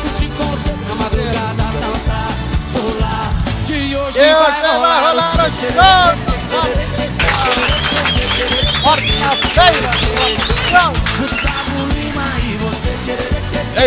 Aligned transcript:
curtir 0.00 0.30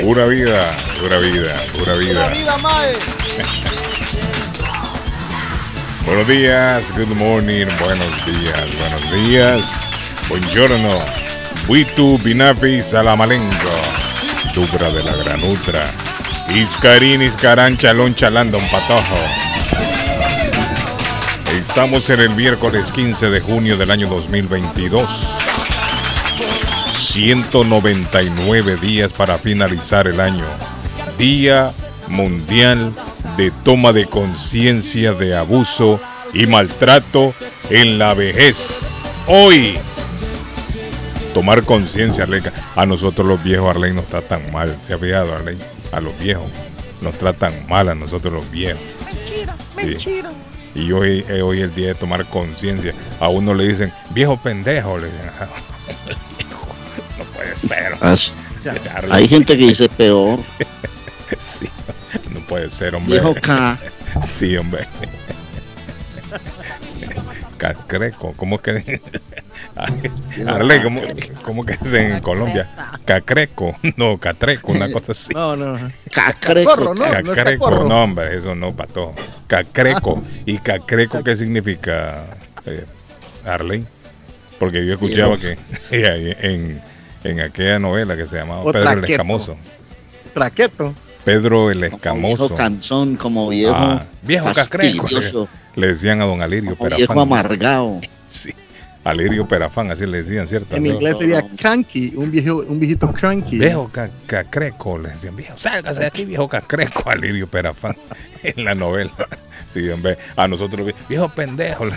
Una 0.04 0.26
vida, 0.26 0.72
una 1.06 1.18
vida, 1.18 1.54
una 1.82 1.94
vida. 1.94 2.34
Buenos 6.06 6.28
días, 6.28 6.92
good 6.98 7.16
morning, 7.16 7.68
buenos 7.80 8.26
días, 8.26 8.78
buenos 8.78 9.12
días, 9.12 9.66
buongiorno, 10.28 11.00
Huitu 11.68 12.18
Binapi 12.18 12.82
Salamalenco, 12.82 13.72
Dubra 14.54 14.90
de 14.90 15.04
la 15.04 15.16
Granutra. 15.16 16.03
Iscarín 16.50 17.22
Iscarán 17.22 17.78
Chalón 17.78 18.16
Chalando 18.16 18.58
un 18.58 18.68
Patojo. 18.70 19.18
Estamos 21.58 22.10
en 22.10 22.20
el 22.20 22.30
miércoles 22.32 22.92
15 22.92 23.30
de 23.30 23.40
junio 23.40 23.78
del 23.78 23.92
año 23.92 24.08
2022. 24.08 25.10
199 27.00 28.78
días 28.78 29.14
para 29.14 29.38
finalizar 29.38 30.08
el 30.08 30.20
año. 30.20 30.46
Día 31.18 31.72
Mundial 32.10 32.94
de 33.38 33.52
Toma 33.64 33.94
de 33.94 34.06
Conciencia 34.06 35.14
de 35.14 35.36
Abuso 35.36 36.00
y 36.34 36.46
Maltrato 36.46 37.34
en 37.70 37.98
la 37.98 38.14
Vejez. 38.14 38.88
Hoy, 39.28 39.78
tomar 41.34 41.64
conciencia. 41.64 42.28
A 42.76 42.86
nosotros 42.86 43.26
los 43.26 43.44
viejos, 43.44 43.70
Arley, 43.70 43.94
nos 43.94 44.06
tratan 44.08 44.52
mal. 44.52 44.78
¿Se 44.86 44.94
ha 44.94 44.98
fijado, 44.98 45.34
Arley? 45.34 45.58
A 45.94 46.02
los 46.02 46.18
viejos. 46.20 46.52
Nos 47.02 47.16
tratan 47.18 47.54
mal 47.70 47.90
a 47.90 47.96
nosotros 47.96 48.34
los 48.34 48.50
viejos. 48.52 48.82
Sí. 49.78 50.22
Y 50.76 50.92
hoy 50.92 51.24
es 51.30 51.42
hoy 51.42 51.62
el 51.62 51.74
día 51.76 51.90
de 51.90 51.96
tomar 51.96 52.26
conciencia. 52.26 52.94
A 53.20 53.30
uno 53.30 53.54
le 53.54 53.68
dicen, 53.68 53.94
viejo 54.10 54.38
pendejo, 54.38 54.98
le 54.98 55.08
dicen. 55.08 55.26
no 57.18 57.24
puede 57.36 57.56
ser. 57.56 57.96
As-. 58.02 58.34
Hay 59.12 59.28
gente 59.28 59.58
que 59.58 59.68
dice 59.68 59.90
peor. 59.90 60.40
Sí, 61.40 61.68
no 62.30 62.42
puede 62.42 62.70
ser, 62.70 62.94
hombre. 62.94 63.20
Viejo 63.20 63.34
K. 63.34 63.78
Sí, 64.28 64.56
hombre. 64.56 64.86
Cacreco, 67.58 68.34
¿cómo 68.38 68.60
que? 68.62 69.02
Arle, 70.48 70.84
¿cómo, 70.84 71.02
cómo 71.44 71.66
que 71.66 71.74
es 71.74 71.94
en 71.94 72.20
Colombia? 72.22 72.70
Cacreco, 73.06 73.76
no, 73.98 74.18
catreco, 74.18 74.72
una 74.72 74.92
cosa 74.92 75.12
así. 75.14 75.34
No, 75.34 75.56
no. 75.56 75.80
Cacreco. 76.12 76.76
No, 76.76 76.94
no 76.94 77.06
es 77.06 77.36
Cacreco, 77.36 77.84
no, 77.84 78.04
hombre, 78.04 78.38
eso 78.38 78.54
no, 78.56 78.74
pato. 78.76 79.14
Cacreco. 79.48 80.22
¿Y 80.46 80.58
cacreco 80.60 81.24
qué 81.24 81.36
significa, 81.36 82.24
eh, 82.66 82.86
Arley? 83.46 83.86
Porque 84.60 84.86
yo 84.86 84.94
escuchaba 84.94 85.38
que 85.38 85.58
en, 85.92 86.82
en 87.24 87.40
aquella 87.42 87.80
novela 87.80 88.16
que 88.16 88.28
se 88.28 88.38
llamaba 88.38 88.62
O 88.62 88.72
Pedro 88.72 88.92
el. 88.92 89.06
Escamoso. 89.06 89.58
Traqueto. 90.34 90.94
Pedro 91.24 91.72
el 91.72 91.80
Como 91.80 91.96
Escamoso. 91.96 92.44
viejo 92.50 92.56
canzón, 92.56 93.16
como 93.16 93.50
viejo. 93.50 93.74
Ah, 93.76 94.04
viejo 94.22 94.52
cacreco. 94.54 95.08
Le, 95.76 95.88
decían 95.88 96.22
a 96.22 96.26
don 96.26 96.42
Alirio 96.42 96.76
como 96.76 96.96
viejo 96.96 97.20
amargado. 97.20 98.02
Sí, 98.28 98.54
Alirio 99.04 99.46
Perafán, 99.48 99.92
así 99.92 100.06
le 100.06 100.24
decían, 100.24 100.48
¿cierto? 100.48 100.76
En 100.78 100.84
No, 100.84 100.94
inglés 100.94 101.14
no, 101.14 101.20
sería 101.20 101.42
no. 101.42 101.50
cranky, 101.58 102.14
un 102.16 102.32
viejo, 102.32 102.64
un 102.68 102.80
viejito 102.80 103.12
cranky. 103.12 103.60
Viejo 103.60 103.90
ca- 103.92 104.10
cacreco, 104.26 104.98
le 104.98 105.10
decían, 105.10 105.36
viejo, 105.36 105.58
sálgase 105.58 106.00
de 106.02 106.06
aquí, 106.08 106.24
viejo 106.26 106.48
cacreco, 106.48 107.10
Alirio 107.10 107.48
Perafán, 107.48 107.96
en 108.44 108.64
la 108.64 108.74
novela. 108.76 109.12
Sí, 109.74 109.90
hombre, 109.90 110.18
a 110.38 110.48
nosotros, 110.48 110.88
viejo 111.10 111.30
pendejo. 111.30 111.86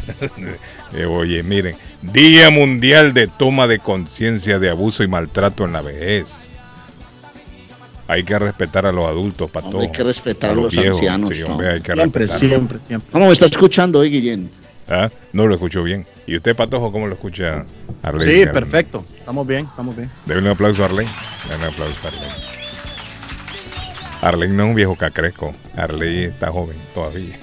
Eh, 0.94 1.04
Oye, 1.04 1.42
miren, 1.42 1.74
Día 2.00 2.48
Mundial 2.50 3.12
de 3.12 3.26
Toma 3.26 3.66
de 3.66 3.80
Conciencia 3.80 4.60
de 4.60 4.70
Abuso 4.70 5.02
y 5.02 5.08
Maltrato 5.08 5.64
en 5.64 5.72
la 5.72 5.82
Vejez. 5.82 6.28
Hay 8.08 8.22
que 8.22 8.38
respetar 8.38 8.86
a 8.86 8.92
los 8.92 9.04
adultos, 9.06 9.50
para 9.50 9.66
Hombre, 9.66 9.86
hay 9.86 9.92
que 9.92 10.04
respetar 10.04 10.50
a 10.50 10.54
los 10.54 10.72
viejos. 10.72 10.98
ancianos, 10.98 11.34
Sí, 11.34 11.40
¿no? 11.42 11.48
hombre, 11.54 11.68
hay 11.72 11.80
que 11.80 11.92
Siempre, 11.92 12.26
respetar. 12.26 12.38
siempre, 12.48 12.78
siempre. 12.78 13.10
¿Cómo 13.12 13.26
me 13.26 13.32
está 13.32 13.46
escuchando 13.46 13.98
hoy, 13.98 14.10
Guillén? 14.10 14.48
¿Ah? 14.88 15.08
No 15.32 15.46
lo 15.46 15.54
escucho 15.54 15.82
bien. 15.82 16.06
¿Y 16.26 16.36
usted, 16.36 16.54
Patojo, 16.54 16.92
cómo 16.92 17.06
lo 17.06 17.14
escucha? 17.14 17.64
Arley? 18.02 18.40
Sí, 18.40 18.46
perfecto. 18.46 19.04
Estamos 19.18 19.46
bien, 19.46 19.66
estamos 19.66 19.96
bien. 19.96 20.10
Debe 20.26 20.40
un 20.40 20.48
aplauso 20.48 20.82
a 20.82 20.86
Arley. 20.86 21.08
Debe 21.48 21.56
un 21.56 21.64
aplauso 21.72 22.08
a. 22.08 22.10
Arley 24.28 24.48
no 24.48 24.64
es 24.64 24.68
un 24.70 24.74
viejo 24.74 24.96
cacreco. 24.96 25.54
Arley 25.76 26.24
está 26.24 26.50
joven 26.50 26.76
todavía. 26.94 27.36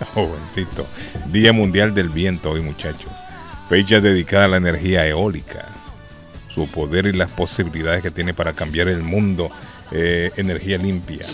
Jovencito. 0.14 0.86
Día 1.26 1.52
Mundial 1.52 1.94
del 1.94 2.08
Viento 2.08 2.50
hoy, 2.50 2.60
muchachos. 2.60 3.12
Fecha 3.68 4.00
dedicada 4.00 4.46
a 4.46 4.48
la 4.48 4.56
energía 4.56 5.06
eólica. 5.06 5.66
Su 6.48 6.68
poder 6.68 7.06
y 7.06 7.12
las 7.12 7.30
posibilidades 7.30 8.02
que 8.02 8.10
tiene 8.10 8.34
para 8.34 8.54
cambiar 8.54 8.88
el 8.88 9.02
mundo. 9.02 9.50
Eh, 9.92 10.32
energía 10.36 10.78
limpia. 10.78 11.26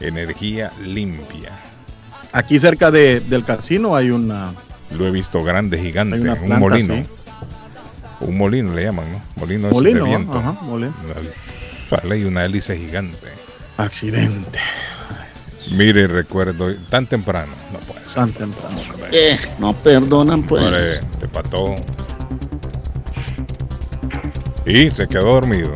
Energía 0.00 0.70
limpia. 0.82 1.50
Aquí 2.32 2.58
cerca 2.58 2.90
de- 2.90 3.20
del 3.20 3.44
casino 3.44 3.96
hay 3.96 4.10
una. 4.10 4.52
Lo 4.96 5.06
he 5.06 5.10
visto 5.10 5.42
grande, 5.42 5.78
gigante. 5.78 6.16
Hay 6.16 6.22
una 6.22 6.34
un 6.34 6.58
molino. 6.60 6.94
sí. 6.94 7.06
Un 8.20 8.36
molino 8.36 8.74
le 8.74 8.84
llaman, 8.84 9.12
¿no? 9.12 9.20
Molino, 9.36 9.68
es 9.68 9.72
Molino, 9.74 10.04
de 10.04 10.10
viento. 10.10 10.38
ajá, 10.38 10.52
molino. 10.62 10.92
Vale, 11.90 12.18
y 12.18 12.24
una 12.24 12.44
hélice 12.44 12.76
gigante. 12.76 13.28
Accidente. 13.76 14.58
Mire, 15.70 16.06
recuerdo, 16.08 16.74
tan 16.90 17.06
temprano, 17.06 17.52
no 17.72 17.78
puede 17.80 18.00
ser. 18.06 18.14
Tan 18.14 18.32
temprano. 18.32 18.80
Eh, 19.12 19.38
no 19.58 19.72
perdonan, 19.74 20.42
pues. 20.42 20.62
Hombre, 20.64 21.00
te 21.20 21.28
pató. 21.28 21.76
Y 24.66 24.90
se 24.90 25.06
quedó 25.08 25.34
dormido. 25.34 25.72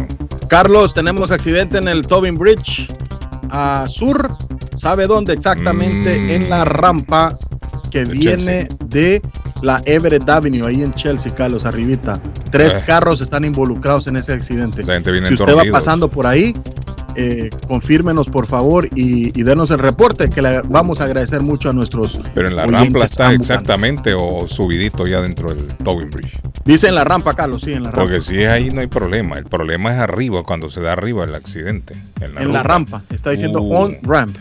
Carlos, 0.49 0.93
tenemos 0.95 1.31
accidente 1.31 1.79
en 1.79 1.89
el 1.89 2.07
Tobin 2.07 2.35
Bridge. 2.37 2.89
A 3.51 3.87
sur, 3.89 4.29
¿sabe 4.83 5.07
dónde? 5.07 5.33
Exactamente 5.33 6.19
Mm. 6.19 6.31
en 6.31 6.51
la 6.51 6.65
rampa 6.65 7.39
que 7.93 8.05
De 8.05 8.13
viene 8.13 8.69
de 8.87 9.23
la 9.63 9.81
Everett 9.87 10.29
Avenue, 10.29 10.67
ahí 10.67 10.83
en 10.83 10.93
Chelsea, 10.93 11.33
Carlos, 11.35 11.65
arribita. 11.65 12.21
Tres 12.51 12.79
Eh. 12.79 12.85
carros 12.85 13.21
están 13.21 13.45
involucrados 13.45 14.09
en 14.09 14.17
ese 14.17 14.33
accidente. 14.33 14.83
La 14.83 14.95
gente 14.95 15.13
viene 15.13 15.29
Si 15.29 15.35
usted 15.35 15.55
va 15.57 15.63
pasando 15.71 16.11
por 16.11 16.27
ahí, 16.27 16.53
eh, 17.15 17.49
confírmenos 17.69 18.27
por 18.27 18.47
favor 18.47 18.89
y, 18.97 19.39
y 19.39 19.43
denos 19.45 19.71
el 19.71 19.79
reporte, 19.79 20.29
que 20.31 20.43
le 20.43 20.63
vamos 20.63 21.01
a 21.01 21.05
agradecer 21.05 21.43
mucho 21.43 21.71
a 21.71 21.73
nuestros. 21.73 22.19
Pero 22.35 22.49
en 22.49 22.57
la 22.57 22.67
rampa 22.67 23.05
está 23.05 23.27
ambulantes. 23.27 23.51
exactamente 23.51 24.15
o 24.19 24.49
subidito 24.49 25.07
ya 25.07 25.21
dentro 25.21 25.49
del 25.55 25.65
Tobin 25.85 26.11
Bridge. 26.11 26.41
Dice 26.65 26.89
en 26.89 26.95
la 26.97 27.05
rampa, 27.05 27.35
Carlos, 27.35 27.63
sí, 27.63 27.73
en 27.75 27.85
la 27.85 27.91
rampa. 27.91 28.03
Porque 28.03 28.21
si 28.21 28.43
es 28.43 28.51
ahí 28.51 28.71
no 28.71 28.81
hay 28.81 28.87
problema. 28.89 29.37
El 29.37 29.45
problema 29.45 29.93
es 29.95 30.01
arriba, 30.01 30.43
cuando 30.43 30.69
se 30.71 30.81
da 30.81 30.95
arriba 30.95 31.23
el 31.25 31.35
accidente. 31.37 31.95
En 32.21 32.35
la, 32.35 32.43
en 32.43 32.53
la 32.53 32.61
ruta. 32.61 32.63
rampa, 32.63 33.03
está 33.11 33.31
diciendo 33.31 33.61
Uh. 33.63 33.75
on 33.77 33.97
ramp. 34.03 34.35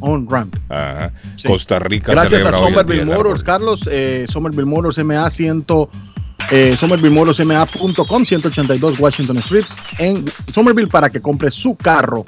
On 0.00 0.28
Ramp. 0.28 0.54
Ajá. 0.68 1.12
Sí. 1.36 1.48
Costa 1.48 1.78
Rica. 1.78 2.12
Gracias 2.12 2.44
a 2.44 2.48
eh, 2.48 2.52
Somerville 2.52 3.04
Motors, 3.04 3.42
Carlos. 3.42 3.80
Eh, 3.90 4.26
Somerville 4.28 4.66
Motors 4.66 4.98
MA 5.04 5.28
100. 5.28 5.64
Eh, 6.50 6.76
SomervilleMotorsMA.com 6.78 8.24
182 8.24 8.98
Washington 8.98 9.38
Street 9.38 9.66
en 9.98 10.24
Somerville 10.52 10.88
para 10.88 11.08
que 11.10 11.20
compre 11.20 11.50
su 11.50 11.76
carro 11.76 12.24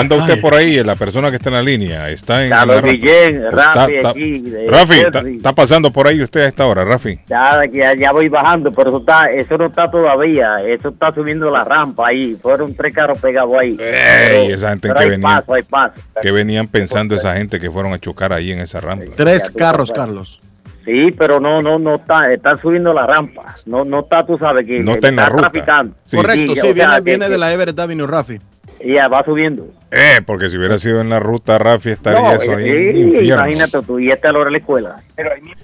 Anda 0.00 0.16
usted 0.16 0.34
Ay. 0.34 0.40
por 0.40 0.54
ahí, 0.54 0.82
la 0.82 0.94
persona 0.96 1.30
que 1.30 1.36
está 1.36 1.48
en 1.50 1.54
la 1.56 1.62
línea. 1.62 2.08
Está 2.08 2.44
en. 2.44 2.50
Carlos. 2.50 2.82
Guillén, 2.82 3.44
Está- 3.44 3.50
Rafi 3.74 3.94
está- 3.96 4.08
aquí, 4.10 4.38
de 4.40 4.66
Rafi, 4.68 5.00
está, 5.00 5.20
está 5.20 5.52
pasando 5.52 5.90
por 5.90 6.06
ahí 6.06 6.22
usted 6.22 6.40
a 6.42 6.46
esta 6.48 6.66
hora, 6.66 6.84
Rafi. 6.84 7.18
Ya, 7.26 7.60
ya, 7.72 7.94
ya 7.94 8.12
voy 8.12 8.28
bajando, 8.28 8.70
pero 8.72 8.90
eso, 8.90 8.98
está, 9.00 9.30
eso 9.32 9.56
no 9.58 9.66
está 9.66 9.90
todavía. 9.90 10.54
Eso 10.66 10.88
está 10.90 11.12
subiendo 11.14 11.50
la 11.50 11.64
rampa 11.64 12.08
ahí. 12.08 12.36
Fueron 12.40 12.74
tres 12.74 12.94
carros 12.94 13.18
pegados 13.18 13.54
ahí. 13.60 13.76
Ey, 13.80 14.52
esa 14.52 14.70
gente 14.70 14.88
pero 14.88 14.98
que 14.98 15.04
hay 15.04 15.10
venía. 15.10 15.28
paso, 15.38 15.54
hay 15.54 15.62
paso. 15.62 15.94
¿Qué 16.20 16.32
venían 16.32 16.68
pensando 16.68 17.14
esa 17.14 17.34
gente 17.34 17.58
que 17.60 17.70
fueron 17.70 17.92
a 17.92 17.98
chocar 17.98 18.32
ahí 18.32 18.52
en 18.52 18.60
esa 18.60 18.80
rampa? 18.80 19.06
Tres 19.16 19.50
carros, 19.50 19.88
sabes. 19.88 20.00
Carlos. 20.02 20.40
Sí, 20.84 21.12
pero 21.16 21.38
no, 21.38 21.62
no, 21.62 21.78
no 21.78 21.94
está, 21.94 22.24
está 22.32 22.56
subiendo 22.60 22.92
la 22.92 23.06
rampa. 23.06 23.54
No, 23.66 23.84
no 23.84 24.00
está, 24.00 24.26
tú 24.26 24.36
sabes 24.36 24.66
que 24.66 24.80
No 24.80 24.86
que 24.92 24.94
está 24.94 25.08
en 25.10 25.16
la 25.16 25.28
ruta. 25.28 25.42
traficando. 25.50 25.94
Sí. 26.04 26.16
Correcto, 26.16 26.54
sí, 26.56 26.72
viene, 26.72 26.94
que- 26.96 27.00
viene 27.02 27.24
que- 27.26 27.30
de 27.30 27.38
la 27.38 27.52
Everett 27.52 27.78
Avenue, 27.78 28.06
Rafi. 28.08 28.38
Y 28.84 28.94
ya 28.96 29.08
va 29.08 29.24
subiendo. 29.24 29.66
Eh, 29.90 30.20
porque 30.26 30.48
si 30.48 30.56
hubiera 30.56 30.78
sido 30.78 31.00
en 31.00 31.10
la 31.10 31.20
ruta, 31.20 31.58
Rafi 31.58 31.90
estaría 31.90 32.20
No, 32.22 32.32
eso 32.32 32.56
ahí 32.56 32.68
eh, 32.68 32.98
infierno. 32.98 33.44
imagínate 33.46 33.82
tú, 33.86 33.98
y 33.98 34.08
esta 34.08 34.32
la 34.32 34.38
hora 34.38 34.46
de 34.46 34.52
la 34.52 34.58
escuela. 34.58 34.96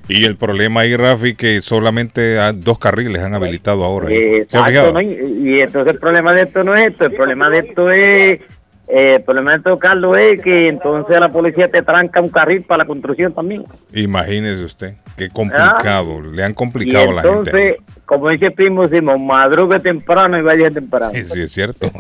Y 0.09 0.25
el 0.27 0.37
problema 0.37 0.83
ahí, 0.83 0.95
Rafi, 0.97 1.35
que 1.35 1.61
solamente 1.63 2.39
a- 2.39 2.53
dos 2.53 2.79
carriles 2.79 3.23
han 3.23 3.35
habilitado 3.35 3.85
ahora. 3.85 4.09
Eh. 4.11 4.45
Y, 5.43 5.61
entonces 5.61 5.95
el 5.95 5.99
problema 5.99 6.33
de 6.33 6.43
esto 6.43 6.63
no 6.63 6.75
es 6.75 6.87
esto, 6.89 7.07
el 7.07 7.13
problema 7.15 7.49
de 7.51 7.59
esto 7.61 7.91
es, 7.91 8.41
eh, 8.91 9.15
el 9.17 9.23
problema 9.23 9.53
de 9.53 9.59
esto, 9.59 9.79
Carlos, 9.79 10.17
es 10.19 10.41
que 10.41 10.69
entonces 10.69 11.17
la 11.21 11.29
policía 11.29 11.69
te 11.69 11.83
tranca 11.83 12.21
un 12.21 12.29
carril 12.31 12.63
para 12.63 12.85
la 12.85 12.87
construcción 12.87 13.33
también. 13.33 13.65
Imagínese 13.95 14.63
usted, 14.65 14.95
qué 15.17 15.29
complicado. 15.29 16.21
Le 16.23 16.43
han 16.43 16.53
Y 16.53 16.55
complicado 16.55 17.11
a 17.11 17.15
la 17.15 17.23
gente. 17.23 17.39
entonces, 17.51 17.77
como 18.09 18.31
dice 18.31 18.51
Primo 18.51 18.89
Simón, 18.89 19.27
madrugue 19.27 19.79
temprano 19.81 20.39
y 20.39 20.41
vaya 20.41 20.71
temprano. 20.71 21.13
Sí, 21.13 21.43
es 21.43 21.53
cierto. 21.53 21.91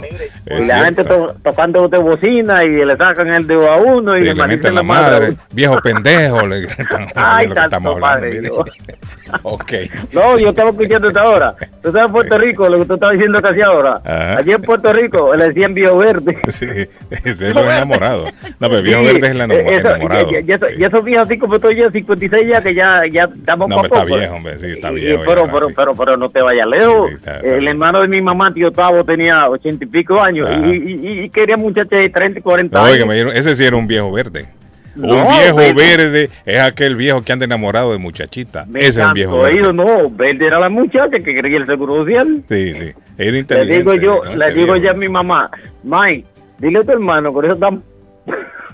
y 0.46 0.52
Es 0.54 0.66
la 0.66 0.84
gente 0.86 1.04
cierto. 1.04 1.26
to- 1.26 1.34
tocando 1.44 1.86
de 1.86 1.98
bocina 1.98 2.64
y 2.64 2.82
le 2.82 2.96
sacan 2.96 3.28
el 3.28 3.46
dedo 3.46 3.70
a 3.70 3.76
uno 3.76 4.16
y, 4.16 4.22
Y 4.22 4.24
le 4.24 4.34
le 4.34 4.46
meten 4.46 4.74
la 4.74 4.80
la 4.80 4.82
madre. 4.82 5.20
madre, 5.26 5.36
viejo 5.52 5.78
pendejo, 5.82 6.46
le 6.46 6.60
gritan. 6.62 7.08
Ay, 7.14 7.46
hablando. 7.54 7.98
padre 8.00 8.40
ok. 9.42 9.72
No, 10.12 10.38
yo 10.38 10.48
estaba 10.48 10.70
escuchando 10.70 11.08
esta 11.08 11.24
hora. 11.28 11.54
Tú 11.82 11.92
sabes 11.92 12.06
en 12.06 12.12
Puerto 12.12 12.38
Rico, 12.38 12.68
lo 12.68 12.78
que 12.78 12.84
tú 12.86 12.94
estabas 12.94 13.12
diciendo 13.14 13.42
casi 13.42 13.60
ahora. 13.60 14.00
Ajá. 14.04 14.38
Allí 14.38 14.52
en 14.52 14.62
Puerto 14.62 14.90
Rico 14.92 15.34
le 15.36 15.48
decían 15.48 15.74
viejo 15.74 15.98
verde. 15.98 16.38
Sí, 16.48 16.66
ese 16.66 17.48
es 17.48 17.54
lo 17.54 17.62
enamorado. 17.64 18.24
No, 18.58 18.68
pero 18.68 18.76
el 18.76 18.82
viejo 18.82 19.00
Sí, 19.02 19.06
verde 19.06 19.26
es 19.26 19.30
el 19.34 19.40
enamorado. 19.82 20.30
Ya, 20.30 20.40
ya, 20.40 20.56
ya, 20.58 20.66
ya 20.78 20.86
esos 20.86 21.04
viejos 21.04 21.26
así 21.26 21.38
como 21.38 21.56
estoy 21.56 21.76
yo, 21.76 21.90
56 21.90 22.48
ya, 22.48 22.62
que 22.62 22.74
ya, 22.74 23.02
ya 23.10 23.28
estamos 23.32 23.68
No, 23.68 23.76
poco. 23.76 23.88
pero 23.90 24.00
está 24.02 24.16
viejo, 24.16 24.34
hombre, 24.34 24.58
sí, 24.58 24.66
está 24.72 24.90
Y- 24.90 24.94
viejo 24.94 25.22
Pero, 25.26 25.44
ya, 25.46 25.52
pero, 25.52 25.60
Rafi. 25.66 25.74
pero, 25.76 25.94
pero 25.98 26.16
no 26.16 26.30
te 26.30 26.40
vayas 26.42 26.66
lejos. 26.68 27.10
Sí, 27.10 27.30
el 27.42 27.66
hermano 27.68 28.00
de 28.00 28.08
mi 28.08 28.20
mamá, 28.22 28.50
tío 28.52 28.70
Tavo, 28.70 29.04
tenía 29.04 29.48
80 29.50 29.84
y 29.84 29.88
pico 29.88 30.22
años 30.22 30.48
y, 30.64 30.70
y, 30.70 31.20
y 31.24 31.30
quería 31.30 31.56
muchachas 31.56 31.98
de 32.00 32.08
30 32.08 32.38
y 32.38 32.42
40 32.42 32.78
No, 32.78 32.84
años. 32.84 33.04
oiga, 33.08 33.32
ese 33.34 33.54
sí 33.56 33.64
era 33.64 33.76
un 33.76 33.86
viejo 33.86 34.10
verde. 34.12 34.48
No, 34.94 35.14
un 35.14 35.28
viejo 35.28 35.56
verde. 35.56 35.74
verde 35.74 36.30
es 36.44 36.60
aquel 36.60 36.96
viejo 36.96 37.22
que 37.22 37.32
anda 37.32 37.44
enamorado 37.44 37.92
de 37.92 37.98
muchachita. 37.98 38.64
Me 38.66 38.80
Ese 38.80 39.00
es 39.00 39.06
un 39.06 39.12
viejo 39.12 39.38
verde. 39.38 39.58
oído, 39.60 39.72
no, 39.72 40.10
verde 40.10 40.44
era 40.46 40.58
la 40.58 40.68
muchacha 40.70 41.10
que 41.10 41.22
quería 41.34 41.58
el 41.58 41.66
seguro 41.66 41.96
social. 42.04 42.42
Sí, 42.48 42.74
sí. 42.74 42.92
Era 43.18 43.30
Le 43.32 43.38
inteligente. 43.38 43.78
digo 43.78 43.94
yo, 43.94 44.24
¿no? 44.24 44.34
le 44.36 44.44
Este 44.46 44.58
digo 44.60 44.72
viejo. 44.74 44.86
ya 44.86 44.90
a 44.92 44.94
mi 44.94 45.08
mamá, 45.08 45.50
May, 45.84 46.24
dile 46.58 46.80
a 46.80 46.82
tu 46.82 46.92
hermano, 46.92 47.32
por 47.32 47.44
eso 47.44 47.54
estamos... 47.54 47.80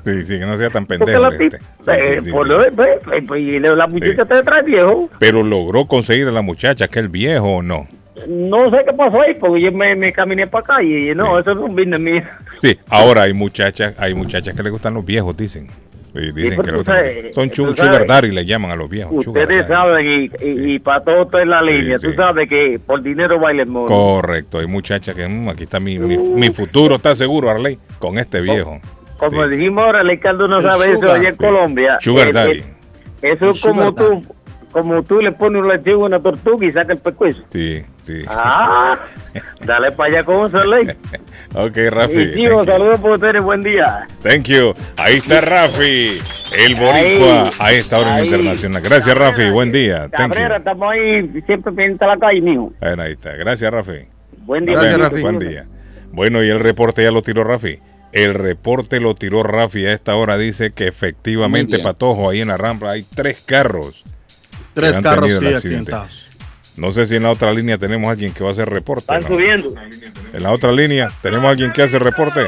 Sí, 0.05 0.25
sí, 0.25 0.39
que 0.39 0.47
no 0.47 0.57
sea 0.57 0.71
tan 0.71 0.87
pendejo. 0.87 1.19
la 1.19 1.29
este. 1.29 1.59
Sí, 1.59 1.61
sí, 2.25 2.31
sí, 2.31 2.31
y 3.37 3.59
la 3.61 3.87
muchacha 3.87 4.23
está 4.23 4.37
detrás 4.37 4.65
viejo. 4.65 5.09
Pero 5.19 5.43
logró 5.43 5.87
conseguir 5.87 6.29
a 6.29 6.31
la 6.33 6.43
muchacha, 6.43 6.85
aquel 6.87 7.09
viejo 7.09 7.47
o 7.57 7.63
no. 7.63 7.87
No 8.29 8.59
sé 8.71 8.85
qué 8.87 8.93
pasó 8.93 9.21
ahí, 9.23 9.35
porque 9.41 9.61
yo 9.63 9.73
me, 9.73 9.95
me 9.97 10.13
caminé 10.13 10.47
para 10.47 10.63
acá 10.75 10.83
y 10.83 11.15
no, 11.15 11.39
eso 11.39 11.51
es 11.53 11.57
un 11.59 11.75
business 11.75 12.01
mío. 12.01 12.23
Sí, 12.61 12.79
ahora 12.89 13.23
hay 13.23 13.33
muchachas, 13.33 13.95
hay 13.99 14.15
muchachas 14.15 14.55
que 14.55 14.63
le 14.63 14.71
gustan 14.71 14.95
los 14.95 15.05
viejos, 15.05 15.37
dicen. 15.37 15.69
Dicen 16.15 16.35
que 16.63 16.67
le 16.67 16.73
tú 16.73 16.75
gustan. 16.77 16.95
sabes, 16.97 17.35
Son 17.35 17.51
chu- 17.51 17.75
sugar 17.77 18.07
daddy, 18.07 18.31
le 18.31 18.47
llaman 18.47 18.71
a 18.71 18.77
los 18.77 18.89
viejos. 18.89 19.27
Ustedes 19.27 19.67
saben, 19.67 20.07
y, 20.07 20.47
y, 20.47 20.75
y 20.75 20.79
para 20.79 21.03
todo 21.03 21.23
esto 21.23 21.41
en 21.41 21.51
la 21.51 21.61
línea, 21.61 21.99
tú 21.99 22.13
sabes 22.13 22.49
que 22.49 22.79
por 22.87 23.03
dinero 23.03 23.41
baila 23.41 23.63
el 23.63 23.69
mono. 23.69 23.87
Correcto, 23.87 24.61
hay 24.61 24.67
muchachas 24.69 25.13
que 25.17 25.27
mm, 25.27 25.49
aquí 25.49 25.65
está 25.65 25.81
mi, 25.81 25.99
mi, 25.99 26.17
mi 26.17 26.51
futuro, 26.51 26.95
está 26.97 27.17
seguro, 27.17 27.51
Arley, 27.51 27.79
con 27.99 28.17
este 28.19 28.41
viejo. 28.41 28.81
Como 29.19 29.45
Sí. 29.45 29.51
dijimos 29.51 29.85
ahora, 29.85 30.01
Ricardo 30.03 30.49
no 30.49 30.57
El 30.57 30.63
sabe 30.63 30.91
eso 30.93 31.13
allá 31.13 31.29
en. 31.29 31.37
Colombia. 31.37 31.99
Sugar 32.01 32.29
El- 32.29 32.29
el- 32.29 32.35
daddy. 32.35 32.65
eso 33.23 33.51
es 33.51 33.61
como 33.61 33.83
daddy. 33.91 33.95
tú, 33.95 34.35
como 34.73 35.03
tú 35.05 35.19
le 35.21 35.31
pones 35.33 35.63
un 35.63 35.69
lechuga 35.69 36.05
a 36.05 36.07
una 36.09 36.21
tortuga 36.21 36.67
y 36.67 36.73
saca 36.73 36.93
el 36.93 36.99
pescuezo. 36.99 37.41
Sí, 37.51 37.81
sí. 38.03 38.25
Ah, 38.27 38.99
dale 39.65 39.93
para 39.93 40.11
allá 40.15 40.25
con 40.25 40.37
un 40.53 40.71
ley. 40.71 40.89
Ok, 41.55 41.77
Rafi. 41.91 42.23
Y 42.35 42.47
saludos 42.67 43.01
por 43.01 43.13
ustedes, 43.13 43.41
buen 43.41 43.63
día. 43.63 44.07
Thank 44.23 44.45
you. 44.49 44.75
Ahí 44.97 45.19
está 45.19 45.41
Rafi, 45.41 46.19
el 46.59 46.75
boricua 46.75 47.51
a 47.61 47.73
esta 47.73 47.99
hora 48.01 48.09
en 48.11 48.15
Ahí. 48.17 48.27
internacional. 48.27 48.83
Gracias, 48.83 49.17
Rafi. 49.17 49.49
Buen 49.51 49.71
día. 49.71 50.09
Thank 50.09 50.33
Cabrera, 50.33 50.57
estamos 50.57 50.93
ahí 50.93 51.23
siempre 51.47 51.73
pendiente 51.73 52.05
a 52.05 52.09
la 52.09 52.17
calle, 52.19 52.41
mijo. 52.41 52.73
Bueno, 52.81 53.03
ahí 53.05 53.13
está. 53.13 53.33
Gracias, 53.37 53.73
Rafi. 53.73 53.99
Buen 54.39 54.65
día. 54.67 54.75
Gracias. 54.75 54.99
Rafi. 54.99 55.21
Buen 55.23 55.39
día. 55.39 55.61
Bueno, 56.11 56.43
y 56.43 56.51
el 56.51 56.59
reporte 56.61 57.03
ya 57.05 57.11
lo 57.13 57.23
tiró 57.23 57.45
Rafi. 57.45 57.79
El 58.15 58.33
reporte 58.35 59.01
lo 59.01 59.17
tiró 59.17 59.43
Rafi 59.43 59.85
a 59.87 59.93
esta 59.93 60.15
hora. 60.15 60.39
Dice 60.39 60.71
que 60.71 60.87
efectivamente, 60.87 61.79
bien. 61.79 61.83
Patojo, 61.83 62.31
ahí 62.31 62.41
en 62.41 62.49
la 62.49 62.57
rampa 62.57 62.93
hay 62.93 63.03
tres 63.03 63.43
carros. 63.45 64.05
Tres 64.73 65.01
carros 65.01 65.29
sí 65.41 65.47
accidentados. 65.53 66.29
No 66.77 66.93
sé 66.93 67.07
si 67.07 67.17
en 67.17 67.25
la 67.25 67.33
otra 67.33 67.53
línea 67.53 67.77
tenemos 67.77 68.09
alguien 68.09 68.33
que 68.33 68.45
va 68.45 68.51
a 68.51 68.53
hacer 68.53 68.71
reporte. 68.71 69.03
Están 69.03 69.23
¿no? 69.23 69.27
subiendo. 69.27 69.75
En 70.33 70.43
la 70.45 70.53
otra 70.53 70.71
línea 70.71 71.11
tenemos 71.23 71.51
alguien 71.51 71.73
que 71.73 71.83
hace 71.83 71.99
reporte. 71.99 72.47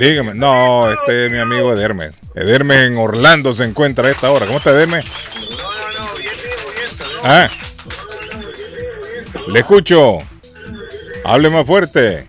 Dígame. 0.00 0.34
No, 0.34 0.90
este 0.90 1.26
es 1.26 1.32
mi 1.32 1.38
amigo 1.38 1.72
Ederme. 1.72 2.10
Ederme 2.34 2.86
en 2.86 2.96
Orlando 2.96 3.54
se 3.54 3.62
encuentra 3.62 4.08
a 4.08 4.10
esta 4.10 4.32
hora. 4.32 4.46
¿Cómo 4.46 4.58
está 4.58 4.70
Ederme? 4.70 5.04
Ah. 7.22 7.48
Le 9.46 9.60
escucho. 9.60 10.18
Hable 11.24 11.48
más 11.50 11.64
fuerte. 11.64 12.26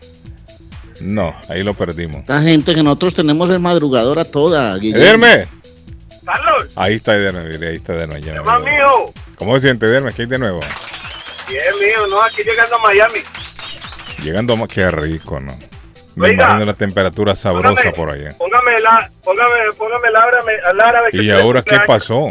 No, 1.01 1.33
ahí 1.49 1.63
lo 1.63 1.73
perdimos. 1.73 2.21
Esta 2.21 2.41
gente 2.41 2.73
que 2.73 2.83
nosotros 2.83 3.13
tenemos 3.15 3.49
en 3.51 3.61
madrugadora 3.61 4.25
toda, 4.25 4.75
Guillermo. 4.77 5.25
Ederme. 5.25 5.47
Carlos, 6.25 6.73
Ahí 6.75 6.95
está 6.95 7.15
Ederme, 7.15 7.39
ahí 7.67 7.75
está 7.75 7.93
Ederme. 7.93 8.21
ya 8.21 8.41
más 8.41 8.61
mío. 8.61 9.13
¿Cómo 9.37 9.55
se 9.55 9.61
siente 9.61 9.85
Ederme? 9.85 10.11
¿Qué 10.13 10.23
hay 10.23 10.27
de 10.27 10.39
nuevo? 10.39 10.59
Bien, 11.47 11.63
mío, 11.79 12.07
no, 12.09 12.21
aquí 12.21 12.43
llegando 12.43 12.75
a 12.75 12.79
Miami. 12.79 13.19
Llegando 14.21 14.53
a... 14.55 14.67
Qué 14.67 14.89
rico, 14.91 15.39
¿no? 15.39 15.57
Me 16.15 16.29
Oiga. 16.29 16.45
imagino 16.45 16.65
la 16.65 16.73
temperatura 16.73 17.35
sabrosa 17.35 17.91
por 17.91 18.09
allá. 18.09 18.29
Póngame 18.37 18.79
la, 18.81 19.09
póngame, 19.23 19.51
póngame 19.77 20.07
el 20.09 20.15
árabe, 20.15 20.53
al 20.65 20.81
árabe 20.81 21.09
que 21.11 21.23
¿Y 21.23 21.29
ahora 21.31 21.61
qué 21.61 21.77
pasó? 21.85 22.27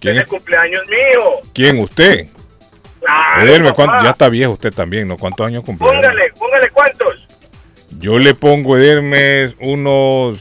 ¿Quién, 0.00 0.18
es- 0.18 0.24
cumpleaños 0.28 0.82
mío. 0.88 1.30
¿Quién? 1.54 1.78
¿Usted? 1.78 2.26
Claro, 3.00 3.42
Ederme. 3.42 3.72
¿cuánto- 3.72 4.02
ya 4.04 4.10
está 4.10 4.28
viejo 4.28 4.52
usted 4.52 4.72
también, 4.74 5.06
¿no? 5.08 5.16
¿Cuántos 5.16 5.46
años 5.46 5.62
cumplió? 5.64 5.88
Póngale, 5.92 6.32
póngale 6.38 6.68
cuántos. 6.70 7.07
Yo 7.98 8.18
le 8.18 8.34
pongo 8.34 8.76
Ederme 8.76 9.54
unos 9.60 10.38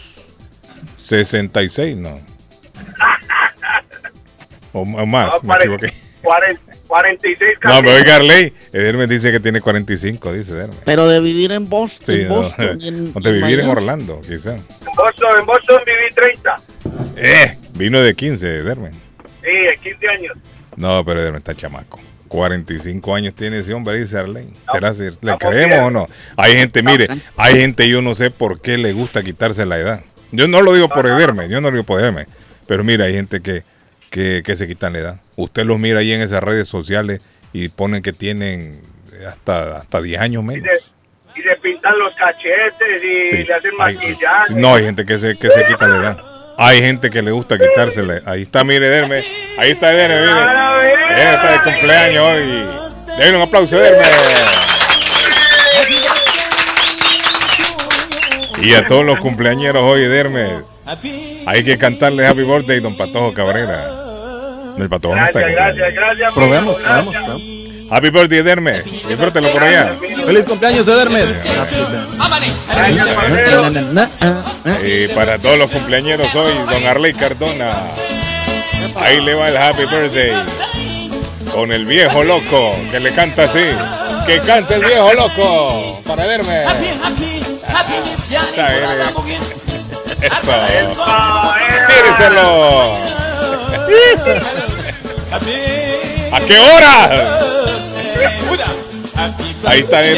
66, 0.99 1.97
¿no? 1.97 2.19
O, 4.73 4.81
o 4.81 5.05
más, 5.05 5.31
No, 5.33 5.39
me 5.41 5.47
pare- 5.47 5.63
equivoqué. 5.63 5.93
40, 6.21 6.61
46 6.87 7.39
No, 7.63 7.79
pero 7.79 7.93
oiga, 7.95 8.15
Arley, 8.17 8.53
Ederme 8.73 9.07
dice 9.07 9.31
que 9.31 9.39
tiene 9.39 9.61
45, 9.61 10.33
dice 10.33 10.51
Ederme. 10.51 10.75
Pero 10.83 11.07
de 11.07 11.19
vivir 11.19 11.51
en 11.51 11.69
Boston, 11.69 12.15
Sí, 12.15 12.21
en 12.21 12.27
no, 12.27 12.35
Boston 12.35 12.77
y 12.81 12.87
en, 12.89 13.11
o 13.13 13.19
de 13.19 13.31
vivir 13.31 13.59
en 13.59 13.65
Miami. 13.65 13.71
Orlando, 13.71 14.21
quizá. 14.21 14.55
En 14.55 14.63
Boston, 14.95 15.39
en 15.39 15.45
Boston 15.45 15.81
viví 15.85 16.13
30. 16.13 16.55
Eh, 17.15 17.57
vino 17.73 18.01
de 18.01 18.13
15, 18.13 18.45
Ederme. 18.59 18.91
Sí, 19.41 19.49
15 19.83 20.07
años. 20.09 20.37
No, 20.75 21.03
pero 21.05 21.21
Ederme 21.21 21.37
está 21.39 21.55
chamaco. 21.55 21.99
45 22.27 23.15
años 23.15 23.33
tiene 23.35 23.59
ese 23.59 23.73
hombre, 23.73 23.99
dice 23.99 24.17
Arley. 24.17 24.47
¿Será 24.71 24.93
si 24.93 25.03
le 25.21 25.37
creemos 25.39 25.79
o 25.79 25.91
no? 25.91 26.07
Hay 26.35 26.53
gente, 26.53 26.83
mire, 26.83 27.07
hay 27.37 27.55
gente, 27.55 27.87
yo 27.89 28.01
no 28.01 28.13
sé 28.15 28.29
por 28.31 28.61
qué 28.61 28.77
le 28.77 28.93
gusta 28.93 29.23
quitarse 29.23 29.65
la 29.65 29.77
edad. 29.79 30.01
Yo 30.31 30.47
no 30.47 30.61
lo 30.61 30.73
digo 30.73 30.89
por 30.89 31.05
Ederme, 31.07 31.47
yo 31.49 31.61
no 31.61 31.69
lo 31.69 31.73
digo 31.77 31.83
por 31.85 31.99
Ederme. 32.01 32.25
Pero 32.67 32.83
mira, 32.83 33.05
hay 33.05 33.13
gente 33.13 33.41
que, 33.41 33.63
que, 34.09 34.41
que 34.45 34.55
se 34.55 34.67
quitan 34.67 34.93
la 34.93 34.99
edad. 34.99 35.21
Usted 35.37 35.63
los 35.65 35.79
mira 35.79 35.99
ahí 35.99 36.11
en 36.11 36.21
esas 36.21 36.43
redes 36.43 36.67
sociales 36.67 37.21
y 37.53 37.69
ponen 37.69 38.01
que 38.03 38.11
tienen 38.13 38.81
hasta, 39.27 39.77
hasta 39.77 40.01
10 40.01 40.19
años 40.21 40.43
Y 40.43 40.47
menos. 40.47 40.67
se, 41.33 41.39
y 41.39 41.43
se 41.43 41.55
pintan 41.61 41.97
los 41.97 42.13
cachetes 42.15 43.03
y 43.03 43.37
Sí. 43.37 43.43
le 43.45 43.53
hacen 43.53 43.75
maquillaje. 43.77 44.53
no, 44.55 44.75
hay 44.75 44.83
gente 44.83 45.05
que 45.05 45.17
se, 45.17 45.37
que 45.37 45.49
se 45.49 45.65
quita 45.65 45.87
la 45.87 45.97
edad. 45.97 46.17
Hay 46.57 46.81
gente 46.81 47.09
que 47.09 47.21
le 47.21 47.31
gusta 47.31 47.57
quitársela. 47.57 48.21
Ahí 48.25 48.41
está, 48.41 48.63
mire, 48.63 48.87
Ederme. 48.87 49.21
Ahí 49.59 49.71
está 49.71 49.91
Ederme, 49.93 50.15
mire. 50.21 51.21
Ederme 51.21 51.35
está 51.35 51.51
de 51.51 51.59
cumpleaños 51.71 52.25
hoy. 52.25 52.65
Denle 53.17 53.37
un 53.37 53.43
aplauso, 53.43 53.77
Ederme. 53.77 54.03
Y 58.61 58.73
a 58.73 58.87
todos 58.87 59.05
los 59.05 59.19
cumpleañeros 59.19 59.83
hoy, 59.83 60.03
Ederme. 60.03 60.63
Hay 61.45 61.63
que 61.63 61.77
cantarle 61.77 62.25
Happy 62.25 62.43
Birthday, 62.43 62.79
don 62.79 62.97
Patojo 62.97 63.33
Cabrera. 63.33 63.91
El 64.77 64.89
Patojo 64.89 65.15
no 65.15 65.25
está 65.25 65.39
Gracias, 65.39 65.61
aquí. 65.67 65.75
gracias, 65.77 65.93
gracias. 65.93 66.33
Probemos, 66.33 66.75
probemos, 66.75 67.15
probemos. 67.15 67.41
Happy 67.89 68.09
Birthday, 68.09 68.39
Ederme. 68.39 68.81
Disfrútelo 68.83 69.49
por 69.49 69.63
allá. 69.63 69.93
Feliz 70.25 70.45
cumpleaños, 70.45 70.87
Edermes. 70.87 71.25
Y 74.85 75.07
para 75.09 75.39
todos 75.39 75.57
los 75.57 75.71
cumpleaños 75.71 76.19
hoy, 76.35 76.51
don 76.69 76.85
Arley 76.85 77.13
Cardona. 77.13 77.73
Ahí 78.95 79.21
le 79.21 79.33
va 79.35 79.49
el 79.49 79.57
happy 79.57 79.85
birthday. 79.85 80.31
Con 81.53 81.71
el 81.71 81.85
viejo 81.85 82.23
loco, 82.23 82.75
que 82.91 82.99
le 82.99 83.11
canta 83.13 83.43
así. 83.43 83.65
Que 84.25 84.39
cante 84.41 84.75
el 84.75 84.85
viejo 84.85 85.13
loco. 85.13 86.01
Para 86.05 86.25
bien. 86.25 86.41
Eso. 90.21 90.53
Tíreselo. 91.87 92.91
¿A 96.31 96.39
qué 96.41 96.59
hora? 96.59 97.76
Ahí 99.67 99.81
está 99.81 100.01
él. 100.03 100.17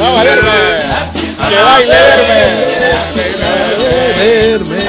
Vamos 0.00 0.20
a 0.20 0.24
verme. 0.24 0.50
Que 1.48 1.56
baile 1.56 2.00
verme. 4.18 4.80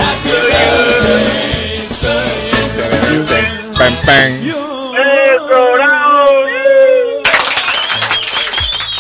Pam, 3.77 3.95
pam. 4.05 4.31
¡Eso, 4.43 5.57
bravo! 5.73 6.31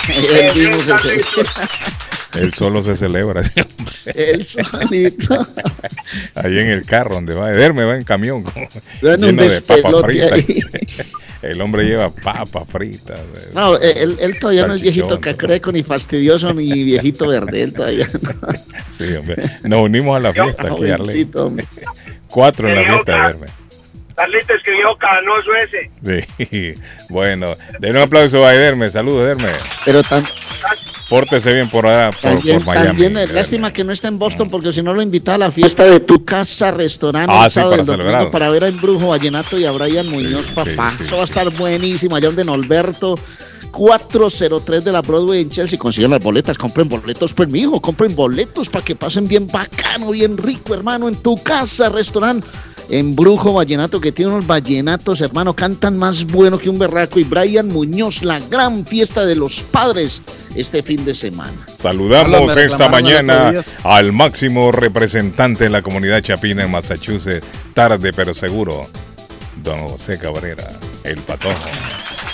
Él 0.09 0.55
mismo 0.55 0.97
se. 0.97 1.92
Él 2.35 2.53
solo 2.53 2.81
se 2.83 2.95
celebra. 2.95 3.41
ese 3.41 3.61
hombre. 3.61 3.93
Él 4.15 4.45
solito. 4.45 5.47
Ahí 6.35 6.59
en 6.59 6.69
el 6.71 6.85
carro 6.85 7.15
donde 7.15 7.33
va. 7.33 7.49
Verme 7.51 7.83
va 7.85 7.95
en 7.95 8.03
camión. 8.03 8.43
como 8.43 8.67
Dan 9.01 9.23
un 9.23 9.29
lleno 9.37 9.43
de 9.43 9.61
papas 9.61 9.75
despelote 9.83 10.07
fritas. 10.07 10.31
ahí. 10.31 10.59
El 11.43 11.59
hombre 11.59 11.83
lleva 11.83 12.09
papas 12.09 12.63
fritas. 12.71 13.19
eh, 13.19 13.49
No, 13.53 13.75
él, 13.77 14.15
él 14.21 14.39
todavía 14.39 14.65
no 14.65 14.75
es 14.75 14.81
viejito 14.81 15.19
cacreco, 15.19 15.73
ni 15.73 15.83
fastidioso, 15.83 16.53
ni 16.53 16.85
viejito 16.85 17.27
verde. 17.27 17.63
Él 17.63 17.73
todavía 17.73 18.07
no. 18.21 18.31
Sí, 18.93 19.13
hombre. 19.15 19.35
Nos 19.63 19.81
unimos 19.81 20.15
a 20.15 20.19
la 20.21 20.31
fiesta 20.33 20.63
aquí. 20.63 20.69
Jovencito, 20.71 21.47
hombre. 21.47 21.65
Cuatro 22.27 22.69
en 22.69 22.75
la 22.75 22.83
fiesta 22.83 23.11
de 23.11 23.19
verme. 23.19 23.47
Carlito 24.15 24.53
escribió 24.53 24.95
canoso 24.97 25.49
ese. 25.55 26.25
Sí. 26.47 26.75
Bueno, 27.09 27.57
denle 27.79 27.97
un 27.99 28.03
aplauso 28.05 28.45
a 28.45 28.53
Ederme. 28.55 28.89
Saludos, 28.89 29.25
Ederme. 29.25 29.49
Pero 29.83 30.01
tan, 30.01 30.23
Pórtese 31.09 31.53
bien 31.53 31.69
por 31.69 31.85
allá, 31.85 32.11
por, 32.11 32.31
también, 32.31 32.57
por 32.57 32.67
Miami. 32.67 32.87
también, 32.87 33.17
eh, 33.17 33.27
lástima 33.27 33.71
que 33.71 33.83
no 33.83 33.91
está 33.91 34.07
en 34.07 34.17
Boston, 34.17 34.49
porque 34.49 34.71
si 34.71 34.81
no 34.81 34.93
lo 34.93 35.01
invitaba 35.01 35.35
a 35.35 35.39
la 35.39 35.51
fiesta 35.51 35.83
de 35.83 35.99
tu 35.99 36.23
casa, 36.25 36.71
restaurante, 36.71 37.31
Ah, 37.35 37.45
el 37.45 37.51
sí, 37.51 37.55
sábado 37.55 37.85
para 37.85 37.97
domingo, 37.97 38.31
para 38.31 38.49
ver 38.49 38.63
a 38.63 38.67
Embrujo 38.69 39.07
Vallenato 39.09 39.59
y 39.59 39.65
a 39.65 39.71
Brian 39.71 40.07
Muñoz, 40.09 40.45
sí, 40.47 40.51
papá. 40.55 40.93
sí, 40.97 41.03
Eso 41.03 41.15
va 41.17 41.21
a 41.23 41.25
estar 41.25 41.49
buenísimo, 41.51 42.15
allá 42.15 42.27
donde 42.27 42.43
Norberto. 42.45 43.19
403 43.71 44.83
de 44.85 44.91
la 44.91 45.01
Broadway 45.01 45.41
en 45.41 45.49
Chelsea. 45.49 45.79
Consiguen 45.79 46.11
las 46.11 46.23
boletas, 46.23 46.57
compren 46.59 46.87
boletos, 46.87 47.33
pues 47.33 47.49
mi 47.49 47.61
hijo, 47.61 47.81
compren 47.81 48.15
boletos 48.15 48.69
para 48.69 48.85
que 48.85 48.95
pasen 48.95 49.27
bien 49.27 49.47
bacano, 49.47 50.11
bien 50.11 50.37
rico, 50.37 50.75
hermano, 50.75 51.07
en 51.07 51.15
tu 51.15 51.35
casa, 51.41 51.89
restaurante. 51.89 52.45
En 52.89 53.15
Brujo 53.15 53.53
Vallenato, 53.53 53.99
que 54.01 54.11
tiene 54.11 54.31
unos 54.31 54.47
vallenatos, 54.47 55.21
hermano, 55.21 55.55
cantan 55.55 55.97
más 55.97 56.25
bueno 56.25 56.59
que 56.59 56.69
un 56.69 56.77
berraco. 56.77 57.19
Y 57.19 57.23
Brian 57.23 57.67
Muñoz, 57.67 58.23
la 58.23 58.39
gran 58.39 58.85
fiesta 58.85 59.25
de 59.25 59.35
los 59.35 59.61
padres 59.63 60.21
este 60.55 60.83
fin 60.83 61.03
de 61.05 61.15
semana. 61.15 61.65
Saludamos 61.77 62.51
Hola, 62.51 62.63
esta 62.63 62.89
mañana 62.89 63.51
día. 63.51 63.65
al 63.83 64.11
máximo 64.11 64.71
representante 64.71 65.65
de 65.65 65.69
la 65.69 65.81
comunidad 65.81 66.21
chapina 66.21 66.63
en 66.63 66.71
Massachusetts. 66.71 67.45
Tarde 67.73 68.11
pero 68.13 68.33
seguro. 68.33 68.87
Don 69.63 69.87
José 69.87 70.19
Cabrera, 70.19 70.67
el 71.03 71.17
patojo. 71.19 71.69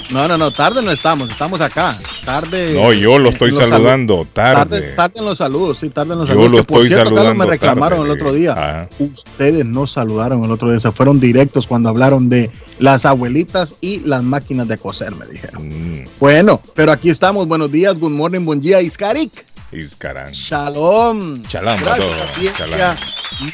No, 0.09 0.27
no, 0.27 0.39
no, 0.39 0.49
tarde 0.49 0.81
no 0.81 0.89
estamos, 0.91 1.29
estamos 1.29 1.61
acá. 1.61 1.95
Tarde. 2.25 2.73
No, 2.73 2.91
yo 2.93 3.19
lo 3.19 3.29
estoy 3.29 3.51
saludando 3.55 4.23
salu- 4.23 4.27
Tarde, 4.33 4.79
tarde. 4.81 4.93
tarde 4.95 5.19
en 5.19 5.25
los 5.25 5.37
saludos, 5.37 5.77
sí, 5.77 5.89
tarde 5.91 6.13
en 6.13 6.19
los 6.19 6.27
Yo 6.29 6.33
saludos. 6.33 6.51
lo 6.51 6.57
que, 6.57 6.63
por 6.63 6.77
estoy 6.77 6.87
cierto, 6.87 7.03
Carlos, 7.05 7.19
saludando 7.19 7.45
me 7.45 7.51
reclamaron 7.51 7.99
tarde. 7.99 8.11
el 8.13 8.17
otro 8.19 8.33
día. 8.33 8.51
Ajá. 8.53 8.89
Ustedes 8.97 9.65
no 9.65 9.85
saludaron 9.85 10.43
el 10.43 10.51
otro 10.51 10.71
día, 10.71 10.79
se 10.79 10.91
fueron 10.91 11.19
directos 11.19 11.67
cuando 11.67 11.89
hablaron 11.89 12.27
de 12.27 12.49
las 12.79 13.05
abuelitas 13.05 13.75
y 13.81 13.99
las 13.99 14.23
máquinas 14.23 14.67
de 14.67 14.79
coser, 14.79 15.13
me 15.15 15.27
dijeron. 15.27 15.67
Mm, 15.67 16.05
Bueno, 16.19 16.59
pero 16.73 16.91
aquí 16.91 17.11
estamos. 17.11 17.47
Buenos 17.47 17.71
días, 17.71 17.99
good 17.99 18.09
morning, 18.11 18.43
buen 18.45 18.59
día, 18.61 18.81
Iskarik. 18.81 19.31
Iscarán. 19.71 20.31
Shalom. 20.31 21.43
Shalom, 21.43 21.79
Gracias. 21.81 22.99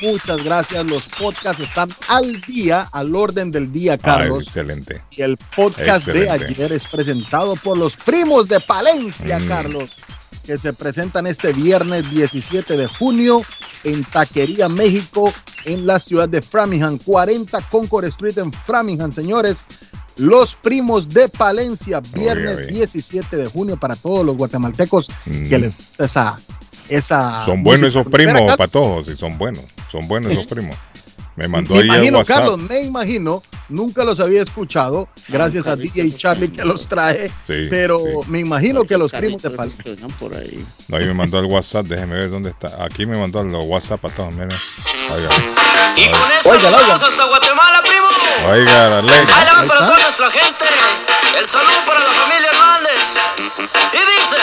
Muchas 0.01 0.43
gracias. 0.43 0.85
Los 0.85 1.03
podcasts 1.19 1.61
están 1.61 1.89
al 2.07 2.39
día, 2.41 2.87
al 2.91 3.15
orden 3.15 3.51
del 3.51 3.71
día, 3.71 3.93
Ah, 3.93 3.97
Carlos. 3.97 4.43
excelente. 4.47 5.01
Y 5.11 5.21
el 5.21 5.37
podcast 5.55 6.07
de 6.07 6.29
ayer 6.29 6.71
es 6.71 6.87
presentado 6.87 7.55
por 7.57 7.77
los 7.77 7.95
primos 7.95 8.47
de 8.47 8.59
Palencia, 8.61 9.39
Mm. 9.39 9.47
Carlos, 9.47 9.91
que 10.45 10.57
se 10.57 10.73
presentan 10.73 11.27
este 11.27 11.53
viernes 11.53 12.09
17 12.09 12.77
de 12.77 12.87
junio 12.87 13.41
en 13.83 14.03
Taquería, 14.05 14.69
México, 14.69 15.33
en 15.65 15.85
la 15.85 15.99
ciudad 15.99 16.29
de 16.29 16.41
Framingham, 16.41 16.97
40 16.97 17.61
Concord 17.69 18.05
Street 18.05 18.37
en 18.37 18.51
Framingham, 18.53 19.11
señores. 19.11 19.65
Los 20.17 20.55
primos 20.55 21.09
de 21.09 21.27
Palencia, 21.27 22.01
viernes 22.13 22.55
Oiga, 22.55 22.61
bien. 22.67 22.75
17 22.75 23.35
de 23.35 23.45
junio 23.47 23.77
para 23.77 23.95
todos 23.95 24.25
los 24.25 24.37
guatemaltecos 24.37 25.09
Mm. 25.25 25.49
que 25.49 25.59
les 25.59 25.75
esa, 25.99 26.37
esa 26.89 27.43
Son 27.45 27.63
buenos 27.63 27.89
esos 27.89 28.07
primos, 28.07 28.55
patojos, 28.55 29.07
sí, 29.07 29.15
son 29.17 29.37
buenos. 29.37 29.63
Son 29.91 30.07
buenos 30.07 30.31
esos 30.31 30.45
primos. 30.45 30.75
Me 31.35 31.47
mandó 31.47 31.73
Me 31.75 31.81
ahí 31.81 31.85
imagino, 31.87 32.17
WhatsApp. 32.19 32.37
Carlos, 32.37 32.59
me 32.59 32.81
imagino, 32.81 33.43
nunca 33.69 34.03
los 34.05 34.19
había 34.21 34.41
escuchado, 34.41 35.07
gracias 35.27 35.67
a 35.67 35.75
DJ 35.75 36.11
Charlie 36.15 36.49
que 36.49 36.63
los 36.63 36.87
trae, 36.87 37.29
Sí, 37.47 37.67
pero 37.69 37.99
sí. 37.99 38.05
me 38.29 38.39
imagino 38.39 38.85
que 38.85 38.97
los 38.97 39.11
primos 39.11 39.41
de 39.41 39.49
vengan 39.49 40.11
por 40.19 40.33
ahí. 40.35 40.65
No, 40.87 40.97
ahí 40.97 41.05
me 41.05 41.13
mandó 41.13 41.39
el 41.39 41.45
WhatsApp, 41.45 41.85
déjeme 41.87 42.15
ver 42.15 42.29
dónde 42.29 42.51
está. 42.51 42.83
Aquí 42.85 43.05
me 43.05 43.17
mandó 43.17 43.41
el 43.41 43.49
WhatsApp 43.53 44.05
a 44.05 44.09
todos, 44.09 44.33
miren. 44.33 44.51
Oiga, 44.51 45.29
Y 45.97 46.09
con 46.09 46.31
eso 46.39 46.49
Oiga, 46.51 46.71
nos 46.71 46.79
oiga. 46.81 46.87
vamos 46.87 47.03
hasta 47.03 47.25
Guatemala, 47.25 47.81
primo. 47.81 48.07
oiga, 48.51 48.97
Arley. 48.99 49.13
Ahí 49.13 49.25
le 49.25 49.51
va 49.51 49.61
Ahí 49.61 49.67
para 49.67 49.85
toda 49.85 49.99
nuestra 49.99 50.31
gente. 50.31 50.65
El 51.37 51.45
saludo 51.45 51.75
para 51.85 51.99
la 51.99 52.05
familia 52.11 52.49
Hernández. 52.49 53.17
Y 53.93 53.97
dice: 53.97 54.37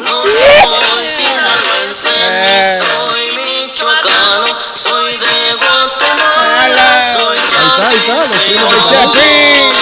No 0.00 0.22
soy 0.22 1.08
sinaloense, 1.08 2.10
ni 2.44 2.78
soy 2.78 3.36
michoacano, 3.82 4.54
soy 4.74 5.12
de 5.12 5.54
Guatemala, 5.54 7.00
soy 7.12 7.38
está, 7.38 7.88
ahí 7.88 7.96
está, 7.96 8.14
los 8.18 8.28
primos 8.28 8.70
de 8.70 8.78
chapín. 8.90 9.72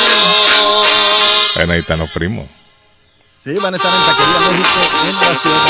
Bueno, 1.55 1.73
ahí 1.73 1.79
están 1.81 1.99
los 2.01 2.11
primos. 2.11 2.47
Sí, 3.39 3.53
van 3.55 3.73
a 3.73 3.77
estar 3.79 3.91
en 3.93 4.01
Taquería 4.05 4.51
México 4.51 4.69
en 5.09 5.21
la 5.21 5.35
ciudad 5.39 5.65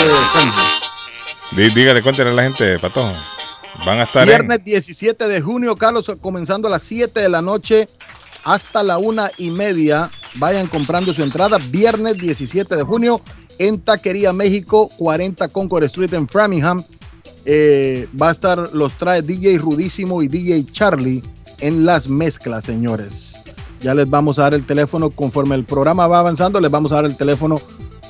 de. 1.53 1.63
Dí- 1.69 1.75
Dígale, 1.75 2.03
cuéntale 2.03 2.31
a 2.31 2.33
la 2.33 2.43
gente, 2.43 2.79
patojo. 2.81 3.13
Van 3.85 4.01
a 4.01 4.05
estar 4.05 4.27
Viernes 4.27 4.59
en... 4.59 4.65
17 4.65 5.29
de 5.29 5.41
junio, 5.41 5.77
Carlos, 5.77 6.11
comenzando 6.21 6.67
a 6.67 6.71
las 6.73 6.83
7 6.83 7.21
de 7.21 7.29
la 7.29 7.43
noche 7.43 7.89
hasta 8.43 8.83
la 8.83 8.99
una 8.99 9.31
y 9.39 9.51
media. 9.51 10.11
Vayan 10.35 10.67
comprando 10.67 11.15
su 11.15 11.23
entrada. 11.23 11.59
Viernes 11.59 12.19
17 12.19 12.75
de 12.75 12.83
junio 12.83 13.21
en 13.59 13.81
Taquería 13.81 14.33
México, 14.33 14.91
40 14.99 15.47
Concord 15.49 15.85
Street 15.85 16.13
en 16.15 16.27
Framingham. 16.29 16.83
Eh, 17.49 18.09
va 18.21 18.31
a 18.31 18.33
estar, 18.33 18.71
los 18.75 18.93
trae 18.95 19.23
DJ 19.23 19.59
Rudísimo 19.59 20.21
y 20.21 20.29
DJ 20.29 20.67
Charlie 20.73 21.23
en 21.61 21.87
las 21.87 22.09
mezclas, 22.09 22.65
señores. 22.65 23.41
Ya 23.81 23.95
les 23.95 24.11
vamos 24.11 24.39
a 24.39 24.43
dar 24.43 24.55
el 24.55 24.65
teléfono 24.65 25.11
conforme 25.11 25.55
el 25.55 25.65
programa 25.65 26.07
va 26.09 26.19
avanzando. 26.19 26.59
Les 26.61 26.71
vamos 26.71 26.91
a 26.91 26.97
dar 26.97 27.05
el 27.05 27.17
teléfono 27.17 27.61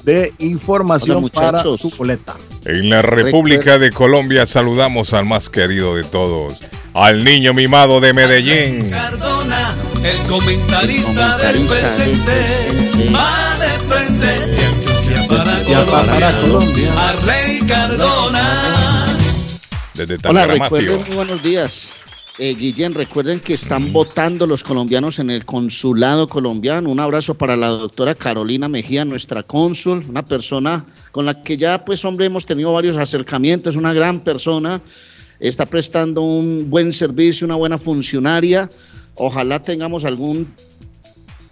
de 0.05 0.33
información 0.39 1.19
Hola, 1.19 1.29
para 1.33 1.63
su 1.63 1.93
boleta. 1.99 2.35
En 2.65 2.89
la 2.89 3.03
República 3.03 3.79
de 3.79 3.91
Colombia 3.93 4.47
saludamos 4.47 5.13
al 5.13 5.27
más 5.27 5.51
querido 5.51 5.97
de 5.97 6.05
todos, 6.05 6.55
al 6.95 7.23
niño 7.23 7.53
mimado 7.53 8.01
de 8.01 8.13
Medellín. 8.15 8.89
Cardona, 8.91 9.75
el 10.03 10.17
comentarista, 10.29 11.37
El 11.37 11.43
del 11.43 11.47
comentarista 11.47 11.53
del 11.53 11.67
presente, 11.67 12.23
presente. 12.25 13.13
va 13.13 13.57
de 13.59 13.69
frente 13.95 14.27
de 14.27 15.29
para 15.29 15.63
Colombia. 15.63 15.87
para 15.91 16.33
Colombia. 16.41 17.09
Arley 17.09 17.61
Cardona. 17.67 18.86
Desde 19.97 20.19
Hola, 20.29 20.47
recuerden, 20.47 21.01
muy 21.07 21.17
buenos 21.17 21.43
días. 21.43 21.91
Eh, 22.39 22.55
Guillén, 22.55 22.93
recuerden 22.93 23.41
que 23.41 23.55
están 23.55 23.95
votando 23.95 24.47
los 24.47 24.63
colombianos 24.63 25.19
en 25.21 25.31
el 25.31 25.47
consulado 25.47 26.29
colombiano. 26.29 26.91
Un 26.91 27.01
abrazo 27.01 27.35
para 27.35 27.57
la 27.57 27.69
doctora 27.69 28.15
Carolina 28.15 28.69
Mejía, 28.69 29.07
nuestra 29.07 29.43
cónsul, 29.43 30.05
una 30.07 30.23
persona 30.23 30.85
con 31.13 31.25
la 31.25 31.43
que 31.43 31.57
ya, 31.57 31.83
pues, 31.83 32.05
hombre, 32.05 32.27
hemos 32.27 32.45
tenido 32.45 32.75
varios 32.75 32.99
acercamientos, 32.99 33.77
una 33.77 33.95
gran 33.95 34.21
persona, 34.21 34.83
está 35.41 35.65
prestando 35.65 36.21
un 36.21 36.69
buen 36.69 36.93
servicio, 36.93 37.47
una 37.47 37.57
buena 37.57 37.79
funcionaria. 37.79 38.69
Ojalá 39.15 39.63
tengamos 39.63 40.05
algún 40.05 40.47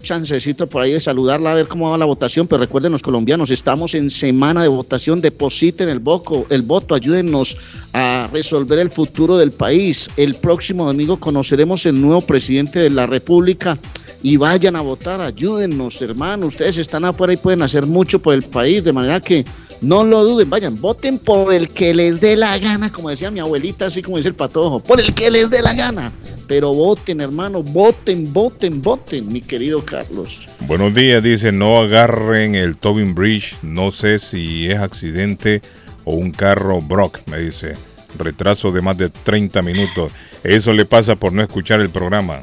chancecito 0.05 0.67
por 0.67 0.81
ahí 0.81 0.93
de 0.93 0.99
saludarla 1.01 1.51
a 1.51 1.55
ver 1.55 1.67
cómo 1.67 1.89
va 1.89 1.97
la 1.97 2.05
votación, 2.05 2.47
pero 2.47 2.59
recuerden 2.59 2.93
los 2.93 3.01
colombianos, 3.01 3.51
estamos 3.51 3.93
en 3.95 4.09
semana 4.09 4.61
de 4.61 4.69
votación, 4.69 5.19
depositen 5.19 5.89
el, 5.89 5.99
voto, 5.99 6.45
el 6.49 6.61
voto, 6.61 6.95
ayúdennos 6.95 7.57
a 7.91 8.14
resolver 8.27 8.79
el 8.79 8.91
futuro 8.91 9.37
del 9.37 9.51
país. 9.51 10.09
El 10.17 10.35
próximo 10.35 10.85
domingo 10.85 11.17
conoceremos 11.17 11.85
el 11.85 11.99
nuevo 11.99 12.21
presidente 12.21 12.79
de 12.79 12.89
la 12.89 13.05
República 13.05 13.77
y 14.21 14.37
vayan 14.37 14.75
a 14.75 14.81
votar, 14.81 15.21
ayúdennos, 15.21 16.01
hermano. 16.01 16.47
Ustedes 16.47 16.77
están 16.77 17.05
afuera 17.05 17.33
y 17.33 17.37
pueden 17.37 17.61
hacer 17.61 17.85
mucho 17.85 18.19
por 18.19 18.33
el 18.33 18.43
país, 18.43 18.83
de 18.83 18.91
manera 18.91 19.19
que 19.19 19.45
no 19.81 20.03
lo 20.03 20.23
duden, 20.23 20.49
vayan, 20.49 20.79
voten 20.79 21.19
por 21.19 21.53
el 21.53 21.69
que 21.69 21.93
les 21.93 22.21
dé 22.21 22.35
la 22.35 22.57
gana, 22.57 22.91
como 22.91 23.09
decía 23.09 23.29
mi 23.29 23.39
abuelita, 23.39 23.85
así 23.87 24.01
como 24.01 24.17
dice 24.17 24.29
el 24.29 24.35
patojo, 24.35 24.79
por 24.79 24.99
el 24.99 25.13
que 25.13 25.29
les 25.29 25.49
dé 25.49 25.61
la 25.61 25.73
gana. 25.73 26.11
Pero 26.47 26.73
voten, 26.73 27.21
hermano, 27.21 27.61
voten, 27.61 28.31
voten, 28.31 28.81
voten, 28.81 29.31
mi 29.31 29.41
querido 29.41 29.83
Carlos. 29.83 30.47
Buenos 30.67 30.93
días, 30.93 31.21
dice, 31.21 31.51
no 31.51 31.77
agarren 31.77 32.55
el 32.55 32.77
Tobin 32.77 33.13
Bridge, 33.13 33.55
no 33.61 33.91
sé 33.91 34.19
si 34.19 34.67
es 34.67 34.79
accidente 34.79 35.61
o 36.03 36.15
un 36.15 36.31
carro 36.31 36.81
Brock, 36.81 37.19
me 37.27 37.39
dice. 37.39 37.73
Retraso 38.17 38.71
de 38.71 38.81
más 38.81 38.97
de 38.97 39.09
30 39.09 39.61
minutos. 39.61 40.11
Eso 40.43 40.73
le 40.73 40.85
pasa 40.85 41.15
por 41.15 41.33
no 41.33 41.41
escuchar 41.41 41.81
el 41.81 41.89
programa 41.89 42.41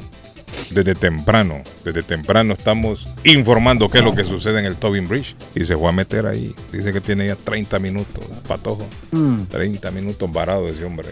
desde 0.71 0.95
temprano, 0.95 1.61
desde 1.83 2.03
temprano 2.03 2.53
estamos 2.53 3.07
informando 3.23 3.89
qué 3.89 3.99
es 3.99 4.03
lo 4.03 4.13
que 4.13 4.23
sucede 4.23 4.59
en 4.59 4.65
el 4.65 4.75
Tobin 4.75 5.07
Bridge 5.07 5.35
y 5.55 5.63
se 5.63 5.75
fue 5.75 5.89
a 5.89 5.91
meter 5.91 6.25
ahí. 6.25 6.53
Dice 6.71 6.91
que 6.91 7.01
tiene 7.01 7.27
ya 7.27 7.35
30 7.35 7.79
minutos, 7.79 8.23
patojo. 8.47 8.85
30 9.49 9.91
mm. 9.91 9.93
minutos 9.93 10.31
varado 10.31 10.67
ese 10.67 10.85
hombre. 10.85 11.07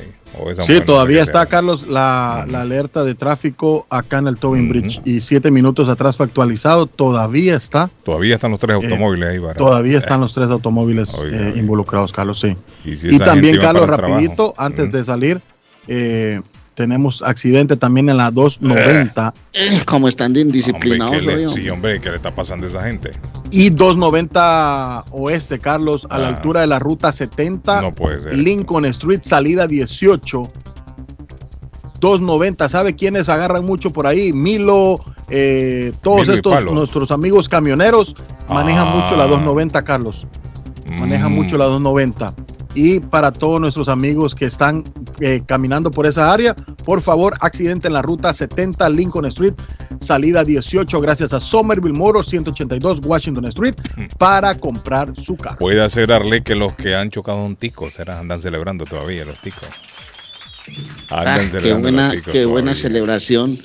sí, 0.65 0.81
todavía 0.81 1.23
está, 1.23 1.45
Carlos, 1.45 1.87
la, 1.87 2.43
alerta 2.43 3.03
de 3.03 3.15
tráfico 3.15 3.85
acá 3.89 4.19
en 4.19 4.27
el 4.27 4.37
Tobin 4.37 4.69
Bridge 4.69 5.01
y 5.05 5.21
siete 5.21 5.51
minutos 5.51 5.89
atrás 5.89 6.17
fue 6.17 6.25
actualizado, 6.25 6.87
todavía 6.87 7.55
está. 7.55 7.89
Todavía 8.03 8.35
están 8.35 8.51
los 8.51 8.59
tres 8.59 8.73
eh, 8.73 8.83
automóviles 8.83 9.29
ahí 9.29 9.37
varados. 9.37 9.57
Todavía 9.57 9.97
están 9.97 10.21
los 10.21 10.33
tres 10.33 10.49
automóviles 10.49 11.21
eh, 11.25 11.53
involucrados, 11.55 12.11
Carlos, 12.11 12.39
sí. 12.39 12.55
Y, 12.85 13.17
también, 13.19 13.57
Carlos, 13.59 13.87
rapidito, 13.87 14.53
antes 14.57 14.91
de 14.91 15.03
salir, 15.03 15.41
eh, 15.87 16.41
tenemos 16.81 17.21
accidente 17.21 17.77
también 17.77 18.09
en 18.09 18.17
la 18.17 18.31
290. 18.31 19.35
Eh, 19.53 19.81
como 19.85 20.07
están 20.07 20.35
indisciplinados. 20.35 21.23
sí, 21.53 21.69
hombre, 21.69 22.01
¿qué 22.01 22.09
le 22.09 22.15
está 22.15 22.33
pasando 22.33 22.65
a 22.65 22.69
esa 22.69 22.81
gente? 22.81 23.11
Y 23.51 23.69
290 23.69 25.05
oeste, 25.11 25.59
Carlos, 25.59 26.07
a 26.09 26.17
la 26.17 26.29
altura 26.29 26.61
de 26.61 26.67
la 26.67 26.79
ruta 26.79 27.11
70. 27.11 27.81
No 27.83 27.93
puede 27.93 28.19
ser. 28.19 28.35
Lincoln 28.35 28.85
Street, 28.85 29.19
salida 29.23 29.67
18. 29.67 30.49
290, 31.99 32.67
¿sabe 32.67 32.95
quiénes 32.95 33.29
agarran 33.29 33.63
mucho 33.63 33.91
por 33.91 34.07
ahí? 34.07 34.33
Milo, 34.33 34.95
eh, 35.29 35.91
todos 36.01 36.29
estos, 36.29 36.63
nuestros 36.73 37.11
amigos 37.11 37.47
camioneros 37.47 38.15
manejan 38.49 38.87
mucho 38.87 39.15
la 39.15 39.27
290, 39.27 39.77
ah. 39.77 39.83
Carlos. 39.83 40.25
Manejan 40.97 41.31
mm. 41.31 41.35
mucho 41.35 41.57
la 41.59 41.65
290 41.65 42.33
y 42.73 42.99
para 42.99 43.31
todos 43.31 43.59
nuestros 43.59 43.89
amigos 43.89 44.35
que 44.35 44.45
están 44.45 44.83
eh, 45.19 45.41
caminando 45.45 45.91
por 45.91 46.05
esa 46.05 46.31
área, 46.31 46.55
por 46.85 47.01
favor, 47.01 47.35
accidente 47.41 47.87
en 47.87 47.93
la 47.93 48.01
ruta 48.01 48.33
70 48.33 48.87
Lincoln 48.89 49.25
Street, 49.25 49.53
salida 49.99 50.43
18, 50.43 50.99
gracias 51.01 51.33
a 51.33 51.39
Somerville 51.39 51.97
Motors 51.97 52.29
182 52.29 53.01
Washington 53.05 53.45
Street, 53.47 53.75
para 54.17 54.55
comprar 54.57 55.13
su 55.19 55.35
carro. 55.35 55.57
Puede 55.59 55.81
hacer 55.83 56.11
Arle 56.11 56.43
que 56.43 56.55
los 56.55 56.73
que 56.73 56.95
han 56.95 57.09
chocado 57.09 57.43
un 57.43 57.55
tico 57.55 57.89
serán, 57.89 58.19
andan 58.19 58.41
celebrando 58.41 58.85
todavía 58.85 59.25
los 59.25 59.39
ticos. 59.39 59.67
Ah, 61.09 61.39
qué 61.61 61.73
buena, 61.73 62.13
qué 62.21 62.45
buena 62.45 62.75
celebración. 62.75 63.59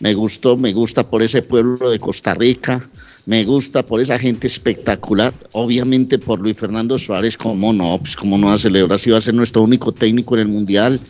Me 0.00 0.14
gustó, 0.14 0.56
me 0.56 0.72
gusta 0.72 1.08
por 1.08 1.22
ese 1.22 1.42
pueblo 1.42 1.90
de 1.90 1.98
Costa 1.98 2.34
Rica 2.34 2.82
me 3.26 3.44
gusta 3.44 3.84
por 3.84 4.00
esa 4.00 4.18
gente 4.18 4.46
espectacular, 4.46 5.32
obviamente 5.52 6.18
por 6.18 6.40
Luis 6.40 6.56
Fernando 6.56 6.98
Suárez, 6.98 7.36
como 7.36 7.72
no, 7.72 7.98
pues 7.98 8.16
como 8.16 8.36
no 8.36 8.48
va 8.48 8.54
a 8.54 8.58
celebrar 8.58 8.98
si 8.98 9.10
va 9.10 9.18
a 9.18 9.20
ser 9.20 9.34
nuestro 9.34 9.62
único 9.62 9.92
técnico 9.92 10.34
en 10.34 10.40
el 10.40 10.48
Mundial. 10.48 11.00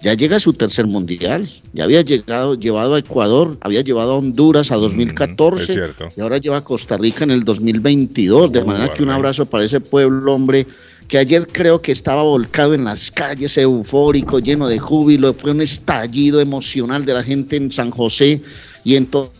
Ya 0.00 0.14
llega 0.14 0.38
a 0.38 0.40
su 0.40 0.52
tercer 0.52 0.88
Mundial, 0.88 1.48
ya 1.72 1.84
había 1.84 2.02
llegado, 2.02 2.56
llevado 2.56 2.96
a 2.96 2.98
Ecuador, 2.98 3.56
había 3.60 3.82
llevado 3.82 4.12
a 4.12 4.16
Honduras 4.16 4.72
a 4.72 4.76
2014 4.76 5.78
y 6.16 6.20
ahora 6.20 6.38
lleva 6.38 6.56
a 6.56 6.64
Costa 6.64 6.96
Rica 6.96 7.22
en 7.22 7.30
el 7.30 7.44
2022, 7.44 8.50
de 8.50 8.64
manera 8.64 8.92
que 8.92 9.04
un 9.04 9.10
abrazo 9.10 9.46
para 9.46 9.64
ese 9.64 9.78
pueblo, 9.78 10.34
hombre, 10.34 10.66
que 11.06 11.18
ayer 11.18 11.46
creo 11.46 11.80
que 11.80 11.92
estaba 11.92 12.24
volcado 12.24 12.74
en 12.74 12.82
las 12.82 13.12
calles, 13.12 13.56
eufórico, 13.56 14.40
lleno 14.40 14.66
de 14.66 14.80
júbilo, 14.80 15.34
fue 15.34 15.52
un 15.52 15.60
estallido 15.60 16.40
emocional 16.40 17.04
de 17.04 17.14
la 17.14 17.22
gente 17.22 17.54
en 17.54 17.70
San 17.70 17.92
José 17.92 18.40
y 18.82 18.96
en 18.96 19.06
todo 19.06 19.30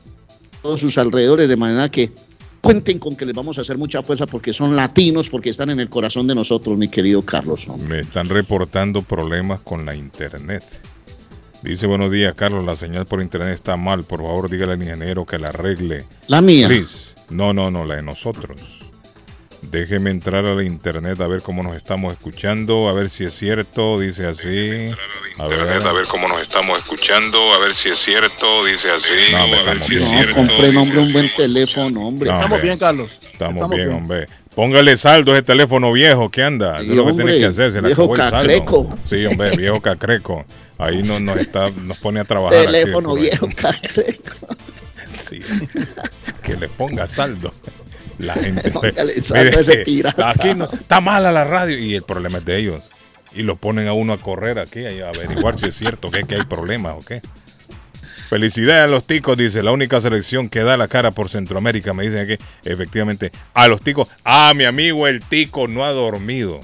todos 0.63 0.81
sus 0.81 0.97
alrededores, 0.99 1.49
de 1.49 1.57
manera 1.57 1.91
que 1.91 2.11
cuenten 2.61 2.99
con 2.99 3.17
que 3.17 3.27
les 3.27 3.35
vamos 3.35 3.59
a 3.59 3.63
hacer 3.63 3.77
mucha 3.77 4.03
fuerza 4.03 4.27
porque 4.27 4.53
son 4.53 4.77
latinos, 4.77 5.29
porque 5.29 5.51
están 5.51 5.71
en 5.71 5.81
el 5.81 5.89
corazón 5.89 6.27
de 6.27 6.35
nosotros, 6.35 6.79
mi 6.79 6.89
querido 6.89 7.23
Carlos. 7.23 7.67
Me 7.89 8.01
están 8.01 8.29
reportando 8.29 9.03
problemas 9.03 9.61
con 9.63 9.85
la 9.85 9.95
internet. 9.95 10.63
Dice, 11.63 11.87
buenos 11.87 12.11
días, 12.11 12.35
Carlos, 12.35 12.65
la 12.65 12.77
señal 12.77 13.07
por 13.07 13.21
internet 13.21 13.55
está 13.55 13.77
mal. 13.77 14.05
Por 14.05 14.23
favor, 14.23 14.51
dígale 14.51 14.73
al 14.73 14.83
ingeniero 14.83 15.25
que 15.27 15.39
la 15.39 15.49
arregle. 15.49 16.05
La 16.27 16.41
mía. 16.41 16.69
No, 17.31 17.53
no, 17.53 17.71
no, 17.71 17.85
la 17.85 17.97
de 17.97 18.03
nosotros. 18.03 18.82
Déjeme 19.73 20.11
entrar 20.11 20.45
a 20.45 20.55
la 20.55 20.63
internet 20.63 21.19
a 21.23 21.27
ver 21.27 21.41
cómo 21.41 21.63
nos 21.63 21.75
estamos 21.79 22.13
escuchando, 22.13 22.91
a 22.91 22.93
ver 22.93 23.09
si 23.09 23.25
es 23.25 23.33
cierto, 23.33 23.99
dice 23.99 24.27
así. 24.27 24.91
A 25.39 25.47
ver, 25.47 25.61
a 25.61 25.93
ver 25.93 26.07
cómo 26.09 26.29
nos 26.29 26.43
estamos 26.43 26.77
escuchando, 26.77 27.39
a 27.55 27.59
ver 27.59 27.75
si 27.75 27.89
es 27.89 27.97
cierto, 27.97 28.67
dice 28.67 28.91
así. 28.91 29.35
a 29.35 29.65
ver 29.65 29.81
si 29.81 29.95
es 29.95 30.05
cierto. 30.07 30.35
Compré, 30.35 30.77
hombre, 30.77 30.99
un 30.99 31.13
buen 31.15 31.31
teléfono, 31.35 32.07
hombre. 32.07 32.31
estamos 32.31 32.61
bien, 32.61 32.77
Carlos. 32.77 33.19
Estamos, 33.33 33.71
bien, 33.71 33.95
hombre. 33.95 34.27
Póngale 34.55 34.95
saldo 34.99 35.33
a 35.33 35.37
ese 35.37 35.45
teléfono 35.45 35.91
viejo 35.91 36.31
que 36.31 36.43
anda. 36.43 36.83
Eso 36.83 36.91
es 36.91 36.97
lo 36.99 37.07
que 37.07 37.13
tiene 37.15 37.39
que 37.39 37.47
hacer. 37.47 37.73
Se 37.73 37.81
viejo 37.81 38.13
cacreco. 38.13 38.95
Sí, 39.09 39.25
hombre, 39.25 39.57
viejo 39.57 39.81
cacreco. 39.81 40.45
Ahí 40.77 41.03
nos, 41.03 41.23
nos, 41.23 41.39
está, 41.39 41.71
nos 41.71 41.97
pone 41.97 42.21
a 42.21 42.25
trabajar. 42.25 42.67
Teléfono 42.67 43.15
viejo 43.15 43.49
cacreco. 43.57 44.33
Sí. 45.29 45.41
Que 46.43 46.57
le 46.57 46.69
ponga 46.69 47.07
saldo. 47.07 47.53
La 48.23 48.35
gente. 48.35 48.73
aquí 50.25 50.55
no, 50.55 50.65
está 50.65 51.01
mala 51.01 51.33
la 51.33 51.45
radio 51.45 51.77
y 51.77 51.97
el 51.97 52.03
problema 52.03 52.39
es 52.39 52.45
de 52.45 52.59
ellos. 52.59 52.85
Y 53.35 53.43
lo 53.43 53.57
ponen 53.57 53.89
a 53.89 53.95
uno 53.95 54.13
a 54.13 54.19
correr 54.19 54.59
aquí 54.59 54.85
a 54.85 55.09
averiguar 55.09 55.59
si 55.59 55.67
es 55.67 55.75
cierto 55.75 56.11
que, 56.11 56.23
que 56.25 56.37
hay 56.37 56.45
problemas 56.45 56.95
o 56.97 57.01
qué. 57.01 57.21
Felicidades 58.29 58.85
a 58.85 58.87
los 58.87 59.05
ticos, 59.05 59.37
dice, 59.37 59.63
la 59.63 59.73
única 59.73 60.01
selección 60.01 60.49
que 60.49 60.63
da 60.63 60.77
la 60.77 60.89
cara 60.89 61.11
por 61.11 61.29
Centroamérica. 61.29 61.93
Me 61.93 62.05
dicen 62.05 62.27
que 62.27 62.39
efectivamente 62.65 63.33
a 63.53 63.69
los 63.69 63.83
ticos. 63.83 64.09
Ah, 64.25 64.53
mi 64.55 64.65
amigo 64.65 65.07
el 65.07 65.21
tico 65.21 65.67
no 65.67 65.85
ha 65.85 65.91
dormido. 65.91 66.61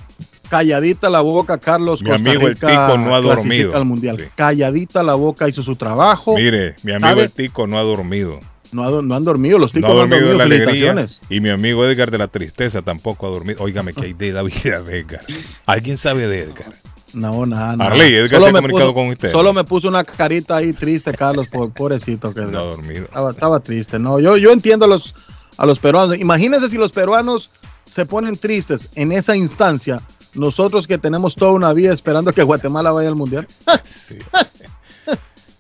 Calladita 0.49 1.11
la 1.11 1.21
boca, 1.21 1.59
Carlos. 1.59 2.03
Mi 2.03 2.13
amigo 2.13 2.47
el 2.47 2.55
tico 2.55 2.97
no 2.97 3.15
ha 3.15 3.21
dormido. 3.21 3.77
Al 3.77 3.85
mundial. 3.85 4.31
Calladita 4.35 5.03
la 5.03 5.15
boca, 5.15 5.49
hizo 5.49 5.63
su 5.63 5.77
trabajo. 5.77 6.37
Mire, 6.37 6.77
mi 6.85 6.93
amigo 6.93 7.21
el 7.21 7.31
tico 7.31 7.67
no 7.67 7.79
ha 7.79 7.83
dormido. 7.83 8.39
No, 8.73 9.03
no 9.03 9.15
han 9.15 9.25
dormido, 9.25 9.59
los 9.59 9.73
ticos 9.73 9.95
no, 9.95 10.03
han 10.03 10.11
dormido. 10.11 10.35
La 10.35 10.45
alegría, 10.45 11.07
y 11.31 11.41
mi 11.41 11.49
amigo 11.49 11.85
Edgar 11.87 12.11
de 12.11 12.19
la 12.19 12.29
tristeza 12.29 12.83
tampoco 12.83 13.27
ha 13.27 13.31
dormido. 13.31 13.63
Óigame, 13.63 13.95
que 13.95 14.07
hay 14.07 14.13
de 14.13 14.33
la 14.33 14.43
vida 14.43 14.83
de 14.83 15.01
Edgar? 15.01 15.23
¿Alguien 15.67 15.97
sabe 15.97 16.29
de 16.29 16.43
Edgar? 16.43 16.73
No, 17.15 17.47
nada. 17.47 17.77
nada. 17.77 17.91
Arley, 17.91 18.15
Edgar 18.15 18.41
solo 18.41 18.45
se 18.45 18.51
ha 18.51 18.61
comunicado 18.61 18.95
con 18.95 19.09
usted. 19.09 19.31
Solo 19.31 19.53
me 19.53 19.65
puso 19.65 19.89
una 19.89 20.05
carita 20.05 20.57
ahí 20.57 20.73
triste, 20.73 21.13
Carlos, 21.15 21.49
por, 21.49 21.73
pobrecito. 21.73 22.35
Que 22.35 22.43
no 22.43 22.59
ha 22.59 22.63
dormido. 22.63 23.07
Estaba, 23.31 23.61
triste. 23.61 23.99
No, 23.99 24.21
yo, 24.21 24.37
yo 24.37 24.53
entiendo 24.53 24.85
a 24.85 24.89
los, 24.89 25.15
a 25.57 25.65
los 25.65 25.79
peruanos. 25.79 26.19
Imagínense 26.19 26.69
si 26.69 26.77
los 26.77 26.93
peruanos 26.93 27.51
se 27.91 28.05
ponen 28.05 28.37
tristes 28.37 28.91
en 28.95 29.13
esa 29.13 29.37
instancia. 29.37 30.01
Nosotros 30.35 30.87
que 30.87 30.99
tenemos 30.99 31.35
toda 31.35 31.53
una 31.53 31.73
vida 31.73 31.95
esperando 31.95 32.33
que 32.33 32.43
Guatemala 32.43 32.93
vaya 32.93 33.09
al 33.09 33.17
mundial. 33.17 33.47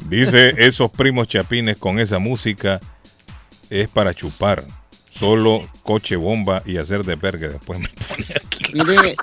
Dice 0.08 0.54
esos 0.58 0.90
primos 0.90 1.28
chapines 1.28 1.76
con 1.76 1.98
esa 1.98 2.18
música 2.18 2.80
es 3.70 3.88
para 3.88 4.14
chupar. 4.14 4.64
Solo 5.10 5.60
coche 5.82 6.16
bomba 6.16 6.62
y 6.64 6.76
hacer 6.76 7.04
de 7.04 7.16
verga. 7.16 7.48
Después 7.48 7.78
me 7.80 7.88
pone 7.88 8.26
aquí. 8.36 8.64
Mire. 8.74 9.16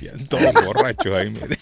y 0.00 0.24
todos 0.24 0.54
borrachos 0.64 1.14
ahí, 1.14 1.30
mire. 1.30 1.58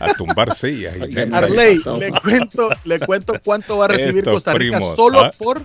A 0.00 0.12
tumbar 0.14 0.54
sillas. 0.54 0.94
Arley, 1.32 1.80
le 1.98 2.10
cuento, 2.12 2.70
le 2.84 2.98
cuento 3.00 3.34
cuánto 3.42 3.78
va 3.78 3.86
a 3.86 3.88
recibir 3.88 4.24
Costa 4.24 4.52
Rica 4.52 4.80
solo 4.94 5.20
¿ah? 5.20 5.30
por 5.38 5.62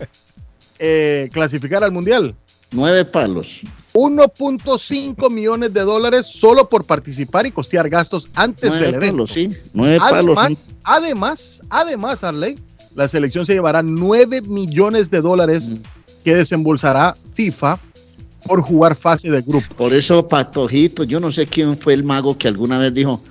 eh, 0.78 1.30
clasificar 1.34 1.84
al 1.84 1.92
Mundial. 1.92 2.36
Nueve 2.72 3.06
palos. 3.06 3.62
1.5 3.94 5.32
millones 5.32 5.74
de 5.74 5.82
dólares 5.82 6.28
solo 6.28 6.70
por 6.70 6.86
participar 6.86 7.48
y 7.48 7.52
costear 7.52 7.90
gastos 7.90 8.30
antes 8.36 8.72
del 8.72 8.96
evento. 8.96 9.26
sí. 9.26 9.50
Nueve 9.74 9.98
además, 10.00 10.36
palos. 10.38 10.72
Además, 10.84 11.62
además, 11.70 12.24
Arley, 12.24 12.56
la 12.96 13.10
selección 13.10 13.46
se 13.46 13.54
llevará 13.54 13.82
9 13.82 14.42
millones 14.42 15.10
de 15.10 15.22
dólares 15.22 15.70
mm. 15.70 15.78
que 16.24 16.36
desembolsará 16.36 17.16
FIFA 17.34 17.80
por 18.46 18.62
jugar 18.62 18.96
fase 18.96 19.30
de 19.30 19.42
grupo. 19.42 19.74
Por 19.76 19.94
eso, 19.94 20.28
Patojito, 20.28 21.04
yo 21.04 21.20
no 21.20 21.32
sé 21.32 21.48
quién 21.48 21.78
fue 21.78 21.94
el 21.94 22.04
mago 22.04 22.38
que 22.38 22.48
alguna 22.48 22.78
vez 22.78 22.94
dijo, 22.94 23.22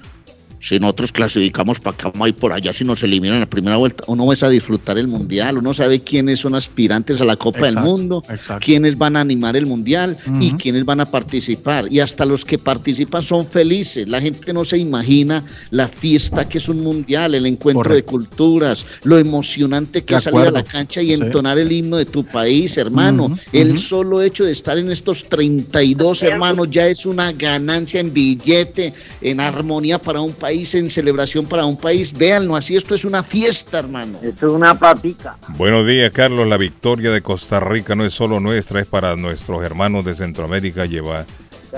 Si 0.60 0.78
nosotros 0.78 1.12
clasificamos 1.12 1.78
para 1.80 1.94
acá 1.94 2.28
y 2.28 2.32
por 2.32 2.52
allá, 2.52 2.72
si 2.72 2.84
nos 2.84 3.02
eliminan 3.02 3.36
en 3.36 3.40
la 3.40 3.46
primera 3.46 3.76
vuelta, 3.76 4.04
uno 4.06 4.26
va 4.26 4.34
a 4.40 4.48
disfrutar 4.50 4.98
el 4.98 5.08
mundial, 5.08 5.58
uno 5.58 5.72
sabe 5.74 6.00
quiénes 6.00 6.40
son 6.40 6.54
aspirantes 6.54 7.20
a 7.20 7.24
la 7.24 7.36
Copa 7.36 7.66
del 7.66 7.76
Mundo, 7.76 8.22
exacto. 8.28 8.64
quiénes 8.64 8.96
van 8.98 9.16
a 9.16 9.20
animar 9.20 9.56
el 9.56 9.66
mundial 9.66 10.16
y 10.40 10.52
quiénes 10.52 10.84
van 10.84 11.00
a 11.00 11.06
participar. 11.06 11.86
Y 11.92 12.00
hasta 12.00 12.24
los 12.24 12.44
que 12.44 12.58
participan 12.58 13.22
son 13.22 13.46
felices. 13.46 14.08
La 14.08 14.20
gente 14.20 14.52
no 14.52 14.64
se 14.64 14.78
imagina 14.78 15.44
la 15.70 15.88
fiesta 15.88 16.48
que 16.48 16.58
es 16.58 16.68
un 16.68 16.80
mundial, 16.80 17.34
el 17.34 17.46
encuentro 17.46 17.82
Correcto. 17.84 17.94
de 17.96 18.02
culturas, 18.04 18.86
lo 19.04 19.18
emocionante 19.18 20.02
que 20.02 20.14
De 20.14 20.18
es 20.18 20.24
salir 20.24 20.46
a 20.46 20.50
la 20.50 20.64
cancha 20.64 21.02
y 21.02 21.08
Sí. 21.08 21.12
entonar 21.14 21.58
el 21.58 21.70
himno 21.72 21.96
de 21.96 22.04
tu 22.04 22.24
país, 22.24 22.76
hermano. 22.76 23.36
El 23.52 23.78
solo 23.78 24.22
hecho 24.22 24.44
de 24.44 24.52
estar 24.52 24.78
en 24.78 24.90
estos 24.90 25.24
32 25.24 26.22
hermanos 26.22 26.68
ya 26.70 26.86
es 26.86 27.06
una 27.06 27.32
ganancia 27.32 28.00
en 28.00 28.12
billete, 28.12 28.92
en 29.20 29.40
armonía 29.40 29.98
para 29.98 30.20
un 30.20 30.32
país, 30.32 30.47
en 30.50 30.90
celebración 30.90 31.46
para 31.46 31.66
un 31.66 31.76
país. 31.76 32.12
Véanlo 32.12 32.56
así, 32.56 32.76
esto 32.76 32.94
es 32.94 33.04
una 33.04 33.22
fiesta, 33.22 33.78
hermano. 33.78 34.18
Esto 34.22 34.46
es 34.46 34.52
una 34.52 34.78
platica. 34.78 35.36
Buenos 35.56 35.86
días, 35.86 36.10
Carlos. 36.10 36.48
La 36.48 36.56
victoria 36.56 37.10
de 37.10 37.20
Costa 37.20 37.60
Rica 37.60 37.94
no 37.94 38.04
es 38.04 38.14
solo 38.14 38.40
nuestra, 38.40 38.80
es 38.80 38.86
para 38.86 39.14
nuestros 39.16 39.62
hermanos 39.62 40.04
de 40.04 40.14
Centroamérica. 40.14 40.86
Lleva, 40.86 41.26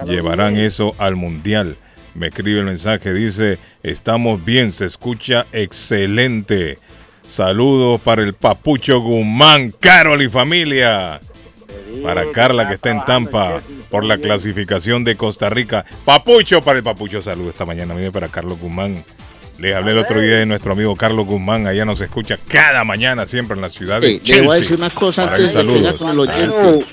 llevarán 0.06 0.56
eso 0.56 0.94
al 0.98 1.16
Mundial. 1.16 1.76
Me 2.14 2.28
escribe 2.28 2.60
el 2.60 2.66
mensaje, 2.66 3.12
dice, 3.12 3.58
estamos 3.82 4.44
bien, 4.44 4.72
se 4.72 4.86
escucha 4.86 5.46
excelente. 5.52 6.78
Saludos 7.26 8.00
para 8.00 8.22
el 8.22 8.34
Papucho 8.34 9.00
Guzmán, 9.00 9.72
Carol 9.78 10.22
y 10.22 10.28
familia. 10.28 11.20
Para 12.02 12.30
Carla 12.32 12.68
que 12.68 12.74
está 12.74 12.90
en 12.90 13.04
Tampa 13.04 13.60
por 13.90 14.04
la 14.04 14.18
clasificación 14.18 15.04
de 15.04 15.16
Costa 15.16 15.50
Rica. 15.50 15.84
Papucho 16.04 16.60
para 16.60 16.78
el 16.78 16.84
Papucho, 16.84 17.20
saludos 17.22 17.52
esta 17.52 17.64
mañana. 17.66 17.94
Mire 17.94 18.10
para 18.12 18.28
Carlos 18.28 18.58
Guzmán. 18.60 19.02
Les 19.58 19.74
hablé 19.74 19.92
el 19.92 19.98
otro 19.98 20.20
día 20.20 20.36
de 20.36 20.46
nuestro 20.46 20.72
amigo 20.72 20.96
Carlos 20.96 21.26
Guzmán. 21.26 21.66
Allá 21.66 21.84
nos 21.84 22.00
escucha 22.00 22.38
cada 22.48 22.82
mañana, 22.84 23.26
siempre 23.26 23.54
en 23.56 23.60
la 23.60 23.68
ciudad 23.68 24.00
de 24.00 24.12
Eh, 24.12 24.18
Chelsea. 24.22 24.36
le 24.40 24.46
voy 24.46 24.56
a 24.56 24.60
decir 24.60 24.76
una 24.78 24.90
cosa 24.90 25.24
Para 25.24 25.36
antes 25.36 25.52
de 25.54 25.60
que 25.60 25.66
venga 25.66 25.92
saludos. 25.92 25.98
con 26.00 26.10
el 26.10 26.20
oyente. 26.20 26.86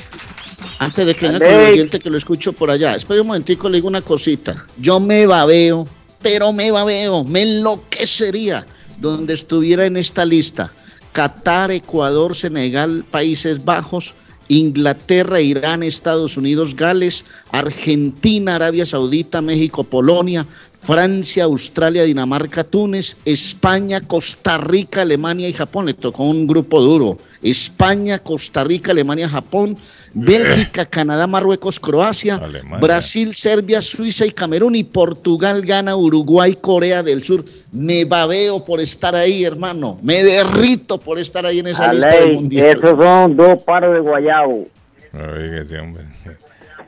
Antes 0.79 1.05
de 1.07 1.15
que 1.15 1.27
venga 1.27 1.39
con 1.39 1.47
el 1.55 1.69
oyente 1.73 1.99
que 1.99 2.09
lo 2.09 2.17
escucho 2.17 2.51
por 2.53 2.69
allá. 2.69 2.95
Espera 2.95 3.21
un 3.21 3.27
momentico, 3.27 3.69
le 3.69 3.77
digo 3.77 3.87
una 3.87 4.01
cosita. 4.01 4.55
Yo 4.77 4.99
me 4.99 5.25
babeo, 5.25 5.87
pero 6.21 6.51
me 6.51 6.69
babeo, 6.71 7.23
me 7.23 7.43
enloquecería 7.43 8.65
donde 8.99 9.33
estuviera 9.33 9.85
en 9.85 9.95
esta 9.95 10.25
lista. 10.25 10.71
Qatar, 11.13 11.71
Ecuador, 11.71 12.35
Senegal, 12.35 13.05
Países 13.09 13.63
Bajos, 13.63 14.13
Inglaterra, 14.49 15.41
Irán, 15.41 15.83
Estados 15.83 16.37
Unidos, 16.37 16.75
Gales, 16.75 17.25
Argentina, 17.51 18.55
Arabia 18.55 18.85
Saudita, 18.85 19.41
México, 19.41 19.83
Polonia, 19.83 20.45
Francia, 20.81 21.43
Australia, 21.43 22.03
Dinamarca, 22.03 22.63
Túnez, 22.63 23.17
España, 23.25 23.99
Costa 23.99 24.57
Rica, 24.57 25.01
Alemania 25.01 25.49
y 25.49 25.53
Japón. 25.53 25.85
Le 25.85 25.93
tocó 25.93 26.23
un 26.23 26.47
grupo 26.47 26.79
duro. 26.79 27.17
España, 27.41 28.19
Costa 28.19 28.63
Rica, 28.63 28.91
Alemania, 28.91 29.27
Japón, 29.27 29.77
Bélgica, 30.19 30.85
Canadá, 30.85 31.27
Marruecos, 31.27 31.79
Croacia, 31.79 32.35
Alemania. 32.35 32.79
Brasil, 32.79 33.35
Serbia, 33.35 33.81
Suiza 33.81 34.25
y 34.25 34.31
Camerún 34.31 34.75
y 34.75 34.83
Portugal, 34.83 35.61
Ghana, 35.63 35.95
Uruguay, 35.95 36.57
Corea 36.59 37.03
del 37.03 37.23
Sur. 37.23 37.45
Me 37.71 38.03
babeo 38.05 38.65
por 38.65 38.79
estar 38.79 39.15
ahí, 39.15 39.43
hermano. 39.43 39.99
Me 40.01 40.23
derrito 40.23 40.99
por 40.99 41.19
estar 41.19 41.45
ahí 41.45 41.59
en 41.59 41.67
esa 41.67 41.93
lista 41.93 42.09
del 42.09 42.33
mundial. 42.33 42.65
esos 42.65 42.97
son 42.97 43.35
dos 43.35 43.61
paros 43.63 43.93
de 43.93 43.99
guayabo. 43.99 44.67
Oiga, 45.13 45.61
ese 45.61 45.79
hombre. 45.79 46.03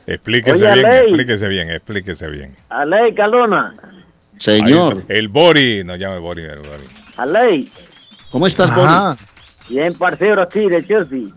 Explíquese 0.06 0.64
Oye, 0.64 0.74
bien, 0.74 0.86
explíquese 0.86 1.48
bien, 1.48 1.70
explíquese 1.70 2.28
bien. 2.28 2.56
Aley, 2.68 3.14
Caldona. 3.14 3.74
Señor, 4.38 5.04
el 5.08 5.28
Bori, 5.28 5.84
no 5.84 5.94
llame 5.94 6.18
Bori, 6.18 6.42
el 6.42 6.58
Bori. 6.58 6.84
Aley. 7.16 7.70
¿cómo 8.30 8.46
estás, 8.46 8.70
Ajá. 8.70 9.16
Bien, 9.68 9.94
parcero, 9.94 10.42
aquí 10.42 10.66
de 10.68 10.84
Chelsea. 10.84 11.28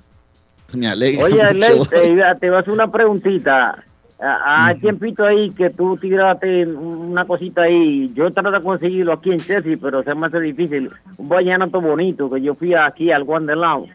Bori? 0.74 0.80
Me 0.80 0.88
alegra 0.88 1.26
Oye, 1.26 1.36
mucho. 1.36 1.96
Aley, 1.96 2.40
te, 2.40 2.56
hacer 2.56 2.74
una 2.74 2.92
preguntita. 2.92 3.84
Ah, 4.20 4.68
Hay 4.68 4.80
tiempito 4.80 5.26
ahí 5.26 5.50
que 5.52 5.70
tú 5.70 5.98
tiraste 5.98 6.66
una 6.66 7.26
cosita 7.26 7.64
ahí. 7.64 8.12
Yo 8.14 8.30
trato 8.32 8.52
de 8.52 8.62
conseguirlo 8.62 9.14
aquí 9.14 9.32
en 9.32 9.40
Chelsea, 9.40 9.78
pero 9.82 10.02
se 10.04 10.16
me 10.16 10.28
hace 10.28 10.40
difícil. 10.40 10.90
Un 11.18 11.28
vallenato 11.30 11.82
bonito 11.82 12.30
que 12.30 12.42
yo 12.42 12.54
fui 12.56 12.74
aquí 12.74 13.12
al 13.12 13.24
Wanderlao. 13.24 13.88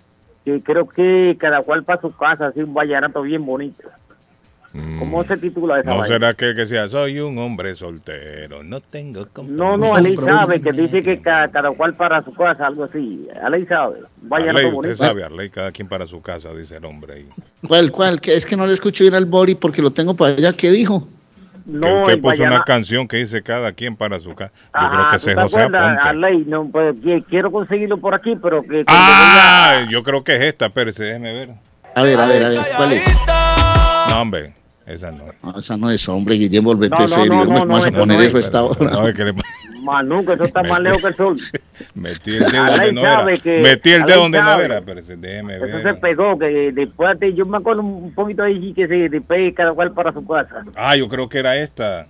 Que 0.44 0.60
creo 0.62 0.86
que 0.86 1.36
cada 1.38 1.62
cual 1.62 1.84
para 1.84 2.00
su 2.00 2.14
casa, 2.14 2.48
así 2.48 2.62
un 2.62 2.74
vallenato 2.74 3.22
bien 3.22 3.44
bonito. 3.44 3.88
¿Cómo 4.98 5.24
se 5.24 5.36
titula 5.38 5.80
esa 5.80 5.88
Mm. 5.90 5.92
¿No 5.94 5.98
vaina? 6.00 6.14
será 6.14 6.34
que, 6.34 6.54
que 6.54 6.66
sea, 6.66 6.88
soy 6.88 7.18
un 7.20 7.38
hombre 7.38 7.74
soltero, 7.74 8.62
no 8.62 8.80
tengo 8.80 9.26
No, 9.44 9.76
no, 9.78 9.94
Aley 9.94 10.14
sabe 10.16 10.60
que 10.60 10.72
dice 10.72 11.02
que 11.02 11.20
ca- 11.22 11.48
cada, 11.48 11.70
cual 11.72 11.94
para 11.94 12.22
su 12.22 12.32
casa, 12.34 12.66
algo 12.66 12.84
así. 12.84 13.26
Aley 13.42 13.64
sabe. 13.66 14.00
Vallenato 14.22 14.58
Arley, 14.58 14.70
bonito. 14.72 14.92
usted 14.92 15.06
sabe, 15.06 15.24
Arley, 15.24 15.48
cada 15.50 15.72
quien 15.72 15.88
para 15.88 16.06
su 16.06 16.20
casa, 16.20 16.52
dice 16.52 16.76
el 16.76 16.84
hombre 16.84 17.14
ahí. 17.14 17.26
¿Cuál, 17.66 17.90
cuál? 17.90 18.20
Que 18.20 18.34
es 18.34 18.44
que 18.44 18.56
no 18.56 18.66
le 18.66 18.74
escucho 18.74 19.04
ir 19.04 19.14
al 19.14 19.24
Bori 19.24 19.54
porque 19.54 19.80
lo 19.82 19.90
tengo 19.90 20.14
para 20.14 20.34
allá. 20.34 20.52
¿Qué 20.52 20.70
dijo? 20.70 21.08
que 21.64 21.72
No, 21.74 22.00
usted 22.00 22.14
el 22.14 22.20
puso 22.20 22.42
una 22.44 22.62
canción 22.64 23.08
que 23.08 23.16
dice 23.18 23.42
cada 23.42 23.72
quien 23.72 23.96
para 23.96 24.20
su 24.20 24.34
casa. 24.34 24.52
Yo 24.80 24.88
creo 24.90 25.02
que 25.08 25.10
¿tú 25.10 25.16
ese 25.16 25.30
es 25.30 25.36
te 25.36 25.42
José 25.42 25.56
acuerdas, 25.62 25.82
Aponte. 25.98 26.08
Arley? 26.08 26.44
No, 26.46 26.68
pues, 26.70 26.94
qui- 26.96 27.24
quiero 27.28 27.50
conseguirlo 27.50 27.98
por 27.98 28.14
aquí, 28.14 28.36
pero 28.42 28.62
que... 28.62 28.84
cuando 28.84 28.84
Ah, 28.86 29.84
yo 29.90 30.02
creo 30.02 30.22
que 30.24 30.36
es 30.36 30.42
esta, 30.42 30.66
espérese, 30.66 31.04
déjeme 31.04 31.32
ver. 31.32 31.50
A 31.94 32.02
ver, 32.02 32.18
a 32.20 32.26
ver, 32.26 32.44
a 32.44 32.48
ver, 32.50 32.60
¿cuál 32.76 32.92
es? 32.92 33.02
No, 34.08 34.22
hombre, 34.22 34.52
esa 34.86 35.10
no. 35.12 35.24
No, 35.42 35.58
esa 35.58 35.76
no 35.76 35.90
es, 35.90 36.08
hombre, 36.08 36.34
Guillermo, 36.36 36.70
volvete 36.70 36.94
No, 36.94 37.00
no, 37.02 37.08
serio. 37.08 37.32
no, 37.34 37.44
¿Cómo 37.46 37.64
no, 37.66 37.76
a 37.76 37.80
poner 37.90 38.18
no 38.18 38.22
eso 38.24 38.38
es. 38.38 38.44
esta 38.46 38.62
hora? 38.62 38.90
No, 38.90 39.08
es 39.08 39.14
que 39.14 39.24
le 39.24 39.32
vaya- 39.32 39.44
Manu, 39.82 40.24
que 40.24 40.32
eso 40.34 40.44
está 40.44 40.62
más 40.64 40.80
lejos 40.80 41.00
que 41.00 41.06
el 41.08 41.14
sol. 41.14 41.36
metí 41.94 42.36
el 42.36 42.44
dedo 42.50 42.66
donde 42.66 42.92
no 42.92 43.00
era. 43.06 43.24
Metí 43.24 43.90
el 43.90 44.02
dedo 44.04 44.20
donde 44.22 44.40
no 44.42 44.60
era, 44.60 44.78
espérese, 44.78 45.16
déjeme 45.16 45.56
Eso 45.56 45.66
se 45.66 45.82
ver. 45.82 46.00
pegó, 46.00 46.38
que 46.38 46.72
después, 46.74 47.18
de- 47.20 47.32
yo 47.34 47.46
me 47.46 47.56
acuerdo 47.58 47.82
un 47.82 48.12
poquito 48.12 48.42
ahí 48.42 48.72
que 48.74 48.86
se 48.86 49.08
despegue 49.08 49.54
cada 49.54 49.72
cual 49.72 49.92
para 49.92 50.12
su 50.12 50.26
casa. 50.26 50.62
Ah, 50.76 50.96
yo 50.96 51.08
creo 51.08 51.28
que 51.28 51.38
era 51.38 51.56
esta. 51.56 52.06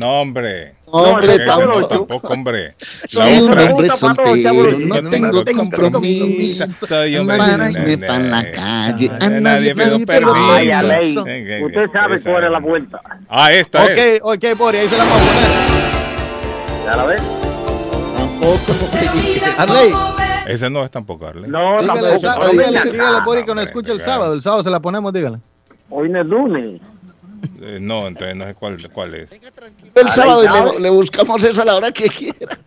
No, 0.00 0.20
hombre. 0.22 0.74
Hombre, 0.94 1.38
no, 1.38 1.44
tampoco. 1.56 1.88
tampoco, 1.88 2.32
hombre. 2.34 2.74
Soy 3.06 3.38
un 3.40 3.58
hombre 3.58 3.88
soltero, 3.88 4.78
no 4.78 5.44
tengo 5.44 5.44
compromiso. 5.56 6.66
Soy 6.86 7.16
hombre 7.16 7.38
Para 7.38 7.70
sin 7.70 7.88
irme 7.88 8.06
para 8.06 8.18
la 8.24 8.52
calle. 8.52 9.10
A 9.20 9.28
nadie 9.30 9.74
pido 9.74 9.98
permiso. 10.00 11.24
Usted 11.66 11.90
sabe 11.92 12.20
cuál 12.20 12.44
es 12.44 12.50
la 12.50 12.58
vuelta. 12.58 13.00
Ah, 13.28 13.52
esta 13.52 13.84
Ok, 13.84 13.90
es. 13.96 14.20
ok, 14.22 14.44
Bori, 14.58 14.76
ahí 14.78 14.86
se 14.88 14.98
la 14.98 15.04
vamos 15.04 15.18
a 15.18 15.32
poner. 15.32 16.84
¿Ya 16.84 16.96
la 16.96 17.04
ves? 17.06 17.22
Tampoco. 18.18 18.72
Arley, 19.58 19.94
Ese 20.46 20.68
no 20.68 20.84
es 20.84 20.90
tampoco, 20.90 21.26
Arley. 21.26 21.50
No, 21.50 21.80
dígale, 21.80 22.18
tampoco. 22.18 22.48
dígale, 22.50 22.90
dígale. 22.90 23.24
Bori, 23.24 23.40
que 23.40 23.46
nos 23.46 23.50
hombre, 23.52 23.64
escucha 23.64 23.92
el 23.92 24.00
sábado. 24.00 24.34
El 24.34 24.42
sábado 24.42 24.62
se 24.64 24.70
la 24.70 24.80
ponemos, 24.80 25.12
dígale. 25.12 25.38
Hoy 25.88 26.08
no 26.10 26.20
es 26.20 26.26
lunes. 26.26 26.80
Eh, 27.60 27.78
no, 27.80 28.06
entonces 28.08 28.36
no 28.36 28.44
sé 28.46 28.54
cuál, 28.54 28.76
cuál 28.92 29.14
es. 29.14 29.30
El 29.94 30.10
sábado 30.10 30.42
y 30.44 30.74
le, 30.74 30.80
le 30.80 30.90
buscamos 30.90 31.42
eso 31.44 31.62
a 31.62 31.64
la 31.64 31.76
hora 31.76 31.92
que 31.92 32.08
quiera. 32.08 32.58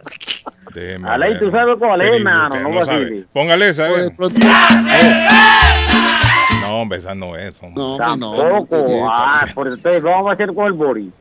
Déjeme 0.74 1.10
Aley, 1.10 1.30
ver. 1.32 1.40
tú 1.40 1.52
sabes 1.52 1.76
cuál 1.80 2.02
es, 2.02 2.12
hermano, 2.16 2.60
no 2.62 2.70
no 2.70 2.86
sabe. 2.86 3.26
Póngale 3.34 3.70
esa. 3.70 3.86
De 3.86 4.08
eh. 4.08 4.12
pronto- 4.16 4.40
No, 6.62 6.82
hombre, 6.82 6.98
esa 6.98 7.14
no 7.16 7.36
es. 7.36 7.56
hombre. 7.62 7.74
No, 7.82 7.96
hombre, 7.96 8.18
no. 8.18 8.36
Tampoco. 8.38 9.08
Ah, 9.10 9.46
por 9.54 9.68
entonces 9.68 10.02
vamos 10.04 10.30
a 10.30 10.34
hacer 10.34 10.54
con 10.54 10.66
el 10.66 10.74
Bori. 10.74 11.12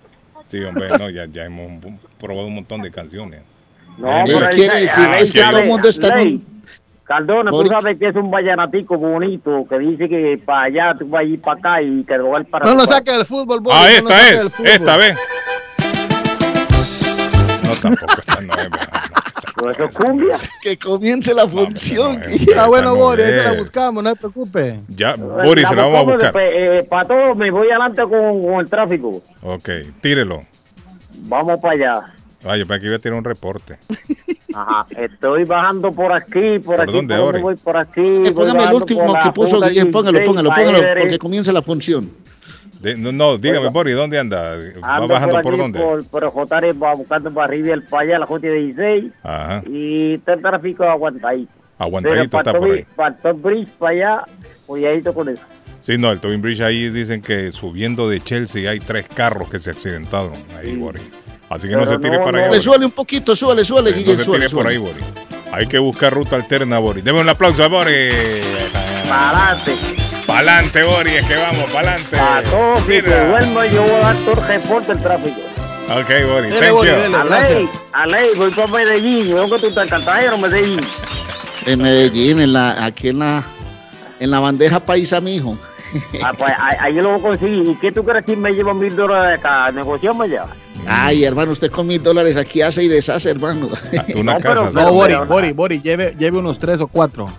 Sí, 0.51 0.63
hombre, 0.63 0.89
no, 0.99 1.11
ya, 1.11 1.27
ya 1.27 1.45
hemos 1.47 1.83
probado 2.19 2.47
un 2.47 2.55
montón 2.57 2.83
de 2.83 2.91
canciones. 2.91 3.43
No, 3.99 4.09
Eh, 4.21 4.25
pero 4.27 4.47
quiere 4.49 4.81
decir 4.81 5.09
es 5.19 5.33
que 5.33 5.41
todo 5.43 5.59
el 5.59 5.69
mundo 5.69 5.89
está 5.89 6.09
en 6.21 6.29
Ley, 6.29 6.47
Cardona, 7.05 7.51
tú 7.51 7.67
sabes 7.67 7.99
que 7.99 8.09
es 8.09 8.17
un 8.17 8.31
vallanatico 8.31 8.97
bonito 8.97 9.67
que 9.69 9.79
dice 9.79 10.09
que 10.09 10.41
para 10.43 10.63
allá 10.63 10.97
tú 10.99 11.07
vas 11.09 11.21
a 11.21 11.25
ir 11.25 11.41
para 11.41 11.59
acá 11.59 11.83
y 11.83 12.03
que 12.03 12.17
lo 12.17 12.31
va 12.31 12.39
a 12.39 12.41
ir 12.41 12.47
para 12.47 12.65
No 12.65 12.75
nos 12.75 12.87
tu 12.87 12.93
saque 12.93 13.13
del 13.13 13.27
fútbol, 13.27 13.61
Bori. 13.61 13.77
Ah, 13.79 13.89
no 14.03 14.09
esta 14.09 14.25
del 14.25 14.47
es. 14.47 14.61
Esta 14.61 14.97
vez. 14.97 15.19
No, 17.63 17.75
tampoco, 17.83 18.15
esta 18.19 18.41
no 18.41 18.55
es. 18.55 19.77
eso 19.77 19.85
es 19.85 19.97
cumbia. 19.97 20.39
Que 20.63 20.79
comience 20.79 21.35
la 21.35 21.47
función. 21.47 22.15
no, 22.15 22.19
no, 22.21 22.27
Guillermo. 22.27 22.51
Está 22.51 22.67
bueno, 22.69 22.89
no 22.89 22.97
Bori, 22.97 23.23
ahí 23.23 23.31
se 23.31 23.45
la 23.45 23.53
buscamos, 23.53 24.03
no 24.03 24.11
se 24.11 24.17
preocupe. 24.17 24.81
Ya, 24.89 25.15
Boris, 25.15 25.69
se 25.69 25.77
la 25.77 25.83
vamos 25.83 26.01
a 26.01 26.05
buscar. 26.05 26.33
para 26.89 27.07
todo 27.07 27.35
me 27.35 27.51
voy 27.51 27.69
adelante 27.69 28.03
con, 28.03 28.43
con 28.43 28.55
el 28.61 28.71
tráfico. 28.71 29.23
Ok, 29.43 29.69
tírelo. 30.01 30.41
Vamos 31.27 31.61
para 31.61 31.75
allá. 31.75 32.15
Ah, 32.47 32.57
yo 32.57 32.67
pensé 32.67 32.81
que 32.81 32.87
iba 32.87 32.97
a 32.97 32.99
tirar 32.99 33.19
un 33.19 33.25
reporte. 33.25 33.77
Ajá, 34.55 34.87
estoy 34.97 35.45
bajando 35.45 35.91
por 35.91 36.13
aquí, 36.13 36.59
por, 36.61 36.77
¿Por 36.77 36.81
aquí, 36.83 36.93
dónde, 36.93 37.17
por 37.17 37.41
voy 37.41 37.57
por 37.57 37.77
aquí. 37.77 38.23
Póngame 38.35 38.65
el 38.65 38.73
último 38.75 39.05
por 39.07 39.19
que 39.19 39.33
puso 39.33 39.61
Guillén, 39.61 39.91
póngalo, 39.91 40.19
16, 40.19 40.27
póngalo, 40.29 40.51
póngalo, 40.55 41.01
porque 41.01 41.19
comience 41.19 41.53
la 41.53 41.63
función. 41.63 42.11
De- 42.81 42.97
no, 42.97 43.11
no, 43.13 43.39
dígame, 43.39 43.69
Boris, 43.71 43.97
¿dónde 43.97 44.19
anda? 44.19 44.57
¿Va 44.83 44.97
Ando 44.97 45.09
bajando 45.09 45.41
por, 45.41 45.53
aquí 45.53 45.61
dónde? 45.61 45.81
Por, 45.81 46.07
por 46.09 46.31
Jotare, 46.31 46.73
va 46.75 46.95
buscando 46.95 47.31
para 47.33 47.47
arriba 47.47 47.75
el 47.75 47.83
para 47.83 48.03
allá, 48.03 48.19
la 48.19 48.27
Junta 48.27 48.47
16. 48.47 49.13
Ajá. 49.23 49.63
Y 49.67 50.15
está 50.15 50.35
el 50.35 50.43
tráfico 50.43 50.85
aguantadito. 50.85 51.53
Aguantadito 51.79 52.39
está 52.39 52.53
por 52.53 52.71
ahí. 52.71 52.87
Para 52.95 53.17
el 53.25 53.33
Bridge, 53.35 53.69
para 53.79 53.93
allá, 53.93 54.25
cuidadito 54.67 55.13
con 55.15 55.29
eso. 55.31 55.43
Sí, 55.81 55.99
no, 55.99 56.11
el 56.13 56.21
Tobin 56.21 56.41
Bridge 56.41 56.61
ahí 56.63 56.89
dicen 56.91 57.21
que 57.21 57.53
subiendo 57.53 58.09
de 58.09 58.21
Chelsea 58.21 58.71
hay 58.71 58.81
tres 58.81 59.07
carros 59.09 59.51
que 59.51 59.59
se 59.59 59.71
accidentaron. 59.71 60.33
Ahí, 60.59 60.77
Boris. 60.77 61.03
Así 61.55 61.69
que 61.69 61.77
no 61.77 61.87
se 61.87 61.97
tire 61.99 62.19
no, 62.19 62.25
para 62.25 62.47
no. 62.47 62.53
allá. 62.53 62.61
Suele 62.61 62.85
un 62.85 62.91
poquito, 62.91 63.37
suele, 63.37 63.63
suele, 63.63 63.93
no 63.93 63.97
se 64.17 64.25
suele, 64.25 64.47
tire 64.47 64.57
por 64.57 64.67
ahí. 64.67 64.77
Boris. 64.77 65.05
Hay 65.53 65.69
que 65.69 65.79
buscar 65.79 66.13
ruta 66.13 66.35
alterna, 66.35 66.81
Boris. 66.81 67.05
Deme 67.05 67.21
un 67.21 67.29
aplauso 67.29 67.63
a 67.63 67.69
Boris. 67.69 68.13
Pa'lante. 69.09 69.77
Pa'lante, 70.27 70.83
Boris, 70.83 71.15
es 71.15 71.27
que 71.27 71.37
vamos, 71.37 71.71
pa'lante. 71.71 72.19
A 72.19 72.43
todos, 72.43 72.81
si 72.83 72.89
Mira. 72.89 73.05
te 73.05 73.29
duermo, 73.29 73.65
yo 73.67 73.83
voy 73.83 73.93
a 73.93 73.99
dar 74.01 74.17
todo 74.17 74.33
el 74.33 74.47
reporte 74.49 74.95
del 74.95 75.03
tráfico. 75.03 75.41
Ok, 75.91 76.09
Boris, 76.29 76.55
Dele, 76.55 76.67
thank 76.67 76.73
Boris, 76.73 76.93
you. 76.93 76.99
dele. 76.99 77.17
A 77.17 77.25
ley, 77.25 77.69
a 77.93 78.07
ley, 78.07 78.29
voy 78.37 78.51
para 78.51 78.67
Medellín. 78.67 79.25
Yo 79.29 79.49
que 79.49 79.59
tú 79.61 79.67
estás 79.69 79.93
en 79.93 80.41
Medellín. 80.41 80.81
En 81.67 81.81
Medellín, 81.81 82.41
en 82.41 82.53
la, 82.53 82.85
aquí 82.85 83.11
en 83.11 83.21
la, 83.21 83.45
en 84.19 84.31
la 84.33 84.41
bandeja 84.41 84.81
paisa, 84.81 85.21
mijo. 85.21 85.57
Ah, 86.23 86.33
pues 86.37 86.53
ahí, 86.59 86.77
ahí 86.81 86.95
yo 86.95 87.03
lo 87.03 87.11
voy 87.11 87.19
a 87.19 87.23
conseguir. 87.23 87.69
¿Y 87.69 87.75
qué 87.77 87.93
tú 87.93 88.05
crees 88.05 88.25
si 88.27 88.37
me 88.37 88.53
llevo 88.53 88.75
mil 88.75 88.95
dólares 88.97 89.39
acá? 89.39 89.71
¿Negocio 89.73 90.15
me 90.15 90.29
lleva? 90.29 90.49
Ay, 90.87 91.25
hermano, 91.25 91.53
usted 91.53 91.71
con 91.71 91.87
mil 91.87 92.03
dólares 92.03 92.37
aquí 92.37 92.61
hace 92.63 92.83
y 92.85 92.89
deshace, 92.89 93.31
hermano. 93.31 93.69
Una 94.17 94.35
No, 94.35 94.39
pero- 94.41 94.55
casa. 94.65 94.65
No, 94.65 94.71
Pero- 94.73 94.97
pero- 94.99 95.27
Boris, 95.27 95.55
Boris, 95.55 95.83
lleve, 95.83 96.15
lleve 96.19 96.39
unos 96.39 96.59
tres 96.59 96.81
o 96.81 96.87
cuatro. 96.89 97.31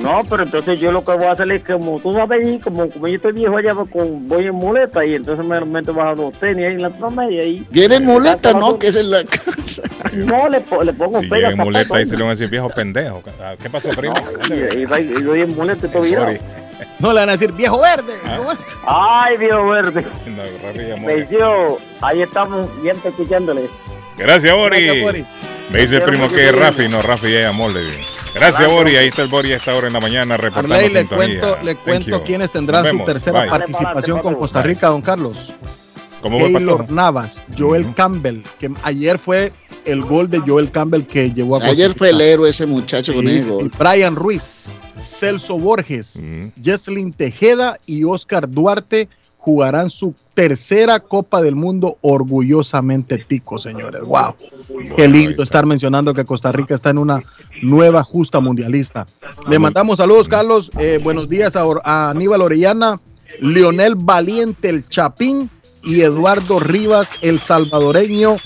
No, 0.00 0.20
pero 0.30 0.44
entonces 0.44 0.78
yo 0.78 0.92
lo 0.92 1.02
que 1.02 1.12
voy 1.14 1.24
a 1.24 1.32
hacer 1.32 1.50
es 1.50 1.64
que, 1.64 1.72
como 1.72 1.98
tú 1.98 2.12
sabes, 2.12 2.46
ahí, 2.46 2.60
como, 2.60 2.88
como 2.88 3.08
yo 3.08 3.16
estoy 3.16 3.32
viejo 3.32 3.56
allá, 3.56 3.74
pues, 3.74 3.90
con, 3.90 4.28
voy 4.28 4.46
en 4.46 4.54
muleta 4.54 5.04
y 5.04 5.16
entonces 5.16 5.44
me 5.44 5.60
meto 5.62 5.92
bajo 5.92 6.14
los 6.14 6.34
tenis 6.38 6.64
ahí 6.66 6.74
en 6.74 6.82
la 6.82 6.90
promedia 6.90 7.44
y 7.44 7.66
Vienen 7.70 8.04
muleta, 8.04 8.52
¿no? 8.52 8.78
Que 8.78 8.88
es 8.88 8.96
en 8.96 9.10
la 9.10 9.24
casa. 9.24 9.82
No, 10.12 10.48
le, 10.48 10.58
le 10.84 10.92
pongo 10.92 11.20
Si 11.20 11.28
pega 11.28 11.50
en 11.50 11.58
muleta 11.58 11.96
ahí 11.96 12.04
se 12.06 12.16
le 12.16 12.22
van 12.22 12.30
a 12.32 12.34
decir 12.34 12.48
viejo 12.50 12.68
pendejo. 12.70 13.22
¿Qué 13.62 13.68
pasó, 13.70 13.88
primo? 13.96 14.14
Y, 14.48 14.52
y, 14.54 14.84
y, 14.84 15.18
y 15.18 15.22
doy 15.22 15.42
en 15.42 15.54
muleta 15.56 15.86
y. 15.86 15.90
Boris. 16.16 16.40
No 16.98 17.12
le 17.12 17.20
van 17.20 17.28
a 17.28 17.32
decir 17.32 17.52
viejo 17.52 17.80
verde. 17.80 18.14
Ah. 18.24 18.34
¿Cómo 18.38 18.52
es? 18.52 18.58
Ay, 18.86 19.36
viejo 19.36 19.66
verde. 19.68 20.06
No. 20.26 21.06
Bendición. 21.06 21.76
Ahí 22.00 22.22
estamos 22.22 22.68
bien 22.82 22.96
escuchándole. 23.04 23.68
Gracias, 24.16 24.54
Boris. 24.54 24.82
Gracias, 24.84 25.02
Boris. 25.04 25.24
Me 25.70 25.78
dice 25.80 25.96
el 25.96 26.02
primo 26.02 26.28
que 26.28 26.48
es 26.48 26.52
Rafi, 26.54 26.88
no, 26.88 27.00
Rafi 27.00 27.30
ya 27.32 27.40
llamó, 27.42 27.68
le 27.68 27.80
digo. 27.80 27.92
Gracias, 28.34 28.34
Gracias. 28.34 28.70
Boris. 28.72 28.98
Ahí 28.98 29.08
está 29.08 29.22
el 29.22 29.28
Boris 29.28 29.52
a 29.52 29.56
esta 29.56 29.74
hora 29.74 29.86
en 29.86 29.92
la 29.92 30.00
mañana 30.00 30.36
reportando 30.36 30.74
Arley, 30.74 30.90
le 30.92 31.00
sintonía. 31.00 31.40
cuento, 31.40 31.58
le 31.62 31.76
cuento 31.76 32.22
quiénes 32.22 32.50
tendrán 32.50 32.90
su 32.90 33.04
tercera 33.04 33.40
Bye. 33.42 33.50
participación 33.50 34.18
con 34.20 34.34
Costa 34.34 34.60
Bye. 34.62 34.68
Rica, 34.74 34.88
don 34.88 35.00
Carlos. 35.02 35.52
¿Cómo 36.20 36.38
Patojo? 36.52 36.84
Navas, 36.90 37.40
Joel 37.56 37.86
Ujú. 37.86 37.94
Campbell, 37.94 38.40
que 38.58 38.70
ayer 38.82 39.18
fue 39.18 39.52
el 39.86 40.02
gol 40.02 40.28
de 40.28 40.38
Joel 40.40 40.70
Campbell 40.70 41.04
que 41.06 41.32
llevó 41.32 41.56
a 41.56 41.60
Costa 41.60 41.72
Ayer 41.72 41.94
fue 41.94 42.10
el 42.10 42.16
Rica. 42.16 42.26
héroe 42.30 42.50
ese 42.50 42.66
muchacho 42.66 43.14
con 43.14 43.26
Sí, 43.26 43.40
sí. 43.42 43.48
gol. 43.48 43.72
Brian 43.78 44.14
Ruiz, 44.16 44.74
Celso 45.02 45.58
Borges, 45.58 46.16
Mm. 46.16 46.48
Jesslyn 46.62 47.12
Tejeda 47.12 47.78
y 47.86 48.04
Oscar 48.04 48.48
Duarte 48.50 49.08
jugarán 49.38 49.88
su 49.88 50.14
tercera 50.34 51.00
Copa 51.00 51.40
del 51.40 51.56
Mundo 51.56 51.96
orgullosamente 52.02 53.18
tico, 53.18 53.58
señores. 53.58 54.02
Wow. 54.02 54.34
Qué 54.96 55.08
lindo 55.08 55.42
estar 55.42 55.64
mencionando 55.64 56.12
que 56.12 56.24
Costa 56.26 56.52
Rica 56.52 56.74
está 56.74 56.90
en 56.90 56.98
una 56.98 57.22
nueva 57.62 58.04
justa 58.04 58.38
mundialista. 58.40 59.06
Le 59.48 59.58
mandamos 59.58 59.96
saludos, 59.96 60.28
Carlos. 60.28 60.70
Eh, 60.78 61.00
buenos 61.02 61.28
días 61.28 61.54
a, 61.56 62.10
Aníbal 62.10 62.42
Orellana, 62.42 63.00
Leonel 63.40 63.94
Valiente, 63.94 64.68
el 64.68 64.86
Chapín, 64.88 65.48
y 65.82 66.02
Eduardo 66.02 66.58
Rivas, 66.60 67.08
el 67.22 67.40
salvadoreño. 67.40 68.36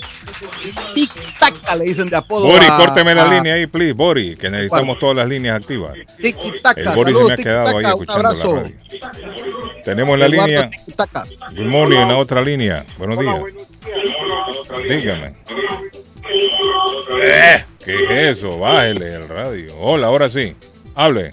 Tic-tac, 0.94 1.76
le 1.78 1.84
dicen 1.84 2.08
de 2.08 2.16
apodo. 2.16 2.46
Boris, 2.46 2.68
a- 2.70 2.76
córteme 2.76 3.14
la 3.14 3.28
a 3.30 3.34
línea 3.34 3.54
ahí, 3.54 3.66
please, 3.66 3.92
Boris, 3.92 4.38
que 4.38 4.50
necesitamos 4.50 4.98
todas 4.98 5.16
las 5.16 5.28
líneas 5.28 5.56
activas. 5.56 5.92
Tiki-taka. 6.20 6.80
El 6.80 6.88
Boris 6.96 7.16
se 7.16 7.24
me 7.24 7.32
ha 7.32 7.36
quedado 7.36 7.68
ahí 7.78 7.84
tiki-taka, 7.84 7.94
un 7.94 8.00
escuchando 8.02 8.22
la 8.22 8.28
abrazo. 8.28 8.54
radio. 8.56 9.82
Tenemos 9.84 10.18
la 10.18 10.26
Eduardo 10.26 10.46
línea. 10.46 10.70
Good 11.56 11.66
morning, 11.66 11.98
en 11.98 12.08
la 12.08 12.16
otra 12.16 12.40
línea. 12.42 12.84
Buenos 12.98 13.18
días. 13.18 13.42
Dígame. 14.88 15.34
Eh, 17.26 17.64
¿Qué 17.84 18.04
es 18.30 18.38
eso? 18.38 18.58
Bájele 18.58 19.14
el 19.14 19.28
radio. 19.28 19.74
Hola, 19.78 20.06
ahora 20.08 20.28
sí. 20.28 20.54
Hable. 20.94 21.30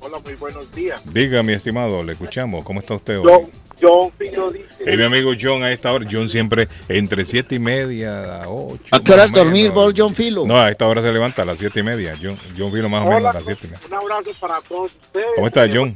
Hola, 0.00 0.18
muy 0.24 0.34
buenos 0.34 0.70
días. 0.74 1.02
Diga, 1.12 1.42
mi 1.42 1.52
estimado, 1.52 2.02
le 2.02 2.12
escuchamos. 2.12 2.64
¿Cómo 2.64 2.80
está 2.80 2.94
usted 2.94 3.18
hoy? 3.18 3.26
John, 3.28 3.50
John 3.80 4.10
Fino 4.12 4.50
dice. 4.50 4.92
Y 4.92 4.96
mi 4.96 5.02
amigo 5.04 5.32
John 5.40 5.62
a 5.64 5.72
esta 5.72 5.92
hora, 5.92 6.06
John 6.10 6.28
siempre 6.28 6.68
entre 6.88 7.24
siete 7.24 7.54
y 7.56 7.58
media 7.58 8.42
a 8.42 8.48
ocho. 8.48 8.82
¿A 8.90 9.00
qué 9.00 9.12
horas 9.12 9.32
dormir 9.32 9.70
vos, 9.72 9.94
John 9.96 10.14
Filo? 10.14 10.44
No, 10.46 10.56
a 10.58 10.70
esta 10.70 10.86
hora 10.88 11.02
se 11.02 11.12
levanta 11.12 11.42
a 11.42 11.44
las 11.44 11.58
siete 11.58 11.80
y 11.80 11.82
media. 11.82 12.14
John, 12.20 12.36
John 12.56 12.72
vino 12.72 12.88
más 12.88 13.06
o 13.06 13.10
menos 13.10 13.26
a 13.30 13.32
las 13.34 13.44
siete 13.44 13.66
y 13.66 13.70
media. 13.70 13.86
un 13.88 13.94
abrazo 13.94 14.30
para 14.40 14.60
todos 14.62 14.92
ustedes. 14.94 15.26
¿Cómo 15.34 15.46
está, 15.46 15.66
John? 15.72 15.94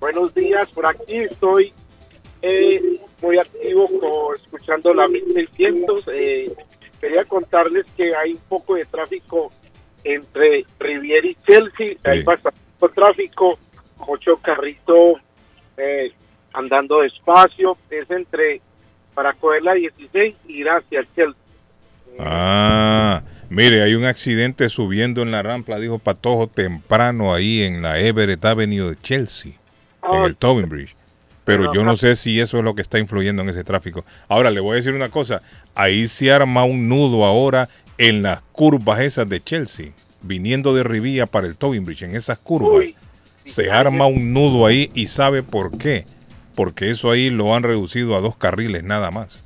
Buenos 0.00 0.32
días, 0.34 0.68
por 0.70 0.86
aquí 0.86 1.16
estoy 1.16 1.72
eh, 2.42 3.00
muy 3.20 3.38
activo 3.38 3.86
con- 3.98 4.36
escuchando 4.36 4.94
la 4.94 5.08
1600. 5.08 6.04
Eh, 6.12 6.52
quería 7.00 7.24
contarles 7.24 7.84
que 7.96 8.14
hay 8.14 8.32
un 8.32 8.40
poco 8.48 8.76
de 8.76 8.84
tráfico 8.84 9.50
entre 10.04 10.64
Riviera 10.78 11.26
y 11.26 11.36
Chelsea. 11.46 11.96
Hay 12.04 12.22
bastante 12.22 12.58
tráfico, 12.94 13.58
mucho 14.06 14.36
carrito 14.36 15.14
eh, 15.76 16.12
andando 16.58 17.00
despacio. 17.00 17.76
Es 17.90 18.10
entre, 18.10 18.60
para 19.14 19.32
coger 19.34 19.62
la 19.62 19.74
16 19.74 20.34
y 20.48 20.52
ir 20.60 20.68
hacia 20.68 21.06
Chelsea. 21.14 21.34
Ah, 22.18 23.22
mire, 23.48 23.82
hay 23.82 23.94
un 23.94 24.04
accidente 24.04 24.68
subiendo 24.68 25.22
en 25.22 25.30
la 25.30 25.42
rampa, 25.42 25.78
dijo 25.78 25.98
Patojo, 25.98 26.48
temprano 26.48 27.32
ahí 27.32 27.62
en 27.62 27.82
la 27.82 28.00
Everett 28.00 28.44
Avenue 28.44 28.90
de 28.90 28.96
Chelsea, 28.96 29.52
en 30.12 30.24
el 30.24 30.36
Tobin 30.36 30.68
Bridge. 30.68 30.96
Pero 31.44 31.72
yo 31.72 31.82
no 31.82 31.96
sé 31.96 32.14
si 32.14 32.40
eso 32.40 32.58
es 32.58 32.64
lo 32.64 32.74
que 32.74 32.82
está 32.82 32.98
influyendo 32.98 33.40
en 33.42 33.48
ese 33.48 33.64
tráfico. 33.64 34.04
Ahora, 34.28 34.50
le 34.50 34.60
voy 34.60 34.72
a 34.72 34.76
decir 34.76 34.92
una 34.92 35.08
cosa, 35.08 35.40
ahí 35.74 36.06
se 36.06 36.30
arma 36.30 36.64
un 36.64 36.90
nudo 36.90 37.24
ahora 37.24 37.70
en 37.96 38.22
las 38.22 38.42
curvas 38.52 39.00
esas 39.00 39.28
de 39.30 39.40
Chelsea, 39.40 39.92
viniendo 40.20 40.74
de 40.74 40.82
Rivilla 40.82 41.24
para 41.24 41.46
el 41.46 41.56
Tobin 41.56 41.84
Bridge, 41.84 42.02
en 42.02 42.16
esas 42.16 42.38
curvas. 42.38 42.82
Uy, 42.82 42.96
Se 43.44 43.70
arma 43.70 44.06
un 44.06 44.34
nudo 44.34 44.66
ahí 44.66 44.90
y 44.92 45.06
sabe 45.06 45.42
por 45.42 45.78
qué. 45.78 46.04
Porque 46.58 46.90
eso 46.90 47.12
ahí 47.12 47.30
lo 47.30 47.54
han 47.54 47.62
reducido 47.62 48.16
a 48.16 48.20
dos 48.20 48.36
carriles 48.36 48.82
nada 48.82 49.12
más. 49.12 49.44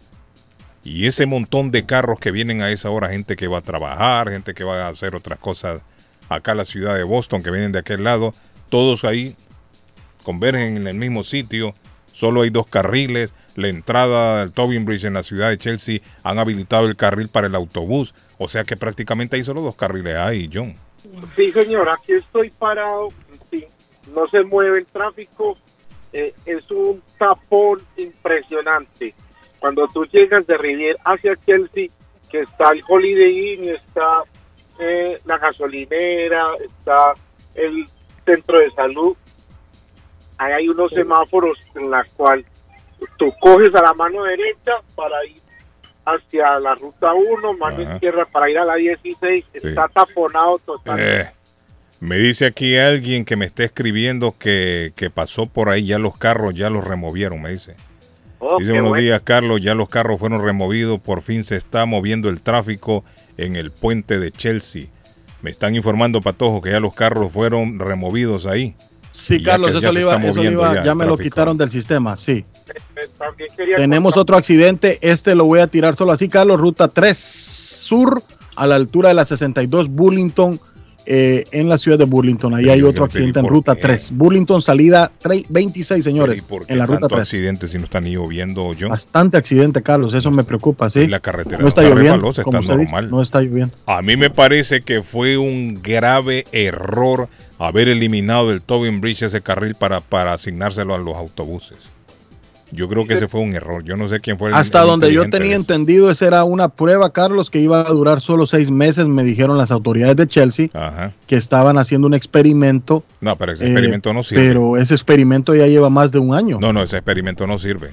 Y 0.82 1.06
ese 1.06 1.26
montón 1.26 1.70
de 1.70 1.84
carros 1.84 2.18
que 2.18 2.30
vienen 2.30 2.62
a 2.62 2.70
esa 2.70 2.88
hora, 2.88 3.10
gente 3.10 3.36
que 3.36 3.48
va 3.48 3.58
a 3.58 3.60
trabajar, 3.60 4.30
gente 4.30 4.54
que 4.54 4.64
va 4.64 4.86
a 4.86 4.88
hacer 4.88 5.14
otras 5.14 5.38
cosas 5.38 5.82
acá 6.30 6.54
la 6.54 6.64
ciudad 6.64 6.96
de 6.96 7.02
Boston, 7.02 7.42
que 7.42 7.50
vienen 7.50 7.70
de 7.70 7.80
aquel 7.80 8.02
lado, 8.02 8.32
todos 8.70 9.04
ahí 9.04 9.36
convergen 10.22 10.78
en 10.78 10.86
el 10.86 10.94
mismo 10.94 11.22
sitio. 11.22 11.74
Solo 12.14 12.40
hay 12.40 12.48
dos 12.48 12.66
carriles. 12.66 13.34
La 13.56 13.68
entrada 13.68 14.40
al 14.40 14.52
Tobin 14.52 14.86
Bridge 14.86 15.04
en 15.04 15.12
la 15.12 15.22
ciudad 15.22 15.50
de 15.50 15.58
Chelsea 15.58 16.00
han 16.22 16.38
habilitado 16.38 16.86
el 16.86 16.96
carril 16.96 17.28
para 17.28 17.46
el 17.46 17.54
autobús. 17.54 18.14
O 18.38 18.48
sea 18.48 18.64
que 18.64 18.78
prácticamente 18.78 19.36
hay 19.36 19.44
solo 19.44 19.60
dos 19.60 19.76
carriles 19.76 20.16
ahí, 20.16 20.48
John. 20.50 20.72
Sí, 21.36 21.52
señor, 21.52 21.90
aquí 21.90 22.14
estoy 22.14 22.48
parado. 22.48 23.08
Sí, 23.50 23.66
no 24.14 24.26
se 24.26 24.42
mueve 24.44 24.78
el 24.78 24.86
tráfico. 24.86 25.58
Eh, 26.12 26.34
es 26.46 26.70
un 26.70 27.02
tapón 27.18 27.80
impresionante. 27.96 29.14
Cuando 29.58 29.86
tú 29.88 30.04
llegas 30.06 30.46
de 30.46 30.58
Rivier 30.58 30.96
hacia 31.04 31.36
Chelsea, 31.36 31.88
que 32.30 32.40
está 32.40 32.72
el 32.72 32.82
Holiday 32.86 33.54
Inn, 33.54 33.68
está 33.68 34.22
eh, 34.78 35.18
la 35.24 35.38
gasolinera, 35.38 36.44
está 36.64 37.14
el 37.54 37.86
centro 38.24 38.58
de 38.58 38.70
salud, 38.70 39.16
ahí 40.38 40.52
hay 40.52 40.68
unos 40.68 40.90
semáforos 40.92 41.58
en 41.74 41.90
la 41.90 42.04
cual 42.16 42.44
tú 43.16 43.32
coges 43.40 43.74
a 43.74 43.82
la 43.82 43.92
mano 43.94 44.24
derecha 44.24 44.72
para 44.94 45.24
ir 45.26 45.40
hacia 46.04 46.58
la 46.58 46.74
ruta 46.74 47.12
1, 47.12 47.52
mano 47.54 47.82
Ajá. 47.82 47.94
izquierda 47.94 48.24
para 48.24 48.50
ir 48.50 48.58
a 48.58 48.64
la 48.64 48.74
16, 48.74 49.44
está 49.52 49.88
taponado 49.88 50.58
totalmente. 50.58 51.20
Eh, 51.20 51.30
me 52.02 52.16
dice 52.18 52.46
aquí 52.46 52.76
alguien 52.76 53.24
que 53.24 53.36
me 53.36 53.44
está 53.46 53.62
escribiendo 53.62 54.34
que, 54.36 54.92
que 54.96 55.08
pasó 55.08 55.46
por 55.46 55.68
ahí, 55.68 55.86
ya 55.86 56.00
los 56.00 56.18
carros 56.18 56.52
ya 56.54 56.68
los 56.68 56.82
removieron, 56.82 57.40
me 57.40 57.50
dice. 57.50 57.76
Oh, 58.40 58.58
dice 58.58 58.72
buenos 58.72 58.88
bueno. 58.90 59.02
días, 59.04 59.20
Carlos, 59.22 59.60
ya 59.62 59.76
los 59.76 59.88
carros 59.88 60.18
fueron 60.18 60.44
removidos, 60.44 61.00
por 61.00 61.22
fin 61.22 61.44
se 61.44 61.54
está 61.54 61.86
moviendo 61.86 62.28
el 62.28 62.40
tráfico 62.40 63.04
en 63.36 63.54
el 63.54 63.70
puente 63.70 64.18
de 64.18 64.32
Chelsea. 64.32 64.86
Me 65.42 65.50
están 65.50 65.76
informando, 65.76 66.20
Patojo, 66.20 66.60
que 66.60 66.72
ya 66.72 66.80
los 66.80 66.92
carros 66.92 67.30
fueron 67.32 67.78
removidos 67.78 68.46
ahí. 68.46 68.74
Sí, 69.12 69.40
Carlos, 69.40 69.70
eso 69.70 69.92
se 69.92 70.00
iba, 70.00 70.16
eso 70.16 70.42
iba- 70.42 70.82
ya 70.82 70.96
me 70.96 71.06
lo 71.06 71.16
quitaron 71.16 71.56
del 71.56 71.70
sistema, 71.70 72.16
sí. 72.16 72.44
Tenemos 73.76 74.12
contar- 74.14 74.22
otro 74.22 74.36
accidente, 74.36 74.98
este 75.02 75.36
lo 75.36 75.44
voy 75.44 75.60
a 75.60 75.68
tirar 75.68 75.94
solo 75.94 76.10
así, 76.10 76.28
Carlos, 76.28 76.58
ruta 76.58 76.88
3 76.88 77.16
sur, 77.16 78.22
a 78.56 78.66
la 78.66 78.74
altura 78.74 79.10
de 79.10 79.14
la 79.14 79.24
62 79.24 79.88
Burlington, 79.88 80.58
eh, 81.06 81.44
en 81.52 81.68
la 81.68 81.78
ciudad 81.78 81.98
de 81.98 82.04
Burlington. 82.04 82.54
Ahí 82.54 82.62
Pero 82.62 82.72
hay 82.74 82.80
yo 82.80 82.88
otro 82.90 83.04
accidente 83.04 83.40
en 83.40 83.46
ruta 83.46 83.74
qué. 83.74 83.82
3. 83.82 84.12
Burlington, 84.14 84.62
salida 84.62 85.10
tre- 85.22 85.44
26, 85.48 86.02
señores, 86.04 86.38
¿Y 86.38 86.42
por 86.42 86.66
qué 86.66 86.72
en 86.72 86.78
la 86.78 86.86
ruta 86.86 87.00
tanto 87.00 87.14
3. 87.16 87.22
accidente 87.28 87.68
si 87.68 87.78
no 87.78 87.84
está 87.84 88.00
ni 88.00 88.12
lloviendo, 88.12 88.70
John? 88.78 88.90
Bastante 88.90 89.36
accidente, 89.36 89.82
Carlos, 89.82 90.14
eso 90.14 90.30
me 90.30 90.44
preocupa, 90.44 90.88
sí. 90.90 91.00
Y 91.00 91.06
la 91.08 91.20
carretera 91.20 91.58
no 91.58 91.68
está 91.68 91.82
está 91.82 91.94
lloviendo, 91.94 92.30
está 92.30 92.42
dice, 92.42 92.74
normal. 92.76 93.10
no 93.10 93.22
está 93.22 93.40
lloviendo. 93.40 93.74
A 93.86 94.02
mí 94.02 94.16
me 94.16 94.30
parece 94.30 94.80
que 94.82 95.02
fue 95.02 95.36
un 95.38 95.80
grave 95.82 96.44
error 96.52 97.28
haber 97.58 97.88
eliminado 97.88 98.48
del 98.48 98.60
Tobin 98.62 99.00
Bridge 99.00 99.22
ese 99.22 99.40
carril 99.40 99.74
para, 99.74 100.00
para 100.00 100.32
asignárselo 100.32 100.94
a 100.94 100.98
los 100.98 101.16
autobuses. 101.16 101.78
Yo 102.72 102.88
creo 102.88 103.06
que 103.06 103.14
ese 103.14 103.28
fue 103.28 103.40
un 103.40 103.54
error. 103.54 103.84
Yo 103.84 103.96
no 103.96 104.08
sé 104.08 104.20
quién 104.20 104.38
fue 104.38 104.48
el 104.48 104.54
Hasta 104.54 104.80
el 104.80 104.86
donde 104.86 105.12
yo 105.12 105.28
tenía 105.28 105.54
entendido, 105.54 106.10
esa 106.10 106.26
era 106.26 106.44
una 106.44 106.68
prueba, 106.68 107.12
Carlos, 107.12 107.50
que 107.50 107.60
iba 107.60 107.80
a 107.80 107.84
durar 107.84 108.20
solo 108.20 108.46
seis 108.46 108.70
meses, 108.70 109.06
me 109.06 109.24
dijeron 109.24 109.58
las 109.58 109.70
autoridades 109.70 110.16
de 110.16 110.26
Chelsea, 110.26 110.68
Ajá. 110.72 111.12
que 111.26 111.36
estaban 111.36 111.76
haciendo 111.78 112.06
un 112.06 112.14
experimento. 112.14 113.04
No, 113.20 113.36
pero 113.36 113.52
ese 113.52 113.64
eh, 113.64 113.68
experimento 113.68 114.12
no 114.12 114.22
sirve. 114.22 114.48
Pero 114.48 114.76
ese 114.78 114.94
experimento 114.94 115.54
ya 115.54 115.66
lleva 115.66 115.90
más 115.90 116.12
de 116.12 116.18
un 116.18 116.34
año. 116.34 116.58
No, 116.60 116.72
no, 116.72 116.82
ese 116.82 116.96
experimento 116.96 117.46
no 117.46 117.58
sirve. 117.58 117.90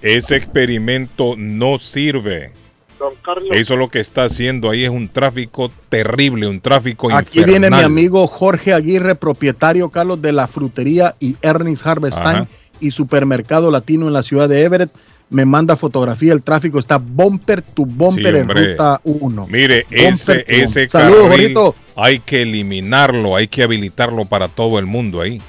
Ese 0.00 0.36
experimento 0.36 1.34
no 1.36 1.78
sirve. 1.78 2.52
Don 2.98 3.14
Carlos, 3.22 3.50
Eso 3.52 3.76
lo 3.76 3.90
que 3.90 4.00
está 4.00 4.24
haciendo 4.24 4.70
ahí 4.70 4.84
es 4.84 4.90
un 4.90 5.08
tráfico 5.08 5.70
terrible, 5.88 6.48
un 6.48 6.60
tráfico 6.60 7.14
Aquí 7.14 7.44
viene 7.44 7.70
mi 7.70 7.80
amigo 7.80 8.26
Jorge 8.26 8.72
Aguirre, 8.72 9.14
propietario, 9.14 9.88
Carlos, 9.90 10.20
de 10.20 10.32
la 10.32 10.48
frutería 10.48 11.14
y 11.20 11.36
Ernest 11.40 11.86
Harvest 11.86 12.18
Ajá. 12.18 12.32
Time 12.32 12.48
y 12.80 12.90
supermercado 12.90 13.70
latino 13.70 14.06
en 14.06 14.12
la 14.12 14.22
ciudad 14.22 14.48
de 14.48 14.62
Everett. 14.62 14.90
Me 15.30 15.44
manda 15.44 15.76
fotografía, 15.76 16.32
el 16.32 16.42
tráfico 16.42 16.78
está 16.78 16.96
bumper 16.96 17.60
to 17.60 17.84
bumper 17.84 18.34
Sí, 18.34 18.40
en 18.40 18.48
ruta 18.48 19.00
1. 19.04 19.46
Mire, 19.50 19.84
Bumper 19.90 20.08
ese, 20.08 20.44
ese 20.46 20.88
Saludos, 20.88 21.28
carril 21.28 21.54
hay 21.96 22.20
que 22.20 22.40
eliminarlo, 22.42 23.36
hay 23.36 23.46
que 23.48 23.62
habilitarlo 23.62 24.24
para 24.24 24.48
todo 24.48 24.78
el 24.78 24.86
mundo 24.86 25.20
ahí. 25.20 25.42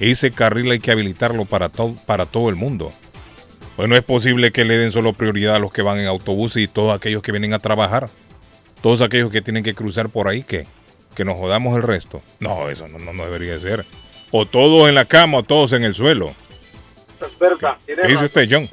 Ese 0.00 0.30
carril 0.30 0.70
hay 0.70 0.78
que 0.78 0.92
habilitarlo 0.92 1.44
para, 1.44 1.68
to- 1.68 1.94
para 2.06 2.24
todo 2.24 2.48
el 2.48 2.54
mundo. 2.56 2.90
Pues 3.76 3.88
no 3.88 3.96
es 3.96 4.02
posible 4.02 4.50
que 4.50 4.64
le 4.64 4.78
den 4.78 4.92
solo 4.92 5.12
prioridad 5.12 5.56
a 5.56 5.58
los 5.58 5.72
que 5.72 5.82
van 5.82 5.98
en 5.98 6.06
autobús 6.06 6.56
y 6.56 6.66
todos 6.66 6.96
aquellos 6.96 7.20
que 7.22 7.32
vienen 7.32 7.52
a 7.52 7.58
trabajar. 7.58 8.08
Todos 8.80 9.02
aquellos 9.02 9.30
que 9.30 9.42
tienen 9.42 9.62
que 9.62 9.74
cruzar 9.74 10.08
por 10.08 10.26
ahí, 10.28 10.42
que, 10.42 10.66
que 11.14 11.24
nos 11.26 11.36
jodamos 11.36 11.76
el 11.76 11.82
resto. 11.82 12.22
No, 12.40 12.70
eso 12.70 12.88
no, 12.88 12.98
no, 12.98 13.12
no 13.12 13.24
debería 13.24 13.58
ser. 13.60 13.84
O 14.30 14.46
todos 14.46 14.88
en 14.88 14.94
la 14.94 15.04
cama 15.04 15.38
o 15.38 15.42
todos 15.42 15.72
en 15.74 15.84
el 15.84 15.94
suelo. 15.94 16.32
Es 17.26 17.96
¿Qué 17.96 18.06
dice 18.08 18.24
usted, 18.24 18.48
John? 18.50 18.68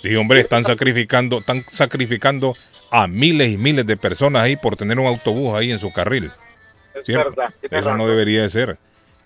Sí, 0.00 0.14
hombre, 0.16 0.40
están 0.40 0.64
sacrificando, 0.64 1.38
están 1.38 1.62
sacrificando 1.70 2.54
a 2.90 3.06
miles 3.06 3.52
y 3.52 3.56
miles 3.58 3.84
de 3.86 3.96
personas 3.96 4.42
ahí 4.42 4.56
por 4.56 4.76
tener 4.76 4.98
un 4.98 5.06
autobús 5.06 5.54
ahí 5.54 5.70
en 5.72 5.78
su 5.78 5.92
carril. 5.92 6.24
Es 6.24 7.04
¿cierto? 7.04 7.30
verdad. 7.36 7.54
Eso 7.70 7.96
no 7.96 8.08
debería 8.08 8.42
de 8.42 8.50
ser. 8.50 8.76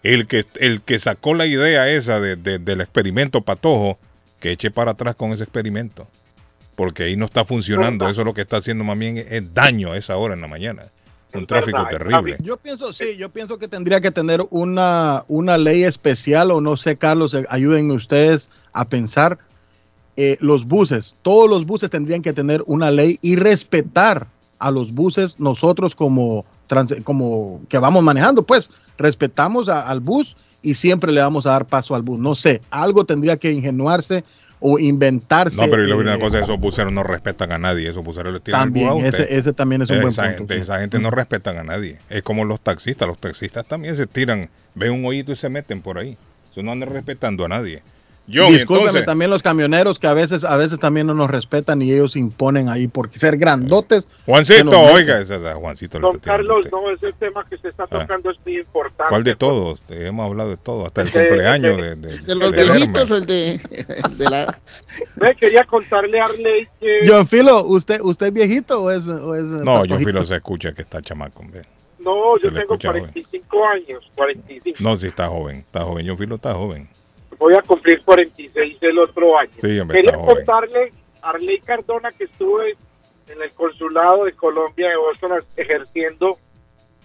El 0.03 0.27
que, 0.27 0.45
el 0.57 0.83
que 0.83 0.99
sacó 0.99 1.35
la 1.35 1.47
idea 1.47 1.89
esa 1.89 2.21
de- 2.21 2.37
de- 2.37 2.59
del 2.59 2.81
experimento 2.81 3.41
patojo, 3.41 3.99
que 4.41 4.51
eche 4.53 4.71
para 4.71 4.91
atrás 4.93 5.15
con 5.15 5.33
ese 5.33 5.45
experimento. 5.45 6.07
Porque 6.75 7.05
ahí 7.05 7.17
no 7.17 7.25
está 7.27 7.45
funcionando. 7.45 8.09
Eso 8.09 8.25
lo 8.25 8.35
que 8.35 8.43
está 8.43 8.57
haciendo 8.57 8.83
más 8.85 8.99
bien 8.99 9.17
es, 9.19 9.27
es 9.31 9.55
daño 9.55 9.93
a 9.93 9.97
esa 9.97 10.17
hora 10.17 10.35
en 10.35 10.41
la 10.41 10.49
mañana. 10.49 10.83
Un 11.39 11.47
tráfico 11.47 11.79
verdad, 11.85 11.91
terrible. 11.99 12.37
Yo 12.43 12.57
pienso, 12.57 12.93
sí, 12.93 13.17
yo 13.17 13.29
pienso 13.31 13.59
que 13.59 13.69
tendría 13.69 14.01
que 14.01 14.11
tener 14.11 14.45
una, 14.51 15.25
una 15.29 15.59
ley 15.59 15.85
especial, 15.85 16.51
o 16.51 16.61
no 16.61 16.77
sé, 16.77 16.97
Carlos, 16.97 17.35
eh, 17.35 17.45
ayúdenme 17.49 17.95
ustedes 17.95 18.51
a 18.73 18.85
pensar. 18.85 19.39
eh, 20.17 20.37
los 20.41 20.65
buses, 20.65 21.17
todos 21.23 21.51
los 21.51 21.67
buses 21.67 21.91
tendrían 21.91 22.23
que 22.23 22.33
tener 22.33 22.63
una 22.67 22.93
ley 22.93 23.19
y 23.21 23.35
respetar 23.35 24.29
a 24.61 24.71
los 24.71 24.95
buses, 24.95 25.41
nosotros 25.41 25.97
como, 25.97 26.45
trans- 26.69 26.95
como 27.03 27.61
que 27.69 27.79
vamos 27.79 28.01
manejando, 28.05 28.45
pues 28.45 28.71
respetamos 28.97 29.69
a- 29.69 29.89
al 29.89 29.99
bus 29.99 30.37
y 30.63 30.75
siempre 30.77 31.11
le 31.11 31.21
vamos 31.21 31.47
a 31.47 31.51
dar 31.51 31.67
paso 31.67 31.97
al 31.97 32.03
bus. 32.03 32.21
No 32.21 32.37
sé, 32.37 32.61
algo 32.71 33.05
tendría 33.05 33.37
que 33.37 33.51
ingenuarse 33.51 34.23
o 34.67 34.79
inventarse. 34.79 35.61
No, 35.61 35.71
pero 35.71 35.85
y 35.85 35.87
luego 35.87 36.01
eh, 36.01 36.07
una 36.07 36.19
cosa, 36.19 36.39
esos 36.39 36.59
buceros 36.59 36.91
no 36.91 37.03
respetan 37.03 37.53
a 37.53 37.59
nadie. 37.59 37.91
Esos 37.91 38.03
buceros 38.03 38.33
le 38.33 38.39
el 38.39 38.43
también, 38.45 39.05
ese, 39.05 39.27
ese 39.37 39.53
también 39.53 39.83
es 39.83 39.91
un 39.91 40.01
buen 40.01 40.09
esa, 40.09 40.23
punto. 40.23 40.39
gente, 40.39 40.55
sí. 40.55 40.61
esa 40.63 40.81
gente 40.81 40.99
no 40.99 41.11
respetan 41.11 41.59
a 41.59 41.65
nadie. 41.65 41.99
Es 42.09 42.23
como 42.23 42.47
los 42.47 42.63
taxistas. 42.63 43.07
Los 43.07 43.19
taxistas 43.19 43.67
también 43.67 43.95
se 43.95 44.07
tiran, 44.07 44.49
ven 44.75 44.93
un 44.93 45.05
hoyito 45.05 45.33
y 45.33 45.37
se 45.37 45.51
meten 45.51 45.83
por 45.83 45.99
ahí. 45.99 46.17
Eso 46.51 46.63
no 46.63 46.73
andan 46.73 46.89
respetando 46.89 47.45
a 47.45 47.49
nadie. 47.49 47.83
Yo, 48.27 48.47
Discúlpeme 48.51 48.87
entonces, 48.89 49.05
también 49.07 49.31
los 49.31 49.43
camioneros 49.43 49.99
que 49.99 50.07
a 50.07 50.15
veces, 50.15 50.45
a 50.45 50.57
veces 50.57 50.79
también 50.79 51.07
no 51.07 51.13
nos 51.13 51.31
respetan 51.31 51.83
y 51.83 51.93
ellos 51.93 52.17
imponen 52.17 52.71
ahí 52.71 52.89
por 52.89 53.11
ser 53.13 53.37
grandotes. 53.37 54.09
Juancito, 54.25 54.81
oiga, 54.81 55.21
esa, 55.21 55.37
esa- 55.37 55.55
Juancito. 55.57 55.99
Don 56.01 56.19
Carlos, 56.21 56.67
no, 56.73 56.91
ese 56.91 57.13
tema 57.13 57.45
que 57.49 57.59
se 57.59 57.69
está 57.69 57.85
Ah. 57.85 57.87
tocando 58.01 58.31
es 58.31 58.39
muy 58.47 58.57
importante. 58.59 59.11
¿Cuál 59.11 59.25
de 59.25 59.37
todos? 59.37 59.83
Eh, 59.91 60.07
Hemos 60.07 60.27
hablado 60.31 60.49
de 60.49 60.57
todo, 60.57 60.87
hasta 60.87 61.03
el 61.03 61.11
De- 61.11 61.29
cumpleaños 61.29 61.77
de- 61.77 61.97
de, 61.97 61.97
de, 61.97 62.19
¿De 62.23 62.35
los 62.35 62.53
viejitos 62.57 63.11
o 63.11 63.17
el 63.17 63.27
de, 63.27 63.61
de 64.17 64.25
la... 64.31 64.59
Me 65.21 65.35
quería 65.37 65.65
contarle 65.65 66.19
a 66.19 66.25
Arley 66.25 66.67
que... 66.81 67.01
John 67.07 67.27
Filo, 67.29 67.63
¿usted, 67.65 68.01
¿usted 68.01 68.29
es 68.29 68.33
viejito 68.33 68.83
o 68.85 68.91
es, 68.91 69.07
o 69.07 69.35
es 69.35 69.43
No, 69.45 69.85
yo 69.85 69.97
patojito? 69.97 69.99
filo 69.99 70.25
se 70.25 70.37
escucha 70.37 70.73
que 70.73 70.81
está 70.81 71.03
chamaco. 71.03 71.41
hombre. 71.41 71.61
No, 71.99 72.37
Se 72.37 72.45
yo 72.45 72.49
tengo 72.49 72.61
escucha, 72.61 72.89
joven. 72.89 73.01
45 73.03 73.67
años, 73.67 74.11
45. 74.15 74.79
No, 74.81 74.97
si 74.97 75.07
está 75.09 75.29
joven, 75.29 75.57
está 75.59 75.85
joven. 75.85 76.07
Yo 76.07 76.17
filo 76.17 76.37
está 76.37 76.55
joven. 76.55 76.89
Voy 77.39 77.55
a 77.55 77.63
cumplir 77.63 78.03
46 78.05 78.79
el 78.81 78.99
otro 78.99 79.39
año. 79.39 79.53
Sí, 79.61 79.79
hombre, 79.79 80.03
Quería 80.03 80.19
contarle 80.19 80.93
a 81.23 81.31
Arley 81.31 81.61
Cardona 81.61 82.11
que 82.11 82.25
estuve 82.25 82.77
en 83.29 83.43
el 83.43 83.53
consulado 83.55 84.25
de 84.25 84.33
Colombia 84.33 84.89
de 84.89 84.97
Boston 84.97 85.45
ejerciendo 85.57 86.39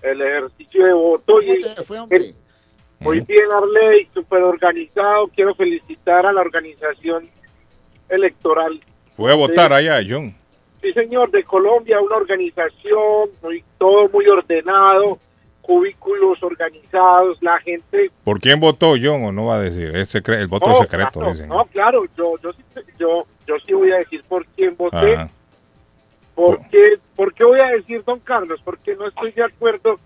el 0.01 0.21
ejercicio 0.21 0.85
de 0.85 0.93
voto 0.93 1.41
y 1.41 1.61
muy 2.99 3.21
bien 3.21 3.45
Arley, 3.55 4.09
súper 4.13 4.43
organizado. 4.43 5.27
Quiero 5.27 5.55
felicitar 5.55 6.25
a 6.25 6.33
la 6.33 6.41
organización 6.41 7.29
electoral. 8.09 8.81
Fue 9.15 9.31
a 9.31 9.35
votar 9.35 9.71
allá, 9.71 10.01
John. 10.07 10.35
Sí, 10.81 10.91
señor, 10.93 11.31
de 11.31 11.43
Colombia, 11.43 11.99
una 11.99 12.17
organización, 12.17 13.29
muy, 13.41 13.63
todo 13.77 14.09
muy 14.09 14.25
ordenado, 14.27 15.17
cubículos 15.69 16.41
organizados, 16.41 17.37
la 17.41 17.59
gente 17.59 18.09
¿Por 18.23 18.39
quién 18.39 18.59
votó 18.59 18.95
John 18.99 19.23
o 19.23 19.31
no 19.31 19.45
va 19.45 19.57
a 19.57 19.59
decir? 19.59 19.95
Es 19.95 20.15
el 20.15 20.47
voto 20.47 20.67
No, 20.67 20.81
secreto, 20.81 21.11
claro, 21.11 21.31
dicen. 21.31 21.47
No, 21.47 21.63
claro, 21.65 22.05
yo, 22.17 22.33
yo, 22.41 22.51
sí, 22.53 22.81
yo, 22.97 23.27
yo 23.45 23.55
sí 23.63 23.73
voy 23.73 23.91
a 23.91 23.97
decir 23.97 24.23
por 24.27 24.47
quién 24.47 24.75
voté. 24.75 25.13
Ajá. 25.13 25.29
¿Por 26.33 26.59
qué, 26.69 26.93
¿Por 27.15 27.35
qué 27.35 27.43
voy 27.43 27.59
a 27.61 27.67
decir, 27.67 28.03
don 28.03 28.19
Carlos? 28.21 28.59
Porque 28.65 28.95
no 28.95 29.07
estoy 29.09 29.31
de 29.31 29.43
acuerdo 29.43 29.99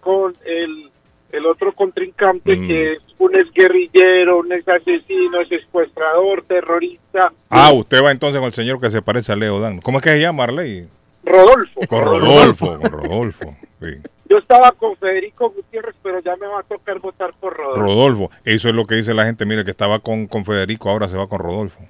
con 0.00 0.34
el, 0.44 0.90
el 1.30 1.46
otro 1.46 1.72
contrincante 1.72 2.56
Mm. 2.56 2.66
que 2.66 2.92
es 2.94 2.98
un 3.18 3.36
exguerrillero, 3.36 4.40
un 4.40 4.52
exasesino, 4.52 5.40
es 5.42 5.48
secuestrador, 5.50 6.42
terrorista. 6.48 7.32
Ah, 7.48 7.70
usted 7.72 8.02
va 8.02 8.10
entonces 8.10 8.40
con 8.40 8.48
el 8.48 8.54
señor 8.54 8.80
que 8.80 8.90
se 8.90 9.02
parece 9.02 9.30
a 9.30 9.36
Leo 9.36 9.60
Dan. 9.60 9.80
¿Cómo 9.82 9.98
es 9.98 10.04
que 10.04 10.10
se 10.10 10.20
llama 10.20 10.42
Arley? 10.44 10.88
Rodolfo. 11.22 11.80
Con 11.88 12.04
Rodolfo, 12.04 12.66
con 12.80 12.82
Rodolfo. 12.90 13.56
Sí. 13.80 13.94
Yo 14.30 14.38
estaba 14.38 14.70
con 14.70 14.96
Federico 14.96 15.50
Gutiérrez, 15.50 15.96
pero 16.04 16.20
ya 16.20 16.36
me 16.36 16.46
va 16.46 16.60
a 16.60 16.62
tocar 16.62 17.00
votar 17.00 17.34
por 17.40 17.52
Rodolfo. 17.52 17.82
Rodolfo. 17.82 18.30
Eso 18.44 18.68
es 18.68 18.74
lo 18.76 18.86
que 18.86 18.94
dice 18.94 19.12
la 19.12 19.24
gente. 19.24 19.44
Mire, 19.44 19.64
que 19.64 19.72
estaba 19.72 19.98
con, 19.98 20.28
con 20.28 20.44
Federico, 20.44 20.88
ahora 20.88 21.08
se 21.08 21.16
va 21.16 21.28
con 21.28 21.40
Rodolfo. 21.40 21.80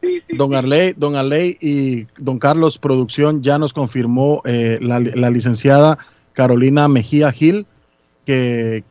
Sí, 0.00 0.20
sí, 0.26 0.36
Don. 0.36 0.56
Arley, 0.56 0.92
don 0.96 1.14
Arley 1.14 1.56
y 1.60 2.08
don 2.18 2.40
Carlos 2.40 2.78
Producción 2.78 3.44
ya 3.44 3.58
nos 3.58 3.72
confirmó 3.72 4.42
eh, 4.44 4.78
la, 4.82 4.98
la 4.98 5.30
licenciada 5.30 5.98
Carolina 6.32 6.88
Mejía 6.88 7.30
Gil 7.30 7.64
que 8.26 8.82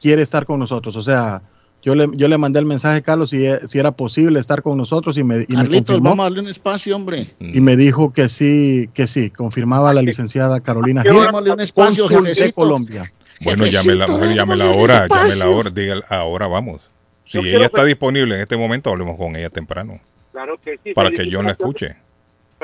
quiere 0.00 0.22
estar 0.22 0.46
con 0.46 0.58
nosotros. 0.58 0.96
O 0.96 1.02
sea, 1.02 1.42
yo 1.82 1.94
le, 1.96 2.06
yo 2.14 2.28
le 2.28 2.38
mandé 2.38 2.60
el 2.60 2.66
mensaje, 2.66 3.02
Carlos, 3.02 3.30
si, 3.30 3.44
si 3.66 3.78
era 3.78 3.90
posible 3.90 4.38
estar 4.38 4.62
con 4.62 4.78
nosotros 4.78 5.18
y 5.18 5.24
me, 5.24 5.38
y 5.38 5.46
me 5.48 5.56
Carlitos, 5.56 5.86
confirmó. 5.86 6.10
vamos 6.10 6.20
a 6.20 6.22
darle 6.24 6.40
un 6.40 6.48
espacio, 6.48 6.94
hombre. 6.94 7.26
y 7.40 7.60
me 7.60 7.76
dijo 7.76 8.12
que 8.12 8.28
sí, 8.28 8.88
que 8.94 9.08
sí, 9.08 9.30
confirmaba 9.30 9.92
la 9.92 10.02
licenciada 10.02 10.60
Carolina 10.60 11.02
qué 11.02 11.10
Gil, 11.10 11.18
un 11.18 11.60
espacio, 11.60 12.06
de. 12.08 12.52
Colombia. 12.52 13.10
Bueno, 13.40 13.66
llámela, 13.66 14.06
mujer, 14.06 14.34
llámela 14.36 14.64
démosle 14.64 14.84
un 14.84 14.90
ahora, 14.90 15.08
llámela 15.08 15.26
espacio. 15.26 15.52
ahora, 15.52 15.70
diga, 15.70 15.94
ahora 16.08 16.46
vamos. 16.46 16.80
Si 17.24 17.38
Yo 17.38 17.44
ella 17.44 17.66
está 17.66 17.84
disponible 17.84 18.36
en 18.36 18.42
este 18.42 18.56
momento, 18.56 18.90
hablemos 18.90 19.16
con 19.16 19.34
ella 19.34 19.50
temprano, 19.50 19.98
Claro 20.30 20.58
que 20.64 20.78
sí. 20.82 20.94
para 20.94 21.10
que 21.10 21.28
John 21.30 21.46
la 21.46 21.52
escuche. 21.52 21.96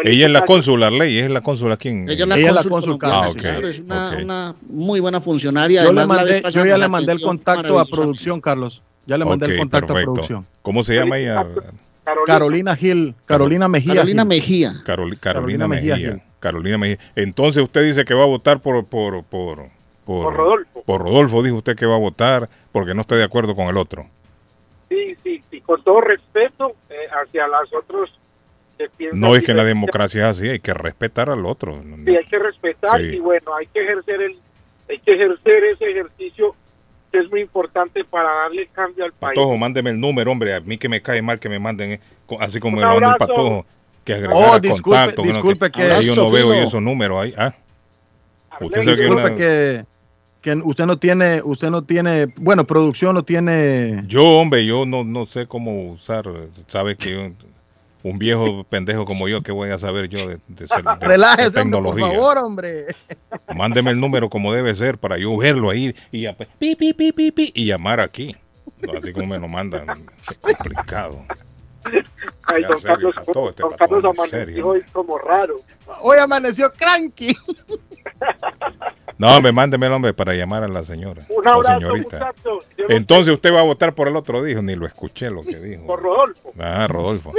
Ella 0.05 0.27
es 0.27 0.33
la 0.33 0.45
cónsul, 0.45 0.83
Arley, 0.83 1.19
es 1.19 1.31
la 1.31 1.41
cónsula 1.41 1.75
aquí 1.75 1.89
en... 1.89 2.09
Ella 2.09 2.23
es 2.23 2.29
la 2.29 2.37
Ella 2.39 2.49
es 2.51 2.55
la 2.55 2.65
cónsul 2.65 2.99
Ah, 3.03 3.29
ok, 3.31 3.37
claro, 3.37 3.69
es 3.69 3.81
una, 3.81 4.55
muy 4.69 5.01
buena 5.01 5.21
funcionaria. 5.21 5.83
Yo, 5.83 5.93
le 5.93 6.01
Además, 6.01 6.17
la 6.19 6.23
mandé, 6.25 6.51
yo 6.53 6.65
ya 6.67 6.79
le 6.79 6.89
mandé 6.89 7.13
el 7.13 7.21
contacto 7.21 7.81
a 7.81 7.85
producción, 7.85 8.41
Carlos. 8.41 8.81
Ya 9.09 9.17
le 9.19 9.25
mandé 9.25 9.47
Ok, 9.47 9.53
el 9.53 9.59
contacto 9.59 9.87
a 9.93 9.95
perfecto. 9.95 10.13
producción. 10.13 10.47
¿Cómo 10.63 10.83
se 10.83 10.95
llama 10.95 11.17
ella? 11.19 11.35
Carolina. 12.05 12.27
Carolina 12.27 12.77
Gil, 12.77 13.15
Carolina 13.27 13.69
Mejía. 13.69 13.95
Carolina 13.95 14.23
Gil. 14.23 14.29
Mejía. 14.29 14.71
Caroli- 14.85 15.19
Carolina, 15.19 15.19
Carolina 15.21 15.69
Mejía. 15.69 16.23
Carolina 16.41 16.79
Mejía. 16.79 16.99
Entonces 17.17 17.63
usted 17.63 17.83
dice 17.85 18.05
que 18.05 18.13
va 18.15 18.23
a 18.25 18.27
votar 18.27 18.61
por 18.61 18.85
por 18.85 19.25
por 19.25 19.67
Por 20.05 20.35
Rodolfo. 20.35 20.83
Por 20.85 21.03
Rodolfo 21.03 21.43
dijo 21.43 21.57
usted 21.57 21.75
que 21.77 21.87
va 21.87 21.95
a 21.97 21.99
votar 21.99 22.49
porque 22.71 22.95
no 22.95 23.01
está 23.01 23.17
de 23.17 23.25
acuerdo 23.25 23.55
con 23.55 23.67
el 23.69 23.77
otro. 23.79 24.07
Sí, 24.91 25.17
sí, 25.23 25.43
sí, 25.51 25.61
con 25.63 25.83
todo 25.83 26.01
respeto 26.03 26.73
eh, 26.91 26.95
hacia 27.23 27.47
los 27.47 27.73
otros 27.75 28.11
que 28.79 28.89
piensan. 28.97 29.21
No 29.21 29.35
es 29.35 29.43
que 29.43 29.51
en 29.51 29.57
la 29.59 29.65
democracia 29.65 30.31
es 30.31 30.39
así, 30.39 30.49
hay 30.49 30.61
que 30.61 30.73
respetar 30.75 31.29
al 31.31 31.45
otro. 31.45 31.83
Sí, 32.05 32.15
hay 32.17 32.25
que 32.25 32.39
respetar 32.39 33.01
Sí. 33.01 33.07
y 33.17 33.19
bueno, 33.19 33.55
hay 33.55 33.67
que 33.67 33.83
ejercer 33.83 34.23
el, 34.23 34.37
hay 34.89 34.99
que 35.01 35.13
ejercer 35.15 35.65
ese 35.65 35.91
ejercicio 35.91 36.55
que 37.13 37.19
es 37.21 37.31
muy 37.31 37.41
importante 37.41 38.05
para 38.05 38.29
darle 38.33 38.67
cambio 38.73 39.05
al 39.05 39.13
país. 39.13 39.35
Patojo, 39.37 39.57
mándeme 39.57 39.91
el 39.91 40.01
número, 40.01 40.31
hombre. 40.33 40.55
A 40.55 40.61
mí 40.61 40.77
que 40.79 40.89
me 40.89 41.01
cae 41.03 41.23
mal 41.23 41.39
que 41.41 41.49
me 41.49 41.59
manden, 41.59 41.93
eh, 41.93 42.01
así 42.41 42.61
como 42.61 42.77
me 42.77 42.83
lo 42.83 42.89
manda 42.95 43.13
el. 43.13 43.17
Patojo, 43.19 43.67
que 44.05 44.15
agregar 44.15 44.37
Oh, 44.37 44.59
disculpe, 44.59 44.83
contacto. 44.99 45.23
que 45.23 45.29
disculpe 45.33 45.71
que- 45.71 45.83
ahí 45.83 46.07
yo 46.07 46.15
no 46.15 46.31
veo 46.31 46.51
Filo. 46.53 46.67
esos 46.67 46.83
números 46.83 47.23
ahí. 47.23 47.35
Ah, 47.37 47.55
usted 48.61 48.83
sabe 48.85 48.97
que 48.97 49.03
Disculpe 49.03 49.27
una- 49.27 49.37
que, 49.37 49.85
que 50.41 50.55
usted 50.65 50.87
no 50.87 50.99
tiene, 50.99 51.43
usted 51.45 51.71
no 51.71 51.83
tiene, 51.85 52.27
bueno, 52.37 52.65
producción 52.65 53.15
no 53.15 53.23
tiene. 53.23 54.05
Yo, 54.07 54.25
hombre, 54.25 54.65
yo 54.67 54.85
no, 54.87 55.05
no 55.05 55.27
sé 55.27 55.47
cómo 55.47 55.91
usar, 55.93 56.25
sabe 56.67 56.97
que 56.97 57.11
yo- 57.13 57.48
un 58.03 58.19
viejo 58.19 58.65
pendejo 58.65 59.05
como 59.05 59.29
yo, 59.29 59.43
¿qué 59.43 59.53
voy 59.53 59.71
a 59.71 59.79
saber 59.79 60.09
yo 60.09 60.19
de, 60.29 60.37
de 60.49 60.67
ser- 60.67 60.83
de- 60.85 60.97
de 61.01 61.07
Relájese, 61.07 61.61
hombre, 61.61 61.81
por 61.81 61.95
tecnología? 61.95 62.07
favor, 62.07 62.39
hombre. 62.39 62.85
Mándeme 63.55 63.91
el 63.91 64.01
número 64.01 64.29
como 64.31 64.53
debe 64.53 64.75
ser 64.75 64.99
para 64.99 65.19
yo 65.19 65.37
verlo 65.37 65.71
ahí 65.71 65.95
y, 66.13 66.27
ap- 66.27 66.43
pi, 66.59 66.77
pi, 66.77 66.93
pi, 66.93 67.13
pi, 67.13 67.31
pi, 67.33 67.53
y 67.55 67.67
llamar 67.67 68.01
aquí. 68.01 68.35
Así 68.97 69.13
como 69.13 69.27
me 69.27 69.39
lo 69.39 69.49
mandan, 69.49 69.87
qué 70.29 70.35
complicado. 70.55 71.23
Ay, 72.45 72.63
don 72.63 72.79
serio, 72.79 72.83
Carlos, 72.95 73.15
está 73.19 73.33
todo 73.33 73.49
este 73.51 73.63
don 73.63 73.73
Carlos 73.77 74.05
amaneció 74.05 74.39
serio. 74.39 74.67
hoy 74.69 74.83
como 74.93 75.19
raro. 75.19 75.57
Hoy 76.03 76.19
amaneció 76.19 76.71
cranky. 76.73 77.35
No, 79.17 79.37
hombre, 79.37 79.51
mándeme 79.53 79.87
el 79.87 79.93
hombre 79.93 80.15
para 80.15 80.35
llamar 80.35 80.63
a 80.63 80.69
la 80.69 80.85
señora 80.85 81.23
Un 81.29 81.47
abrazo, 81.49 81.79
señorita. 81.81 82.35
Entonces 82.89 83.35
usted 83.35 83.53
va 83.53 83.61
a 83.61 83.65
votar 83.65 83.95
por 83.95 84.07
el 84.07 84.15
otro, 84.17 84.43
dijo, 84.43 84.63
ni 84.63 84.77
lo 84.77 84.87
escuché 84.87 85.31
lo 85.31 85.43
que 85.43 85.57
dijo. 85.59 85.87
Por 85.87 86.01
Rodolfo. 86.03 86.53
Ah, 86.59 86.87
Rodolfo. 86.89 87.33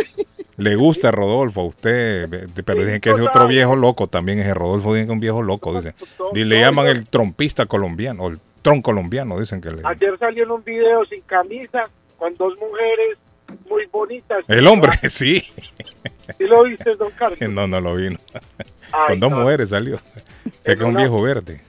Le 0.59 0.75
gusta 0.75 1.11
Rodolfo 1.11 1.61
a 1.61 1.65
usted, 1.65 2.29
pero 2.65 2.81
dicen 2.81 2.99
que 3.01 3.09
ese 3.11 3.19
total. 3.19 3.35
otro 3.35 3.47
viejo 3.47 3.75
loco 3.75 4.07
también 4.07 4.39
es 4.39 4.53
Rodolfo, 4.53 4.93
dicen 4.93 5.07
que 5.07 5.11
es 5.11 5.15
un 5.15 5.19
viejo 5.19 5.41
loco, 5.41 5.73
dicen. 5.73 5.95
Y 6.33 6.43
le 6.43 6.59
llaman 6.59 6.87
el 6.87 7.07
trompista 7.07 7.65
colombiano, 7.65 8.23
o 8.23 8.29
el 8.29 8.39
tron 8.61 8.81
colombiano, 8.81 9.39
dicen 9.39 9.61
que 9.61 9.71
le 9.71 9.81
Ayer 9.85 10.17
salió 10.19 10.43
en 10.43 10.51
un 10.51 10.63
video 10.63 11.05
sin 11.05 11.21
camisa 11.21 11.89
con 12.17 12.35
dos 12.35 12.53
mujeres 12.59 13.17
muy 13.69 13.85
bonitas. 13.87 14.43
El 14.47 14.67
hombre, 14.67 14.91
sí. 15.09 15.43
¿Sí 16.37 16.45
lo 16.45 16.63
viste, 16.63 16.95
don 16.95 17.11
Carlos? 17.11 17.39
No, 17.49 17.67
no 17.67 17.79
lo 17.79 17.95
vino. 17.95 18.19
Ay, 18.91 19.07
Con 19.07 19.19
dos 19.19 19.31
no, 19.31 19.39
mujeres 19.41 19.69
salió. 19.69 19.95
Es 19.95 20.61
que 20.63 20.71
es 20.73 20.81
un 20.81 20.95
viejo 20.95 21.21
verde. 21.21 21.61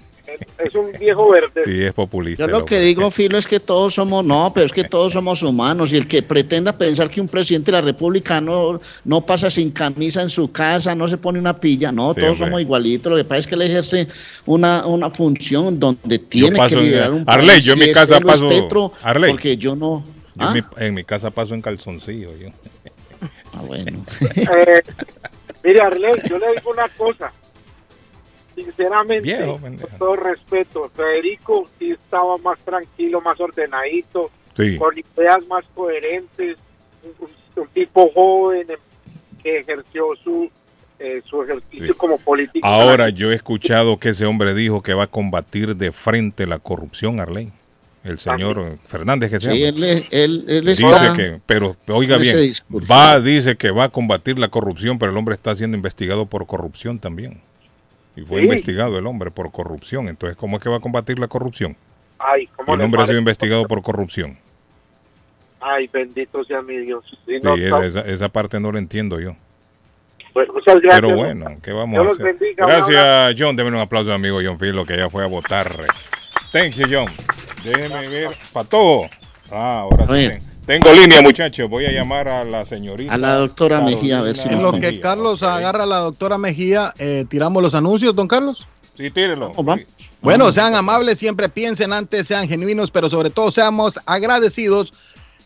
Es 0.58 0.74
un 0.74 0.92
viejo 0.98 1.30
verde. 1.30 1.62
Sí, 1.64 1.82
es 1.82 1.92
populista. 1.92 2.44
Yo 2.44 2.48
lo 2.50 2.64
que 2.64 2.78
digo, 2.80 3.10
Filo, 3.10 3.38
es 3.38 3.46
que 3.46 3.60
todos 3.60 3.94
somos, 3.94 4.24
no, 4.24 4.52
pero 4.54 4.66
es 4.66 4.72
que 4.72 4.84
todos 4.84 5.12
somos 5.12 5.42
humanos 5.42 5.92
y 5.92 5.96
el 5.96 6.06
que 6.06 6.22
pretenda 6.22 6.76
pensar 6.76 7.08
que 7.10 7.20
un 7.20 7.28
presidente 7.28 7.70
de 7.72 7.78
la 7.78 7.82
República 7.82 8.40
no, 8.40 8.80
no 9.04 9.20
pasa 9.26 9.50
sin 9.50 9.70
camisa 9.70 10.22
en 10.22 10.30
su 10.30 10.52
casa, 10.52 10.94
no 10.94 11.08
se 11.08 11.16
pone 11.16 11.38
una 11.38 11.58
pilla, 11.58 11.90
no, 11.92 12.12
Sí, 12.14 12.20
todos 12.20 12.32
hombre. 12.34 12.46
somos 12.48 12.60
igualitos, 12.60 13.10
lo 13.10 13.16
que 13.16 13.24
pasa 13.24 13.38
es 13.40 13.46
que 13.46 13.54
él 13.54 13.62
ejerce 13.62 14.06
una, 14.46 14.86
una 14.86 15.10
función 15.10 15.78
donde 15.80 16.18
tiene 16.18 16.56
paso 16.56 16.76
que 16.76 16.82
liderar 16.82 17.12
un 17.12 17.24
Arley, 17.26 17.48
país, 17.48 17.64
yo 17.64 17.72
en 17.72 17.78
mi 17.78 17.92
casa 17.92 18.16
es 18.16 18.22
paso- 18.22 18.48
Petro, 18.48 18.92
Arley. 19.02 19.30
porque 19.30 19.56
yo 19.56 19.74
no... 19.76 20.04
Yo 20.36 20.46
¿Ah? 20.46 20.52
en, 20.54 20.54
mi, 20.54 20.84
en 20.86 20.94
mi 20.94 21.04
casa 21.04 21.30
paso 21.30 21.54
en 21.54 21.60
calzoncillo. 21.62 22.36
Yo. 22.36 22.48
Ah, 23.52 23.62
bueno. 23.66 24.04
Eh, 24.36 24.80
mire, 25.64 25.80
Arley, 25.80 26.12
yo 26.28 26.38
le 26.38 26.52
digo 26.54 26.70
una 26.70 26.88
cosa. 26.96 27.32
Sinceramente, 28.64 29.20
Viejo, 29.22 29.58
con 29.58 29.76
todo 29.98 30.16
respeto, 30.16 30.88
Federico 30.94 31.64
sí 31.78 31.90
estaba 31.92 32.36
más 32.38 32.58
tranquilo, 32.60 33.20
más 33.20 33.38
ordenadito, 33.40 34.30
Sí. 34.56 34.76
con 34.76 34.92
ideas 34.98 35.46
más 35.48 35.64
coherentes, 35.74 36.58
un, 37.56 37.66
tipo 37.74 38.10
joven 38.12 38.66
em, 38.70 38.76
que 39.42 39.58
ejerció 39.60 40.06
su, 40.22 40.50
eh, 40.98 41.22
su 41.24 41.42
ejercicio 41.42 41.86
Sí. 41.86 41.92
como 41.94 42.18
político. 42.18 42.66
Ahora 42.66 43.08
yo 43.10 43.30
he 43.30 43.34
escuchado 43.34 43.98
que 43.98 44.10
ese 44.10 44.26
hombre 44.26 44.54
dijo 44.54 44.82
que 44.82 44.92
va 44.94 45.04
a 45.04 45.06
combatir 45.06 45.76
de 45.76 45.92
frente 45.92 46.46
la 46.46 46.58
corrupción, 46.58 47.20
Arley. 47.20 47.50
El 48.02 48.18
señor 48.18 48.78
Fernández 48.86 49.30
que 49.30 49.40
se 49.40 49.52
Sí, 49.52 49.58
llama. 49.60 49.86
él, 49.86 50.06
él, 50.10 50.44
él 50.48 50.64
Dice 50.64 50.86
está... 50.86 51.14
que, 51.14 51.36
pero 51.44 51.76
oiga 51.88 52.16
bien, 52.16 52.34
discurso. 52.38 52.90
va, 52.90 53.20
dice 53.20 53.56
que 53.56 53.70
va 53.70 53.84
a 53.84 53.88
combatir 53.90 54.38
la 54.38 54.48
corrupción, 54.48 54.98
pero 54.98 55.12
el 55.12 55.18
hombre 55.18 55.34
está 55.34 55.54
siendo 55.54 55.76
investigado 55.76 56.24
por 56.24 56.46
corrupción 56.46 56.98
también. 56.98 57.42
Y 58.20 58.24
fue 58.24 58.40
Sí. 58.40 58.44
investigado 58.44 58.98
el 58.98 59.06
hombre 59.06 59.30
por 59.30 59.50
corrupción. 59.50 60.08
Entonces, 60.08 60.36
¿cómo 60.36 60.56
es 60.56 60.62
que 60.62 60.68
va 60.68 60.76
a 60.76 60.80
combatir 60.80 61.18
la 61.18 61.28
corrupción? 61.28 61.76
Ay, 62.18 62.42
Y 62.42 62.46
¿cómo 62.48 62.74
el 62.74 62.80
hombre 62.82 63.02
ha 63.02 63.06
sido 63.06 63.18
investigado 63.18 63.66
por 63.66 63.80
corrupción. 63.82 64.36
Ay, 65.60 65.88
bendito 65.92 66.42
sea 66.44 66.60
mi 66.62 66.76
Dios. 66.78 67.04
Sí, 67.10 67.16
Sí, 67.26 67.40
no, 67.42 67.54
esa, 67.54 67.68
no. 67.70 67.82
esa- 67.82 68.00
esa 68.06 68.28
parte 68.28 68.60
no 68.60 68.72
lo 68.72 68.78
entiendo 68.78 69.20
yo. 69.20 69.34
Muchas 70.34 70.76
gracias. 70.76 71.00
Pero 71.00 71.14
bueno, 71.16 71.46
¿qué 71.62 71.72
vamos 71.72 71.94
Dios 72.00 72.06
a 72.06 72.10
hacer? 72.22 72.26
bendiga. 72.38 72.66
Gracias, 72.66 73.34
John. 73.38 73.56
Deme 73.56 73.70
un 73.70 73.76
aplauso 73.76 74.12
a 74.12 74.18
mi 74.18 74.28
amigo 74.28 74.40
John 74.48 74.58
Filo, 74.58 74.84
que 74.86 74.96
ya 74.96 75.10
fue 75.10 75.24
a 75.24 75.26
votar. 75.26 75.70
Thank 76.52 76.74
you, 76.74 76.86
John. 76.90 77.08
Déjeme 77.64 78.08
ver. 78.08 78.30
Para 78.52 78.68
todo. 78.68 79.02
Ah, 79.50 79.80
ahora 79.90 80.06
sí. 80.16 80.30
Tengo 80.70 80.92
línea, 80.92 81.20
muchachos. 81.20 81.68
Voy 81.68 81.84
a 81.84 81.90
llamar 81.90 82.28
a 82.28 82.44
la 82.44 82.64
señorita. 82.64 83.12
A 83.12 83.18
la 83.18 83.34
doctora 83.34 83.80
Mejía, 83.80 84.20
a 84.20 84.22
ver 84.22 84.36
si 84.36 84.48
En 84.48 84.62
lo 84.62 84.70
que 84.70 84.78
Mejía. 84.78 85.00
Carlos 85.00 85.42
agarra 85.42 85.82
a 85.82 85.86
la 85.86 85.96
doctora 85.96 86.38
Mejía, 86.38 86.94
eh, 87.00 87.24
tiramos 87.28 87.60
los 87.60 87.74
anuncios, 87.74 88.14
don 88.14 88.28
Carlos. 88.28 88.68
Sí. 88.96 89.10
Vamos, 89.10 89.56
vamos. 89.56 89.80
Bueno, 90.22 90.52
sean 90.52 90.76
amables, 90.76 91.18
siempre 91.18 91.48
piensen 91.48 91.92
antes, 91.92 92.28
sean 92.28 92.46
genuinos, 92.46 92.92
pero 92.92 93.10
sobre 93.10 93.30
todo 93.30 93.50
seamos 93.50 93.98
agradecidos. 94.06 94.92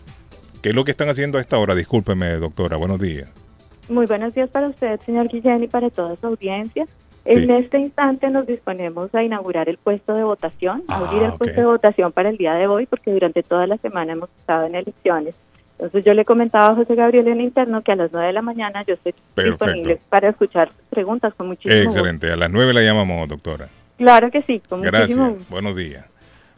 ¿Qué 0.63 0.71
es 0.71 0.75
lo 0.75 0.85
que 0.85 0.91
están 0.91 1.09
haciendo 1.09 1.39
a 1.39 1.41
esta 1.41 1.59
hora? 1.59 1.75
Discúlpeme, 1.75 2.35
doctora. 2.35 2.77
Buenos 2.77 2.99
días. 3.01 3.31
Muy 3.89 4.07
buenos 4.07 4.35
días 4.35 4.51
para 4.51 4.69
usted, 4.69 4.99
señor 5.01 5.29
Guillén, 5.29 5.63
y 5.65 5.69
para 5.69 5.89
toda 5.91 6.17
su 6.17 6.27
audiencia. 6.27 6.85
En 7.25 7.51
este 7.51 7.79
instante 7.79 8.29
nos 8.31 8.47
disponemos 8.47 9.15
a 9.15 9.23
inaugurar 9.23 9.69
el 9.69 9.77
puesto 9.77 10.15
de 10.15 10.25
votación, 10.25 10.83
a 10.89 10.95
Ah, 10.97 11.07
abrir 11.07 11.23
el 11.23 11.33
puesto 11.35 11.61
de 11.61 11.67
votación 11.67 12.11
para 12.13 12.31
el 12.31 12.37
día 12.39 12.55
de 12.55 12.67
hoy, 12.67 12.87
porque 12.87 13.11
durante 13.13 13.43
toda 13.43 13.67
la 13.67 13.77
semana 13.77 14.13
hemos 14.15 14.31
estado 14.31 14.67
en 14.67 14.75
elecciones. 14.75 15.35
Entonces 15.73 16.05
yo 16.05 16.13
le 16.15 16.25
comentaba 16.25 16.69
a 16.69 16.75
José 16.75 16.95
Gabriel 16.95 17.29
en 17.29 17.41
interno 17.41 17.83
que 17.83 17.93
a 17.93 17.97
las 17.97 18.11
9 18.13 18.27
de 18.29 18.33
la 18.33 18.43
mañana 18.43 18.83
yo 18.87 18.95
estoy 18.95 19.15
Perfecto. 19.35 19.65
disponible 19.67 19.99
para 20.09 20.31
escuchar 20.31 20.69
sus 20.71 20.85
preguntas 20.91 21.35
con 21.35 21.49
muchísimo 21.49 21.75
gusto. 21.85 21.91
Excelente. 22.01 22.33
A 22.33 22.37
las 22.37 22.51
nueve 22.51 22.73
la 22.73 22.83
llamamos, 22.83 23.29
doctora. 23.29 23.69
Claro 23.97 24.31
que 24.31 24.43
sí, 24.43 24.61
con 24.69 24.81
muchísimo 24.81 24.99
Gracias. 24.99 25.19
gusto. 25.39 25.45
Buenos 25.51 25.77
días. 25.77 26.05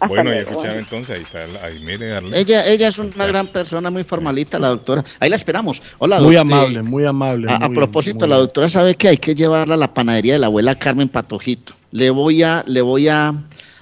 Hasta 0.00 0.06
bueno, 0.08 0.30
y 0.30 0.34
luego. 0.34 0.50
escuchar 0.50 0.76
entonces, 0.78 1.16
ahí 1.16 1.22
está, 1.22 1.64
ahí 1.64 1.78
mire. 1.84 2.18
Ella, 2.32 2.66
ella 2.66 2.88
es 2.88 2.98
una 2.98 3.26
gran 3.26 3.46
persona, 3.48 3.90
muy 3.90 4.02
formalita, 4.04 4.58
la 4.58 4.68
doctora. 4.70 5.04
Ahí 5.20 5.28
la 5.30 5.36
esperamos. 5.36 5.82
Hola, 5.98 6.20
Muy 6.20 6.34
doctor. 6.36 6.40
amable, 6.40 6.82
muy 6.82 7.04
amable. 7.04 7.50
A, 7.52 7.56
a 7.56 7.68
propósito, 7.68 8.26
la 8.26 8.36
doctora 8.38 8.68
sabe 8.68 8.94
que 8.94 9.08
hay 9.08 9.18
que 9.18 9.34
llevarla 9.34 9.74
a 9.74 9.78
la 9.78 9.92
panadería 9.92 10.32
de 10.34 10.38
la 10.38 10.46
abuela 10.46 10.74
Carmen 10.74 11.08
Patojito. 11.08 11.74
Le 11.92 12.10
voy 12.10 12.42
a, 12.42 12.64
le 12.66 12.80
voy 12.80 13.08
a, 13.08 13.34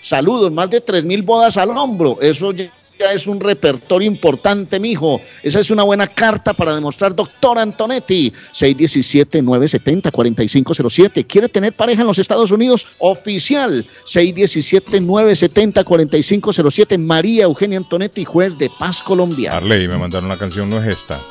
Saludos, 0.01 0.51
más 0.51 0.69
de 0.69 0.81
tres 0.81 1.05
mil 1.05 1.23
bodas 1.23 1.57
al 1.57 1.69
hombro. 1.69 2.17
Eso 2.21 2.51
ya 2.99 3.11
es 3.11 3.27
un 3.27 3.39
repertorio 3.39 4.07
importante, 4.07 4.79
mijo. 4.79 5.21
Esa 5.43 5.59
es 5.59 5.69
una 5.69 5.83
buena 5.83 6.07
carta 6.07 6.53
para 6.53 6.73
demostrar, 6.75 7.13
doctora 7.15 7.61
Antonetti. 7.61 8.33
617-970-4507. 8.53 11.27
¿Quiere 11.27 11.47
tener 11.49 11.73
pareja 11.73 12.01
en 12.01 12.07
los 12.07 12.17
Estados 12.19 12.51
Unidos? 12.51 12.87
Oficial. 12.99 13.85
617-970-4507. 14.05 16.97
María 16.97 17.43
Eugenia 17.45 17.77
Antonetti, 17.77 18.25
juez 18.25 18.57
de 18.57 18.69
paz 18.79 19.01
colombiana. 19.01 19.57
Arley, 19.57 19.87
me 19.87 19.97
mandaron 19.97 20.29
la 20.29 20.37
canción, 20.37 20.69
no 20.69 20.81
es 20.81 20.87
esta. 20.87 21.21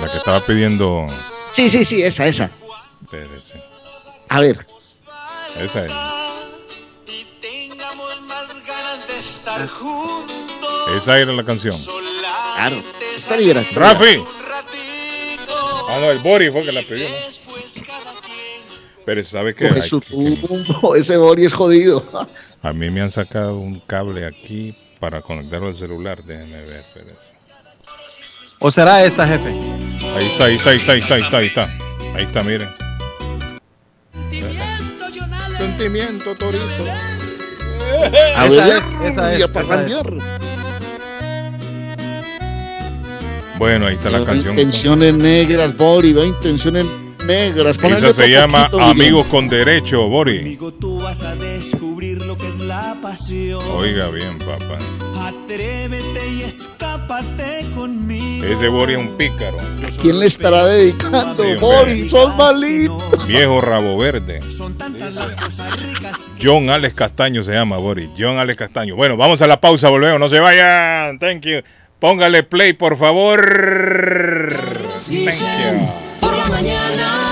La 0.00 0.10
que 0.10 0.16
estaba 0.16 0.40
pidiendo. 0.40 1.04
Sí, 1.52 1.68
sí, 1.68 1.84
sí, 1.84 2.02
esa, 2.02 2.26
esa. 2.26 2.50
Espérese. 3.02 3.62
A 4.28 4.40
ver. 4.40 4.66
Esa 5.60 5.84
es. 5.84 5.92
Esa 10.96 11.18
era 11.18 11.32
la 11.32 11.44
canción. 11.44 11.74
Claro. 12.54 12.82
Está 13.16 13.36
liberación. 13.36 13.74
Rafi. 13.74 14.22
Ah, 15.88 15.98
no, 16.00 16.10
el 16.10 16.18
Bori 16.20 16.50
fue 16.50 16.64
que 16.64 16.72
la 16.72 16.82
pidió. 16.82 17.08
¿no? 17.08 17.14
Pero 19.04 19.22
¿sabe 19.24 19.54
qué? 19.54 19.82
Su 19.82 20.00
tumbo, 20.00 20.94
ese 20.96 21.16
Bori 21.16 21.44
es 21.44 21.52
jodido. 21.52 22.04
A 22.62 22.72
mí 22.72 22.90
me 22.90 23.00
han 23.00 23.10
sacado 23.10 23.56
un 23.56 23.80
cable 23.80 24.26
aquí 24.26 24.76
para 25.00 25.20
conectarlo 25.20 25.68
al 25.68 25.74
celular. 25.74 26.22
Déjenme 26.22 26.64
ver. 26.64 26.84
¿O 28.58 28.70
será 28.70 29.04
esta, 29.04 29.26
jefe? 29.26 29.48
Ahí 29.48 30.26
está, 30.26 30.44
ahí 30.44 30.54
está, 30.54 30.70
ahí 30.70 30.76
está, 30.78 30.92
ahí 30.92 31.00
está, 31.00 31.14
ahí 31.14 31.22
está, 31.22 31.36
ahí 31.38 31.46
está. 31.46 31.68
Ahí 32.14 32.24
está, 32.24 32.42
miren. 32.42 32.68
Sentimiento, 35.58 36.34
Torito. 36.36 37.21
A 38.36 38.46
Esa 38.46 38.66
ver, 38.66 38.72
es, 38.76 38.82
esa 39.12 39.32
es, 39.32 39.38
y 39.38 39.42
a 39.42 39.44
esa 39.44 39.44
es. 39.44 39.50
parrandear. 39.50 40.14
Bueno, 43.58 43.86
ahí 43.86 43.94
está 43.94 44.10
la 44.10 44.24
canción. 44.24 44.58
Intenciones 44.58 45.14
negras, 45.14 45.76
Bori, 45.76 46.12
ve 46.12 46.26
intenciones 46.26 46.84
negras. 47.26 47.76
Ponle 47.78 47.98
Esa 47.98 48.12
se 48.12 48.28
llama 48.28 48.68
poquito. 48.68 48.90
Amigos 48.90 49.26
con 49.26 49.48
Derecho, 49.48 50.08
Bori. 50.08 50.38
Conmigo 50.38 50.72
tú 50.72 51.00
vas 51.00 51.22
a 51.22 51.36
descubrir 51.36 52.22
lo 52.22 52.36
que 52.36 52.48
es 52.48 52.58
la 52.58 52.96
pasión. 53.00 53.62
Oiga 53.76 54.08
bien, 54.08 54.38
papá. 54.38 54.78
Atrévete 55.22 56.28
y 56.30 56.42
escápate 56.42 57.64
conmigo. 57.74 58.44
Ese 58.44 58.68
Bori 58.68 58.94
es 58.94 58.98
un 58.98 59.16
pícaro. 59.16 59.56
¿Quién 60.00 60.18
le 60.18 60.26
estará 60.26 60.64
dedicando? 60.64 61.44
Sí, 61.44 61.52
hombre. 61.52 61.56
Bori, 61.58 62.08
sol 62.08 62.34
malito. 62.36 62.98
Viejo 63.26 63.60
rabo 63.60 63.96
verde. 63.96 64.40
Son 64.42 64.76
tantas 64.76 65.12
las 65.12 65.36
cosas 65.36 65.76
ricas 65.76 66.34
John 66.42 66.70
Alex 66.70 66.94
Castaño 66.94 67.42
se 67.44 67.52
llama, 67.52 67.76
Bori. 67.78 68.10
John 68.18 68.38
Alex 68.38 68.58
Castaño. 68.58 68.96
Bueno, 68.96 69.16
vamos 69.16 69.40
a 69.42 69.46
la 69.46 69.60
pausa, 69.60 69.88
volvemos. 69.90 70.18
No 70.18 70.28
se 70.28 70.40
vayan. 70.40 71.18
Thank 71.18 71.42
you. 71.42 71.60
Póngale 71.98 72.42
play, 72.42 72.72
por 72.72 72.96
favor. 72.98 73.40
Thank 75.06 75.38
you. 75.38 75.88
Por 76.20 76.36
la 76.36 76.46
mañana. 76.46 77.31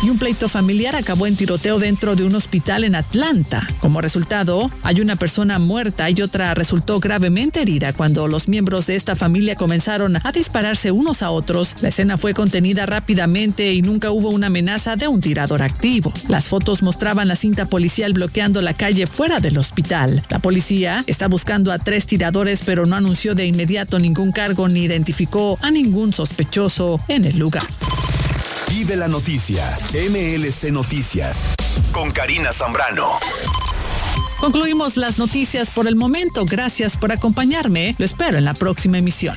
Y 0.00 0.10
un 0.10 0.18
pleito 0.18 0.48
familiar 0.48 0.94
acabó 0.94 1.26
en 1.26 1.34
tiroteo 1.34 1.80
dentro 1.80 2.14
de 2.14 2.22
un 2.22 2.36
hospital 2.36 2.84
en 2.84 2.94
Atlanta. 2.94 3.66
Como 3.80 4.00
resultado, 4.00 4.70
hay 4.84 5.00
una 5.00 5.16
persona 5.16 5.58
muerta 5.58 6.08
y 6.08 6.22
otra 6.22 6.54
resultó 6.54 7.00
gravemente 7.00 7.62
herida 7.62 7.92
cuando 7.92 8.28
los 8.28 8.46
miembros 8.46 8.86
de 8.86 8.94
esta 8.94 9.16
familia 9.16 9.56
comenzaron 9.56 10.16
a 10.22 10.30
dispararse 10.30 10.92
unos 10.92 11.22
a 11.22 11.30
otros. 11.30 11.74
La 11.80 11.88
escena 11.88 12.16
fue 12.16 12.32
contenida 12.32 12.86
rápidamente 12.86 13.72
y 13.72 13.82
nunca 13.82 14.12
hubo 14.12 14.30
una 14.30 14.46
amenaza 14.46 14.94
de 14.94 15.08
un 15.08 15.20
tirador 15.20 15.62
activo. 15.62 16.12
Las 16.28 16.44
fotos 16.44 16.80
mostraban 16.80 17.26
la 17.26 17.34
cinta 17.34 17.66
policial 17.66 18.12
bloqueando 18.12 18.62
la 18.62 18.74
calle 18.74 19.08
fuera 19.08 19.40
del 19.40 19.58
hospital. 19.58 20.24
La 20.30 20.38
policía 20.38 21.02
está 21.08 21.26
buscando 21.26 21.72
a 21.72 21.78
tres 21.78 22.06
tiradores 22.06 22.62
pero 22.64 22.86
no 22.86 22.94
anunció 22.94 23.34
de 23.34 23.46
inmediato 23.46 23.98
ningún 23.98 24.30
cargo 24.30 24.68
ni 24.68 24.84
identificó 24.84 25.58
a 25.60 25.72
ningún 25.72 26.12
sospechoso 26.12 27.00
en 27.08 27.24
el 27.24 27.36
lugar. 27.36 27.66
Vive 28.68 28.96
la 28.96 29.08
noticia. 29.08 29.64
MLC 29.94 30.70
Noticias. 30.70 31.48
Con 31.90 32.10
Karina 32.10 32.52
Zambrano. 32.52 33.18
Concluimos 34.40 34.96
las 34.96 35.18
noticias 35.18 35.70
por 35.70 35.88
el 35.88 35.96
momento. 35.96 36.44
Gracias 36.44 36.96
por 36.96 37.10
acompañarme. 37.10 37.94
Lo 37.98 38.04
espero 38.04 38.36
en 38.36 38.44
la 38.44 38.52
próxima 38.52 38.98
emisión. 38.98 39.36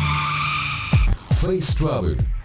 Face 1.41 1.73
Travel. 1.73 2.40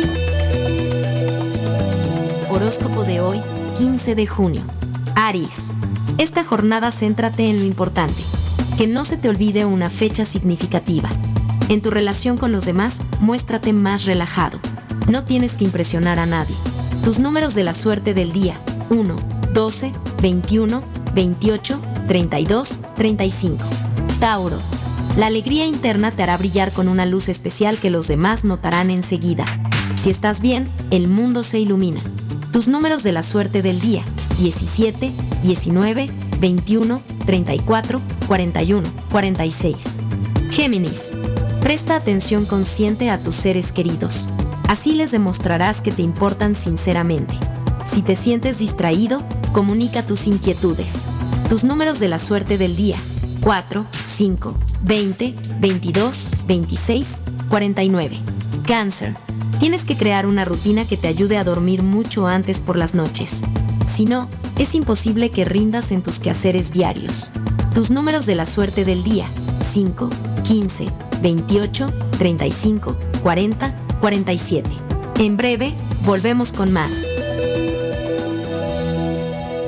Horóscopo 2.50 3.04
de 3.04 3.20
hoy, 3.20 3.40
15 3.76 4.14
de 4.14 4.26
junio. 4.26 4.62
Aries. 5.16 5.70
Esta 6.18 6.44
jornada 6.44 6.90
céntrate 6.90 7.48
en 7.48 7.60
lo 7.60 7.64
importante. 7.64 8.22
Que 8.76 8.86
no 8.86 9.04
se 9.04 9.16
te 9.16 9.28
olvide 9.28 9.64
una 9.64 9.90
fecha 9.90 10.24
significativa. 10.24 11.08
En 11.68 11.80
tu 11.80 11.90
relación 11.90 12.36
con 12.36 12.52
los 12.52 12.64
demás, 12.64 12.98
muéstrate 13.20 13.72
más 13.72 14.04
relajado. 14.04 14.58
No 15.08 15.24
tienes 15.24 15.54
que 15.54 15.64
impresionar 15.64 16.18
a 16.18 16.26
nadie. 16.26 16.54
Tus 17.04 17.18
números 17.18 17.54
de 17.54 17.64
la 17.64 17.74
suerte 17.74 18.12
del 18.12 18.32
día. 18.32 18.60
1, 18.90 19.16
12, 19.54 19.92
21, 20.20 20.82
28, 21.14 21.80
32, 22.06 22.80
35. 22.96 23.64
Tauro. 24.20 24.58
La 25.16 25.26
alegría 25.26 25.64
interna 25.64 26.10
te 26.10 26.22
hará 26.22 26.36
brillar 26.36 26.72
con 26.72 26.88
una 26.88 27.06
luz 27.06 27.30
especial 27.30 27.78
que 27.78 27.88
los 27.88 28.06
demás 28.06 28.44
notarán 28.44 28.90
enseguida. 28.90 29.46
Si 29.96 30.10
estás 30.10 30.42
bien, 30.42 30.68
el 30.90 31.08
mundo 31.08 31.42
se 31.42 31.58
ilumina. 31.58 32.02
Tus 32.52 32.68
números 32.68 33.02
de 33.02 33.12
la 33.12 33.22
suerte 33.22 33.62
del 33.62 33.80
día. 33.80 34.04
17, 34.38 35.10
19, 35.42 36.06
21, 36.38 37.02
34, 37.24 38.00
41, 38.28 38.88
46. 39.10 39.74
Géminis. 40.50 41.12
Presta 41.62 41.96
atención 41.96 42.44
consciente 42.44 43.10
a 43.10 43.22
tus 43.22 43.34
seres 43.34 43.72
queridos. 43.72 44.28
Así 44.68 44.92
les 44.92 45.12
demostrarás 45.12 45.80
que 45.80 45.92
te 45.92 46.02
importan 46.02 46.56
sinceramente. 46.56 47.34
Si 47.86 48.02
te 48.02 48.16
sientes 48.16 48.58
distraído, 48.58 49.18
comunica 49.52 50.04
tus 50.04 50.26
inquietudes. 50.26 51.04
Tus 51.48 51.64
números 51.64 51.98
de 52.00 52.08
la 52.08 52.18
suerte 52.18 52.58
del 52.58 52.76
día. 52.76 52.96
4, 53.40 53.86
5, 54.06 54.54
20, 54.82 55.34
22, 55.60 56.28
26, 56.46 57.20
49. 57.48 58.18
Cáncer. 58.66 59.16
Tienes 59.58 59.84
que 59.84 59.96
crear 59.96 60.26
una 60.26 60.44
rutina 60.44 60.84
que 60.84 60.96
te 60.96 61.08
ayude 61.08 61.36
a 61.36 61.44
dormir 61.44 61.82
mucho 61.82 62.26
antes 62.26 62.60
por 62.60 62.76
las 62.76 62.94
noches. 62.94 63.42
Si 63.86 64.04
no, 64.04 64.28
es 64.58 64.74
imposible 64.74 65.30
que 65.30 65.44
rindas 65.44 65.90
en 65.90 66.02
tus 66.02 66.20
quehaceres 66.20 66.72
diarios. 66.72 67.30
Tus 67.74 67.90
números 67.90 68.26
de 68.26 68.36
la 68.36 68.46
suerte 68.46 68.84
del 68.84 69.02
día. 69.02 69.26
5, 69.62 70.10
15, 70.44 70.86
28, 71.22 71.86
35, 72.18 72.96
40, 73.22 73.74
47. 74.00 74.70
En 75.18 75.36
breve, 75.36 75.74
volvemos 76.04 76.52
con 76.52 76.72
más. 76.72 76.92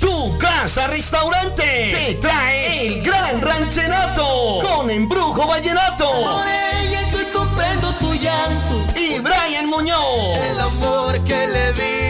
Tu 0.00 0.38
casa 0.38 0.86
restaurante 0.88 1.62
te 1.62 2.18
trae 2.20 2.86
el 2.86 3.02
gran 3.02 3.40
ranchenato 3.40 4.58
con 4.62 4.90
embrujo 4.90 5.46
vallenato. 5.46 6.04
Por 6.04 6.46
ella 6.46 7.00
estoy 7.02 7.24
comprendo 7.32 7.94
tu 7.98 8.12
llanto. 8.14 8.82
Y 8.94 9.20
Brian 9.20 9.70
Muñoz. 9.70 10.38
El 10.50 10.60
amor 10.60 11.18
que 11.24 11.48
le 11.48 11.72
di 11.72 12.05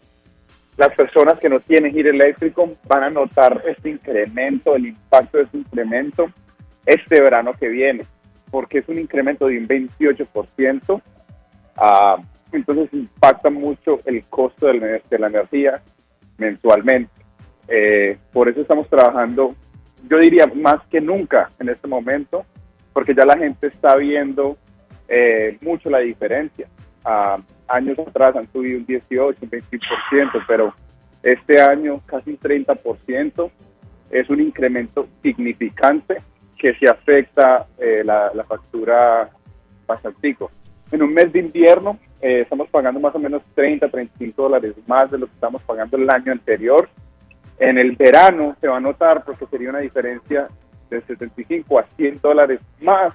Las 0.77 0.95
personas 0.95 1.39
que 1.41 1.49
no 1.49 1.61
tienen 1.61 1.93
giro 1.93 2.11
eléctrico 2.11 2.71
van 2.87 3.05
a 3.05 3.11
notar 3.11 3.63
este 3.67 3.91
incremento, 3.91 4.77
el 4.77 4.87
impacto 4.87 5.39
de 5.39 5.45
este 5.45 5.59
incremento 5.59 6.31
este 6.85 7.21
verano 7.21 7.53
que 7.59 7.69
viene, 7.69 8.07
porque 8.51 8.79
es 8.79 8.89
un 8.89 8.99
incremento 8.99 9.47
de 9.49 9.59
un 9.59 9.67
28%. 9.67 11.03
ah, 11.77 12.17
entonces 12.53 12.93
impacta 12.93 13.51
mucho 13.51 14.01
el 14.05 14.25
costo 14.25 14.67
de 14.67 15.01
la, 15.19 15.27
energía 15.27 15.83
mensualmente. 16.39 17.11
Eh, 17.69 18.19
por 18.33 18.49
eso 18.49 18.61
estamos 18.61 18.89
trabajando, 18.89 19.55
yo 20.09 20.19
diría 20.19 20.47
más 20.47 20.87
que 20.89 21.01
nunca 21.01 21.51
en 21.59 21.69
este 21.69 21.89
momento, 21.89 22.45
porque 22.93 23.15
ya 23.15 23.25
la 23.25 23.37
gente 23.37 23.67
está 23.67 23.97
viendo 23.97 24.57
eh, 25.09 25.59
mucho 25.61 25.91
la 25.91 25.99
diferencia. 25.99 26.69
Ah, 27.05 27.39
años 27.69 27.99
atrás 27.99 28.37
han 28.37 28.51
subido 28.53 28.79
un 28.79 28.87
18, 28.87 29.39
un 29.43 29.51
20%, 29.51 30.45
pero 30.47 30.75
este 31.23 31.61
año 31.61 32.01
casi 32.07 32.31
un 32.31 32.39
30%. 32.39 33.51
Es 34.11 34.31
un 34.31 34.41
incremento 34.41 35.09
significante 35.21 36.23
que 36.57 36.75
se 36.77 36.89
afecta 36.89 37.67
eh, 37.77 38.03
la, 38.05 38.31
la 38.33 38.45
factura 38.45 39.29
bastantico. 39.87 40.51
En 40.93 41.03
un 41.03 41.13
mes 41.13 41.33
de 41.33 41.41
invierno 41.41 41.99
eh, 42.21 42.41
estamos 42.43 42.69
pagando 42.69 43.01
más 43.01 43.15
o 43.15 43.19
menos 43.19 43.43
30, 43.55 43.89
35 43.89 44.43
dólares 44.43 44.75
más 44.87 45.11
de 45.11 45.19
lo 45.19 45.27
que 45.27 45.33
estamos 45.35 45.63
pagando 45.63 45.97
el 45.97 46.09
año 46.11 46.33
anterior. 46.33 46.89
En 47.59 47.79
el 47.79 47.97
verano 47.97 48.57
se 48.61 48.69
va 48.69 48.77
a 48.77 48.81
notar 48.81 49.25
porque 49.25 49.47
sería 49.47 49.71
una 49.71 49.79
diferencia 49.81 50.49
de 50.91 51.01
75 51.03 51.79
a 51.79 51.85
100 51.97 52.21
dólares 52.21 52.61
más 52.81 53.13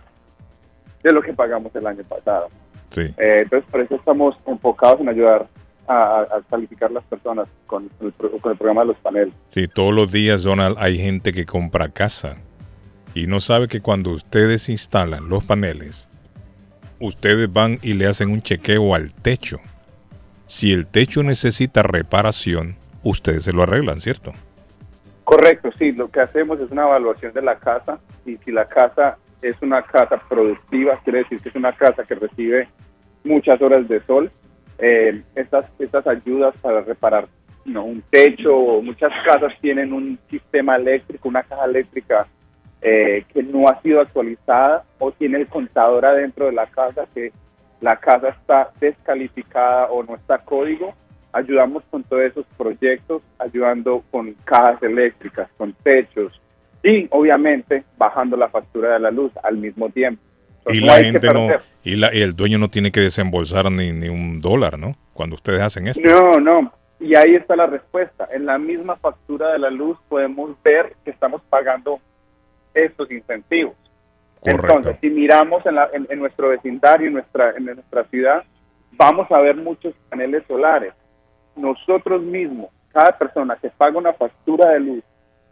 de 1.03 1.11
lo 1.13 1.22
que 1.22 1.34
pagamos 1.34 1.74
el 1.76 1.88
año 1.88 2.03
pasado. 2.03 2.47
Sí. 2.89 3.01
Eh, 3.17 3.41
entonces, 3.43 3.69
por 3.72 3.82
eso 3.82 3.95
estamos 3.95 4.36
enfocados 4.45 4.99
en 4.99 5.09
ayudar 5.09 5.47
a, 5.88 6.22
a- 6.22 6.41
calificar 6.49 6.91
las 6.91 7.03
personas 7.05 7.47
con, 7.65 7.89
el, 8.01 8.13
con 8.13 8.51
el 8.51 8.57
programa 8.57 8.82
de 8.82 8.88
los 8.88 8.97
paneles. 8.97 9.34
Sí, 9.49 9.67
todos 9.67 9.93
los 9.93 10.11
días, 10.11 10.43
Donald, 10.43 10.76
hay 10.80 10.97
gente 10.97 11.32
que 11.34 11.45
compra 11.45 11.89
casa 11.89 12.36
y 13.15 13.28
no 13.28 13.39
sabe 13.39 13.67
que 13.67 13.80
cuando 13.82 14.11
ustedes 14.11 14.67
instalan 14.69 15.30
los 15.30 15.43
paneles, 15.45 16.09
ustedes 17.01 17.51
van 17.51 17.79
y 17.81 17.93
le 17.93 18.07
hacen 18.07 18.29
un 18.29 18.41
chequeo 18.41 18.95
al 18.95 19.13
techo. 19.13 19.59
Si 20.47 20.71
el 20.71 20.87
techo 20.87 21.23
necesita 21.23 21.83
reparación, 21.83 22.75
ustedes 23.03 23.43
se 23.43 23.53
lo 23.53 23.63
arreglan, 23.63 23.99
¿cierto? 23.99 24.31
Correcto, 25.23 25.69
sí, 25.77 25.91
lo 25.91 26.09
que 26.09 26.19
hacemos 26.19 26.59
es 26.59 26.71
una 26.71 26.83
evaluación 26.83 27.33
de 27.33 27.41
la 27.41 27.57
casa 27.57 27.99
y 28.25 28.37
si 28.37 28.51
la 28.51 28.67
casa 28.67 29.17
es 29.41 29.55
una 29.61 29.81
casa 29.81 30.21
productiva, 30.29 30.99
quiere 31.03 31.19
decir 31.19 31.39
que 31.41 31.49
es 31.49 31.55
una 31.55 31.73
casa 31.73 32.03
que 32.03 32.15
recibe 32.15 32.67
muchas 33.23 33.61
horas 33.61 33.87
de 33.87 34.01
sol, 34.01 34.31
eh, 34.77 35.21
estas, 35.35 35.65
estas 35.79 36.05
ayudas 36.07 36.53
para 36.61 36.81
reparar 36.81 37.27
¿no? 37.65 37.85
un 37.85 38.03
techo, 38.09 38.81
muchas 38.81 39.11
casas 39.25 39.53
tienen 39.61 39.93
un 39.93 40.19
sistema 40.29 40.75
eléctrico, 40.75 41.29
una 41.29 41.43
caja 41.43 41.65
eléctrica 41.65 42.27
eh, 42.82 43.25
que 43.34 43.43
no 43.43 43.67
ha 43.67 43.79
sido 43.82 44.01
actualizada 44.01 44.84
o 44.97 45.11
tiene 45.11 45.38
el 45.38 45.47
contador 45.47 46.05
adentro 46.05 46.47
de 46.47 46.53
la 46.53 46.65
casa 46.67 47.05
que 47.13 47.32
la 47.79 47.97
casa 47.97 48.29
está 48.29 48.71
descalificada 48.79 49.88
o 49.88 50.03
no 50.03 50.15
está 50.15 50.39
código. 50.39 50.93
Ayudamos 51.34 51.84
con 51.89 52.03
todos 52.03 52.23
esos 52.23 52.45
proyectos, 52.57 53.21
ayudando 53.39 54.03
con 54.11 54.34
cajas 54.43 54.82
eléctricas, 54.84 55.49
con 55.57 55.73
techos 55.84 56.39
y 56.84 57.07
obviamente 57.11 57.84
bajando 57.97 58.36
la 58.36 58.49
factura 58.49 58.93
de 58.93 58.99
la 58.99 59.11
luz 59.11 59.32
al 59.43 59.57
mismo 59.57 59.89
tiempo. 59.89 60.21
Y 60.67 60.77
Entonces, 60.79 60.84
la 60.84 60.93
hay 60.93 61.03
que 61.03 61.11
gente 61.11 61.34
no, 61.34 61.47
y, 61.84 61.95
la, 61.95 62.13
y 62.13 62.21
el 62.21 62.36
dueño 62.36 62.57
no 62.57 62.69
tiene 62.69 62.91
que 62.91 62.99
desembolsar 62.99 63.71
ni, 63.71 63.91
ni 63.91 64.09
un 64.09 64.41
dólar, 64.41 64.77
¿no? 64.77 64.93
Cuando 65.13 65.36
ustedes 65.36 65.61
hacen 65.61 65.88
esto. 65.88 66.01
No, 66.03 66.39
no. 66.39 66.71
Y 66.99 67.15
ahí 67.15 67.36
está 67.36 67.55
la 67.55 67.65
respuesta. 67.65 68.27
En 68.32 68.45
la 68.45 68.59
misma 68.59 68.95
factura 68.97 69.53
de 69.53 69.59
la 69.59 69.71
luz 69.71 69.97
podemos 70.07 70.51
ver 70.63 70.93
que 71.03 71.09
estamos 71.09 71.41
pagando 71.49 71.99
estos 72.74 73.11
incentivos. 73.11 73.76
Entonces, 74.43 74.97
si 75.01 75.09
miramos 75.09 75.65
en, 75.65 75.76
la- 75.76 75.89
en- 75.93 76.07
en 76.09 76.19
nuestro 76.19 76.49
vecindario, 76.49 77.07
en 77.07 77.13
nuestra, 77.13 77.51
en 77.51 77.65
nuestra 77.65 78.03
ciudad, 78.05 78.43
vamos 78.93 79.32
a 79.32 79.39
ver 79.39 79.55
muchos 79.55 79.93
paneles 80.09 80.43
solares. 80.47 80.93
Nosotros 81.55 82.22
mismos, 82.24 82.69
cada 82.91 83.17
persona 83.17 83.55
que 83.61 83.69
paga 83.69 83.97
una 83.97 84.13
factura 84.13 84.69
de 84.72 84.80
luz, 84.80 85.03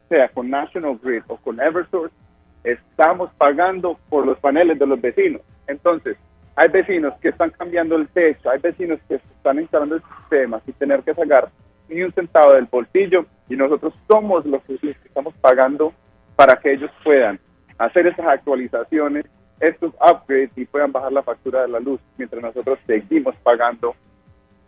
sea 0.08 0.28
con 0.30 0.50
National 0.50 0.98
Grid 1.04 1.22
o 1.28 1.38
con 1.38 1.60
Eversource, 1.60 2.16
estamos 2.64 3.30
pagando 3.38 4.00
por 4.10 4.26
los 4.26 4.40
paneles 4.40 4.80
de 4.80 4.88
los 4.88 5.00
vecinos. 5.00 5.42
Entonces, 5.68 6.18
hay 6.56 6.68
vecinos 6.70 7.14
que 7.22 7.30
están 7.30 7.52
cambiando 7.52 7.96
el 7.96 8.08
techo, 8.10 8.50
hay 8.50 8.60
vecinos 8.60 9.00
que 9.08 9.16
están 9.16 9.60
instalando 9.60 9.96
el 9.96 10.02
sistema 10.18 10.60
sin 10.66 10.74
tener 10.74 11.04
que 11.04 11.14
sacar 11.14 11.50
ni 11.88 12.02
un 12.04 12.12
centavo 12.12 12.54
del 12.54 12.66
bolsillo 12.66 13.26
y 13.48 13.56
nosotros 13.56 13.94
somos 14.10 14.46
los 14.46 14.62
que 14.64 14.78
estamos 15.06 15.34
pagando 15.42 15.94
para 16.40 16.56
que 16.56 16.72
ellos 16.72 16.90
puedan 17.04 17.38
hacer 17.78 18.08
esas 18.08 18.26
actualizaciones, 18.26 19.26
estos 19.60 19.94
upgrades 19.96 20.50
y 20.56 20.64
puedan 20.64 20.90
bajar 20.90 21.12
la 21.12 21.22
factura 21.22 21.64
de 21.64 21.68
la 21.68 21.82
luz, 21.82 22.00
mientras 22.18 22.42
nosotros 22.42 22.80
seguimos 22.88 23.36
pagando 23.44 23.94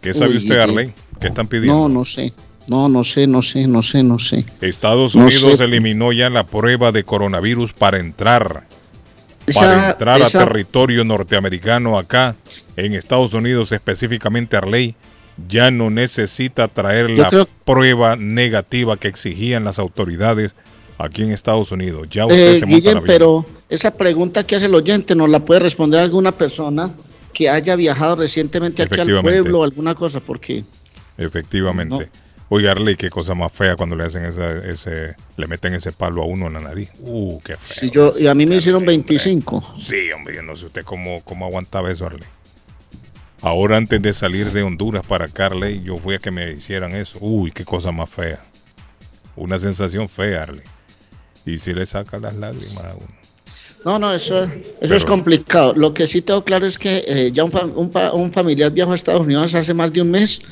¿Qué 0.00 0.14
sabe 0.14 0.30
Uy, 0.30 0.38
usted, 0.38 0.58
Arley? 0.58 0.94
¿Qué 1.20 1.26
están 1.26 1.48
pidiendo? 1.48 1.74
No, 1.76 1.88
no 1.90 2.04
sé. 2.06 2.32
No, 2.68 2.88
no 2.88 3.04
sé, 3.04 3.26
no 3.26 3.42
sé, 3.42 3.66
no 3.66 3.82
sé, 3.82 4.02
no 4.02 4.18
sé. 4.18 4.46
Estados 4.62 5.14
No 5.14 5.26
Unidos 5.26 5.58
sé. 5.58 5.64
eliminó 5.64 6.10
ya 6.10 6.30
la 6.30 6.46
prueba 6.46 6.90
de 6.90 7.04
coronavirus 7.04 7.74
para 7.74 7.98
entrar. 7.98 8.66
Esa- 9.46 9.60
para 9.60 9.90
entrar 9.90 10.20
esa- 10.20 10.42
a 10.42 10.46
territorio 10.46 11.04
norteamericano 11.04 11.98
acá, 11.98 12.34
en 12.76 12.94
Estados 12.94 13.32
Unidos, 13.32 13.72
específicamente 13.72 14.56
Arley, 14.56 14.94
ya 15.48 15.70
no 15.70 15.90
necesita 15.90 16.66
traer 16.68 17.08
Yo 17.08 17.22
la 17.22 17.28
creo- 17.28 17.48
prueba 17.64 18.16
negativa 18.16 18.96
que 18.96 19.08
exigían 19.08 19.64
las 19.64 19.78
autoridades 19.78 20.52
aquí 20.98 21.22
en 21.22 21.32
Estados 21.32 21.70
Unidos. 21.72 22.08
Ya 22.10 22.24
usted 22.26 22.56
Eh, 22.56 22.58
se 22.60 22.66
Guillem, 22.66 23.02
pero 23.04 23.44
esa 23.68 23.90
pregunta 23.92 24.44
que 24.46 24.56
hace 24.56 24.66
el 24.66 24.74
oyente 24.74 25.14
nos 25.14 25.28
la 25.28 25.40
puede 25.40 25.60
responder 25.60 26.00
alguna 26.00 26.32
persona 26.32 26.90
que 27.34 27.50
haya 27.50 27.76
viajado 27.76 28.16
recientemente 28.16 28.82
aquí 28.82 28.98
al 28.98 29.20
pueblo 29.20 29.60
o 29.60 29.64
alguna 29.64 29.94
cosa, 29.94 30.20
porque 30.20 30.64
Efectivamente. 31.18 32.08
Oiga, 32.48 32.70
Arley, 32.72 32.94
qué 32.96 33.10
cosa 33.10 33.34
más 33.34 33.52
fea 33.52 33.74
cuando 33.74 33.96
le 33.96 34.04
hacen 34.04 34.24
esa- 34.24 34.58
ese, 34.58 35.16
le 35.36 35.46
meten 35.48 35.74
ese 35.74 35.90
palo 35.90 36.22
a 36.22 36.26
uno 36.26 36.46
en 36.46 36.52
la 36.52 36.60
nariz. 36.60 36.90
Uh, 37.00 37.40
qué 37.40 37.54
feo. 37.54 37.58
si 37.60 37.90
yo 37.90 38.12
y 38.16 38.28
a 38.28 38.34
mí 38.34 38.46
me 38.46 38.56
hicieron 38.56 38.84
25. 38.86 39.74
Sí, 39.82 40.10
hombre, 40.14 40.36
yo 40.36 40.42
no 40.42 40.54
sé 40.54 40.66
usted 40.66 40.84
cómo, 40.84 41.22
cómo 41.24 41.46
aguantaba 41.46 41.90
eso, 41.90 42.06
Arley. 42.06 42.28
Ahora, 43.42 43.76
antes 43.76 44.00
de 44.00 44.12
salir 44.12 44.52
de 44.52 44.62
Honduras 44.62 45.04
para 45.04 45.28
Carley, 45.28 45.82
yo 45.82 45.98
fui 45.98 46.14
a 46.14 46.18
que 46.18 46.30
me 46.30 46.52
hicieran 46.52 46.94
eso. 46.94 47.18
Uy, 47.20 47.50
qué 47.50 47.64
cosa 47.64 47.90
más 47.92 48.10
fea. 48.10 48.40
Una 49.34 49.58
sensación 49.58 50.08
fea, 50.08 50.44
Arley. 50.44 50.62
Y 51.44 51.58
si 51.58 51.72
le 51.74 51.84
saca 51.84 52.18
las 52.18 52.34
lágrimas 52.36 52.84
a 52.84 52.94
uno. 52.94 53.08
No, 53.84 53.98
no, 53.98 54.12
eso, 54.14 54.50
eso 54.80 54.94
es 54.96 55.04
complicado. 55.04 55.74
Lo 55.76 55.92
que 55.92 56.06
sí 56.06 56.22
tengo 56.22 56.42
claro 56.44 56.66
es 56.66 56.78
que 56.78 57.04
eh, 57.06 57.30
ya 57.32 57.44
un, 57.44 57.52
fa- 57.52 57.66
un, 57.66 57.90
un 58.14 58.32
familiar 58.32 58.72
viajó 58.72 58.92
a 58.92 58.94
Estados 58.96 59.20
Unidos 59.22 59.54
hace 59.54 59.74
más 59.74 59.92
de 59.92 60.00
un 60.02 60.10
mes 60.10 60.42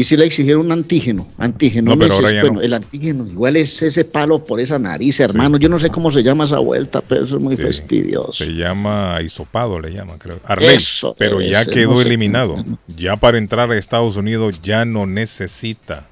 y 0.00 0.04
sí 0.04 0.16
le 0.16 0.24
exigieron 0.24 0.64
un 0.64 0.72
antígeno. 0.72 1.28
Antígeno. 1.36 1.90
No, 1.94 1.98
pero 1.98 2.14
ahora 2.14 2.32
ya 2.32 2.40
bueno, 2.40 2.54
no. 2.56 2.60
el 2.62 2.72
antígeno 2.72 3.26
igual 3.26 3.56
es 3.56 3.82
ese 3.82 4.06
palo 4.06 4.42
por 4.42 4.58
esa 4.60 4.78
nariz, 4.78 5.20
hermano. 5.20 5.58
Yo 5.58 5.68
no 5.68 5.78
sé 5.78 5.90
cómo 5.90 6.10
se 6.10 6.22
llama 6.22 6.44
esa 6.44 6.58
vuelta, 6.58 7.02
pero 7.02 7.24
eso 7.24 7.36
es 7.36 7.42
muy 7.42 7.56
Sí. 7.56 7.62
fastidioso. 7.64 8.32
Se 8.32 8.46
llama 8.54 9.18
hisopado, 9.22 9.78
le 9.78 9.92
llaman, 9.92 10.18
creo. 10.18 10.40
Arley, 10.46 10.76
Eso, 10.76 11.14
pero 11.18 11.40
ya 11.42 11.60
ese, 11.62 11.70
quedó 11.70 11.90
no 11.90 11.96
sé 11.96 12.06
eliminado. 12.06 12.56
Ya 12.96 13.16
para 13.16 13.36
entrar 13.36 13.70
a 13.70 13.76
Estados 13.76 14.16
Unidos 14.16 14.62
ya 14.62 14.84
no 14.86 15.04
necesita. 15.06 16.06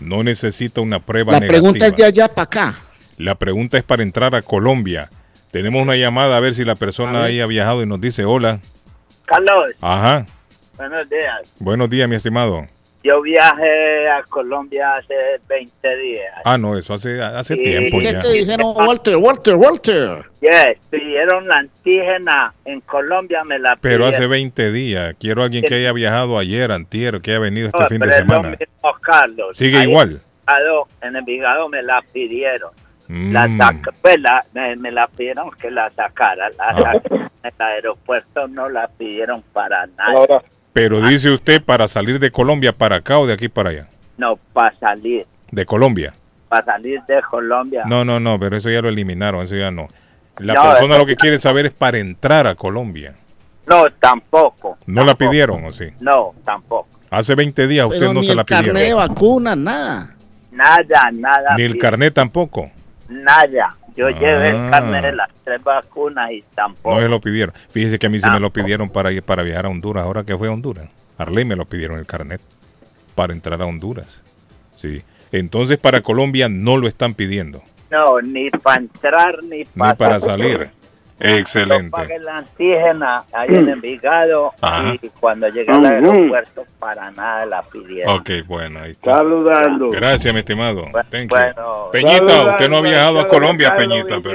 No 0.00 0.22
necesita 0.22 0.80
una 0.82 1.00
prueba 1.00 1.32
La 1.32 1.40
negativa. 1.40 1.60
pregunta 1.62 1.86
es 1.86 1.96
de 1.96 2.04
allá 2.04 2.28
para 2.28 2.42
acá. 2.44 2.78
La 3.16 3.34
pregunta 3.36 3.78
es 3.78 3.84
para 3.84 4.02
entrar 4.02 4.34
a 4.34 4.42
Colombia. 4.42 5.08
Tenemos 5.50 5.82
una 5.82 5.96
llamada 5.96 6.36
a 6.36 6.40
ver 6.40 6.54
si 6.54 6.64
la 6.64 6.74
persona 6.76 7.22
ahí 7.22 7.40
ha 7.40 7.46
viajado 7.46 7.82
y 7.82 7.86
nos 7.86 8.00
dice 8.00 8.24
hola. 8.26 8.60
Carlos, 9.24 9.72
Ajá. 9.80 10.26
buenos 10.76 11.08
días. 11.08 11.52
Buenos 11.58 11.88
días, 11.90 12.08
mi 12.08 12.16
estimado. 12.16 12.66
Yo 13.04 13.22
viajé 13.22 14.08
a 14.10 14.22
Colombia 14.24 14.94
hace 14.96 15.14
20 15.48 15.96
días. 15.98 16.34
Ah, 16.44 16.58
no, 16.58 16.76
eso 16.76 16.94
hace, 16.94 17.22
hace 17.22 17.54
Sí. 17.54 17.62
tiempo 17.62 17.98
¿Qué 17.98 18.12
ya. 18.12 18.18
te 18.18 18.28
dijeron, 18.32 18.74
Walter, 18.76 19.16
Walter, 19.16 19.54
Walter? 19.54 20.24
Yes, 20.40 20.78
pidieron 20.90 21.46
la 21.46 21.58
antígena 21.58 22.52
en 22.64 22.80
Colombia, 22.80 23.44
me 23.44 23.58
la 23.58 23.76
Pero 23.80 24.04
hace 24.04 24.16
pidieron. 24.16 24.30
20 24.30 24.72
días. 24.72 25.14
Quiero 25.20 25.44
alguien 25.44 25.64
que 25.64 25.74
haya 25.76 25.92
viajado 25.92 26.38
ayer, 26.38 26.72
antier, 26.72 27.20
que 27.20 27.30
haya 27.30 27.40
venido 27.40 27.68
este 27.68 27.82
No, 27.82 27.88
fin 27.88 27.98
de 28.00 28.06
pero 28.08 28.12
es 28.14 28.20
lo 28.28 28.34
semana. 28.34 28.48
mismo, 28.50 28.92
Carlos. 29.00 29.56
Sigue 29.56 29.78
Ahí 29.78 29.88
igual. 29.88 30.08
En 30.08 30.16
Envigado, 30.56 30.88
en 31.02 31.16
Envigado 31.16 31.68
me 31.68 31.82
la 31.82 32.02
pidieron. 32.12 32.70
Mm. 33.06 33.32
La 33.32 33.48
saca- 33.56 33.92
pues 34.02 34.20
la- 34.20 34.44
me, 34.54 34.76
me 34.76 34.90
la 34.90 35.06
pidieron 35.06 35.50
que 35.52 35.70
la 35.70 35.88
sacara. 35.90 36.50
La 36.50 36.64
Ah. 36.68 36.74
sacaron 36.74 37.30
en 37.42 37.52
el 37.58 37.66
aeropuerto 37.66 38.48
no 38.48 38.68
la 38.68 38.88
pidieron 38.88 39.42
para 39.52 39.86
nada. 39.86 40.42
Pero 40.72 41.00
dice 41.00 41.30
usted 41.30 41.62
para 41.62 41.88
salir 41.88 42.18
de 42.20 42.30
Colombia 42.30 42.72
para 42.72 42.96
acá 42.96 43.18
o 43.18 43.26
de 43.26 43.34
aquí 43.34 43.48
para 43.48 43.70
allá. 43.70 43.88
No, 44.16 44.36
para 44.52 44.72
salir. 44.76 45.26
De 45.50 45.64
Colombia. 45.64 46.12
Para 46.48 46.64
salir 46.64 47.00
de 47.08 47.20
Colombia. 47.22 47.82
No, 47.86 48.04
no, 48.04 48.20
no, 48.20 48.38
pero 48.38 48.56
eso 48.56 48.70
ya 48.70 48.80
lo 48.80 48.88
eliminaron, 48.88 49.44
eso 49.44 49.56
ya 49.56 49.70
no. 49.70 49.88
La 50.38 50.54
No, 50.54 50.62
persona 50.62 50.94
eso- 50.94 50.98
lo 50.98 51.06
que 51.06 51.16
quiere 51.16 51.38
saber 51.38 51.66
es 51.66 51.72
para 51.72 51.98
entrar 51.98 52.46
a 52.46 52.54
Colombia. 52.54 53.14
No, 53.66 53.84
tampoco. 54.00 54.78
¿No 54.86 55.04
la 55.04 55.14
pidieron 55.14 55.64
o 55.64 55.72
sí? 55.72 55.88
No, 56.00 56.32
tampoco. 56.44 56.88
Hace 57.10 57.34
20 57.34 57.66
días 57.66 57.86
usted 57.86 57.98
Pero 58.00 58.12
no 58.14 58.20
ni 58.20 58.26
se 58.26 58.32
el 58.32 58.36
la 58.36 58.44
carnet 58.44 58.72
de 58.72 58.80
pidieron. 58.80 58.98
vacuna, 59.08 59.56
nada. 59.56 60.14
Nada, 60.52 61.10
nada. 61.12 61.54
Ni 61.56 61.62
el 61.64 61.72
pidieron. 61.72 61.78
carnet 61.78 62.14
tampoco. 62.14 62.70
Nada. 63.08 63.76
Yo 63.98 64.08
llevé 64.10 64.50
el 64.50 64.56
Ah. 64.56 64.70
carnet 64.70 65.02
de 65.06 65.12
las 65.12 65.28
tres 65.44 65.62
vacunas 65.64 66.30
y 66.30 66.42
tampoco. 66.54 66.94
No 66.94 67.00
se 67.02 67.08
lo 67.08 67.20
pidieron. 67.20 67.52
Fíjese 67.70 67.98
que 67.98 68.06
a 68.06 68.10
mí 68.10 68.18
sí 68.18 68.26
me 68.26 68.34
lo 68.34 68.46
Tampoco. 68.46 68.52
pidieron 68.64 68.88
para 68.90 69.10
ir 69.10 69.22
para 69.24 69.42
viajar 69.42 69.66
a 69.66 69.68
Honduras. 69.70 70.04
Ahora 70.04 70.22
que 70.22 70.38
fue 70.38 70.46
a 70.48 70.52
Honduras. 70.52 70.88
Arley 71.18 71.44
me 71.44 71.56
lo 71.56 71.64
pidieron 71.66 71.98
el 71.98 72.06
carnet 72.06 72.40
para 73.16 73.32
entrar 73.32 73.60
a 73.60 73.66
Honduras. 73.66 74.22
Sí. 74.76 75.02
Entonces 75.32 75.78
para 75.78 76.00
Colombia 76.00 76.48
no 76.48 76.76
lo 76.76 76.86
están 76.86 77.14
pidiendo. 77.14 77.60
No, 77.90 78.20
ni 78.20 78.48
para 78.50 78.80
entrar 78.82 79.42
ni 79.42 79.58
Ni 79.58 79.64
para, 79.64 79.94
para 79.96 80.20
salir. 80.20 80.70
Excelente. 81.20 81.90
pagué 81.90 82.18
la 82.20 82.38
antígena 82.38 83.24
ahí 83.32 83.48
en 83.50 83.68
Envigado 83.68 84.52
Ajá. 84.60 84.94
y 85.00 85.08
cuando 85.20 85.48
llegué 85.48 85.72
al 85.72 85.78
Ujú. 85.78 85.86
aeropuerto 86.10 86.64
para 86.78 87.10
nada 87.10 87.44
la 87.46 87.62
pidieron. 87.62 88.18
Ok, 88.20 88.30
bueno, 88.46 88.80
ahí 88.80 88.92
está. 88.92 89.14
Saludando. 89.14 89.90
Gracias, 89.90 90.32
mi 90.32 90.40
estimado. 90.40 90.84
Thank 91.10 91.22
you. 91.22 91.28
bueno. 91.28 91.88
Peñita, 91.92 92.16
Saludando, 92.18 92.50
usted 92.50 92.68
no 92.68 92.76
ha 92.78 92.80
viajado 92.82 93.20
a 93.20 93.28
Colombia, 93.28 93.74
Peñita. 93.74 94.20
pero- 94.22 94.32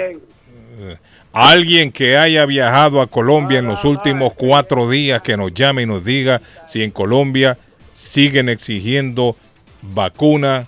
Eh, 0.80 0.98
Alguien 1.36 1.92
que 1.92 2.16
haya 2.18 2.46
viajado 2.46 3.02
a 3.02 3.08
Colombia 3.08 3.58
en 3.60 3.66
los 3.68 3.84
últimos 3.86 4.34
cuatro 4.34 4.88
días 4.90 5.20
que 5.24 5.36
nos 5.36 5.52
llame 5.54 5.82
y 5.82 5.86
nos 5.88 6.04
diga 6.06 6.40
si 6.68 6.84
en 6.84 6.92
Colombia 6.92 7.58
siguen 7.94 8.50
exigiendo 8.50 9.36
vacuna, 9.82 10.66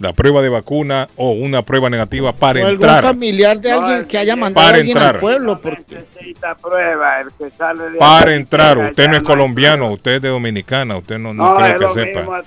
la 0.00 0.12
prueba 0.12 0.42
de 0.42 0.48
vacuna 0.48 1.08
o 1.16 1.30
una 1.32 1.62
prueba 1.62 1.88
negativa 1.88 2.32
para 2.32 2.60
o 2.60 2.66
algún 2.66 2.84
entrar. 2.84 3.02
familiar 3.04 3.60
de 3.60 3.70
alguien 3.72 4.04
que 4.06 4.18
haya 4.18 4.34
mandado 4.34 4.64
Para 4.66 4.76
a 4.76 4.80
alguien 4.80 4.96
entrar. 4.96 5.14
al 5.14 5.20
pueblo. 5.20 5.60
Porque... 5.62 5.94
Necesita 5.94 6.54
prueba, 6.56 7.20
el 7.20 7.28
que 7.38 7.50
sale 7.56 7.90
de 7.90 7.98
Para 7.98 8.34
entrar, 8.34 8.76
usted 8.78 9.08
no 9.08 9.16
es 9.16 9.22
colombiano, 9.22 9.90
usted 9.92 10.12
es 10.16 10.22
de 10.22 10.28
Dominicana, 10.28 10.96
usted 10.96 11.18
no, 11.18 11.32
no 11.32 11.44
No, 11.44 11.56
creo 11.56 11.66
es 11.66 11.72
que 11.74 11.78
lo 11.78 11.94
sepa. 11.94 12.42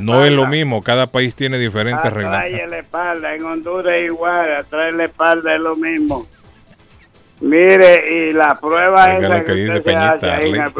No 0.00 0.24
es 0.24 0.32
lo 0.32 0.46
mismo, 0.46 0.82
cada 0.82 1.06
país 1.06 1.34
tiene 1.34 1.58
diferentes 1.58 2.12
reglas. 2.12 2.44
La 2.50 2.78
espalda, 2.78 3.34
en 3.34 3.44
Honduras 3.44 4.00
igual, 4.00 4.56
atrás 4.56 4.92
y 4.92 4.96
la 4.96 5.04
espalda 5.04 5.54
es 5.54 5.60
lo 5.60 5.76
mismo. 5.76 6.26
Mire, 7.40 8.04
y 8.28 8.32
la 8.32 8.54
prueba 8.60 9.16
esa 9.16 9.28
lo 9.28 9.34
que 9.36 9.44
que 9.44 9.52
dice 9.54 9.68
usted 9.68 9.74
se 9.76 9.80
Peñita, 9.82 10.12
hace 10.12 10.30
ahí 10.30 10.50
en 10.50 10.56
el. 10.60 10.72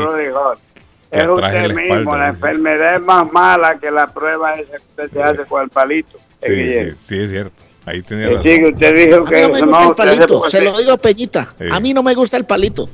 Que 1.10 1.18
es 1.18 1.26
usted 1.26 1.66
la 1.66 1.74
mismo. 1.74 2.16
La 2.16 2.28
espalda. 2.28 2.28
enfermedad 2.28 2.94
es 2.96 3.02
más 3.02 3.32
mala 3.32 3.78
que 3.78 3.90
la 3.90 4.06
prueba 4.06 4.54
esa 4.54 4.76
que 4.76 4.76
usted 4.76 5.10
se 5.10 5.22
hace 5.22 5.44
con 5.46 5.62
el 5.62 5.68
palito. 5.68 6.18
Sí, 6.42 6.54
sí, 6.54 6.90
sí, 7.02 7.22
es 7.22 7.30
cierto. 7.30 7.69
Ahí 7.90 8.02
tiene 8.02 8.22
Que 8.24 8.28
razón. 8.34 8.42
sí, 8.44 8.58
que 8.62 8.70
usted 8.70 8.94
dijo 8.94 9.16
A 9.24 9.28
que 9.28 9.36
mí 9.48 9.60
no 9.60 9.66
me 9.66 9.72
no, 9.72 9.86
gusta 9.88 10.02
el 10.04 10.10
se 10.10 10.16
palito, 10.18 10.48
se 10.50 10.60
lo 10.62 10.78
digo 10.78 10.92
a 10.92 10.96
Peñita. 10.96 11.48
Sí. 11.58 11.64
A 11.70 11.80
mí 11.80 11.92
no 11.94 12.02
me 12.02 12.14
gusta 12.14 12.36
el 12.36 12.44
palito. 12.44 12.88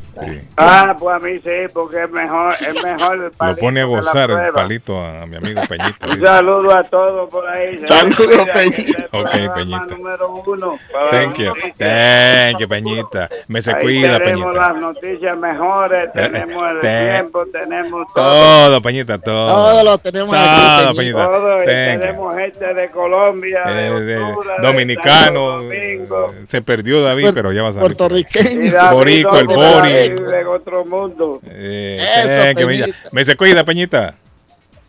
Ah, 0.56 0.96
pues 0.98 1.16
a 1.16 1.18
mí 1.18 1.32
sí, 1.44 1.72
porque 1.72 2.04
es 2.04 2.10
mejor, 2.10 2.54
es 2.54 2.82
mejor 2.84 3.14
el 3.16 3.20
Lo 3.24 3.30
palito. 3.32 3.60
pone 3.60 3.80
a 3.80 3.84
gozar 3.84 4.30
el 4.30 4.52
palito 4.52 4.98
a, 5.00 5.22
a 5.22 5.26
mi 5.26 5.36
amigo 5.36 5.60
Peñita. 5.68 6.06
Un 6.08 6.20
saludo 6.24 6.76
a 6.78 6.82
todos 6.84 7.28
por 7.30 7.46
ahí. 7.48 7.78
Saludos, 7.86 8.46
Peñita. 8.54 8.80
este 8.82 9.04
Ok, 9.18 9.30
programa 9.30 9.54
Peñita. 9.54 9.86
número 9.96 10.30
uno 10.46 10.78
Thank 11.10 11.36
you. 11.36 11.52
Thank 11.78 12.58
you, 12.60 12.68
Peñita. 12.68 13.28
Me 13.48 13.60
se 13.62 13.72
Ahí 13.74 13.82
cuida, 13.82 14.18
tenemos 14.18 14.52
Peñita. 14.52 14.72
las 14.72 14.80
noticias 14.82 15.38
mejores, 15.38 16.12
tenemos 16.12 16.70
el 16.70 16.80
tiempo, 16.80 17.44
tenemos 17.52 18.06
todo. 18.14 18.30
Todo, 18.30 18.80
Peñita, 18.80 19.18
todo. 19.18 19.46
Todo 19.46 19.84
lo 19.84 19.98
tenemos 19.98 20.34
Todo, 20.34 20.88
aquí, 20.88 20.96
Peñita. 20.96 21.26
Todo, 21.26 21.62
y 21.62 21.66
Thank 21.66 21.94
you. 21.94 22.00
tenemos 22.00 22.34
gente 22.36 22.74
de 22.74 22.88
Colombia, 22.90 23.62
de 23.66 23.86
Eh, 23.86 23.90
de- 24.00 24.16
Honduras, 24.18 24.62
de 24.62 24.68
dominicano. 24.86 25.62
Domingo. 25.62 26.34
Se 26.48 26.62
perdió 26.62 27.02
David, 27.02 27.30
pero 27.34 27.52
ya 27.52 27.62
va 27.62 27.68
a 27.68 27.72
salir. 27.72 27.86
Puertorriqueño. 27.96 28.72
Borico, 28.92 29.38
el 29.38 29.46
Bori. 29.46 29.92
En 29.92 30.46
otro 30.48 30.84
mundo. 30.84 31.40
Eh, 31.46 31.96
Eso, 32.24 32.42
thank 32.42 32.58
you, 32.60 32.66
Peñita. 32.66 32.84
Peñita. 32.86 33.08
Me 33.12 33.24
se 33.24 33.36
cuida, 33.36 33.64
Peñita. 33.64 34.14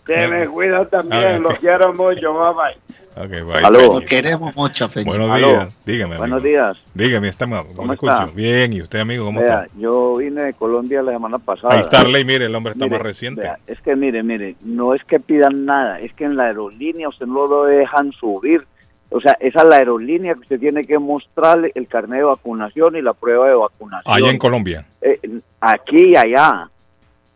Se 0.05 0.27
me 0.27 0.47
cuida 0.47 0.85
también, 0.85 1.23
Ah, 1.25 1.39
los 1.39 1.51
ok. 1.53 1.59
quiero 1.59 1.93
mucho, 1.93 2.33
bye 2.33 2.53
bye. 2.53 2.77
Ok, 3.19 3.29
bye. 3.45 3.63
Aló. 3.65 3.93
Lo 3.99 4.01
queremos 4.01 4.55
mucho, 4.55 4.87
Peñita. 4.87 5.09
Buenos 5.17 5.31
Aló. 5.31 5.47
días. 5.49 5.79
Dígame. 5.85 6.17
Buenos 6.17 6.43
días. 6.43 6.77
Dígame, 6.93 7.27
está 7.27 7.45
mal. 7.45 7.65
¿Cómo 7.75 7.91
está? 7.93 8.25
Bien, 8.33 8.71
¿y 8.71 8.81
usted, 8.81 8.99
amigo, 8.99 9.25
cómo 9.25 9.41
Vea, 9.41 9.63
está? 9.65 9.77
yo 9.79 10.15
vine 10.17 10.43
de 10.43 10.53
Colombia 10.53 11.01
la 11.01 11.11
semana 11.11 11.39
pasada. 11.39 11.73
Ahí 11.73 11.81
está 11.81 12.01
Arley, 12.01 12.23
mire, 12.23 12.45
el 12.45 12.55
hombre 12.55 12.71
está 12.73 12.85
Mire, 12.85 12.97
más 12.97 13.03
reciente. 13.05 13.41
vea, 13.41 13.59
es 13.67 13.81
que 13.81 13.95
mire, 13.97 14.23
mire, 14.23 14.55
no 14.63 14.93
es 14.93 15.03
que 15.03 15.19
pidan 15.19 15.65
nada, 15.65 15.99
es 15.99 16.13
que 16.13 16.23
en 16.23 16.37
la 16.37 16.45
aerolínea 16.45 17.09
usted 17.09 17.25
no 17.25 17.47
lo 17.47 17.65
dejan 17.65 18.11
subir. 18.13 18.65
O 19.09 19.21
sea, 19.21 19.38
esa 19.39 19.61
es 19.61 19.67
la 19.69 19.77
aerolínea 19.77 20.34
que 20.34 20.41
usted 20.41 20.59
tiene 20.59 20.85
que 20.85 20.99
mostrarle 20.99 21.71
el 21.75 21.88
carnet 21.88 22.19
de 22.19 22.23
vacunación 22.25 22.95
y 22.97 23.01
la 23.01 23.13
prueba 23.13 23.47
de 23.47 23.55
vacunación. 23.55 24.13
Allá 24.15 24.29
en 24.31 24.38
Colombia. 24.38 24.85
Eh, 25.01 25.19
aquí 25.61 26.09
y 26.11 26.15
allá. 26.17 26.69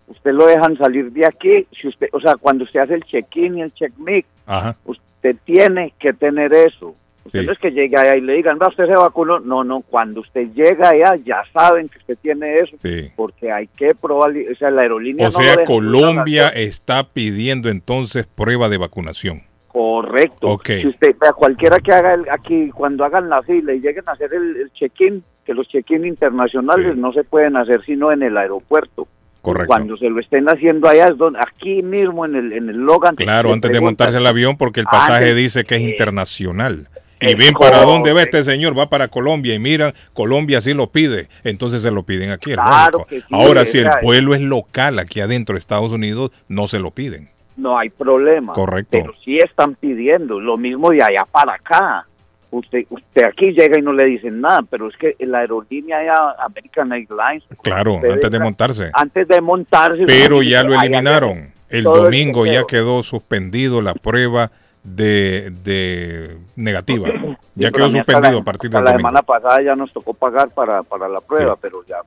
Usted 0.08 0.32
lo 0.34 0.46
dejan 0.46 0.78
salir 0.78 1.10
de 1.14 1.26
aquí, 1.26 1.66
si 1.72 1.88
usted, 1.88 2.10
o 2.12 2.20
sea, 2.20 2.36
cuando 2.36 2.66
usted 2.66 2.82
hace 2.82 2.96
el 2.96 3.04
check-in 3.04 3.60
y 3.60 3.62
el 3.62 3.74
check-me, 3.74 4.26
Ajá. 4.46 4.76
usted 4.84 5.38
tiene 5.46 5.94
que 5.98 6.12
tener 6.12 6.52
eso. 6.54 6.94
Usted 7.24 7.42
Sí. 7.42 7.46
no 7.46 7.54
es 7.54 7.60
que 7.60 7.72
llegue 7.72 7.96
allá 7.98 8.18
y 8.18 8.22
le 8.22 8.34
digan, 8.34 8.58
va, 8.62 8.68
usted 8.68 8.88
se 8.88 8.94
vacunó. 8.96 9.40
No, 9.40 9.64
no, 9.64 9.80
cuando 9.82 10.20
usted 10.22 10.50
llega 10.54 10.90
allá 10.90 11.16
ya 11.24 11.44
saben 11.54 11.88
que 11.88 12.00
usted 12.00 12.18
tiene 12.22 12.58
eso, 12.60 12.76
Sí. 12.82 13.10
porque 13.16 13.50
hay 13.52 13.68
que 13.68 13.92
probar, 13.96 14.32
o 14.52 14.56
sea, 14.56 14.70
la 14.72 14.82
aerolínea 14.82 15.30
O 15.30 15.32
no 15.32 15.38
sea, 15.38 15.64
Colombia 15.64 16.50
está 16.50 17.06
pidiendo 17.06 17.70
entonces 17.70 18.26
prueba 18.28 18.68
de 18.68 18.78
vacunación. 18.80 19.44
Correcto. 19.72 20.48
Ok. 20.48 20.66
Si 20.82 20.88
usted, 20.88 21.16
vea, 21.20 21.32
cualquiera 21.34 21.80
que 21.80 21.92
haga 21.94 22.14
el, 22.16 22.30
aquí, 22.30 22.70
cuando 22.70 23.06
hagan 23.06 23.30
la 23.30 23.42
fila 23.42 23.74
y 23.74 23.80
lleguen 23.80 24.04
a 24.08 24.12
hacer 24.12 24.34
el, 24.34 24.58
el 24.58 24.72
check-in, 24.74 25.24
que 25.46 25.54
los 25.54 25.68
check-in 25.68 26.06
internacionales 26.06 26.96
no 26.98 27.14
se 27.14 27.24
pueden 27.24 27.56
hacer 27.56 27.82
sino 27.86 28.12
en 28.12 28.22
el 28.24 28.38
aeropuerto. 28.38 29.08
Correcto. 29.42 29.68
Cuando 29.68 29.98
se 29.98 30.10
lo 30.10 30.20
estén 30.20 30.48
haciendo 30.50 30.88
allá, 30.88 31.06
es 31.06 31.18
donde, 31.18 31.40
aquí 31.40 31.82
mismo 31.82 32.26
en 32.26 32.36
el, 32.36 32.54
en 32.54 32.70
el 32.70 32.78
Logan. 32.78 33.16
Claro, 33.16 33.52
antes 33.54 33.72
de 33.72 33.80
montarse 33.82 34.18
el 34.18 34.28
avión, 34.28 34.56
porque 34.58 34.82
el 34.82 34.86
pasaje 34.86 35.30
Antes- 35.30 35.36
dice 35.36 35.64
que 35.64 35.76
es 35.76 35.82
internacional. 35.82 36.88
Y 37.24 37.36
ven 37.36 37.54
para 37.54 37.84
dónde 37.84 38.14
va 38.14 38.24
este 38.24 38.44
señor, 38.44 38.78
va 38.78 38.90
para 38.90 39.08
Colombia 39.08 39.54
y 39.54 39.60
miran, 39.60 39.94
Colombia 40.14 40.60
sí 40.60 40.74
lo 40.74 40.88
pide, 40.92 41.28
entonces 41.44 41.84
se 41.84 41.92
lo 41.92 42.02
piden 42.02 42.32
aquí. 42.32 42.54
Claro 42.54 43.06
que 43.08 43.20
sí, 43.22 43.26
Ahora, 43.30 43.64
si 43.64 43.78
el 43.78 43.88
esa- 43.88 44.00
vuelo 44.02 44.34
es 44.34 44.42
local 44.42 44.98
aquí 44.98 45.22
adentro 45.22 45.54
de 45.54 45.60
Estados 45.60 45.92
Unidos, 45.92 46.32
no 46.48 46.68
se 46.68 46.80
lo 46.80 46.90
piden. 46.92 47.30
No 47.62 47.78
hay 47.78 47.90
problema. 47.90 48.54
Correcto. 48.54 48.90
Pero 48.92 49.14
sí 49.24 49.38
están 49.38 49.76
pidiendo, 49.76 50.40
lo 50.40 50.58
mismo 50.58 50.90
de 50.90 51.04
allá 51.04 51.26
para 51.32 51.54
acá. 51.54 52.06
Usted, 52.50 52.86
usted 52.90 53.24
aquí 53.24 53.54
llega 53.54 53.80
y 53.80 53.82
no 53.82 53.94
le 53.94 54.04
dicen 54.06 54.42
nada, 54.42 54.60
pero 54.70 54.90
es 54.90 54.98
que 54.98 55.16
la 55.20 55.40
aerolínea 55.40 56.00
allá, 56.00 56.36
American 56.40 56.92
Airlines, 56.92 57.44
Claro, 57.64 57.96
antes 58.04 58.30
de 58.30 58.40
montarse. 58.40 58.92
antes 58.94 59.26
de 59.28 59.40
montarse... 59.40 60.04
Pero 60.06 60.42
ya 60.44 60.62
lo 60.64 60.74
eliminaron. 60.74 61.52
El 61.70 61.78
el 61.78 61.84
domingo 61.86 62.46
ya 62.46 62.66
quedó 62.68 63.04
suspendido 63.04 63.82
la 63.82 63.94
prueba 63.94 64.52
de, 64.84 65.54
de 65.64 66.38
negativa. 66.58 67.08
Sí, 67.10 67.38
Ya 67.56 67.72
quedó 67.72 67.90
suspendido 67.90 68.34
la- 68.34 68.40
a 68.42 68.44
partir 68.44 68.70
del 68.70 68.84
la 68.84 68.92
domingo. 68.92 69.08
semana 69.10 69.22
pasada 69.22 69.62
ya 69.62 69.76
nos 69.78 69.94
tocó 69.94 70.14
pagar 70.14 70.50
para, 70.50 70.84
para 70.84 71.08
la 71.08 71.22
prueba, 71.22 71.56
pero 71.62 71.86
ya... 71.88 71.98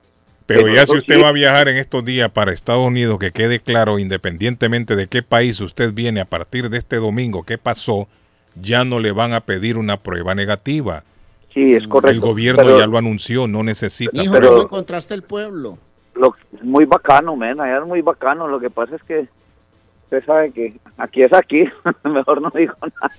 Pero 0.46 0.68
ya 0.68 0.84
si 0.86 0.98
usted 0.98 1.22
va 1.22 1.28
a 1.28 1.32
viajar 1.32 1.68
en 1.68 1.76
estos 1.78 2.04
días 2.04 2.30
para 2.30 2.52
Estados 2.52 2.86
Unidos, 2.86 3.18
que 3.18 3.30
quede 3.30 3.60
claro, 3.60 3.98
independientemente 3.98 4.94
de 4.94 5.06
qué 5.06 5.22
país 5.22 5.60
usted 5.60 5.92
viene 5.94 6.20
a 6.20 6.26
partir 6.26 6.68
de 6.68 6.76
este 6.78 6.96
domingo, 6.96 7.44
qué 7.44 7.56
pasó, 7.56 8.08
ya 8.54 8.84
no 8.84 9.00
le 9.00 9.12
van 9.12 9.32
a 9.32 9.40
pedir 9.40 9.78
una 9.78 9.96
prueba 9.98 10.34
negativa. 10.34 11.02
Sí, 11.52 11.74
es 11.74 11.86
correcto. 11.86 12.12
El 12.14 12.20
gobierno 12.20 12.62
pero 12.64 12.78
ya 12.78 12.86
lo 12.86 12.98
anunció, 12.98 13.46
no 13.46 13.62
necesita. 13.62 14.22
Hijo, 14.22 14.32
pero- 14.32 14.48
¿cómo 14.50 14.62
encontraste 14.64 15.14
el 15.14 15.22
pueblo? 15.22 15.78
lo- 16.14 16.34
es 16.54 16.62
muy 16.62 16.84
bacano, 16.84 17.34
men, 17.36 17.60
allá 17.60 17.78
es 17.78 17.86
muy 17.86 18.00
bacano. 18.00 18.46
Lo 18.46 18.60
que 18.60 18.70
pasa 18.70 18.94
es 18.96 19.02
que 19.02 19.26
usted 20.04 20.24
sabe 20.24 20.52
que 20.52 20.74
aquí 20.98 21.22
es 21.22 21.32
aquí, 21.32 21.64
mejor 22.04 22.40
no 22.42 22.50
digo 22.54 22.74
nada. 22.82 23.14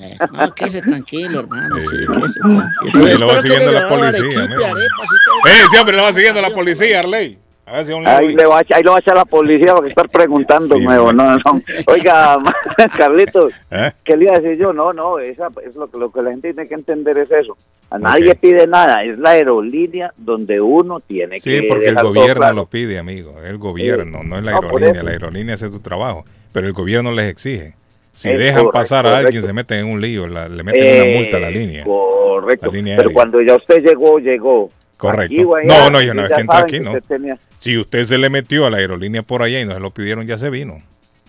Eh, 0.00 0.16
no, 0.32 0.54
quédese 0.54 0.80
tranquilo, 0.82 1.40
hermano. 1.40 1.76
Sí, 1.80 1.96
quédese 2.12 2.40
tranquilo. 2.40 3.18
lo 3.18 3.26
va 3.26 3.40
siguiendo 3.42 3.72
le 3.72 3.80
la 3.80 3.88
policía. 3.88 4.44
¡Eh, 4.44 5.66
siempre 5.70 5.96
lo 5.96 6.02
va 6.02 6.12
siguiendo 6.12 6.40
la 6.42 6.50
policía, 6.50 7.00
Arley! 7.00 7.38
A 7.66 7.80
Ahí, 7.80 7.92
ahí. 8.06 8.34
le 8.34 8.46
va 8.46 8.60
a, 8.60 8.62
echar- 8.62 8.76
ahí 8.78 8.82
lo 8.82 8.92
va 8.92 8.96
a 8.96 9.00
echar 9.00 9.14
la 9.14 9.26
policía 9.26 9.74
porque 9.74 9.90
estar 9.90 10.08
preguntando 10.08 10.76
Sí, 10.76 10.84
nuevo. 10.84 11.12
No, 11.12 11.36
no. 11.36 11.60
Oiga, 11.86 12.38
Carlitos, 12.96 13.52
¿Eh? 13.70 13.92
¿qué 14.04 14.16
le 14.16 14.24
iba 14.24 14.36
a 14.36 14.40
decir 14.40 14.58
yo? 14.58 14.72
No, 14.72 14.94
no, 14.94 15.18
esa 15.18 15.48
es 15.66 15.76
lo, 15.76 15.86
que- 15.90 15.98
lo 15.98 16.10
que 16.10 16.22
la 16.22 16.30
gente 16.30 16.54
tiene 16.54 16.66
que 16.66 16.74
entender 16.74 17.18
es 17.18 17.30
eso. 17.30 17.58
A 17.90 17.98
nadie 17.98 18.34
pide 18.36 18.66
nada, 18.66 19.02
es 19.04 19.18
la 19.18 19.30
aerolínea 19.30 20.12
donde 20.16 20.62
uno 20.62 21.00
tiene 21.00 21.40
Sí, 21.40 21.50
que 21.60 21.66
porque 21.68 21.88
el 21.88 21.96
gobierno 21.96 22.34
claro. 22.36 22.54
lo 22.54 22.66
pide, 22.66 22.98
amigo. 22.98 23.34
El 23.44 23.58
gobierno, 23.58 24.22
no 24.24 24.38
es 24.38 24.44
la 24.44 24.52
aerolínea. 24.52 25.02
La 25.02 25.10
aerolínea 25.10 25.54
hace 25.54 25.68
su 25.68 25.80
trabajo, 25.80 26.24
pero 26.52 26.66
el 26.66 26.72
gobierno 26.72 27.12
les 27.12 27.30
exige. 27.30 27.74
Si 28.18 28.30
Es 28.30 28.36
dejan 28.38 28.64
correcto, 28.64 28.72
pasar 28.72 29.06
a 29.06 29.10
alguien, 29.18 29.26
correcto. 29.26 29.46
se 29.46 29.52
meten 29.52 29.78
en 29.78 29.86
un 29.86 30.00
lío, 30.00 30.26
la- 30.26 30.48
le 30.48 30.64
meten 30.64 31.06
una 31.06 31.16
multa 31.20 31.36
a 31.36 31.40
la 31.40 31.48
Eh, 31.50 31.52
línea. 31.52 31.84
Correcto. 31.84 32.66
La 32.66 32.72
línea 32.72 32.96
Pero 32.96 33.12
cuando 33.12 33.40
ya 33.40 33.54
usted 33.54 33.80
llegó, 33.80 34.18
llegó. 34.18 34.70
Correcto. 34.96 35.34
Aquí 35.36 35.44
o 35.44 35.54
allá, 35.54 35.66
no, 35.84 35.90
no, 35.90 36.02
yo 36.02 36.14
no, 36.14 36.24
es 36.24 36.28
ya 36.30 36.34
que 36.34 36.40
entra 36.40 36.56
saben 36.58 36.64
aquí, 36.68 36.78
que 36.78 36.84
no. 36.84 36.92
usted 36.94 37.04
tenía- 37.16 37.38
Si 37.60 37.78
usted 37.78 38.04
se 38.04 38.18
le 38.18 38.28
metió 38.28 38.66
a 38.66 38.70
la 38.70 38.78
aerolínea 38.78 39.22
por 39.22 39.42
allá 39.42 39.60
y 39.60 39.64
no 39.64 39.74
se 39.74 39.78
lo 39.80 39.90
pidieron, 39.92 40.26
ya 40.26 40.36
se 40.36 40.50
vino. 40.50 40.78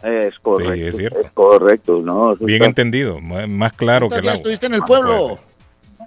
Es 0.01 0.39
correcto. 0.39 0.73
Sí, 0.73 0.81
es 0.81 0.95
cierto. 0.95 1.19
correcto, 1.35 2.01
no. 2.03 2.35
Bien 2.37 2.55
está- 2.55 2.65
entendido, 2.65 3.19
más, 3.21 3.47
más 3.47 3.73
claro 3.73 4.07
que 4.07 4.15
¿Cuántos 4.15 4.17
el 4.17 4.21
días 4.23 4.31
agua. 4.31 4.37
estuviste 4.39 4.65
en 4.65 4.73
el 4.73 4.81
pueblo? 4.81 5.37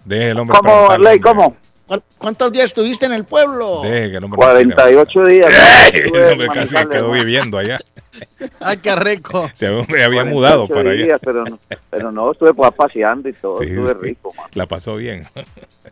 Deje 0.05 0.31
el 0.31 0.39
hombre 0.41 0.57
¿Cómo, 0.59 0.91
Arley? 0.91 1.17
hombre. 1.19 1.21
¿Cómo? 1.21 1.57
¿Cuál- 1.93 2.03
¿Cuántos 2.17 2.51
días 2.53 2.65
estuviste 2.65 3.05
en 3.05 3.13
el 3.13 3.25
pueblo? 3.27 3.83
Deje 3.83 4.17
hombre 4.17 4.39
48 4.39 5.25
días. 5.27 5.53
El 5.93 6.33
hombre 6.33 6.49
casi 6.49 6.69
se 6.75 6.89
quedó 6.89 7.11
viviendo 7.13 7.59
allá. 7.59 7.79
Ay, 8.61 8.79
qué 8.79 8.97
rico. 8.97 9.51
Se 9.53 9.67
había 9.67 10.07
había 10.07 10.25
mudado 10.25 10.67
48 10.69 10.75
para 10.75 10.91
allá. 10.91 11.05
días, 11.05 11.21
pero, 11.23 11.45
no, 11.45 11.59
pero 11.91 12.11
no, 12.11 12.31
estuve 12.33 12.55
pues, 12.55 12.71
paseando 12.73 13.29
y 13.29 13.35
todo, 13.35 13.59
Sí, 13.59 13.67
estuve 13.67 13.89
sí. 13.91 13.95
rico, 14.01 14.33
man. 14.35 14.47
La 14.55 14.65
pasó 14.65 14.97
bien. 14.97 15.25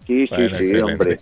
Sí, 0.06 0.26
sí, 0.26 0.34
Bueno, 0.34 0.56
sí, 0.58 0.64
excelente. 0.70 0.82
hombre. 0.82 1.18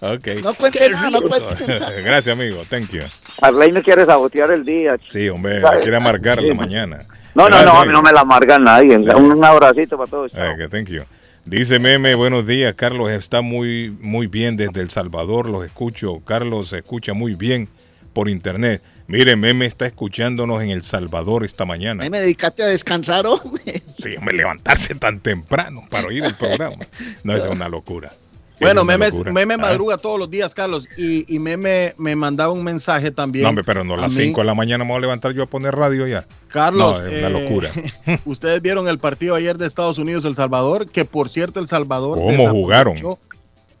Ok. 0.00 0.42
No 0.42 0.54
cuente 0.54 0.88
nada, 0.88 1.10
no 1.10 1.20
cuente 1.22 1.66
nada. 1.66 1.90
Gracias, 2.02 2.32
amigo. 2.34 2.62
Thank 2.70 2.88
you. 2.90 3.02
Arley 3.42 3.70
me 3.72 3.82
quiere 3.82 4.06
sabotear 4.06 4.50
el 4.52 4.64
día. 4.64 4.96
Sí, 5.06 5.28
hombre, 5.28 5.60
¿Sabe? 5.60 5.76
me 5.76 5.82
quiere 5.82 5.96
amargar 5.98 6.38
Sí. 6.40 6.48
la 6.48 6.54
mañana. 6.54 6.98
No, 7.34 7.44
no, 7.44 7.48
Gracias, 7.50 7.64
no, 7.66 7.70
a 7.72 7.74
mí 7.74 7.80
amigo. 7.90 7.92
no 7.92 8.02
me 8.02 8.12
la 8.12 8.20
amarga 8.20 8.58
nadie. 8.58 8.96
Un 8.96 9.44
abracito 9.44 9.98
para 9.98 10.08
todos. 10.10 10.32
Eh, 10.34 10.54
que 10.56 10.68
thank 10.68 10.88
you. 10.88 11.02
Dice 11.44 11.80
Meme, 11.80 12.14
buenos 12.14 12.46
días, 12.46 12.74
Carlos 12.76 13.10
está 13.10 13.40
muy 13.40 13.90
muy 14.00 14.28
bien 14.28 14.56
desde 14.56 14.80
El 14.80 14.90
Salvador, 14.90 15.48
los 15.48 15.64
escucho. 15.64 16.20
Carlos 16.20 16.68
se 16.68 16.78
escucha 16.78 17.14
muy 17.14 17.34
bien 17.34 17.68
por 18.12 18.28
internet. 18.28 18.80
Mire, 19.08 19.34
Meme 19.34 19.66
está 19.66 19.86
escuchándonos 19.86 20.62
en 20.62 20.70
El 20.70 20.84
Salvador 20.84 21.44
esta 21.44 21.64
mañana. 21.64 22.08
Me 22.08 22.20
dedicaste 22.20 22.62
a 22.62 22.66
descansar, 22.66 23.26
hombre. 23.26 23.82
Sí, 24.00 24.14
hombre, 24.16 24.36
levantarse 24.36 24.94
tan 24.94 25.18
temprano 25.18 25.84
para 25.90 26.06
oír 26.06 26.24
el 26.24 26.36
programa. 26.36 26.76
No, 27.24 27.36
es 27.36 27.44
una 27.50 27.68
locura. 27.68 28.12
Bueno, 28.60 28.82
Es 28.82 28.84
una 28.84 28.96
Meme, 28.98 29.10
locura. 29.10 29.32
Meme 29.32 29.54
Ah, 29.54 29.58
madruga 29.58 29.96
todos 29.98 30.18
los 30.18 30.30
días, 30.30 30.54
Carlos, 30.54 30.88
y, 30.96 31.34
y 31.34 31.38
Meme 31.38 31.94
me 31.98 32.14
mandaba 32.14 32.52
un 32.52 32.62
mensaje 32.62 33.10
también. 33.10 33.42
No, 33.44 33.48
hombre, 33.48 33.64
pero 33.64 33.82
no, 33.82 33.94
a 33.94 33.96
las 33.98 34.12
mí. 34.12 34.24
5 34.26 34.40
de 34.40 34.46
la 34.46 34.54
mañana 34.54 34.84
me 34.84 34.90
voy 34.90 34.98
a 34.98 35.00
levantar 35.00 35.32
yo 35.32 35.42
a 35.42 35.46
poner 35.46 35.74
radio 35.74 36.06
ya. 36.06 36.24
Carlos, 36.48 37.00
No, 37.02 37.06
es 37.06 37.18
una 37.18 37.38
eh, 37.38 37.42
locura. 37.42 37.70
Ustedes 38.24 38.62
vieron 38.62 38.86
el 38.88 38.98
partido 38.98 39.34
ayer 39.34 39.58
de 39.58 39.66
Estados 39.66 39.98
Unidos 39.98 40.24
El 40.24 40.36
Salvador, 40.36 40.88
que 40.88 41.04
por 41.04 41.28
cierto 41.28 41.58
El 41.60 41.66
Salvador 41.66 42.18
¿Cómo 42.18 42.48
jugaron? 42.50 42.94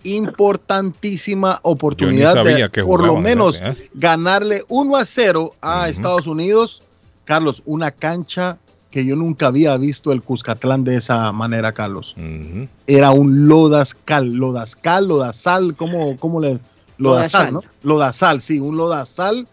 importantísima 0.04 1.60
oportunidad 1.62 2.44
de 2.44 2.68
que 2.70 2.82
por 2.82 3.04
lo 3.06 3.16
menos 3.18 3.60
¿eh? 3.62 3.88
ganarle 3.94 4.64
1 4.68 4.96
a 4.96 5.04
0 5.04 5.54
a 5.60 5.88
Estados 5.88 6.26
Unidos. 6.26 6.82
Carlos, 7.24 7.62
una 7.66 7.92
cancha 7.92 8.58
que 8.92 9.04
yo 9.04 9.16
nunca 9.16 9.48
había 9.48 9.76
visto 9.78 10.12
el 10.12 10.22
Cuscatlán 10.22 10.84
de 10.84 10.96
esa 10.96 11.32
manera, 11.32 11.72
Carlos. 11.72 12.14
Era 12.86 13.10
un 13.10 13.48
lodazcal, 13.48 14.34
lodazcal, 14.34 15.08
lodazal, 15.08 15.74
¿cómo, 15.74 16.16
cómo 16.18 16.40
le? 16.40 16.60
Lodazal, 16.98 17.52
Lodazal. 17.52 17.52
¿no? 17.54 17.62
Lodazal, 17.82 18.42
sí, 18.42 18.60
un 18.60 18.76
lodazal 18.76 19.48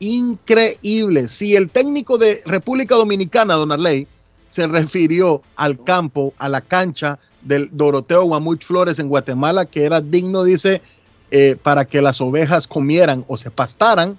increíble. 0.00 1.28
Si 1.28 1.54
el 1.54 1.70
técnico 1.70 2.18
de 2.18 2.40
República 2.44 2.96
Dominicana, 2.96 3.54
Don 3.54 3.70
Arley, 3.70 4.06
se 4.48 4.66
refirió 4.66 5.40
al 5.54 5.82
campo, 5.84 6.34
a 6.38 6.48
la 6.48 6.60
cancha 6.60 7.18
del 7.42 7.70
Doroteo 7.72 8.24
Guamuch 8.24 8.64
Flores 8.64 8.98
en 8.98 9.08
Guatemala, 9.08 9.66
que 9.66 9.84
era 9.84 10.00
digno, 10.00 10.42
dice, 10.42 10.82
eh, 11.30 11.56
para 11.62 11.84
que 11.84 12.02
las 12.02 12.20
ovejas 12.20 12.66
comieran 12.66 13.24
o 13.28 13.38
se 13.38 13.50
pastaran. 13.50 14.18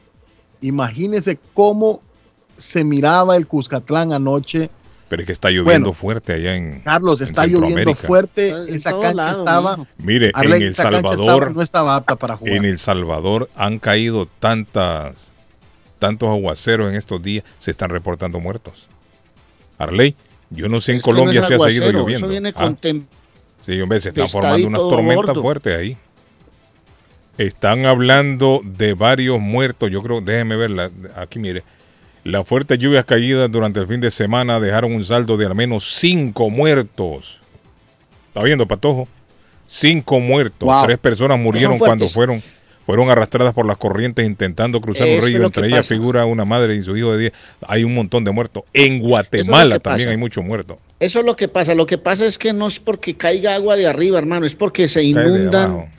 Imagínense 0.61 1.37
cómo 1.53 2.01
se 2.61 2.83
miraba 2.83 3.35
el 3.35 3.47
Cuscatlán 3.47 4.13
anoche. 4.13 4.69
Pero 5.09 5.23
es 5.23 5.25
que 5.25 5.33
está 5.33 5.49
lloviendo 5.49 5.91
fuerte 5.91 6.33
allá 6.33 6.55
en. 6.55 6.79
Carlos, 6.81 7.19
está 7.19 7.45
lloviendo 7.45 7.93
fuerte. 7.95 8.53
Esa 8.69 8.97
cancha 8.97 9.31
estaba. 9.31 9.85
Mire, 9.97 10.31
en 10.41 10.53
El 10.53 10.73
Salvador. 10.73 11.53
no 11.53 11.61
estaba 11.61 11.97
apta 11.97 12.15
para 12.15 12.37
jugar. 12.37 12.53
En 12.53 12.63
El 12.63 12.79
Salvador 12.79 13.49
han 13.55 13.79
caído 13.79 14.27
tantas, 14.39 15.31
tantos 15.99 16.29
aguaceros 16.29 16.89
en 16.89 16.95
estos 16.95 17.21
días, 17.21 17.43
se 17.59 17.71
están 17.71 17.89
reportando 17.89 18.39
muertos. 18.39 18.87
Arley, 19.77 20.15
yo 20.49 20.69
no 20.69 20.79
sé 20.79 20.93
en 20.93 21.01
Colombia 21.01 21.41
si 21.41 21.53
ha 21.55 21.59
seguido 21.59 21.91
lloviendo. 21.91 22.25
Eso 22.25 22.27
viene 22.27 22.53
con 22.53 22.77
ah. 22.81 23.01
Sí, 23.65 23.81
hombre, 23.81 23.99
se 23.99 24.09
están 24.09 24.27
formando 24.27 24.67
unas 24.67 24.81
tormentas 24.81 25.37
fuertes 25.37 25.77
ahí. 25.77 25.97
Están 27.37 27.85
hablando 27.85 28.61
de 28.63 28.93
varios 28.93 29.39
muertos. 29.39 29.89
Yo 29.89 30.01
creo, 30.01 30.21
déjeme 30.21 30.55
verla. 30.55 30.91
Aquí, 31.15 31.39
mire. 31.39 31.63
Las 32.23 32.47
fuertes 32.47 32.77
lluvias 32.77 33.05
caídas 33.05 33.51
durante 33.51 33.79
el 33.79 33.87
fin 33.87 33.99
de 33.99 34.11
semana 34.11 34.59
dejaron 34.59 34.93
un 34.93 35.03
saldo 35.03 35.37
de 35.37 35.45
al 35.45 35.55
menos 35.55 35.95
cinco 35.95 36.49
muertos. 36.49 37.39
¿Está 38.27 38.43
viendo, 38.43 38.67
Patojo? 38.67 39.07
Cinco 39.67 40.19
muertos. 40.19 40.69
Tres 40.85 40.99
personas 40.99 41.39
murieron 41.39 41.79
cuando 41.79 42.07
fueron, 42.07 42.43
fueron 42.85 43.09
arrastradas 43.09 43.53
por 43.53 43.65
las 43.65 43.77
corrientes 43.77 44.25
intentando 44.25 44.81
cruzar 44.81 45.07
un 45.07 45.21
río. 45.21 45.45
Entre 45.45 45.67
ellas 45.67 45.87
figura 45.87 46.25
una 46.25 46.45
madre 46.45 46.75
y 46.75 46.83
su 46.83 46.95
hijo 46.95 47.11
de 47.13 47.19
10. 47.19 47.33
Hay 47.67 47.83
un 47.83 47.95
montón 47.95 48.23
de 48.23 48.31
muertos. 48.31 48.65
En 48.73 48.99
Guatemala 48.99 49.79
también 49.79 50.09
hay 50.09 50.17
muchos 50.17 50.45
muertos. 50.45 50.77
Eso 50.99 51.21
es 51.21 51.25
lo 51.25 51.35
que 51.35 51.47
pasa. 51.47 51.73
Lo 51.73 51.87
que 51.87 51.97
pasa 51.97 52.27
es 52.27 52.37
que 52.37 52.53
no 52.53 52.67
es 52.67 52.79
porque 52.79 53.15
caiga 53.15 53.55
agua 53.55 53.75
de 53.75 53.87
arriba, 53.87 54.19
hermano. 54.19 54.45
Es 54.45 54.53
porque 54.53 54.87
se 54.87 55.03
inundan 55.03 55.89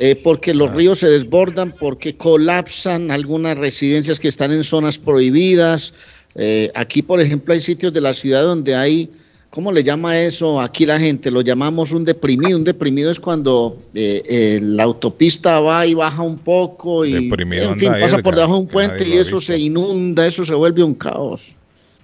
eh, 0.00 0.14
porque 0.22 0.54
los 0.54 0.72
ríos 0.72 1.00
se 1.00 1.08
desbordan, 1.08 1.72
porque 1.72 2.16
colapsan 2.16 3.10
algunas 3.10 3.58
residencias 3.58 4.20
que 4.20 4.28
están 4.28 4.52
en 4.52 4.62
zonas 4.62 4.96
prohibidas. 4.96 5.92
Eh, 6.36 6.70
aquí, 6.76 7.02
por 7.02 7.20
ejemplo, 7.20 7.52
hay 7.52 7.60
sitios 7.60 7.92
de 7.92 8.00
la 8.00 8.12
ciudad 8.12 8.44
donde 8.44 8.76
hay, 8.76 9.10
¿cómo 9.50 9.72
le 9.72 9.82
llama 9.82 10.20
eso? 10.20 10.60
Aquí 10.60 10.86
la 10.86 11.00
gente 11.00 11.32
lo 11.32 11.40
llamamos 11.40 11.90
un 11.90 12.04
deprimido. 12.04 12.56
Un 12.56 12.62
deprimido 12.62 13.10
es 13.10 13.18
cuando 13.18 13.76
eh, 13.92 14.60
la 14.62 14.84
autopista 14.84 15.58
va 15.58 15.84
y 15.84 15.94
baja 15.94 16.22
un 16.22 16.38
poco 16.38 17.04
y, 17.04 17.14
en 17.16 17.76
fin, 17.76 17.90
pasa 18.00 18.18
por 18.18 18.36
debajo 18.36 18.54
de 18.54 18.60
un 18.60 18.68
puente 18.68 19.08
y 19.08 19.14
eso 19.14 19.40
se 19.40 19.58
inunda, 19.58 20.28
eso 20.28 20.44
se 20.44 20.54
vuelve 20.54 20.84
un 20.84 20.94
caos. 20.94 21.56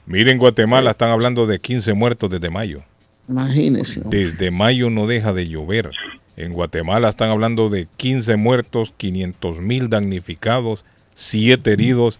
Miren, 0.06 0.38
Guatemala 0.38 0.90
están 0.90 1.10
hablando 1.10 1.46
de 1.46 1.60
15 1.60 1.94
muertos 1.94 2.28
desde 2.28 2.50
mayo. 2.50 2.82
Imagínense. 3.28 4.02
Desde 4.04 4.50
mayo 4.50 4.90
no 4.90 5.06
deja 5.06 5.32
de 5.32 5.46
llover. 5.48 5.92
En 6.36 6.52
Guatemala 6.52 7.08
están 7.08 7.30
hablando 7.30 7.70
de 7.70 7.86
15 7.96 8.36
muertos, 8.36 8.92
500 8.96 9.60
mil 9.60 9.88
damnificados, 9.88 10.84
7 11.14 11.72
heridos 11.72 12.18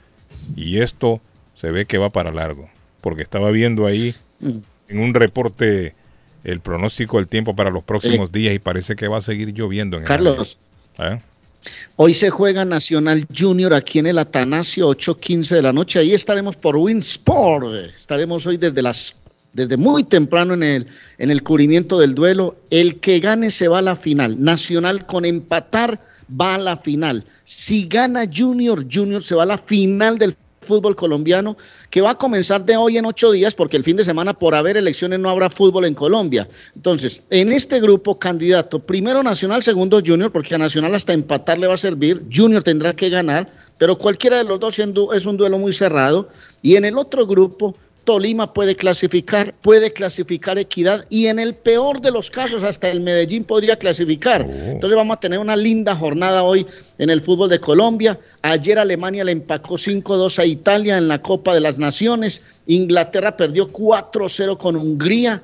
y 0.57 0.78
esto 0.78 1.20
se 1.57 1.70
ve 1.70 1.86
que 1.86 1.99
va 1.99 2.11
para 2.11 2.31
largo. 2.31 2.69
Porque 3.01 3.23
estaba 3.23 3.51
viendo 3.51 3.86
ahí 3.86 4.15
en 4.41 4.99
un 4.99 5.15
reporte 5.15 5.95
el 6.45 6.61
pronóstico 6.61 7.16
del 7.16 7.27
tiempo 7.27 7.57
para 7.57 7.70
los 7.70 7.82
próximos 7.82 8.31
días 8.31 8.55
y 8.55 8.59
parece 8.59 8.97
que 8.97 9.09
va 9.09 9.19
a 9.19 9.23
seguir 9.23 9.53
lloviendo. 9.53 9.97
En 9.97 10.05
Carlos, 10.05 10.59
¿Eh? 10.99 11.19
hoy 11.97 12.15
se 12.15 12.31
juega 12.31 12.65
Nacional 12.65 13.27
Junior 13.36 13.74
aquí 13.74 13.99
en 13.99 14.07
el 14.07 14.19
Atanasio, 14.19 14.89
8.15 14.91 15.49
de 15.57 15.62
la 15.62 15.73
noche. 15.73 15.99
Ahí 15.99 16.12
estaremos 16.12 16.57
por 16.57 16.77
Winsport. 16.77 17.66
Estaremos 17.95 18.47
hoy 18.47 18.59
desde 18.59 18.82
las 18.82 19.15
desde 19.55 19.76
muy 19.76 20.05
temprano 20.05 20.55
en 20.55 20.62
el, 20.62 20.86
en 21.18 21.31
el 21.31 21.43
cubrimiento 21.43 21.98
del 21.98 22.14
duelo. 22.14 22.56
El 22.70 23.01
que 23.01 23.20
gane 23.20 23.51
se 23.51 23.68
va 23.68 23.78
a 23.78 23.82
la 23.82 23.97
final. 23.97 24.43
Nacional 24.43 25.06
con 25.06 25.24
empatar 25.24 25.98
va 26.28 26.56
a 26.56 26.59
la 26.59 26.76
final. 26.76 27.24
Si 27.44 27.86
gana 27.89 28.24
Junior, 28.32 28.86
Junior 28.93 29.22
se 29.22 29.35
va 29.35 29.44
a 29.44 29.47
la 29.47 29.59
final 29.59 30.18
del 30.18 30.36
fútbol 30.64 30.97
colombiano, 30.97 31.56
que 31.90 32.01
va 32.01 32.10
a 32.10 32.18
comenzar 32.18 32.64
de 32.64 32.76
hoy 32.76 32.97
en 32.98 33.05
ocho 33.05 33.31
días, 33.31 33.55
porque 33.55 33.76
el 33.76 33.85
fin 33.85 33.97
de 33.97 34.05
semana 34.05 34.35
por 34.35 34.55
haber 34.55 34.76
elecciones 34.76 35.20
no 35.20 35.31
habrá 35.31 35.51
fútbol 35.51 35.85
en 35.85 35.94
Colombia. 35.94 36.48
Entonces, 36.74 37.22
en 37.31 37.52
este 37.52 37.81
grupo, 37.81 38.18
candidato, 38.18 38.81
primero 38.81 39.22
Nacional, 39.22 39.62
segundo 39.62 40.01
Junior, 40.05 40.32
porque 40.32 40.55
a 40.55 40.59
Nacional 40.59 40.94
hasta 40.94 41.12
empatar 41.12 41.59
le 41.59 41.66
va 41.68 41.74
a 41.74 41.76
servir, 41.76 42.24
Junior 42.35 42.62
tendrá 42.62 42.97
que 42.97 43.10
ganar, 43.10 43.52
pero 43.78 43.97
cualquiera 43.98 44.39
de 44.39 44.44
los 44.44 44.59
dos 44.59 44.78
es 44.78 45.26
un 45.26 45.36
duelo 45.36 45.59
muy 45.59 45.72
cerrado. 45.72 46.28
Y 46.62 46.76
en 46.76 46.85
el 46.85 46.97
otro 46.97 47.26
grupo, 47.26 47.76
Tolima 48.05 48.52
puede 48.52 48.76
clasificar, 48.76 49.55
puede 49.62 49.93
clasificar 49.93 50.59
Equidad 50.59 51.05
y 51.09 51.26
en 51.26 51.39
el 51.39 51.55
peor 51.55 52.01
de 52.01 52.10
los 52.10 52.31
casos 52.31 52.62
hasta 52.62 52.89
el 52.90 53.01
Medellín 53.01 53.44
podría 53.44 53.76
clasificar. 53.76 54.43
Oh. 54.43 54.52
Entonces 54.52 54.97
vamos 54.97 55.16
a 55.16 55.20
tener 55.20 55.39
una 55.39 55.56
linda 55.56 55.97
jornada 55.97 56.43
hoy 56.43 56.66
en 56.98 57.10
el 57.10 57.20
fútbol 57.20 57.48
de 57.48 57.60
Colombia. 57.60 58.18
Ayer 58.43 58.78
Alemania 58.78 59.24
le 59.24 59.32
empacó 59.32 59.74
5-2 59.74 60.39
a 60.39 60.47
Italia 60.47 60.98
en 60.98 61.09
la 61.09 61.20
Copa 61.22 61.55
de 61.55 61.60
las 61.60 61.78
Naciones. 61.78 62.43
Inglaterra 62.66 63.36
perdió 63.36 63.72
4-0 63.72 64.56
con 64.59 64.76
Hungría. 64.76 65.43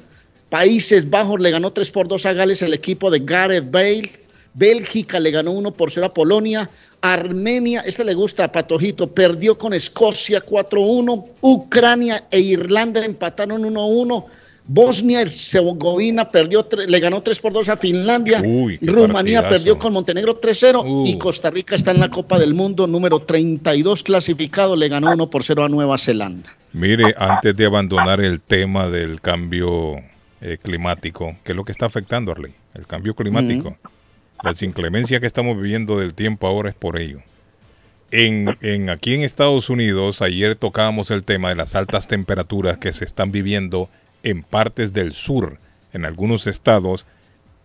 Países 0.50 1.08
Bajos 1.08 1.40
le 1.40 1.50
ganó 1.50 1.72
3 1.72 1.90
por 1.90 2.08
2 2.08 2.26
a 2.26 2.32
Gales 2.32 2.62
el 2.62 2.74
equipo 2.74 3.10
de 3.10 3.20
Gareth 3.20 3.70
Bale. 3.70 4.10
Bélgica 4.52 5.20
le 5.20 5.30
ganó 5.30 5.52
1 5.52 5.72
por 5.72 5.90
0 5.90 6.06
a 6.06 6.14
Polonia. 6.14 6.68
Armenia, 7.02 7.82
este 7.86 8.04
le 8.04 8.14
gusta 8.14 8.44
a 8.44 8.52
Patojito, 8.52 9.12
perdió 9.12 9.56
con 9.56 9.72
Escocia 9.72 10.44
4-1. 10.44 11.24
Ucrania 11.40 12.24
e 12.30 12.40
Irlanda 12.40 13.04
empataron 13.04 13.62
1-1. 13.62 14.24
Bosnia 14.72 15.22
Herzegovina 15.22 16.28
perdió, 16.28 16.64
le 16.86 17.00
ganó 17.00 17.20
3 17.20 17.40
por 17.40 17.52
2 17.52 17.70
a 17.70 17.76
Finlandia. 17.76 18.40
Rumanía 18.82 19.48
perdió 19.48 19.78
con 19.78 19.92
Montenegro 19.92 20.40
3-0 20.40 21.08
y 21.08 21.18
Costa 21.18 21.50
Rica 21.50 21.74
está 21.74 21.90
en 21.90 21.98
la 21.98 22.08
Copa 22.08 22.38
del 22.38 22.54
Mundo 22.54 22.86
número 22.86 23.20
32 23.20 24.04
clasificado, 24.04 24.76
le 24.76 24.88
ganó 24.88 25.12
1 25.12 25.28
por 25.28 25.42
0 25.42 25.64
a 25.64 25.68
Nueva 25.68 25.98
Zelanda. 25.98 26.50
Mire, 26.72 27.14
antes 27.18 27.56
de 27.56 27.66
abandonar 27.66 28.20
el 28.20 28.40
tema 28.40 28.88
del 28.88 29.20
cambio 29.20 29.96
eh, 30.40 30.56
climático, 30.62 31.36
¿qué 31.42 31.50
es 31.50 31.56
lo 31.56 31.64
que 31.64 31.72
está 31.72 31.86
afectando, 31.86 32.30
Arley? 32.30 32.54
El 32.74 32.86
cambio 32.86 33.14
climático. 33.14 33.76
Las 34.42 34.62
inclemencias 34.62 35.20
que 35.20 35.26
estamos 35.26 35.56
viviendo 35.56 35.98
del 35.98 36.14
tiempo 36.14 36.46
ahora 36.46 36.70
es 36.70 36.74
por 36.74 36.98
ello. 36.98 37.20
En, 38.10 38.56
en, 38.60 38.90
aquí 38.90 39.14
en 39.14 39.22
Estados 39.22 39.70
Unidos, 39.70 40.22
ayer 40.22 40.56
tocábamos 40.56 41.10
el 41.10 41.22
tema 41.22 41.50
de 41.50 41.56
las 41.56 41.74
altas 41.74 42.08
temperaturas 42.08 42.78
que 42.78 42.92
se 42.92 43.04
están 43.04 43.30
viviendo 43.30 43.88
en 44.22 44.42
partes 44.42 44.92
del 44.92 45.14
sur, 45.14 45.58
en 45.92 46.04
algunos 46.04 46.46
estados, 46.46 47.06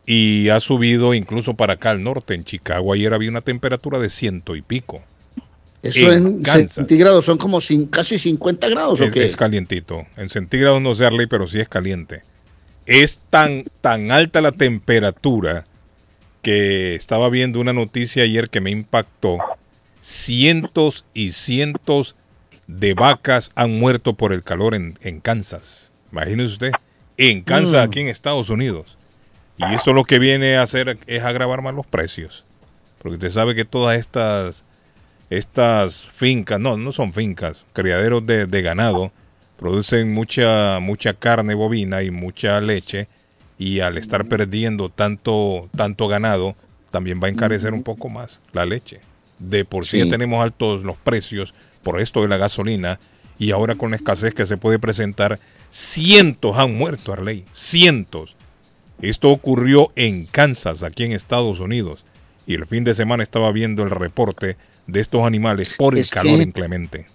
y 0.06 0.50
ha 0.50 0.60
subido 0.60 1.14
incluso 1.14 1.56
para 1.56 1.74
acá 1.74 1.92
al 1.92 2.04
norte. 2.04 2.36
En 2.36 2.44
Chicago 2.44 2.94
ayer 2.94 3.14
había 3.14 3.30
una 3.30 3.42
temperatura 3.42 3.98
de 3.98 4.10
ciento 4.10 4.56
y 4.56 4.62
pico. 4.62 5.02
Eso 5.82 6.12
en, 6.12 6.44
centígrados 6.68 7.26
son 7.26 7.38
como 7.38 7.60
casi 7.90 8.18
50 8.18 8.70
grados, 8.70 9.02
¿o 9.02 9.06
es, 9.06 9.12
qué? 9.12 9.26
Es 9.26 9.36
calientito. 9.36 10.06
En 10.18 10.30
centígrados 10.30 10.82
no 10.82 10.96
sé, 10.96 11.06
Arley, 11.06 11.28
pero 11.28 11.48
sí 11.48 11.60
es 11.60 11.68
caliente. 11.68 12.22
Es 12.86 13.20
tan, 13.30 13.66
tan 13.82 14.12
alta 14.12 14.42
la 14.42 14.52
temperatura 14.52 15.66
que 16.46 16.94
estaba 16.94 17.32
viendo 17.32 17.60
una 17.60 17.74
noticia 17.74 18.22
ayer 18.22 18.52
que 18.52 18.62
me 18.62 18.70
impactó. 18.70 19.40
Cientos 20.04 21.04
y 21.12 21.32
cientos 21.32 22.16
de 22.68 22.94
vacas 22.94 23.52
han 23.56 23.80
muerto 23.80 24.14
por 24.14 24.32
el 24.32 24.44
calor 24.44 24.76
en, 24.76 25.22
Kansas. 25.22 25.92
Imagínese 26.12 26.54
usted, 26.54 26.72
en 27.18 27.42
Kansas, 27.42 27.84
mm. 27.84 27.90
aquí 27.90 28.00
en 28.02 28.10
Estados 28.10 28.52
Unidos. 28.52 28.96
Y 29.58 29.74
eso 29.74 29.92
lo 29.92 30.04
que 30.04 30.20
viene 30.20 30.58
a 30.58 30.62
hacer 30.62 31.00
es 31.08 31.24
agravar 31.24 31.64
más 31.64 31.74
los 31.74 31.88
precios. 31.88 32.46
Porque 33.00 33.16
usted 33.16 33.32
sabe 33.32 33.56
que 33.56 33.66
todas 33.66 33.98
estas, 33.98 34.64
estas 35.32 36.02
fincas, 36.02 36.60
no, 36.60 36.78
no 36.78 36.92
son 36.92 37.12
fincas, 37.12 37.66
criaderos 37.74 38.24
de, 38.28 38.46
de 38.46 38.62
ganado, 38.62 39.12
producen 39.58 40.14
mucha, 40.14 40.78
mucha 40.80 41.16
carne 41.16 41.56
bovina 41.56 42.04
y 42.04 42.12
mucha 42.12 42.62
leche 42.62 43.08
y 43.58 43.80
al 43.80 43.98
estar 43.98 44.26
perdiendo 44.26 44.90
tanto, 44.90 45.70
tanto 45.76 46.08
ganado, 46.08 46.56
también 46.92 47.20
va 47.22 47.28
a 47.28 47.32
encarecer 47.32 47.74
un 47.74 47.84
poco 47.84 48.10
más 48.10 48.40
la 48.54 48.66
leche. 48.66 49.00
De 49.40 49.66
por 49.66 49.86
sí, 49.86 50.00
ya 50.00 50.10
tenemos 50.10 50.44
altos 50.44 50.84
los 50.84 50.96
precios 50.96 51.54
por 51.84 52.00
esto 52.00 52.22
de 52.22 52.30
la 52.30 52.38
gasolina 52.38 53.00
y 53.38 53.52
ahora 53.52 53.76
con 53.76 53.92
la 53.92 53.98
escasez 53.98 54.34
que 54.34 54.46
se 54.46 54.58
puede 54.58 54.80
presentar, 54.80 55.40
cientos 55.70 56.58
han 56.58 56.76
muerto, 56.76 57.12
Arley, 57.12 57.44
cientos. 57.52 58.36
Esto 59.02 59.30
ocurrió 59.30 59.92
en 59.96 60.26
Kansas, 60.26 60.84
aquí 60.84 61.04
en 61.04 61.12
Estados 61.12 61.60
Unidos, 61.60 62.06
y 62.48 62.54
el 62.54 62.66
fin 62.66 62.86
de 62.86 62.94
semana 62.94 63.24
estaba 63.24 63.52
viendo 63.52 63.84
el 63.84 63.90
reporte 63.90 64.56
de 64.88 65.00
estos 65.00 65.24
animales 65.24 65.76
por 65.78 65.98
el 65.98 66.08
calor 66.08 66.42
inclemente. 66.42 67.06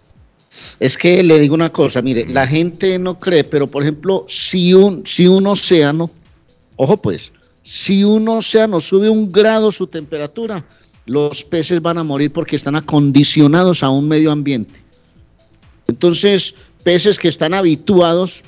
Es 0.78 0.98
que 0.98 1.22
le 1.22 1.38
digo 1.38 1.54
una 1.54 1.72
cosa, 1.72 2.02
mire, 2.02 2.26
la 2.26 2.46
gente 2.46 2.98
no 2.98 3.18
cree, 3.18 3.44
pero 3.44 3.66
por 3.66 3.82
ejemplo, 3.82 4.26
si 4.28 4.74
un, 4.74 5.06
si 5.06 5.26
un 5.26 5.46
océano 5.46 6.10
Ojo 6.82 6.96
pues, 6.96 7.30
si 7.62 8.04
un 8.04 8.26
océano 8.26 8.80
sube 8.80 9.10
un 9.10 9.30
grado 9.30 9.70
su 9.70 9.86
temperatura, 9.86 10.64
los 11.04 11.44
peces 11.44 11.82
van 11.82 11.98
a 11.98 12.04
morir 12.04 12.32
porque 12.32 12.56
están 12.56 12.74
acondicionados 12.74 13.82
a 13.82 13.90
un 13.90 14.08
medio 14.08 14.32
ambiente. 14.32 14.80
Entonces, 15.88 16.54
peces 16.82 17.18
que 17.18 17.28
están 17.28 17.52
habituados 17.52 18.40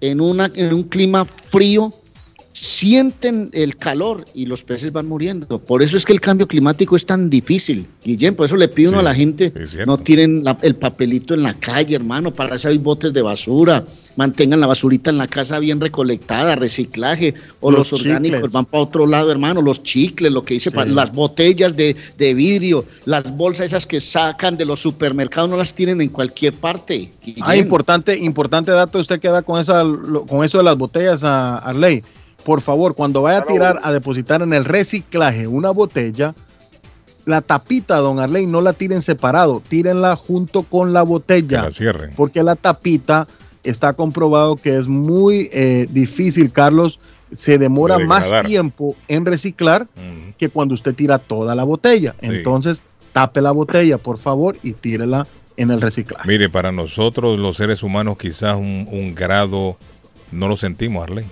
en, 0.00 0.20
una, 0.20 0.50
en 0.52 0.74
un 0.74 0.82
clima 0.82 1.24
frío 1.24 1.92
sienten 2.52 3.50
el 3.52 3.76
calor 3.76 4.24
y 4.34 4.46
los 4.46 4.64
peces 4.64 4.90
van 4.92 5.06
muriendo. 5.06 5.60
Por 5.60 5.80
eso 5.84 5.96
es 5.96 6.04
que 6.04 6.12
el 6.12 6.20
cambio 6.20 6.48
climático 6.48 6.96
es 6.96 7.06
tan 7.06 7.30
difícil. 7.30 7.86
Guillén, 8.04 8.34
por 8.34 8.46
eso 8.46 8.56
le 8.56 8.66
pido 8.66 8.98
a 8.98 9.02
la 9.04 9.14
gente, 9.14 9.52
no 9.86 9.96
tiren 9.98 10.42
la- 10.42 10.58
el 10.62 10.74
papelito 10.74 11.34
en 11.34 11.44
la 11.44 11.54
calle, 11.54 11.94
hermano, 11.94 12.34
para 12.34 12.56
eso 12.56 12.68
hay 12.68 12.78
botes 12.78 13.12
de 13.12 13.22
basura, 13.22 13.86
mantengan 14.16 14.60
la 14.60 14.66
basurita 14.66 15.10
en 15.10 15.18
la 15.18 15.26
casa 15.28 15.58
bien 15.58 15.80
recolectada, 15.80 16.56
reciclaje, 16.56 17.34
o 17.60 17.70
los, 17.70 17.90
Los 17.90 18.00
orgánicos 18.00 18.38
chicles. 18.38 18.52
van 18.52 18.64
para 18.66 18.82
otro 18.82 19.06
lado, 19.06 19.30
hermano, 19.30 19.62
los 19.62 19.82
chicles, 19.82 20.32
lo 20.32 20.42
que 20.42 20.54
dice, 20.54 20.70
pa- 20.70 20.84
las 20.84 21.12
botellas 21.12 21.76
de, 21.76 21.96
de 22.18 22.34
vidrio, 22.34 22.84
las 23.04 23.34
bolsas 23.36 23.66
esas 23.66 23.86
que 23.86 24.00
sacan 24.00 24.56
de 24.56 24.64
los 24.66 24.80
supermercados, 24.80 25.48
no 25.48 25.56
las 25.56 25.74
tienen 25.74 26.00
en 26.00 26.08
cualquier 26.08 26.54
parte. 26.54 27.12
Ah, 27.42 27.56
importante, 27.56 28.16
importante 28.18 28.70
dato 28.72 28.98
usted 28.98 29.20
que 29.20 29.28
da 29.28 29.42
con 29.42 29.60
esa, 29.60 29.82
con 30.28 30.44
eso 30.44 30.58
de 30.58 30.64
las 30.64 30.76
botellas 30.76 31.24
a 31.24 31.58
Arley. 31.58 32.02
Por 32.44 32.60
favor, 32.62 32.94
cuando 32.94 33.22
vaya 33.22 33.38
a 33.38 33.44
tirar 33.44 33.80
a 33.82 33.92
depositar 33.92 34.42
en 34.42 34.52
el 34.54 34.64
reciclaje 34.64 35.46
una 35.46 35.70
botella, 35.70 36.34
la 37.26 37.42
tapita, 37.42 37.98
don 37.98 38.18
Arley, 38.18 38.46
no 38.46 38.60
la 38.62 38.72
tiren 38.72 39.02
separado, 39.02 39.62
tírenla 39.68 40.16
junto 40.16 40.62
con 40.62 40.92
la 40.92 41.02
botella. 41.02 41.62
la 41.64 41.70
cierren. 41.70 42.10
Porque 42.16 42.42
la 42.42 42.56
tapita 42.56 43.28
está 43.64 43.92
comprobado 43.92 44.56
que 44.56 44.76
es 44.76 44.86
muy 44.86 45.48
eh, 45.52 45.86
difícil, 45.90 46.52
Carlos. 46.52 46.98
Se 47.32 47.58
demora 47.58 47.96
De 47.96 48.06
más 48.06 48.28
tiempo 48.44 48.96
en 49.06 49.24
reciclar 49.24 49.86
que 50.36 50.48
cuando 50.48 50.74
usted 50.74 50.94
tira 50.94 51.18
toda 51.18 51.54
la 51.54 51.62
botella. 51.62 52.16
Sí. 52.20 52.26
Entonces, 52.26 52.82
tape 53.12 53.40
la 53.40 53.52
botella, 53.52 53.98
por 53.98 54.18
favor, 54.18 54.56
y 54.64 54.72
tírela 54.72 55.26
en 55.56 55.70
el 55.70 55.80
reciclaje. 55.80 56.26
Mire, 56.26 56.48
para 56.48 56.72
nosotros 56.72 57.38
los 57.38 57.56
seres 57.56 57.84
humanos 57.84 58.18
quizás 58.18 58.56
un, 58.56 58.88
un 58.90 59.14
grado 59.14 59.76
no 60.32 60.48
lo 60.48 60.56
sentimos, 60.56 61.04
Arley. 61.04 61.24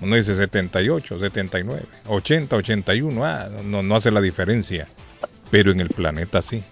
Uno 0.00 0.16
dice 0.16 0.34
78, 0.34 1.18
79, 1.18 1.82
80, 2.08 2.56
81, 2.56 3.24
ah, 3.24 3.48
no, 3.64 3.82
no 3.82 3.96
hace 3.96 4.10
la 4.10 4.20
diferencia. 4.20 4.86
Pero 5.50 5.72
en 5.72 5.80
el 5.80 5.88
planeta 5.88 6.42
sí. 6.42 6.62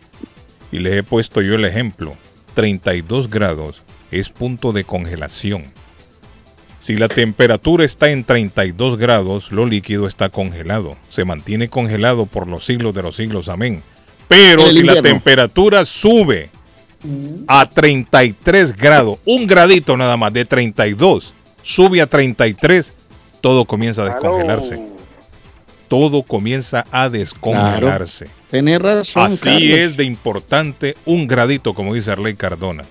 Y 0.70 0.78
les 0.78 0.94
he 0.94 1.02
puesto 1.02 1.40
yo 1.42 1.54
el 1.54 1.64
ejemplo. 1.64 2.14
32 2.54 3.30
grados 3.30 3.82
es 4.12 4.28
punto 4.28 4.72
de 4.72 4.84
congelación. 4.84 5.64
Si 6.82 6.96
la 6.96 7.08
temperatura 7.08 7.84
está 7.84 8.10
en 8.10 8.24
32 8.24 8.98
grados, 8.98 9.52
lo 9.52 9.66
líquido 9.66 10.08
está 10.08 10.30
congelado. 10.30 10.96
Se 11.10 11.24
mantiene 11.24 11.68
congelado 11.68 12.26
por 12.26 12.48
los 12.48 12.64
siglos 12.64 12.92
de 12.92 13.02
los 13.02 13.14
siglos. 13.14 13.48
Amén. 13.48 13.82
Pero 14.26 14.66
si 14.66 14.82
la 14.82 15.00
temperatura 15.00 15.84
sube 15.84 16.50
a 17.46 17.68
33 17.68 18.76
grados, 18.76 19.20
un 19.24 19.46
gradito 19.46 19.96
nada 19.96 20.16
más 20.16 20.32
de 20.32 20.44
32, 20.44 21.34
sube 21.62 22.00
a 22.00 22.06
33, 22.06 22.92
todo 23.40 23.64
comienza 23.64 24.02
a 24.02 24.06
descongelarse. 24.06 24.84
Todo 25.86 26.22
comienza 26.22 26.84
a 26.90 27.08
descongelarse. 27.10 28.26
Tenés 28.50 28.80
razón, 28.80 29.32
Así 29.32 29.44
Carlos. 29.44 29.78
es 29.78 29.96
de 29.96 30.04
importante 30.04 30.96
un 31.04 31.28
gradito, 31.28 31.74
como 31.74 31.94
dice 31.94 32.10
Arley 32.10 32.34
Cardona. 32.34 32.84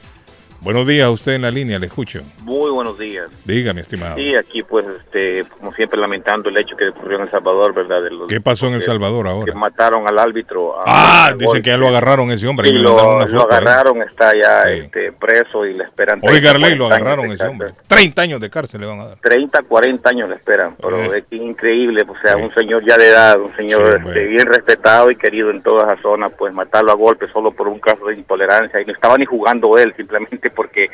Buenos 0.64 0.86
días 0.86 1.08
a 1.08 1.10
usted 1.10 1.32
en 1.34 1.42
la 1.42 1.50
línea, 1.50 1.80
le 1.80 1.88
escucho. 1.88 2.22
Muy 2.44 2.70
buenos 2.70 2.96
días. 3.00 3.26
Diga, 3.46 3.74
mi 3.74 3.82
estimado. 3.82 4.16
Sí, 4.16 4.36
aquí 4.36 4.62
pues, 4.62 4.86
este, 4.86 5.44
como 5.58 5.74
siempre 5.74 6.00
lamentando 6.00 6.50
el 6.50 6.58
hecho 6.58 6.76
que 6.78 6.90
ocurrió 6.90 7.18
en 7.18 7.24
El 7.24 7.32
Salvador, 7.32 7.74
¿verdad? 7.74 8.04
De 8.04 8.12
los- 8.12 8.28
¿Qué 8.28 8.40
pasó 8.42 8.68
en 8.68 8.74
El 8.76 8.82
que- 8.82 8.86
Salvador 8.86 9.26
Que 9.26 9.32
ahora? 9.32 9.54
mataron 9.56 10.08
al 10.08 10.20
árbitro. 10.20 10.80
a- 10.80 10.84
Ah, 10.86 11.26
al 11.30 11.38
dicen 11.40 11.64
que 11.64 11.72
ya 11.72 11.78
lo 11.78 11.88
agarraron 11.88 12.30
ese 12.32 12.48
hombre. 12.48 12.70
Y 12.70 12.74
lo, 12.74 13.24
¿eh? 13.24 13.28
agarraron, 13.50 14.04
está 14.04 14.34
ya 14.36 14.62
este, 14.70 15.12
preso 15.14 15.66
y 15.66 15.74
le 15.74 15.84
esperan. 15.84 16.20
Oiga, 16.22 16.52
30, 16.52 16.52
Arley, 16.52 16.76
lo 16.76 16.86
40 16.90 16.96
años 16.96 17.02
agarraron 17.08 17.32
ese 17.32 17.48
hombre. 17.48 17.68
cárcel. 17.70 17.86
30 17.88 18.22
años 18.22 18.42
de 18.42 18.50
cárcel 18.52 18.82
le 18.82 18.88
van 18.88 19.00
a 19.00 19.08
dar. 19.08 19.18
30, 19.18 19.60
40 19.64 20.10
años 20.12 20.30
le 20.30 20.36
esperan, 20.36 20.76
pero 20.80 20.96
Eh. 21.12 21.18
es 21.18 21.24
que 21.26 21.38
increíble, 21.38 22.04
o 22.08 22.16
sea, 22.24 22.38
un 22.38 22.54
señor 22.54 22.86
ya 22.88 23.00
de 23.00 23.08
edad, 23.10 23.40
un 23.42 23.56
señor 23.56 23.98
este, 24.06 24.26
bien 24.28 24.46
respetado 24.46 25.10
y 25.10 25.16
querido 25.16 25.50
en 25.50 25.64
toda 25.64 25.92
esa 25.92 26.00
zona, 26.04 26.30
pues 26.30 26.54
matarlo 26.54 26.92
a 26.92 26.96
golpe 26.96 27.26
solo 27.34 27.50
por 27.52 27.68
un 27.68 27.80
caso 27.80 28.06
de 28.06 28.14
intolerancia 28.16 28.80
y 28.80 28.86
no 28.86 28.94
estaba 28.94 29.18
ni 29.18 29.26
jugando 29.26 29.76
él, 29.80 29.92
simplemente 29.98 30.51
porque 30.52 30.88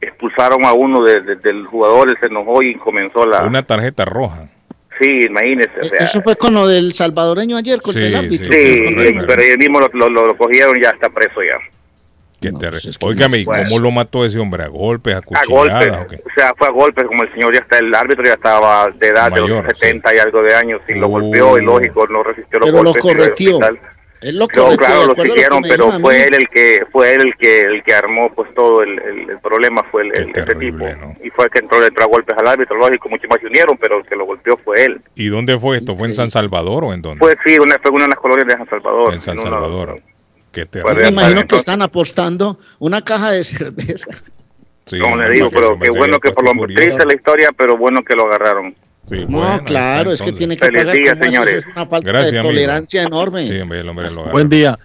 expulsaron 0.00 0.64
a 0.64 0.72
uno 0.72 1.02
de- 1.02 1.20
de- 1.22 1.36
del 1.36 1.64
jugador, 1.66 2.10
él 2.10 2.16
se 2.20 2.26
enojó 2.26 2.62
y 2.62 2.74
comenzó 2.76 3.26
la... 3.26 3.42
Una 3.44 3.62
tarjeta 3.62 4.04
roja. 4.04 4.44
Sí, 5.00 5.24
imagínese, 5.28 5.70
o 5.80 5.88
sea, 5.88 5.98
Eso 6.00 6.20
fue 6.22 6.36
con 6.36 6.54
lo 6.54 6.66
del 6.66 6.92
salvadoreño 6.92 7.56
ayer, 7.56 7.80
con 7.80 7.94
Sí, 7.94 8.00
el 8.00 8.14
árbitro. 8.16 8.52
Sí, 8.52 9.18
pero 9.26 9.42
ellos 9.42 9.58
mismos 9.58 9.82
lo, 9.92 10.08
lo- 10.08 10.26
lo- 10.26 10.36
cogieron 10.36 10.74
ya 10.80 10.90
está 10.90 11.08
preso 11.08 11.40
ya. 11.42 11.58
Qué 12.40 12.52
terrible. 12.52 12.92
Óigame, 13.00 13.38
¿y 13.38 13.44
Bueno. 13.44 13.64
cómo 13.68 13.78
lo 13.80 13.90
mató 13.90 14.24
ese 14.24 14.38
hombre? 14.38 14.62
¿A 14.62 14.68
golpes, 14.68 15.12
a 15.14 15.18
A 15.18 15.22
cuchilladas? 15.22 15.48
golpes, 15.50 15.88
o 15.88 16.06
qué? 16.08 16.16
o 16.16 16.34
sea, 16.36 16.52
fue 16.56 16.68
a 16.68 16.70
golpes, 16.70 17.04
como 17.08 17.24
el 17.24 17.32
señor 17.32 17.52
ya 17.52 17.60
está, 17.60 17.78
el 17.78 17.92
árbitro 17.92 18.24
ya 18.24 18.34
estaba 18.34 18.88
de 18.96 19.08
edad 19.08 19.32
de 19.32 19.40
los 19.40 19.64
70 19.66 20.14
y 20.14 20.18
algo 20.18 20.42
de 20.44 20.54
años 20.54 20.80
y 20.88 20.94
lo 20.94 21.08
golpeó 21.08 21.58
y 21.58 21.62
lógico, 21.64 22.06
no 22.06 22.22
resistió 22.22 22.60
los 22.60 22.70
Pero 22.70 22.82
lo 22.84 22.92
golpes. 22.92 23.04
y 23.04 23.08
al 23.10 23.16
correteó. 23.16 23.58
Lo 24.22 24.40
No, 24.40 24.48
correteó, 24.48 24.76
claro, 24.76 25.06
lo 25.06 25.22
siguieron, 25.24 25.62
pero 25.62 26.00
fue 26.00 26.24
él 26.26 26.34
el 26.34 26.48
que 26.48 26.84
fue 26.90 27.14
él 27.14 27.20
el 27.22 27.36
que 27.36 27.62
el 27.62 27.82
que 27.84 27.94
armó 27.94 28.32
pues 28.34 28.52
todo 28.54 28.82
el, 28.82 28.98
el, 28.98 29.30
el 29.30 29.38
problema 29.38 29.84
fue 29.90 30.02
el, 30.02 30.16
el- 30.16 30.28
este 30.36 30.54
tipo 30.56 30.84
y 31.22 31.30
fue 31.30 31.44
el 31.44 31.50
que 31.50 31.58
entró 31.60 31.80
le 31.80 32.04
a 32.04 32.06
golpes 32.06 32.36
al 32.36 32.46
árbitro, 32.48 32.76
lógico, 32.76 33.08
muchos 33.08 33.30
más 33.30 33.40
se 33.40 33.46
unieron, 33.46 33.76
pero 33.78 33.98
el 33.98 34.04
que 34.06 34.16
lo 34.16 34.24
golpeó 34.26 34.56
fue 34.56 34.84
él. 34.84 35.00
¿Y 35.14 35.28
dónde 35.28 35.58
fue 35.58 35.76
esto? 35.78 35.96
¿Fue 35.96 36.08
en 36.08 36.14
San 36.14 36.30
Salvador 36.30 36.84
o 36.84 36.92
en 36.92 37.00
dónde? 37.02 37.20
Fue 37.20 37.36
sí, 37.44 37.58
una, 37.58 37.76
fue 37.80 37.90
una 37.92 38.04
de 38.04 38.08
las 38.10 38.18
colonias 38.18 38.46
de 38.48 38.54
San 38.54 38.68
Salvador. 38.68 39.14
En 39.14 39.20
San 39.20 39.38
una- 39.38 39.50
Salvador. 39.50 40.00
Qué 40.50 40.62
Fue 40.66 40.80
terrible. 40.82 41.02
Me 41.02 41.08
imagino 41.10 41.46
que 41.46 41.56
están 41.56 41.82
apostando 41.82 42.58
una 42.80 43.02
caja 43.04 43.32
de 43.32 43.44
cerveza. 43.44 44.08
Sí, 44.86 44.98
Como 44.98 45.16
le 45.16 45.30
digo, 45.30 45.48
pero 45.52 45.78
qué 45.78 45.90
bueno 45.90 46.18
que 46.18 46.30
por 46.32 46.42
lo 46.44 46.66
triste 46.74 47.04
la 47.04 47.14
historia, 47.14 47.50
pero 47.56 47.76
bueno 47.76 48.00
que 48.02 48.16
lo 48.16 48.26
agarraron. 48.26 48.74
Sí, 49.10 49.24
No, 49.28 49.38
bueno, 49.38 49.64
claro, 49.64 50.12
es 50.12 50.20
que 50.22 50.32
tiene 50.32 50.56
que 50.56 50.64
Feliz 50.66 50.80
pagar 50.82 50.96
día, 50.96 51.12
como 51.12 51.22
eso, 51.24 51.30
señores. 51.32 51.54
eso 51.56 51.68
es 51.70 51.76
una 51.76 51.86
falta 51.86 52.08
Gracias, 52.08 52.32
de 52.32 52.38
amigo. 52.40 52.52
tolerancia 52.52 53.02
enorme. 53.02 53.48
Sí, 53.48 53.58
hombre, 53.58 53.80
el 53.80 53.88
hombre 53.88 54.10
lo. 54.10 54.24
Buen 54.30 54.48
día. 54.48 54.78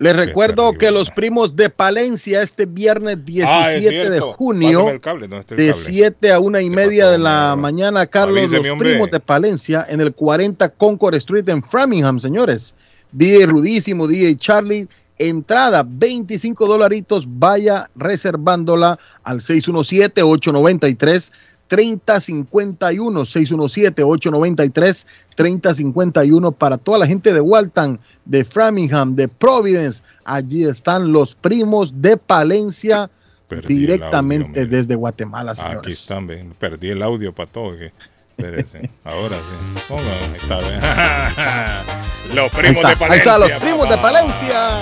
Les 0.00 0.14
recuerdo 0.14 0.72
que 0.72 0.90
los 0.90 1.08
primos 1.10 1.54
de 1.54 1.70
Palencia 1.70 2.42
este 2.42 2.66
viernes 2.66 3.24
17 3.24 4.06
Ah, 4.06 4.10
de 4.10 4.20
junio 4.20 5.00
cable, 5.00 5.28
¿dónde 5.28 5.40
está 5.42 5.54
el 5.54 5.60
de 5.60 5.68
cable? 5.70 5.82
7 5.84 6.32
a 6.32 6.40
una 6.40 6.60
y 6.60 6.68
media 6.68 7.10
de 7.10 7.18
la 7.18 7.54
mañana, 7.56 8.04
Carlos, 8.06 8.50
los 8.50 8.78
primos 8.78 9.10
de 9.10 9.20
Palencia 9.20 9.86
en 9.88 10.00
el 10.00 10.12
40 10.12 10.68
Concord 10.70 11.14
Street 11.14 11.48
en 11.48 11.62
Framingham, 11.62 12.18
señores. 12.18 12.74
DJ 13.12 13.46
Rudísimo, 13.46 14.08
DJ 14.08 14.36
Charlie, 14.36 14.88
entrada 15.16 15.86
25 15.88 16.66
dolaritos, 16.66 17.24
vaya 17.28 17.88
reservándola 17.94 18.98
al 19.22 19.40
617-893. 19.40 21.30
3051 21.68 23.24
617 23.24 24.02
893 24.02 25.06
3051 25.34 26.52
para 26.52 26.76
toda 26.78 26.98
la 26.98 27.06
gente 27.06 27.32
de 27.32 27.40
Walton, 27.40 27.98
de 28.24 28.44
Framingham, 28.44 29.14
de 29.14 29.28
Providence. 29.28 30.02
Allí 30.24 30.64
están 30.64 31.12
los 31.12 31.34
primos 31.34 32.00
de 32.00 32.16
Palencia 32.16 33.10
Perdí 33.48 33.74
directamente 33.80 34.60
audio, 34.60 34.66
desde 34.70 34.94
Guatemala, 34.94 35.54
señores. 35.54 35.78
Aquí 35.78 35.92
están, 35.92 36.26
ven, 36.26 36.54
perdí 36.58 36.90
el 36.90 37.02
audio 37.02 37.32
para 37.34 37.50
todo. 37.50 37.76
que- 37.76 37.92
espérese, 38.36 38.90
Ahora 39.04 39.36
sí. 39.36 39.78
Ponga, 39.88 40.02
ahí 40.32 40.36
está, 40.40 40.60
los 42.34 42.52
Ahí 42.54 42.60
primos 42.60 42.76
está, 42.76 42.88
de 42.88 42.96
Palencia. 42.96 43.06
ahí 43.08 43.18
está, 43.18 43.38
los 43.38 43.52
primos 43.62 43.88
de 43.88 43.96
papá. 43.96 44.02
Palencia. 44.12 44.78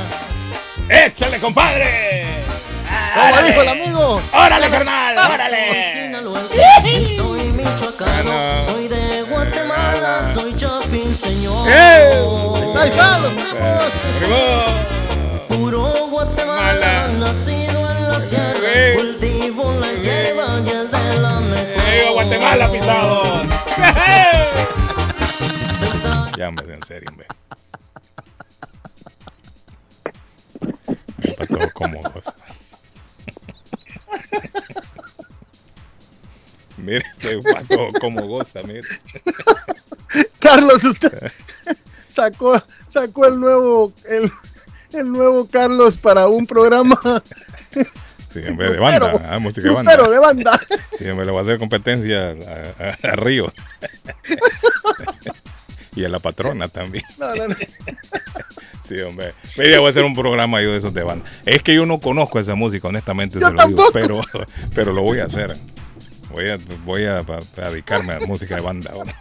¡Échale, 0.88 1.38
compadre! 1.38 2.41
Como 3.14 3.42
dijo 3.42 3.62
el 3.62 3.68
amigo. 3.68 4.20
¡Órale, 4.32 4.68
carnal! 4.70 5.16
Sinaloense, 5.92 7.16
soy 7.16 7.40
michoacano, 7.52 8.32
soy 8.66 8.88
de 8.88 9.22
Guatemala, 9.22 10.30
soy 10.32 10.54
chapín, 10.56 11.14
señor. 11.14 11.68
Ahí 12.76 12.88
están 12.90 13.22
los 13.22 13.32
Puro 15.48 16.06
Guatemala, 16.10 17.08
nacido 17.18 17.90
en 17.90 18.08
la 18.08 18.20
sierra, 18.20 18.94
cultivo 18.94 19.72
la 19.80 19.92
hierba 19.92 20.60
y 20.64 20.70
es 20.70 20.90
de 20.90 21.18
la 21.20 21.40
mejor. 21.40 21.82
¡Viva 21.92 22.10
Guatemala, 22.12 22.68
pisados! 22.68 23.42
Ya, 26.38 26.48
hombre, 26.48 26.74
en 26.74 26.82
serio, 26.84 27.08
hombre. 27.10 27.26
Para 31.36 31.46
todo 31.46 31.70
como 31.72 32.00
goza. 32.00 32.34
Mire, 36.82 37.04
este 37.18 37.38
pato 37.40 37.86
como 38.00 38.22
goza, 38.26 38.60
mire. 38.64 38.80
Carlos, 40.40 40.82
usted 40.84 41.30
sacó, 42.08 42.60
sacó 42.88 43.26
el 43.26 43.38
nuevo, 43.40 43.92
el, 44.08 44.30
el 44.92 45.10
nuevo 45.12 45.46
Carlos 45.48 45.96
para 45.96 46.26
un 46.28 46.46
programa. 46.46 47.00
Sí, 48.32 48.40
en 48.42 48.56
vez 48.56 48.70
de 48.72 48.78
banda, 48.78 49.08
Grupero. 49.10 49.28
ah, 49.30 49.38
música 49.38 49.68
de 49.68 49.74
banda. 49.74 49.92
Grupero 49.92 50.10
de 50.10 50.18
banda. 50.18 50.60
Sí, 50.96 51.04
me 51.04 51.22
le 51.26 51.30
voy 51.32 51.40
a 51.40 51.42
hacer 51.42 51.58
competencia 51.58 52.30
a, 52.30 52.82
a- 52.82 53.12
a 53.12 53.16
Río. 53.16 53.52
Y 55.94 56.04
a 56.06 56.08
la 56.08 56.18
patrona 56.18 56.68
también. 56.68 57.04
No, 57.18 57.34
no, 57.34 57.48
no. 57.48 57.54
Sí, 58.88 58.98
hombre. 59.02 59.34
Mira, 59.58 59.80
voy 59.80 59.88
a 59.88 59.90
hacer 59.90 60.04
un 60.04 60.14
programa 60.14 60.62
yo 60.62 60.72
de 60.72 60.78
esos 60.78 60.94
de 60.94 61.02
banda. 61.02 61.28
Es 61.44 61.62
que 61.62 61.74
yo 61.74 61.84
no 61.84 62.00
conozco 62.00 62.38
esa 62.40 62.54
música, 62.54 62.88
honestamente, 62.88 63.38
Yo 63.38 63.48
se 63.48 63.52
lo 63.52 63.66
digo, 63.66 63.84
pero, 63.92 64.22
pero 64.74 64.94
lo 64.94 65.02
voy 65.02 65.18
a 65.18 65.26
hacer. 65.26 65.54
Voy 66.32 66.48
a, 66.48 66.58
voy 66.84 67.04
a, 67.04 67.18
a 67.18 67.70
dedicarme 67.70 68.14
a 68.14 68.20
música 68.20 68.56
de 68.56 68.62
banda 68.62 68.90
ahora. 68.92 69.14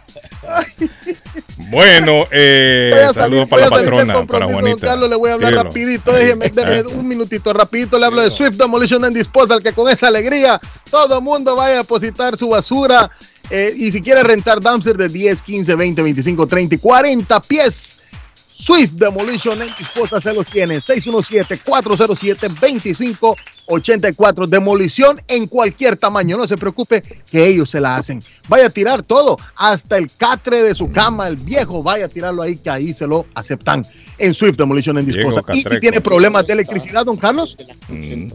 Bueno, 1.70 2.26
eh, 2.30 3.06
saludos 3.14 3.48
para 3.48 3.66
la 3.66 3.70
patrona, 3.70 4.26
para 4.26 4.46
Juanita. 4.46 4.86
Carlos, 4.86 5.10
le 5.10 5.16
voy 5.16 5.30
a 5.30 5.34
hablar 5.34 5.50
Dígalo. 5.50 5.68
rapidito, 5.68 6.12
déjeme, 6.12 6.48
déjeme 6.54 6.88
un 6.88 7.06
minutito, 7.06 7.52
rapidito 7.52 7.98
le 7.98 8.06
hablo 8.06 8.22
de 8.22 8.30
Swift 8.30 8.56
Demolition 8.56 9.04
and 9.04 9.14
Disposal, 9.16 9.62
que 9.62 9.72
con 9.72 9.90
esa 9.90 10.08
alegría 10.08 10.60
todo 10.90 11.18
el 11.18 11.22
mundo 11.22 11.54
vaya 11.54 11.74
a 11.74 11.78
depositar 11.78 12.36
su 12.36 12.48
basura 12.48 13.10
eh, 13.50 13.74
y 13.76 13.92
si 13.92 14.00
quiere 14.00 14.22
rentar 14.22 14.60
dumpster 14.60 14.96
de 14.96 15.08
10, 15.08 15.42
15, 15.42 15.74
20, 15.74 16.02
25, 16.02 16.46
30 16.46 16.74
y 16.74 16.78
40 16.78 17.40
pies, 17.40 17.98
Swift 18.54 18.92
Demolition 18.92 19.60
and 19.60 19.76
Disposal 19.76 20.22
se 20.22 20.32
los 20.32 20.46
tiene, 20.46 20.80
617-407-2584, 23.66 24.46
demolición 24.48 25.20
en 25.28 25.46
cualquier 25.46 25.96
tamaño, 25.96 26.36
no 26.36 26.46
se 26.46 26.56
preocupe 26.56 27.02
que 27.30 27.46
ellos 27.46 27.70
se 27.70 27.80
la 27.80 27.96
hacen. 27.96 28.22
Vaya 28.48 28.66
a 28.66 28.70
tirar 28.70 29.02
todo, 29.02 29.38
hasta 29.56 29.96
el 29.98 30.10
catre 30.16 30.62
de 30.62 30.74
su 30.74 30.90
cama, 30.90 31.28
el 31.28 31.36
viejo, 31.36 31.82
vaya 31.82 32.06
a 32.06 32.08
tirarlo 32.08 32.42
ahí, 32.42 32.56
que 32.56 32.70
ahí 32.70 32.92
se 32.92 33.06
lo 33.06 33.24
aceptan 33.34 33.86
en 34.18 34.34
Swift 34.34 34.56
Demolition 34.56 34.98
and 34.98 35.06
Viejo 35.06 35.28
Disposal. 35.30 35.56
Y 35.56 35.62
si 35.62 35.80
tiene 35.80 36.00
problemas 36.00 36.46
de 36.46 36.52
electricidad, 36.54 37.04
don 37.04 37.16
Carlos, 37.16 37.56
Sí. 37.88 38.28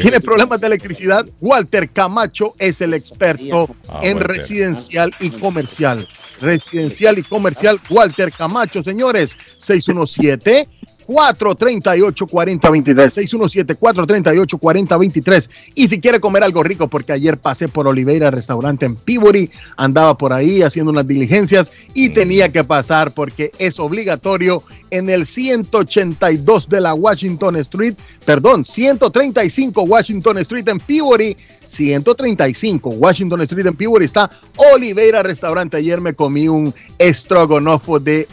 tiene 0.00 0.20
problemas 0.20 0.60
de 0.60 0.66
electricidad, 0.66 1.26
Walter 1.40 1.88
Camacho 1.90 2.54
es 2.58 2.80
el 2.80 2.94
experto 2.94 3.68
Ah, 3.88 4.00
en 4.02 4.16
Walter. 4.18 4.36
residencial 4.36 5.12
y 5.20 5.30
comercial. 5.30 6.08
Residencial 6.40 7.18
y 7.18 7.22
comercial, 7.22 7.80
Walter 7.88 8.32
Camacho, 8.32 8.82
señores, 8.82 9.36
617. 9.58 10.68
438-4023, 11.06 13.78
617-438-4023. 13.78 15.48
Y 15.74 15.88
si 15.88 16.00
quiere 16.00 16.20
comer 16.20 16.44
algo 16.44 16.62
rico, 16.62 16.88
porque 16.88 17.12
ayer 17.12 17.36
pasé 17.38 17.68
por 17.68 17.86
Oliveira 17.86 18.30
Restaurante 18.30 18.86
en 18.86 18.96
Peabody, 18.96 19.50
andaba 19.76 20.14
por 20.14 20.32
ahí 20.32 20.62
haciendo 20.62 20.90
unas 20.90 21.06
diligencias 21.06 21.70
y 21.94 22.08
tenía 22.10 22.50
que 22.50 22.64
pasar 22.64 23.12
porque 23.12 23.52
es 23.58 23.78
obligatorio 23.78 24.62
en 24.90 25.08
el 25.08 25.26
182 25.26 26.68
de 26.68 26.80
la 26.80 26.94
Washington 26.94 27.56
Street, 27.56 27.94
perdón, 28.26 28.64
135 28.64 29.82
Washington 29.82 30.38
Street 30.38 30.68
en 30.68 30.78
Peabody, 30.78 31.36
135 31.66 32.90
Washington 32.90 33.40
Street 33.42 33.66
en 33.66 33.74
Peabody 33.74 34.04
está 34.04 34.30
Oliveira 34.56 35.22
Restaurante. 35.22 35.78
Ayer 35.78 36.00
me 36.00 36.14
comí 36.14 36.48
un 36.48 36.74
estrogonofo 36.98 37.98
de 37.98 38.28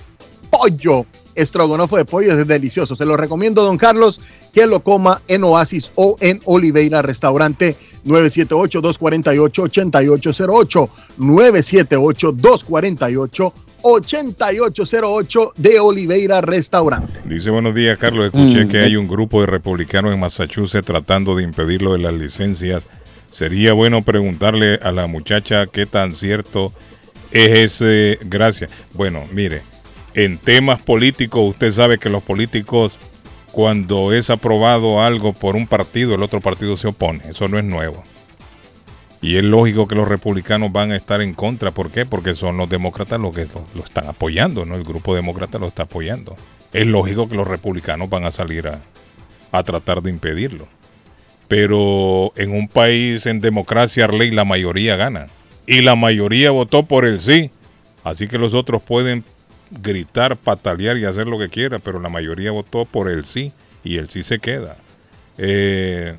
pollo. 0.50 1.06
Estrogonofo 1.40 1.98
de 1.98 2.06
pollo 2.06 2.38
es 2.38 2.46
delicioso. 2.48 2.96
Se 2.96 3.06
lo 3.06 3.18
recomiendo, 3.18 3.64
don 3.64 3.78
Carlos, 3.78 4.20
que 4.54 4.66
lo 4.68 4.82
coma 4.82 5.22
en 5.28 5.44
Oasis 5.44 5.92
o 5.96 6.16
en 6.20 6.40
Oliveira 6.46 7.02
Restaurante 7.02 7.76
978-248-8808. 8.06 10.90
978-248-8808 13.84 15.54
de 15.56 15.80
Oliveira 15.80 16.42
Restaurante. 16.42 17.14
Dice 17.26 17.50
buenos 17.50 17.74
días, 17.76 17.98
Carlos. 17.98 18.26
Escuché 18.26 18.66
Mm. 18.66 18.70
que 18.70 18.78
hay 18.80 18.96
un 18.96 19.08
grupo 19.08 19.42
de 19.42 19.48
republicanos 19.48 20.14
en 20.14 20.20
Massachusetts 20.20 20.86
tratando 20.86 21.36
de 21.36 21.44
impedir 21.44 21.82
lo 21.82 21.94
de 21.94 22.00
las 22.00 22.14
licencias. 22.14 22.84
Sería 23.32 23.74
bueno 23.74 24.02
preguntarle 24.04 24.80
a 24.82 24.92
la 24.92 25.08
muchacha 25.08 25.68
qué 25.68 25.86
tan 25.86 26.14
cierto 26.14 26.72
es 27.32 27.82
ese. 27.82 28.18
Gracias. 28.26 28.72
Bueno, 28.96 29.26
mire, 29.32 29.62
en 30.26 30.38
temas 30.38 30.82
políticos, 30.82 31.42
usted 31.52 31.72
sabe 31.72 31.98
que 31.98 32.10
los 32.10 32.22
políticos, 32.22 32.98
cuando 33.54 34.12
es 34.12 34.30
aprobado 34.30 35.02
algo 35.02 35.32
por 35.32 35.56
un 35.56 35.66
partido, 35.66 36.14
el 36.14 36.24
otro 36.24 36.42
partido 36.42 36.76
se 36.76 36.90
opone. 36.90 37.24
Eso 37.30 37.48
no 37.48 37.58
es 37.58 37.64
nuevo. 37.64 38.04
Y 39.22 39.38
es 39.38 39.46
lógico 39.46 39.88
que 39.88 39.96
los 39.96 40.10
republicanos 40.10 40.74
van 40.74 40.92
a 40.92 40.98
estar 40.98 41.22
en 41.22 41.34
contra. 41.34 41.72
¿Por 41.72 41.90
qué? 41.90 42.06
Porque 42.06 42.36
son 42.36 42.58
los 42.58 42.70
demócratas 42.70 43.18
los 43.18 43.34
que 43.34 43.48
lo, 43.76 43.84
están 43.84 44.08
apoyando, 44.08 44.66
¿no? 44.66 44.76
El 44.76 44.84
grupo 44.84 45.16
demócrata 45.16 45.58
lo 45.58 45.68
está 45.68 45.84
apoyando. 45.84 46.36
Es 46.74 46.86
lógico 46.86 47.30
que 47.30 47.36
los 47.38 47.48
republicanos 47.48 48.10
van 48.10 48.26
a 48.26 48.32
salir 48.32 48.68
a, 48.68 49.64
tratar 49.64 50.02
de 50.02 50.10
impedirlo. 50.10 50.68
Pero 51.48 52.34
en 52.36 52.52
un 52.52 52.68
país 52.68 53.26
en 53.26 53.40
democracia, 53.40 54.08
ley, 54.08 54.32
la 54.32 54.44
mayoría 54.44 54.98
gana. 54.98 55.28
Y 55.66 55.82
la 55.82 55.96
mayoría 55.96 56.52
votó 56.52 56.84
por 56.84 57.06
el 57.06 57.22
sí. 57.22 57.52
Así 58.04 58.28
que 58.28 58.38
los 58.38 58.54
otros 58.54 58.84
pueden 58.84 59.24
gritar, 59.72 60.36
patalear 60.38 60.98
y 60.98 61.06
hacer 61.06 61.28
lo 61.28 61.38
que 61.38 61.50
quieran, 61.50 61.82
pero 61.84 62.00
la 62.00 62.10
mayoría 62.10 62.52
votó 62.52 62.86
por 62.86 63.10
el 63.10 63.26
sí 63.26 63.52
y 63.84 63.98
el 63.98 64.10
sí 64.10 64.24
se 64.24 64.40
queda. 64.40 64.78
Eh, 65.38 66.16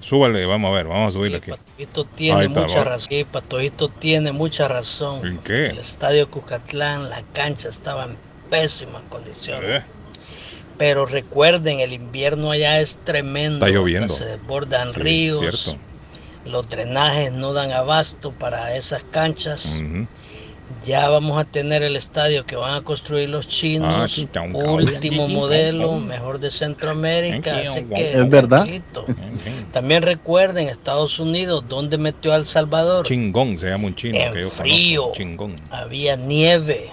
súbale, 0.00 0.44
vamos 0.46 0.70
a 0.72 0.74
ver, 0.76 0.86
vamos 0.86 1.10
a 1.10 1.16
subirle 1.16 1.38
aquí. 1.38 1.50
Patojito 1.50 2.04
tiene 2.04 2.44
está, 2.46 2.60
mucha 2.60 2.78
vamos. 2.78 2.88
razón. 2.92 3.26
Patojito 3.30 3.88
tiene 3.88 4.32
mucha 4.32 4.68
razón. 4.68 5.26
¿En 5.26 5.38
qué? 5.38 5.66
El 5.66 5.78
estadio 5.78 6.30
Cucatlán, 6.30 7.10
la 7.10 7.22
cancha 7.32 7.68
estaba 7.68 8.04
en 8.04 8.16
pésimas 8.50 9.02
condiciones. 9.08 9.82
Eh, 9.82 9.84
Pero 10.78 11.06
recuerden, 11.06 11.80
el 11.80 11.92
invierno 11.92 12.50
allá 12.50 12.80
es 12.80 12.98
tremendo. 13.04 13.64
Está 13.64 13.74
lloviendo. 13.76 14.12
Se 14.12 14.24
desbordan 14.26 14.92
Sí, 14.94 15.00
ríos. 15.00 15.40
cierto. 15.62 15.80
Los 16.44 16.68
drenajes 16.68 17.32
no 17.32 17.52
dan 17.54 17.72
abasto 17.72 18.30
para 18.32 18.76
esas 18.76 19.02
canchas. 19.04 19.74
Ujú. 19.74 20.06
Ya 20.84 21.08
vamos 21.08 21.38
a 21.40 21.44
tener 21.44 21.82
el 21.82 21.96
estadio 21.96 22.44
que 22.46 22.54
van 22.56 22.74
a 22.74 22.82
construir 22.82 23.28
los 23.28 23.46
Ah, 23.46 23.50
chinos. 23.50 24.18
un 24.52 24.56
último 24.68 25.28
modelo, 25.28 25.92
mejor 25.98 26.38
de 26.40 26.50
Centroamérica. 26.50 27.56
así 27.58 27.84
que, 27.84 28.12
Es 28.12 28.28
verdad. 28.28 28.66
También 29.72 30.02
recuerden 30.02 30.68
Estados 30.68 31.18
Unidos, 31.18 31.64
donde 31.68 31.98
metió 31.98 32.32
a 32.32 32.36
El 32.36 32.46
Salvador. 32.46 33.06
Chingón 33.06 33.58
se 33.58 33.68
llama 33.68 33.86
un 33.88 33.94
chino 33.94 34.18
En 34.18 34.32
que 34.32 34.40
yo 34.42 34.50
frío. 34.50 35.12
Chingón. 35.14 35.56
Había 35.70 36.16
nieve. 36.16 36.90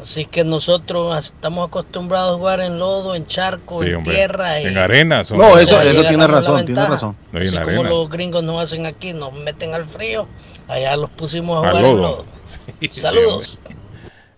Así 0.00 0.26
que 0.26 0.44
nosotros 0.44 1.18
estamos 1.18 1.66
acostumbrados 1.66 2.34
a 2.34 2.38
jugar 2.38 2.60
en 2.60 2.78
lodo, 2.78 3.16
en 3.16 3.26
charco, 3.26 3.82
Sí, 3.82 3.88
en 3.90 3.96
hombre. 3.96 4.14
tierra. 4.14 4.60
En 4.60 4.78
arena 4.78 5.24
son- 5.24 5.38
No, 5.38 5.58
eso, 5.58 5.76
tiene 5.80 6.26
razón, 6.26 6.64
tiene 6.64 6.86
razón. 6.86 7.16
No, 7.32 7.38
y 7.40 7.42
en 7.42 7.48
Así 7.48 7.56
como 7.56 7.68
arena. 7.80 7.88
los 7.90 8.08
gringos 8.08 8.44
nos 8.44 8.62
hacen 8.62 8.86
aquí, 8.86 9.12
nos 9.12 9.32
meten 9.32 9.74
al 9.74 9.86
frío. 9.86 10.28
Allá 10.68 10.96
los 10.96 11.10
pusimos 11.10 11.56
a 11.64 11.68
Al 11.70 11.76
jugar 11.78 11.84
en 11.90 11.96
lodo. 11.96 12.08
lodo. 12.08 12.37
Saludos. 12.90 13.60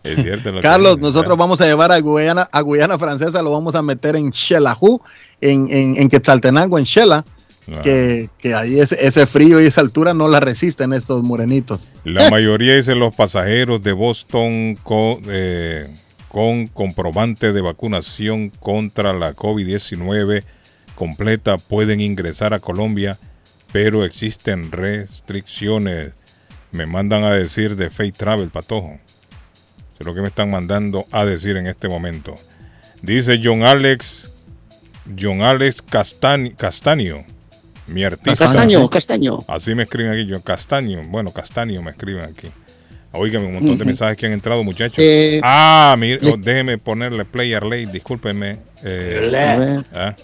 Es 0.03 0.23
cierto. 0.23 0.51
lo 0.51 0.57
que 0.57 0.63
Carlos, 0.63 0.99
nosotros 0.99 1.37
vamos 1.37 1.61
a 1.61 1.67
llevar 1.67 1.93
a 1.93 2.01
Guyana, 2.01 2.49
a 2.51 2.61
Guyana 2.63 2.99
Francesa, 2.99 3.43
lo 3.43 3.53
vamos 3.53 3.75
a 3.75 3.83
meter 3.83 4.17
en 4.17 4.33
Xelajú, 4.33 5.01
en, 5.41 5.69
en, 5.71 5.97
en 5.99 6.09
Quetzaltenango, 6.09 6.79
en 6.79 6.87
Xela, 6.87 7.25
Ah. 7.73 7.83
que, 7.83 8.29
que 8.39 8.55
ahí 8.55 8.81
ese, 8.81 8.97
ese 9.07 9.27
frío 9.27 9.61
y 9.61 9.67
esa 9.67 9.81
altura 9.81 10.15
no 10.15 10.29
la 10.29 10.41
resisten 10.41 10.93
estos 10.93 11.23
morenitos. 11.23 11.89
La 12.05 12.31
mayoría 12.31 12.75
dicen 12.75 12.99
los 12.99 13.15
pasajeros 13.15 13.83
de 13.83 13.93
Boston 13.93 14.77
con, 14.83 15.21
eh, 15.29 15.87
con 16.29 16.67
comprobante 16.67 17.53
de 17.53 17.61
vacunación 17.61 18.51
contra 18.51 19.13
la 19.13 19.35
COVID-19 19.35 20.43
completa 20.97 21.59
pueden 21.59 22.01
ingresar 22.01 22.55
a 22.55 22.61
Colombia, 22.61 23.19
pero 23.73 24.05
existen 24.05 24.73
restricciones. 24.73 26.13
Me 26.73 26.87
mandan 26.87 27.25
a 27.25 27.33
decir 27.33 27.77
de 27.77 27.91
Fate 27.91 28.13
Travel, 28.13 28.49
Patojo. 28.51 28.97
Es 29.99 30.07
lo 30.07 30.15
que 30.15 30.21
me 30.23 30.29
están 30.29 30.51
mandando 30.51 31.05
a 31.13 31.25
decir 31.25 31.57
en 31.57 31.67
este 31.67 31.89
momento. 31.89 32.35
Dice 33.03 33.41
John 33.43 33.63
Alex, 33.65 34.31
John 35.19 35.43
Alex 35.43 35.83
Castaño, 35.83 36.53
Castaño 36.57 37.25
mi 37.89 38.05
artista. 38.05 38.45
Castaño, 38.45 38.89
Castaño. 38.89 39.39
Así 39.49 39.75
me 39.75 39.83
escriben 39.83 40.13
aquí, 40.13 40.27
yo 40.27 40.41
Castaño. 40.43 41.03
Bueno, 41.09 41.33
Castaño 41.33 41.83
me 41.83 41.91
escriben 41.91 42.25
aquí. 42.25 42.49
Oígame, 43.13 43.47
un 43.47 43.55
montón 43.55 43.77
de 43.77 43.85
mensajes 43.85 44.17
que 44.17 44.27
han 44.27 44.33
entrado, 44.33 44.63
muchachos. 44.63 44.99
Eh, 44.99 45.41
ah, 45.43 45.97
mire, 45.99 46.21
oh, 46.31 46.37
déjeme 46.37 46.79
ponerle 46.79 47.25
player 47.25 47.63
late, 47.65 47.87
discúlpeme. 47.87 48.59
Eh, 48.85 49.25
Hola. 49.27 49.85
ah, 49.93 50.15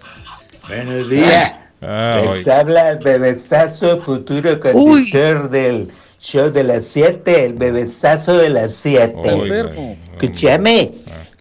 Buenos 0.69 1.11
días. 1.11 1.53
ah, 1.83 2.21
Les 2.23 2.31
oiga. 2.31 2.61
habla 2.61 2.91
el 2.91 2.99
bebesazo 2.99 4.01
futuro 4.03 4.61
conductor 4.61 5.51
del 5.51 5.91
show 6.21 6.51
de 6.51 6.65
las 6.65 6.85
7, 6.87 7.45
el 7.45 7.53
bebesazo 7.55 8.37
de 8.39 8.49
las 8.51 8.75
7. 8.75 9.15
Oiga, 9.33 9.71
Escúchame, 10.13 10.93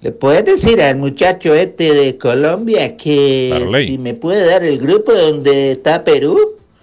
¿le 0.02 0.12
puedes 0.12 0.46
decir 0.46 0.82
al 0.82 0.98
muchacho 0.98 1.54
este 1.56 1.94
de 1.94 2.18
Colombia 2.18 2.96
que 2.98 3.50
Darley. 3.52 3.88
si 3.92 3.98
me 3.98 4.14
puede 4.14 4.46
dar 4.46 4.64
el 4.64 4.78
grupo 4.80 5.14
donde 5.14 5.72
está 5.72 6.04
Perú? 6.04 6.38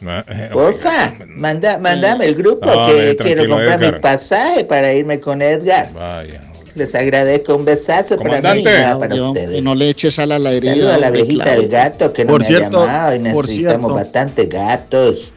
ah, 0.07 0.25
eh, 0.29 0.49
Porfa, 0.53 1.15
manda, 1.29 1.79
mandame 1.79 2.27
el 2.27 2.35
grupo 2.35 2.67
Ah, 2.69 2.87
que 2.89 2.95
deje 2.95 3.17
quiero 3.17 3.49
comprar 3.49 3.79
mi 3.79 3.87
Edgar. 3.87 4.01
pasaje 4.01 4.65
para 4.65 4.93
irme 4.93 5.21
con 5.21 5.43
Edgar. 5.43 5.91
Vaya. 5.95 6.41
Les 6.75 6.95
agradezco 6.95 7.55
un 7.55 7.67
besazo 7.67 8.17
para 8.17 8.31
mí 8.55 8.63
Comandante. 8.65 8.71
y 8.97 8.99
para 9.01 9.15
Yo, 9.15 9.29
ustedes. 9.33 9.63
no 9.63 9.75
le 9.75 9.91
eches 9.91 10.15
sal 10.15 10.33
a 10.33 10.39
la 10.39 10.53
herida. 10.53 10.73
Saludos 10.73 10.93
a 10.95 10.99
la 10.99 11.11
viejita 11.11 11.45
claro. 11.45 11.61
del 11.61 11.71
gato 11.71 12.13
que 12.15 12.25
no 12.25 12.31
Por 12.33 12.41
me 12.41 12.47
cierto, 12.47 12.83
ha 12.83 12.87
llamado 12.87 13.15
y 13.15 13.19
por 13.19 13.45
necesitamos 13.45 13.93
cierto. 13.93 13.95
bastantes 13.95 14.49
gatos. 14.49 15.33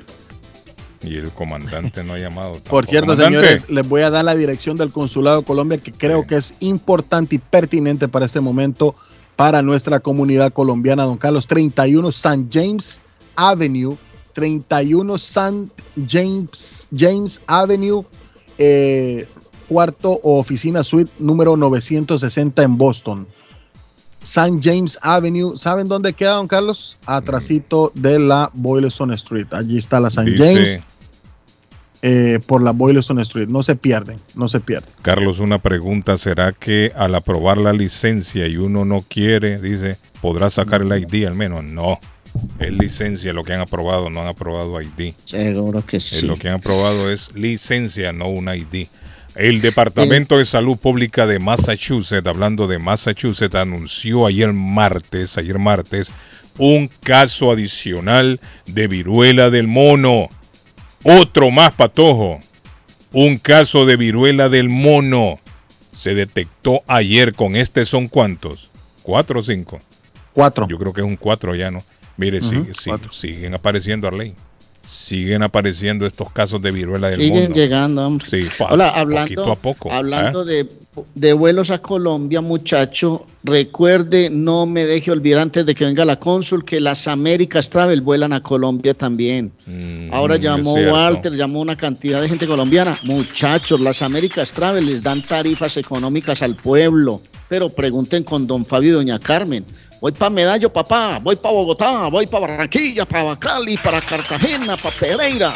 Y 1.07 1.15
el 1.17 1.29
comandante 1.31 2.03
no 2.03 2.13
ha 2.13 2.19
llamado. 2.19 2.55
Por 2.69 2.85
cierto, 2.85 3.11
Comandante, 3.13 3.39
señores, 3.39 3.69
les 3.69 3.87
voy 3.87 4.01
a 4.01 4.09
dar 4.09 4.25
la 4.25 4.35
dirección 4.35 4.77
del 4.77 4.91
Consulado 4.91 5.39
de 5.41 5.45
Colombia 5.45 5.77
que 5.77 5.91
creo 5.91 6.25
que 6.27 6.35
es 6.37 6.53
importante 6.59 7.35
y 7.35 7.39
pertinente 7.39 8.07
para 8.07 8.25
este 8.25 8.39
momento 8.41 8.95
para 9.35 9.61
nuestra 9.61 9.99
comunidad 9.99 10.53
colombiana. 10.53 11.03
Don 11.03 11.17
Carlos, 11.17 11.47
31 11.47 12.09
St. 12.09 12.45
James 12.51 12.99
Avenue, 13.35 13.95
31 14.33 15.15
St. 15.15 15.69
James, 16.07 16.87
James 16.95 17.41
Avenue, 17.47 18.03
eh, 18.57 19.27
cuarto 19.67 20.19
o 20.23 20.39
oficina 20.39 20.83
suite 20.83 21.11
número 21.19 21.57
960 21.57 22.63
en 22.63 22.77
Boston. 22.77 23.27
St. 24.21 24.59
James 24.61 24.97
Avenue, 25.01 25.55
¿saben 25.55 25.87
dónde 25.87 26.13
queda, 26.13 26.31
don 26.33 26.47
Carlos? 26.47 26.97
Atrasito 27.05 27.91
de 27.93 28.19
la 28.19 28.49
Boylston 28.53 29.13
Street. 29.13 29.47
Allí 29.51 29.77
está 29.77 29.99
la 29.99 30.07
St. 30.07 30.31
Dice- 30.31 30.45
James 30.55 30.81
eh, 32.07 32.39
por 32.45 32.61
la 32.61 32.69
Boylston 32.69 33.19
Street. 33.21 33.47
No 33.47 33.63
se 33.63 33.75
pierden, 33.75 34.19
no 34.35 34.47
se 34.47 34.59
pierden. 34.59 34.87
Carlos, 35.01 35.39
una 35.39 35.57
pregunta. 35.57 36.19
¿Será 36.19 36.51
que 36.51 36.91
al 36.95 37.15
aprobar 37.15 37.57
la 37.57 37.73
licencia 37.73 38.45
y 38.45 38.57
uno 38.57 38.85
no 38.85 39.01
quiere, 39.01 39.59
dice, 39.59 39.97
podrá 40.21 40.51
sacar 40.51 40.83
el 40.83 40.93
ID 40.95 41.25
al 41.25 41.33
menos? 41.33 41.63
No. 41.63 41.99
Es 42.59 42.77
licencia 42.77 43.33
lo 43.33 43.43
que 43.43 43.53
han 43.53 43.61
aprobado, 43.61 44.11
no 44.11 44.21
han 44.21 44.27
aprobado 44.27 44.79
ID. 44.79 45.13
Seguro 45.23 45.83
que 45.83 45.97
Eh, 45.97 45.99
sí. 45.99 46.27
Lo 46.27 46.37
que 46.37 46.47
han 46.47 46.55
aprobado 46.55 47.09
es 47.09 47.35
licencia, 47.35 48.11
no 48.11 48.29
un 48.29 48.49
ID. 48.49 48.85
El 49.35 49.61
Departamento 49.61 50.37
de 50.37 50.45
Salud 50.45 50.77
Pública 50.77 51.25
de 51.25 51.39
Massachusetts, 51.39 52.27
hablando 52.27 52.67
de 52.67 52.77
Massachusetts, 52.77 53.55
anunció 53.55 54.27
ayer 54.27 54.53
martes, 54.53 55.39
ayer 55.39 55.57
martes, 55.57 56.11
un 56.59 56.87
caso 57.01 57.51
adicional 57.51 58.39
de 58.67 58.87
viruela 58.87 59.49
del 59.49 59.67
mono. 59.67 60.29
Otro 61.05 61.51
más 61.51 61.73
patojo. 61.73 62.39
Un 63.13 63.37
caso 63.37 63.85
de 63.85 63.95
viruela 63.95 64.49
del 64.49 64.69
mono. 64.69 65.39
Se 65.95 66.13
detectó 66.13 66.81
ayer 66.87 67.33
con 67.33 67.55
este 67.55 67.85
son 67.85 68.07
cuántos? 68.09 68.69
¿Cuatro 69.03 69.39
o 69.39 69.43
cinco? 69.43 69.79
Cuatro. 70.33 70.67
Yo 70.67 70.77
creo 70.77 70.91
que 70.91 71.01
es 71.01 71.07
un 71.07 71.15
cuatro 71.15 71.55
ya, 71.55 71.71
¿no? 71.71 71.81
Mire, 72.17 72.39
Ujú, 72.39 72.49
sigue- 72.49 72.73
sigue- 72.73 72.97
siguen 73.11 73.53
apareciendo, 73.53 74.07
Arley. 74.07 74.33
Siguen 74.87 75.43
apareciendo 75.43 76.05
estos 76.05 76.31
casos 76.31 76.61
de 76.61 76.71
viruela 76.71 77.09
del 77.09 77.17
Siguen 77.17 77.53
llegando, 77.53 78.05
hombre. 78.05 78.27
Sí, 78.29 78.47
Hola, 78.59 78.87
poquito 78.87 78.99
hablando, 78.99 79.51
a 79.51 79.55
poco, 79.55 79.91
hablando 79.91 80.43
¿eh? 80.43 80.63
de, 80.63 80.69
de 81.15 81.33
vuelos 81.33 81.71
a 81.71 81.79
Colombia, 81.79 82.41
muchacho, 82.41 83.25
recuerde, 83.43 84.29
no 84.29 84.65
me 84.65 84.85
deje 84.85 85.11
olvidar 85.11 85.39
antes 85.39 85.65
de 85.65 85.73
que 85.75 85.85
venga 85.85 86.05
la 86.05 86.19
cónsul 86.19 86.63
que 86.63 86.79
las 86.79 87.07
Américas 87.07 87.69
Travel 87.69 88.01
vuelan 88.01 88.33
a 88.33 88.41
Colombia 88.41 88.93
también. 88.93 89.51
Ahora 90.11 90.37
Mm, 90.37 90.41
llamó 90.41 90.71
es 90.77 90.83
cierto. 90.83 90.93
Walter, 90.93 91.33
llamó 91.33 91.61
una 91.61 91.75
cantidad 91.75 92.21
de 92.21 92.29
gente 92.29 92.47
colombiana. 92.47 92.97
Muchachos, 93.03 93.79
las 93.79 94.01
Américas 94.01 94.53
Travel 94.53 94.85
les 94.85 95.01
dan 95.01 95.21
tarifas 95.21 95.77
económicas 95.77 96.41
al 96.41 96.55
pueblo, 96.55 97.21
pero 97.49 97.69
pregunten 97.69 98.23
con 98.23 98.47
don 98.47 98.63
Fabio 98.65 98.89
y 98.89 98.93
doña 98.93 99.19
Carmen. 99.19 99.65
Voy 100.01 100.11
para 100.11 100.29
Medallo, 100.29 100.71
papá, 100.71 101.19
voy 101.21 101.35
para 101.35 101.53
Bogotá, 101.53 102.07
voy 102.07 102.27
para 102.27 102.47
Barranquilla, 102.47 103.05
para 103.05 103.35
Cali, 103.37 103.77
para 103.77 104.01
Cartagena, 104.01 104.77
para 104.77 104.95
Pereira. 104.95 105.53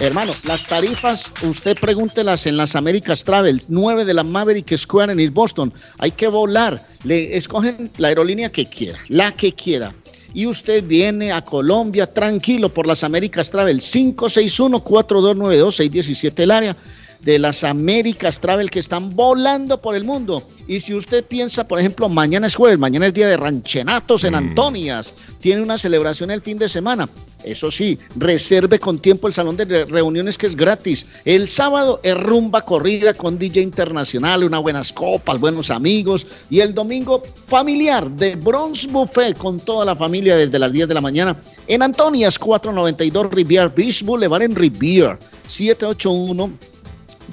Hermano, 0.00 0.34
las 0.44 0.64
tarifas, 0.64 1.32
usted 1.42 1.76
pregúntelas 1.76 2.46
en 2.46 2.56
las 2.56 2.76
Américas 2.76 3.24
Travel, 3.24 3.60
9 3.68 4.04
de 4.04 4.14
la 4.14 4.22
Maverick 4.22 4.76
Square 4.76 5.10
en 5.12 5.18
East 5.20 5.34
Boston. 5.34 5.74
Hay 5.98 6.12
que 6.12 6.28
volar. 6.28 6.80
Le 7.02 7.36
escogen 7.36 7.90
la 7.98 8.06
aerolínea 8.08 8.52
que 8.52 8.66
quiera, 8.66 8.98
la 9.08 9.32
que 9.32 9.52
quiera. 9.52 9.92
Y 10.34 10.46
usted 10.46 10.84
viene 10.84 11.32
a 11.32 11.42
Colombia 11.42 12.06
tranquilo 12.06 12.68
por 12.68 12.86
las 12.86 13.02
Américas 13.02 13.50
Travel, 13.50 13.80
561-4292-617 13.80 16.38
el 16.38 16.52
área 16.52 16.76
de 17.20 17.38
las 17.38 17.64
Américas 17.64 18.40
Travel 18.40 18.70
que 18.70 18.78
están 18.78 19.14
volando 19.14 19.80
por 19.80 19.94
el 19.96 20.04
mundo. 20.04 20.42
Y 20.66 20.80
si 20.80 20.94
usted 20.94 21.24
piensa, 21.24 21.66
por 21.66 21.78
ejemplo, 21.78 22.08
mañana 22.08 22.46
es 22.46 22.54
jueves, 22.54 22.78
mañana 22.78 23.06
es 23.06 23.14
día 23.14 23.26
de 23.26 23.36
ranchenatos 23.36 24.24
en 24.24 24.34
Antonias, 24.34 25.12
tiene 25.40 25.62
una 25.62 25.78
celebración 25.78 26.30
el 26.30 26.42
fin 26.42 26.58
de 26.58 26.68
semana. 26.68 27.08
Eso 27.44 27.70
sí, 27.70 27.98
reserve 28.16 28.78
con 28.78 28.98
tiempo 28.98 29.28
el 29.28 29.34
salón 29.34 29.56
de 29.56 29.64
re- 29.64 29.84
reuniones 29.86 30.36
que 30.36 30.46
es 30.46 30.56
gratis. 30.56 31.06
El 31.24 31.48
sábado 31.48 32.00
es 32.02 32.14
rumba 32.16 32.62
corrida 32.62 33.14
con 33.14 33.38
DJ 33.38 33.62
internacional, 33.62 34.44
unas 34.44 34.60
buenas 34.60 34.92
copas, 34.92 35.40
buenos 35.40 35.70
amigos. 35.70 36.26
Y 36.50 36.60
el 36.60 36.74
domingo 36.74 37.22
familiar 37.46 38.10
de 38.10 38.34
Bronze 38.36 38.88
Buffet 38.88 39.38
con 39.38 39.58
toda 39.60 39.84
la 39.84 39.96
familia 39.96 40.36
desde 40.36 40.58
las 40.58 40.72
10 40.72 40.88
de 40.88 40.94
la 40.94 41.00
mañana 41.00 41.36
en 41.66 41.82
Antonias 41.82 42.38
492 42.38 43.30
Rivier 43.32 43.68
Beach 43.70 44.02
Boulevard 44.02 44.42
en 44.42 44.54
Rivier 44.54 45.16
781 45.46 46.52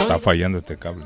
está 0.00 0.18
fallando 0.18 0.58
este 0.58 0.76
cable. 0.76 1.04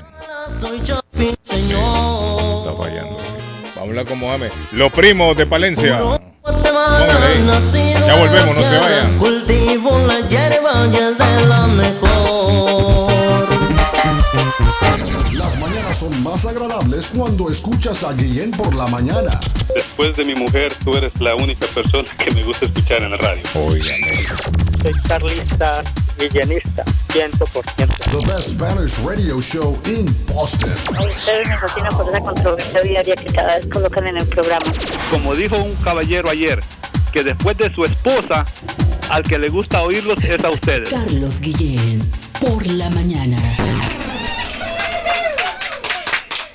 soy 0.59 0.81
Chapín, 0.83 1.35
señor. 1.43 2.59
Está 2.59 2.73
fallando. 2.77 3.17
Vamos 3.17 3.77
a 3.77 3.81
hablar 3.81 4.05
con 4.05 4.19
Mohamed. 4.19 4.51
Los 4.73 4.91
primos 4.91 5.35
de 5.37 5.45
Palencia. 5.45 5.99
Ya 8.05 8.15
volvemos, 8.15 8.55
no 8.55 8.63
se 8.63 8.77
vayan. 8.77 9.17
Cultivo 9.17 9.97
la 9.99 10.27
hierba 10.27 10.87
y 10.91 10.95
es 10.95 11.17
de 11.17 11.45
la 11.47 11.67
mejor. 11.67 13.20
Las 15.33 15.59
mañanas 15.59 15.97
son 15.97 16.23
más 16.23 16.45
agradables 16.45 17.09
cuando 17.13 17.49
escuchas 17.49 18.03
a 18.03 18.13
Guillén 18.13 18.51
por 18.51 18.73
la 18.73 18.87
mañana. 18.87 19.37
Después 19.75 20.15
de 20.15 20.23
mi 20.23 20.35
mujer, 20.35 20.73
tú 20.85 20.95
eres 20.95 21.19
la 21.19 21.35
única 21.35 21.65
persona 21.67 22.07
que 22.17 22.31
me 22.31 22.43
gusta 22.43 22.65
escuchar 22.65 23.03
en 23.03 23.11
la 23.11 23.17
radio. 23.17 23.43
Soy 23.51 24.93
carlista, 25.05 25.83
villanista, 26.17 26.85
100%. 27.09 27.75
The 28.11 28.27
best 28.27 28.53
Spanish 28.53 28.97
radio 28.99 29.41
show 29.41 29.77
in 29.85 30.05
Boston. 30.33 30.71
A 30.95 31.03
ustedes 31.03 31.49
me 31.49 31.57
fascina 31.57 31.89
por 31.89 32.07
esa 32.07 32.19
controversia 32.21 32.81
diaria 32.81 33.15
que 33.15 33.25
cada 33.33 33.57
vez 33.57 33.67
colocan 33.67 34.07
en 34.07 34.17
el 34.17 34.27
programa. 34.27 34.71
Como 35.09 35.35
dijo 35.35 35.57
un 35.57 35.75
caballero 35.83 36.29
ayer, 36.29 36.63
que 37.11 37.23
después 37.23 37.57
de 37.57 37.73
su 37.73 37.83
esposa, 37.83 38.45
al 39.09 39.23
que 39.23 39.37
le 39.37 39.49
gusta 39.49 39.81
oírlos 39.81 40.23
es 40.23 40.41
a 40.43 40.49
ustedes. 40.51 40.89
Carlos 40.89 41.41
Guillén, 41.41 42.01
por 42.39 42.65
la 42.65 42.89
mañana. 42.91 43.37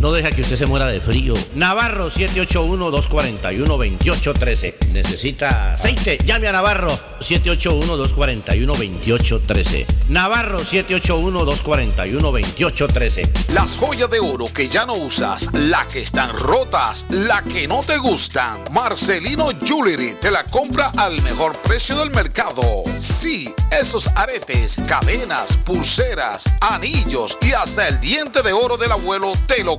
no 0.00 0.12
deja 0.12 0.30
que 0.30 0.42
usted 0.42 0.56
se 0.56 0.66
muera 0.66 0.86
de 0.86 1.00
frío. 1.00 1.34
Navarro 1.54 2.08
781-241-2813. 2.10 4.90
Necesita 4.92 5.72
aceite. 5.72 6.18
Llame 6.24 6.46
a 6.48 6.52
Navarro 6.52 6.96
781-241-2813. 7.20 9.86
Navarro 10.08 10.60
781-241-2813. 10.60 13.50
Las 13.52 13.76
joyas 13.76 14.08
de 14.10 14.20
oro 14.20 14.46
que 14.52 14.68
ya 14.68 14.84
no 14.86 14.94
usas, 14.94 15.48
la 15.52 15.86
que 15.88 16.00
están 16.00 16.36
rotas, 16.36 17.06
la 17.10 17.42
que 17.42 17.68
no 17.68 17.80
te 17.80 17.98
gustan. 17.98 18.58
Marcelino 18.70 19.50
Jewelry 19.64 20.14
te 20.20 20.30
la 20.30 20.44
compra 20.44 20.92
al 20.96 21.20
mejor 21.22 21.56
precio 21.58 21.98
del 21.98 22.10
mercado. 22.10 22.62
Sí, 22.98 23.52
esos 23.70 24.08
aretes, 24.16 24.76
cadenas, 24.86 25.56
pulseras, 25.64 26.44
anillos 26.60 27.38
y 27.42 27.52
hasta 27.52 27.88
el 27.88 28.00
diente 28.00 28.42
de 28.42 28.52
oro 28.52 28.76
del 28.76 28.92
abuelo 28.92 29.32
te 29.46 29.64
lo 29.64 29.78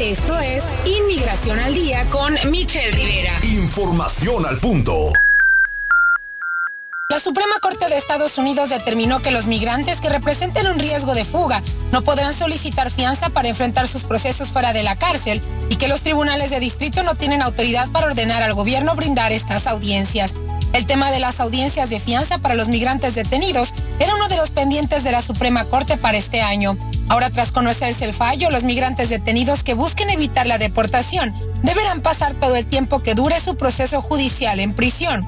Esto 0.00 0.38
es 0.38 0.62
Inmigración 0.84 1.58
al 1.58 1.74
Día 1.74 2.08
con 2.08 2.32
Michelle 2.48 2.92
Rivera. 2.92 3.32
Información 3.42 4.46
al 4.46 4.60
punto. 4.60 5.10
La 7.10 7.20
Suprema 7.20 7.58
Corte 7.62 7.88
de 7.88 7.96
Estados 7.96 8.36
Unidos 8.36 8.68
determinó 8.68 9.22
que 9.22 9.30
los 9.30 9.46
migrantes 9.46 10.02
que 10.02 10.10
representen 10.10 10.66
un 10.66 10.78
riesgo 10.78 11.14
de 11.14 11.24
fuga 11.24 11.62
no 11.90 12.02
podrán 12.02 12.34
solicitar 12.34 12.90
fianza 12.90 13.30
para 13.30 13.48
enfrentar 13.48 13.88
sus 13.88 14.04
procesos 14.04 14.50
fuera 14.50 14.74
de 14.74 14.82
la 14.82 14.94
cárcel 14.94 15.40
y 15.70 15.76
que 15.76 15.88
los 15.88 16.02
tribunales 16.02 16.50
de 16.50 16.60
distrito 16.60 17.02
no 17.04 17.14
tienen 17.14 17.40
autoridad 17.40 17.88
para 17.88 18.08
ordenar 18.08 18.42
al 18.42 18.52
gobierno 18.52 18.94
brindar 18.94 19.32
estas 19.32 19.66
audiencias. 19.66 20.36
El 20.74 20.84
tema 20.84 21.10
de 21.10 21.18
las 21.18 21.40
audiencias 21.40 21.88
de 21.88 21.98
fianza 21.98 22.40
para 22.40 22.54
los 22.54 22.68
migrantes 22.68 23.14
detenidos 23.14 23.74
era 24.00 24.14
uno 24.14 24.28
de 24.28 24.36
los 24.36 24.50
pendientes 24.50 25.02
de 25.02 25.12
la 25.12 25.22
Suprema 25.22 25.64
Corte 25.64 25.96
para 25.96 26.18
este 26.18 26.42
año. 26.42 26.76
Ahora, 27.08 27.30
tras 27.30 27.52
conocerse 27.52 28.04
el 28.04 28.12
fallo, 28.12 28.50
los 28.50 28.64
migrantes 28.64 29.08
detenidos 29.08 29.64
que 29.64 29.72
busquen 29.72 30.10
evitar 30.10 30.46
la 30.46 30.58
deportación 30.58 31.32
deberán 31.62 32.02
pasar 32.02 32.34
todo 32.34 32.54
el 32.56 32.66
tiempo 32.66 33.02
que 33.02 33.14
dure 33.14 33.40
su 33.40 33.56
proceso 33.56 34.02
judicial 34.02 34.60
en 34.60 34.74
prisión. 34.74 35.26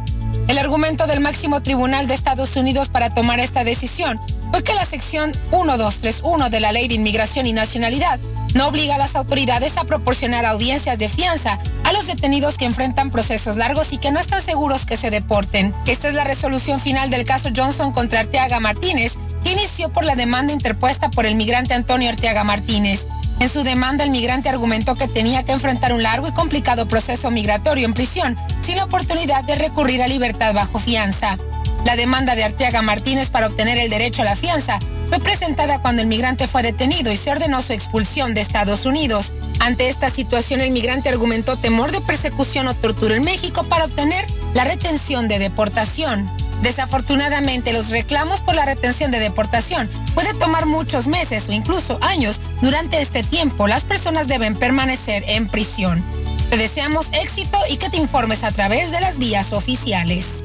El 0.50 0.58
argumento 0.58 1.06
del 1.06 1.20
máximo 1.20 1.62
tribunal 1.62 2.08
de 2.08 2.14
Estados 2.14 2.56
Unidos 2.56 2.88
para 2.88 3.14
tomar 3.14 3.38
esta 3.38 3.62
decisión 3.62 4.20
fue 4.50 4.64
que 4.64 4.74
la 4.74 4.84
sección 4.84 5.32
1231 5.52 6.50
de 6.50 6.60
la 6.60 6.72
Ley 6.72 6.88
de 6.88 6.94
Inmigración 6.94 7.46
y 7.46 7.52
Nacionalidad 7.52 8.18
no 8.54 8.68
obliga 8.68 8.96
a 8.96 8.98
las 8.98 9.16
autoridades 9.16 9.78
a 9.78 9.84
proporcionar 9.84 10.44
audiencias 10.44 10.98
de 10.98 11.08
fianza 11.08 11.58
a 11.84 11.92
los 11.92 12.06
detenidos 12.06 12.58
que 12.58 12.64
enfrentan 12.64 13.10
procesos 13.10 13.56
largos 13.56 13.92
y 13.92 13.98
que 13.98 14.10
no 14.10 14.18
están 14.18 14.42
seguros 14.42 14.86
que 14.86 14.96
se 14.96 15.10
deporten. 15.10 15.74
Esta 15.86 16.08
es 16.08 16.14
la 16.14 16.24
resolución 16.24 16.80
final 16.80 17.10
del 17.10 17.24
caso 17.24 17.50
Johnson 17.54 17.92
contra 17.92 18.20
Arteaga 18.20 18.60
Martínez, 18.60 19.18
que 19.44 19.52
inició 19.52 19.92
por 19.92 20.04
la 20.04 20.16
demanda 20.16 20.52
interpuesta 20.52 21.10
por 21.10 21.26
el 21.26 21.36
migrante 21.36 21.74
Antonio 21.74 22.08
Arteaga 22.08 22.44
Martínez. 22.44 23.06
En 23.38 23.48
su 23.48 23.62
demanda, 23.62 24.04
el 24.04 24.10
migrante 24.10 24.50
argumentó 24.50 24.96
que 24.96 25.08
tenía 25.08 25.44
que 25.44 25.52
enfrentar 25.52 25.94
un 25.94 26.02
largo 26.02 26.28
y 26.28 26.32
complicado 26.32 26.86
proceso 26.86 27.30
migratorio 27.30 27.86
en 27.86 27.94
prisión, 27.94 28.36
sin 28.60 28.76
la 28.76 28.84
oportunidad 28.84 29.44
de 29.44 29.54
recurrir 29.54 30.02
a 30.02 30.08
libertad 30.08 30.52
bajo 30.52 30.78
fianza. 30.78 31.38
La 31.84 31.96
demanda 31.96 32.34
de 32.34 32.44
Arteaga 32.44 32.82
Martínez 32.82 33.30
para 33.30 33.46
obtener 33.46 33.78
el 33.78 33.90
derecho 33.90 34.22
a 34.22 34.26
la 34.26 34.36
fianza 34.36 34.78
fue 35.08 35.18
presentada 35.18 35.80
cuando 35.80 36.02
el 36.02 36.08
migrante 36.08 36.46
fue 36.46 36.62
detenido 36.62 37.10
y 37.10 37.16
se 37.16 37.30
ordenó 37.30 37.62
su 37.62 37.72
expulsión 37.72 38.34
de 38.34 38.42
Estados 38.42 38.86
Unidos. 38.86 39.34
Ante 39.58 39.88
esta 39.88 40.08
situación, 40.10 40.60
el 40.60 40.70
migrante 40.70 41.08
argumentó 41.08 41.56
temor 41.56 41.90
de 41.90 42.00
persecución 42.00 42.68
o 42.68 42.74
tortura 42.74 43.16
en 43.16 43.24
México 43.24 43.64
para 43.64 43.86
obtener 43.86 44.26
la 44.54 44.64
retención 44.64 45.26
de 45.26 45.38
deportación. 45.38 46.30
Desafortunadamente, 46.62 47.72
los 47.72 47.88
reclamos 47.88 48.42
por 48.42 48.54
la 48.54 48.66
retención 48.66 49.10
de 49.10 49.18
deportación 49.18 49.88
puede 50.14 50.34
tomar 50.34 50.66
muchos 50.66 51.08
meses 51.08 51.48
o 51.48 51.52
incluso 51.52 51.98
años. 52.02 52.42
Durante 52.60 53.00
este 53.00 53.22
tiempo, 53.22 53.66
las 53.66 53.84
personas 53.84 54.28
deben 54.28 54.54
permanecer 54.54 55.24
en 55.26 55.48
prisión. 55.48 56.04
Te 56.50 56.56
deseamos 56.56 57.12
éxito 57.12 57.58
y 57.70 57.78
que 57.78 57.88
te 57.88 57.96
informes 57.96 58.44
a 58.44 58.52
través 58.52 58.90
de 58.92 59.00
las 59.00 59.18
vías 59.18 59.52
oficiales. 59.52 60.44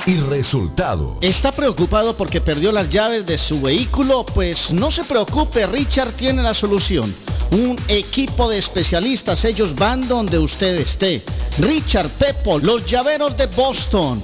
y 0.06 0.18
resultado. 0.18 1.18
¿Está 1.22 1.52
preocupado 1.52 2.16
porque 2.18 2.42
perdió 2.42 2.72
las 2.72 2.90
llaves 2.90 3.26
de 3.26 3.38
su 3.38 3.62
vehículo? 3.62 4.26
Pues 4.26 4.72
no 4.72 4.92
se 4.92 5.04
preocupe, 5.04 5.68
Richard 5.68 6.12
tiene 6.12 6.42
la 6.44 6.54
solución. 6.54 7.14
Un 7.52 7.78
equipo 7.88 8.50
de 8.50 8.58
especialistas, 8.58 9.46
ellos 9.46 9.76
van 9.76 10.08
donde 10.08 10.40
usted 10.40 10.76
esté. 10.78 11.24
Richard 11.60 12.10
Pepo, 12.10 12.58
los 12.60 12.86
llaveros 12.86 13.38
de 13.38 13.46
Boston. 13.48 14.24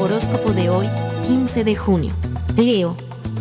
Horóscopo 0.00 0.52
de 0.52 0.70
hoy, 0.70 0.88
15 1.26 1.64
de 1.64 1.76
junio. 1.76 2.14
Leo, 2.56 2.96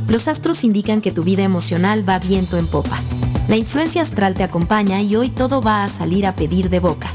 los 0.09 0.27
astros 0.27 0.63
indican 0.63 1.01
que 1.01 1.11
tu 1.11 1.23
vida 1.23 1.43
emocional 1.43 2.07
va 2.07 2.19
viento 2.19 2.57
en 2.57 2.67
popa. 2.67 2.99
La 3.47 3.55
influencia 3.55 4.01
astral 4.01 4.33
te 4.33 4.43
acompaña 4.43 5.01
y 5.01 5.15
hoy 5.15 5.29
todo 5.29 5.61
va 5.61 5.83
a 5.83 5.87
salir 5.87 6.25
a 6.25 6.35
pedir 6.35 6.69
de 6.69 6.79
boca. 6.79 7.11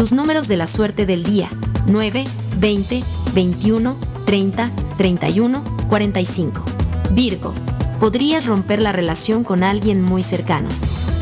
Tus 0.00 0.12
números 0.12 0.48
de 0.48 0.56
la 0.56 0.66
suerte 0.66 1.04
del 1.04 1.24
día. 1.24 1.46
9, 1.86 2.24
20, 2.56 3.04
21, 3.34 3.96
30, 4.24 4.70
31, 4.96 5.64
45. 5.90 6.64
Virgo. 7.10 7.52
Podrías 8.00 8.46
romper 8.46 8.80
la 8.80 8.92
relación 8.92 9.44
con 9.44 9.62
alguien 9.62 10.00
muy 10.00 10.22
cercano. 10.22 10.70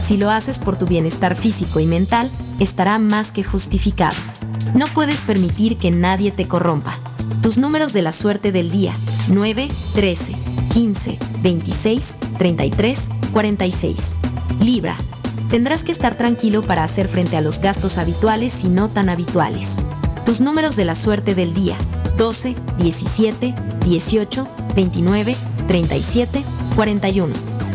Si 0.01 0.17
lo 0.17 0.31
haces 0.31 0.61
por 0.61 0.79
tu 0.79 0.87
bienestar 0.87 1.35
físico 1.35 1.81
y 1.81 1.87
mental, 1.87 2.31
estará 2.61 3.01
más 3.01 3.33
que 3.33 3.43
justificado. 3.43 4.15
No 4.77 4.87
puedes 4.87 5.23
permitir 5.23 5.77
que 5.77 5.91
nadie 5.91 6.31
te 6.31 6.47
corrompa. 6.47 6.97
Tus 7.43 7.59
números 7.59 7.93
de 7.93 8.03
la 8.03 8.13
suerte 8.13 8.53
del 8.53 8.71
día. 8.71 8.93
9, 9.27 9.67
13, 9.97 10.33
15, 10.73 11.19
26, 11.43 12.15
33, 12.39 13.09
46. 13.33 14.15
Libra. 14.61 14.97
Tendrás 15.49 15.83
que 15.83 15.93
estar 15.93 16.15
tranquilo 16.15 16.61
para 16.61 16.85
hacer 16.85 17.09
frente 17.09 17.37
a 17.37 17.41
los 17.41 17.61
gastos 17.61 17.97
habituales 17.97 18.65
y 18.65 18.69
no 18.69 18.91
tan 18.91 19.09
habituales. 19.09 19.77
Tus 20.27 20.43
números 20.43 20.77
de 20.77 20.85
la 20.85 20.95
suerte 20.95 21.35
del 21.35 21.55
día. 21.55 21.77
12, 22.19 22.55
17, 22.79 23.55
18, 23.87 24.49
29, 24.75 25.37
37, 25.67 26.43
41. 26.77 27.33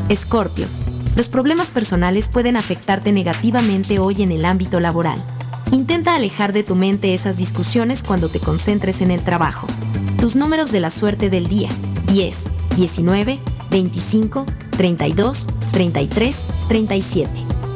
Escorpio. 0.10 0.68
Los 1.16 1.30
problemas 1.30 1.72
personales 1.72 2.28
pueden 2.28 2.58
afectarte 2.58 3.12
negativamente 3.12 3.98
hoy 3.98 4.22
en 4.22 4.32
el 4.32 4.46
ámbito 4.46 4.80
laboral. 4.80 5.24
Intenta 5.72 6.14
alejar 6.14 6.54
de 6.54 6.64
tu 6.64 6.76
mente 6.76 7.16
esas 7.16 7.38
discusiones 7.38 8.04
cuando 8.04 8.30
te 8.30 8.40
concentres 8.40 9.02
en 9.02 9.10
el 9.10 9.24
trabajo. 9.24 9.66
Tus 10.20 10.36
números 10.36 10.72
de 10.72 10.80
la 10.80 10.92
suerte 10.92 11.32
del 11.32 11.48
día. 11.48 11.70
10, 12.06 12.44
19, 12.76 13.40
25, 13.72 14.46
32, 14.78 15.48
33, 15.72 16.48
37. 16.68 17.53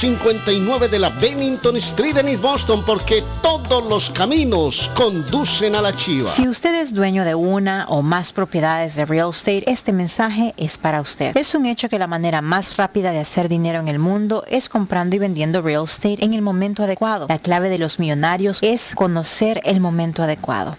259 0.00 0.88
de 0.88 0.98
la 0.98 1.10
Bennington 1.10 1.76
Street 1.76 2.16
en 2.16 2.28
East 2.28 2.40
Boston 2.40 2.82
porque 2.86 3.22
todos 3.42 3.84
los 3.84 4.08
caminos 4.08 4.90
conducen 4.94 5.74
a 5.74 5.82
la 5.82 5.94
chiva. 5.94 6.30
Si 6.30 6.48
usted 6.48 6.74
es 6.74 6.94
dueño 6.94 7.22
de 7.22 7.34
una 7.34 7.84
o 7.86 8.00
más 8.00 8.32
propiedades 8.32 8.96
de 8.96 9.04
real 9.04 9.28
estate, 9.28 9.70
este 9.70 9.92
mensaje 9.92 10.54
es 10.56 10.78
para 10.78 11.02
usted. 11.02 11.36
Es 11.36 11.54
un 11.54 11.66
hecho 11.66 11.90
que 11.90 11.98
la 11.98 12.06
manera 12.06 12.40
más 12.40 12.78
rápida 12.78 13.12
de 13.12 13.18
hacer 13.18 13.50
dinero 13.50 13.78
en 13.78 13.88
el 13.88 13.98
mundo 13.98 14.42
es 14.48 14.70
comprando 14.70 15.16
y 15.16 15.18
vendiendo 15.18 15.60
real 15.60 15.84
estate 15.84 16.24
en 16.24 16.32
el 16.32 16.40
momento 16.40 16.84
adecuado. 16.84 17.26
La 17.28 17.38
clave 17.38 17.68
de 17.68 17.76
los 17.76 17.98
millonarios 17.98 18.60
es 18.62 18.94
conocer 18.94 19.60
el 19.64 19.80
momento 19.80 20.22
adecuado. 20.22 20.78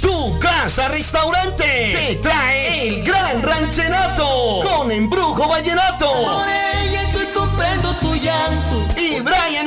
Tu 0.00 0.38
casa 0.38 0.88
restaurante 0.88 1.64
te 1.64 2.14
trae 2.16 2.88
el 2.88 3.04
gran 3.04 3.42
ranchenato 3.42 4.60
con 4.64 4.90
embrujo 4.90 5.46
vallenato. 5.48 6.10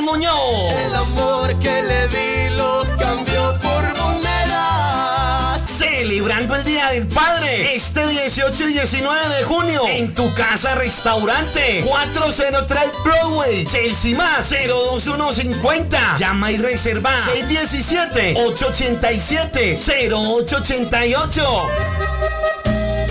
Muñoz. 0.02 0.72
El 0.72 0.94
amor 0.94 1.58
que 1.58 1.82
le 1.82 2.08
di 2.08 2.56
lo 2.56 2.82
cambió 2.98 3.58
por 3.60 3.96
monedas. 3.98 5.62
Celebrando 5.62 6.54
el 6.54 6.64
Día 6.64 6.90
del 6.90 7.06
Padre. 7.08 7.74
Este 7.74 8.06
18 8.06 8.68
y 8.68 8.72
19 8.74 9.34
de 9.36 9.44
junio. 9.44 9.82
En 9.88 10.14
tu 10.14 10.32
casa 10.34 10.74
restaurante. 10.74 11.84
403 11.86 12.92
Broadway. 13.04 13.64
Chelsea 13.66 14.16
más 14.16 14.50
02150 14.50 16.16
llama 16.18 16.52
y 16.52 16.58
reserva. 16.58 17.12
617 17.24 18.34
887 18.36 19.78
0888 20.10 21.97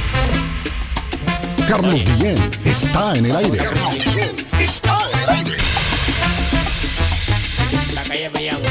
Carlos 1.71 2.03
Guillén 2.03 2.35
está 2.65 3.13
en 3.15 3.27
el 3.27 3.33
aire. 3.33 3.57
Carlos 3.57 3.97
Guillén 3.97 4.35
está 4.59 5.07
en 5.13 5.19
el 5.19 5.29
aire. 5.29 5.51
La 7.93 8.03
calle 8.03 8.29
Payagua. 8.29 8.67
Si 8.67 8.70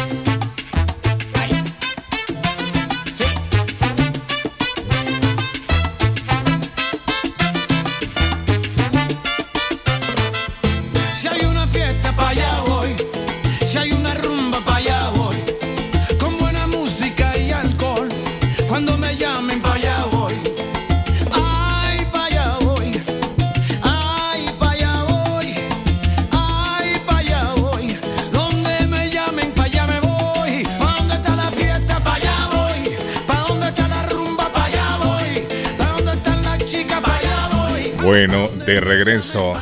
Bueno, 38.02 38.48
de 38.66 38.80
regreso 38.80 39.52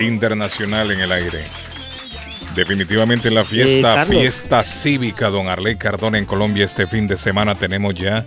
internacional 0.00 0.90
en 0.92 1.00
el 1.00 1.12
aire. 1.12 1.44
Definitivamente 2.54 3.30
la 3.30 3.44
fiesta, 3.44 3.92
Eh, 3.92 3.94
Carlos. 3.96 4.20
fiesta 4.20 4.64
cívica, 4.64 5.30
don 5.30 5.48
Arley 5.48 5.76
Cardona 5.76 6.18
en 6.18 6.26
Colombia 6.26 6.64
este 6.64 6.86
fin 6.86 7.06
de 7.06 7.16
semana 7.16 7.54
tenemos 7.54 7.94
ya. 7.94 8.24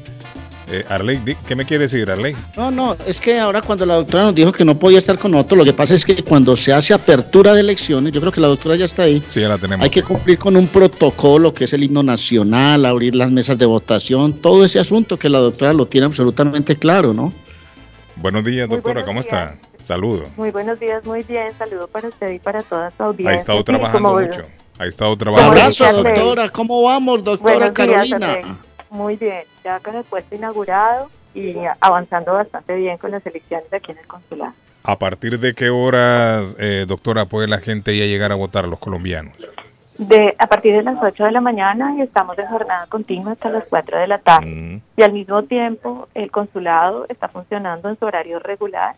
Eh, 0.71 0.83
Arley, 0.89 1.19
¿qué 1.47 1.55
me 1.55 1.63
quiere 1.63 1.83
decir, 1.87 2.09
Arley? 2.09 2.35
No, 2.57 2.71
no, 2.71 2.97
es 3.05 3.19
que 3.19 3.39
ahora 3.39 3.61
cuando 3.61 3.85
la 3.85 3.95
doctora 3.95 4.23
nos 4.23 4.33
dijo 4.35 4.51
que 4.51 4.65
no 4.65 4.77
podía 4.79 4.97
estar 4.97 5.17
con 5.19 5.29
nosotros, 5.29 5.59
lo 5.59 5.63
que 5.63 5.73
pasa 5.73 5.93
es 5.93 6.03
que 6.03 6.23
cuando 6.23 6.55
se 6.55 6.73
hace 6.73 6.91
apertura 6.95 7.53
de 7.53 7.59
elecciones, 7.61 8.11
yo 8.11 8.19
creo 8.19 8.31
que 8.31 8.41
la 8.41 8.47
doctora 8.47 8.75
ya 8.75 8.85
está 8.85 9.03
ahí, 9.03 9.21
Sí, 9.29 9.41
ya 9.41 9.47
la 9.49 9.59
tenemos. 9.59 9.83
hay 9.83 9.91
que 9.91 10.01
cumplir 10.01 10.39
con 10.39 10.55
un 10.57 10.65
protocolo 10.67 11.53
que 11.53 11.65
es 11.65 11.73
el 11.73 11.83
himno 11.83 12.01
nacional, 12.01 12.83
abrir 12.85 13.13
las 13.13 13.29
mesas 13.29 13.59
de 13.59 13.67
votación, 13.67 14.33
todo 14.33 14.65
ese 14.65 14.79
asunto 14.79 15.17
que 15.19 15.29
la 15.29 15.37
doctora 15.37 15.71
lo 15.73 15.85
tiene 15.85 16.05
absolutamente 16.07 16.75
claro, 16.77 17.13
¿no? 17.13 17.31
Buenos 18.17 18.43
días, 18.43 18.67
Muy 18.67 18.77
doctora, 18.77 19.03
buenos 19.03 19.05
¿cómo 19.07 19.19
está? 19.21 19.55
Saludos. 19.83 20.29
Muy 20.37 20.51
buenos 20.51 20.79
días, 20.79 21.05
muy 21.05 21.23
bien. 21.23 21.51
Saludo 21.57 21.87
para 21.87 22.07
usted 22.07 22.31
y 22.31 22.39
para 22.39 22.63
toda 22.63 22.89
su 22.91 23.03
audiencia. 23.03 23.31
Ha 23.31 23.35
estado 23.35 23.59
Sí, 23.59 23.63
trabajando 23.65 24.09
como- 24.09 24.21
mucho. 24.21 24.41
Ha 24.79 24.85
estado 24.87 25.17
trabajando 25.17 25.51
abrazo, 25.51 26.03
doctora, 26.03 26.49
¿cómo 26.49 26.81
vamos, 26.83 27.23
doctora 27.23 27.69
Buenos 27.71 27.73
días, 27.73 28.19
Carolina? 28.19 28.57
Muy 28.89 29.15
bien, 29.15 29.43
ya 29.63 29.79
con 29.79 29.95
el 29.95 30.03
puesto 30.03 30.35
inaugurado 30.35 31.09
y 31.33 31.55
avanzando 31.79 32.33
bastante 32.33 32.75
bien 32.75 32.97
con 32.97 33.11
las 33.11 33.25
elecciones 33.25 33.67
aquí 33.71 33.91
en 33.91 33.99
el 33.99 34.07
consulado. 34.07 34.53
¿A 34.83 34.99
partir 34.99 35.39
de 35.39 35.53
qué 35.53 35.69
horas, 35.69 36.55
eh, 36.59 36.85
doctora, 36.87 37.25
puede 37.25 37.47
la 37.47 37.59
gente 37.59 37.97
ya 37.97 38.05
llegar 38.05 38.31
a 38.31 38.35
votar, 38.35 38.67
los 38.67 38.79
colombianos? 38.79 39.33
De, 39.97 40.35
a 40.38 40.47
partir 40.47 40.76
de 40.76 40.84
las 40.84 41.01
8 41.01 41.23
de 41.23 41.31
la 41.31 41.39
mañana 41.39 41.95
y 41.97 42.01
estamos 42.01 42.38
en 42.38 42.47
jornada 42.47 42.85
continua 42.88 43.31
hasta 43.31 43.49
las 43.49 43.63
4 43.69 43.97
de 43.97 44.07
la 44.07 44.17
tarde. 44.17 44.81
Y 44.97 45.03
al 45.03 45.13
mismo 45.13 45.43
tiempo 45.43 46.09
el 46.13 46.31
consulado 46.31 47.05
está 47.07 47.30
funcionando 47.30 47.88
en 47.89 47.97
su 47.97 48.05
horario 48.05 48.39
regular, 48.39 48.95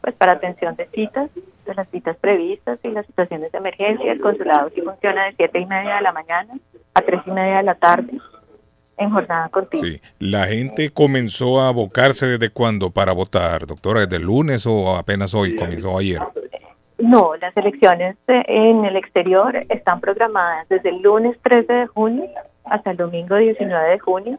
pues 0.00 0.14
para 0.14 0.32
atención 0.32 0.74
de 0.76 0.86
citas, 0.86 1.30
de 1.66 1.74
las 1.74 1.88
citas 1.90 2.16
previstas 2.16 2.78
y 2.82 2.88
las 2.88 3.04
situaciones 3.06 3.52
de 3.52 3.58
emergencia. 3.58 4.10
El 4.10 4.20
consulado 4.20 4.70
sí 4.74 4.80
funciona 4.80 5.26
de 5.26 5.34
7 5.36 5.58
y 5.58 5.66
media 5.66 5.96
de 5.96 6.02
la 6.02 6.12
mañana 6.12 6.54
a 6.94 7.02
3 7.02 7.20
y 7.26 7.30
media 7.30 7.56
de 7.58 7.62
la 7.64 7.74
tarde 7.74 8.18
en 8.98 9.10
jornada 9.10 9.48
continua. 9.48 9.86
Sí. 9.86 10.00
¿La 10.18 10.46
gente 10.46 10.90
comenzó 10.90 11.60
a 11.60 11.68
abocarse 11.68 12.26
desde 12.26 12.50
cuándo 12.50 12.90
para 12.90 13.12
votar, 13.12 13.66
doctora? 13.66 14.00
¿Desde 14.00 14.16
el 14.16 14.22
lunes 14.22 14.66
o 14.66 14.96
apenas 14.96 15.34
hoy? 15.34 15.56
¿Comenzó 15.56 15.96
ayer? 15.98 16.20
No, 16.98 17.36
las 17.36 17.56
elecciones 17.56 18.16
eh, 18.26 18.42
en 18.46 18.84
el 18.84 18.96
exterior 18.96 19.56
están 19.68 20.00
programadas 20.00 20.68
desde 20.68 20.90
el 20.90 21.00
lunes 21.00 21.36
13 21.42 21.72
de 21.72 21.86
junio 21.86 22.24
hasta 22.64 22.90
el 22.90 22.96
domingo 22.96 23.36
19 23.36 23.90
de 23.90 23.98
junio 23.98 24.38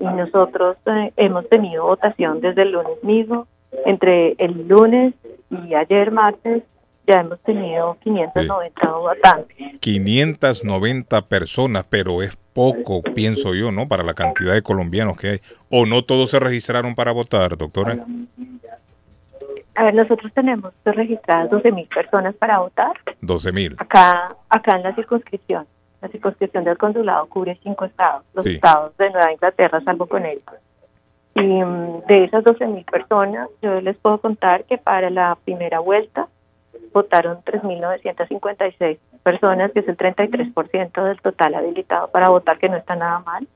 y 0.00 0.04
nosotros 0.04 0.76
eh, 0.86 1.12
hemos 1.16 1.48
tenido 1.48 1.84
votación 1.84 2.40
desde 2.40 2.62
el 2.62 2.72
lunes 2.72 3.02
mismo. 3.02 3.46
Entre 3.84 4.32
el 4.38 4.66
lunes 4.66 5.14
y 5.50 5.74
ayer 5.74 6.10
martes 6.10 6.62
ya 7.06 7.20
hemos 7.20 7.40
tenido 7.40 7.96
590 8.02 8.90
votantes. 8.92 9.56
590 9.80 11.22
personas, 11.22 11.84
pero 11.88 12.22
es 12.22 12.36
poco, 12.52 13.02
pienso 13.02 13.54
yo, 13.54 13.70
¿no? 13.70 13.88
Para 13.88 14.02
la 14.02 14.14
cantidad 14.14 14.54
de 14.54 14.62
colombianos 14.62 15.16
que 15.16 15.28
hay. 15.28 15.40
¿O 15.70 15.86
no 15.86 16.02
todos 16.02 16.30
se 16.30 16.40
registraron 16.40 16.94
para 16.94 17.12
votar, 17.12 17.56
doctora? 17.56 18.04
A 19.78 19.84
ver, 19.84 19.94
nosotros 19.94 20.32
tenemos 20.34 20.72
registradas 20.84 21.50
12 21.50 21.70
mil 21.70 21.86
personas 21.86 22.34
para 22.34 22.58
votar 22.58 22.94
12 23.20 23.52
mil. 23.52 23.76
acá 23.78 24.34
acá 24.48 24.76
en 24.76 24.82
la 24.82 24.92
circunscripción. 24.96 25.66
La 26.02 26.08
circunscripción 26.08 26.64
del 26.64 26.76
consulado 26.76 27.26
cubre 27.26 27.56
cinco 27.62 27.84
estados, 27.84 28.24
los 28.34 28.44
Sí. 28.44 28.56
estados 28.56 28.96
de 28.96 29.10
Nueva 29.10 29.32
Inglaterra, 29.32 29.80
salvo 29.84 30.06
Connecticut. 30.06 30.58
Y 31.36 31.42
mm, 31.62 32.06
de 32.08 32.24
esas 32.24 32.42
12 32.42 32.66
mil 32.66 32.84
personas, 32.86 33.48
yo 33.62 33.80
les 33.80 33.96
puedo 33.98 34.18
contar 34.18 34.64
que 34.64 34.78
para 34.78 35.10
la 35.10 35.36
primera 35.44 35.78
vuelta 35.78 36.26
votaron 36.92 37.38
3.956 37.44 38.98
personas, 39.22 39.70
que 39.70 39.78
es 39.80 39.88
el 39.88 39.96
33% 39.96 41.04
del 41.04 41.20
total 41.20 41.54
habilitado 41.54 42.08
para 42.08 42.28
votar, 42.30 42.58
que 42.58 42.68
no 42.68 42.76
está 42.76 42.96
nada 42.96 43.20
mal. 43.20 43.46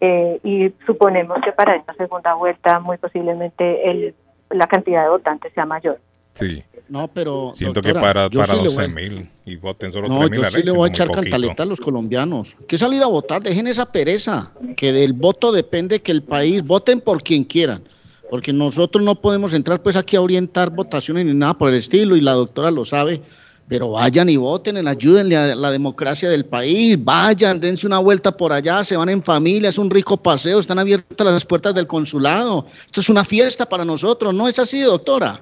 Eh, 0.00 0.38
y 0.44 0.72
suponemos 0.86 1.38
que 1.44 1.50
para 1.50 1.74
esta 1.74 1.94
segunda 1.94 2.34
vuelta, 2.34 2.78
muy 2.78 2.96
posiblemente 2.98 3.90
el, 3.90 4.14
la 4.50 4.66
cantidad 4.66 5.04
de 5.04 5.10
votantes 5.10 5.52
sea 5.54 5.66
mayor. 5.66 5.98
Sí. 6.34 6.62
No, 6.88 7.08
pero. 7.08 7.50
Siento 7.54 7.80
doctora, 7.82 8.00
que 8.00 8.06
para, 8.06 8.30
para 8.30 8.44
sí 8.46 8.56
le 8.56 8.64
12 8.64 8.76
voy- 8.86 8.88
mil 8.94 9.30
y 9.44 9.56
voten 9.56 9.92
solo 9.92 10.08
No, 10.08 10.18
3 10.20 10.30
mil 10.30 10.40
yo 10.40 10.48
sí 10.48 10.62
le 10.62 10.70
voy 10.70 10.88
a 10.88 10.92
echar 10.92 11.10
cantaleta 11.10 11.62
a 11.64 11.66
los 11.66 11.80
colombianos. 11.80 12.56
Que 12.66 12.78
salir 12.78 13.02
a 13.02 13.06
votar, 13.06 13.42
dejen 13.42 13.66
esa 13.66 13.90
pereza, 13.92 14.52
que 14.76 14.92
del 14.92 15.12
voto 15.12 15.52
depende 15.52 16.00
que 16.00 16.12
el 16.12 16.22
país, 16.22 16.62
voten 16.62 17.00
por 17.00 17.22
quien 17.22 17.44
quieran, 17.44 17.82
porque 18.30 18.52
nosotros 18.52 19.04
no 19.04 19.16
podemos 19.16 19.52
entrar 19.52 19.82
pues 19.82 19.96
aquí 19.96 20.16
a 20.16 20.20
orientar 20.22 20.70
votaciones 20.70 21.26
ni 21.26 21.34
nada 21.34 21.54
por 21.54 21.68
el 21.68 21.74
estilo 21.74 22.16
y 22.16 22.20
la 22.22 22.32
doctora 22.32 22.70
lo 22.70 22.84
sabe, 22.84 23.20
pero 23.68 23.90
vayan 23.90 24.28
y 24.28 24.36
voten, 24.36 24.86
ayúdenle 24.88 25.36
a 25.36 25.54
la 25.54 25.70
democracia 25.70 26.30
del 26.30 26.46
país, 26.46 27.02
vayan, 27.02 27.60
dense 27.60 27.86
una 27.86 27.98
vuelta 27.98 28.36
por 28.36 28.52
allá, 28.52 28.82
se 28.82 28.96
van 28.96 29.08
en 29.10 29.22
familia, 29.22 29.68
es 29.68 29.78
un 29.78 29.90
rico 29.90 30.16
paseo, 30.16 30.58
están 30.58 30.78
abiertas 30.78 31.26
las 31.26 31.44
puertas 31.44 31.74
del 31.74 31.86
consulado, 31.86 32.64
esto 32.86 33.00
es 33.00 33.08
una 33.08 33.24
fiesta 33.24 33.66
para 33.66 33.84
nosotros, 33.84 34.34
¿no 34.34 34.48
es 34.48 34.58
así, 34.58 34.80
doctora? 34.82 35.40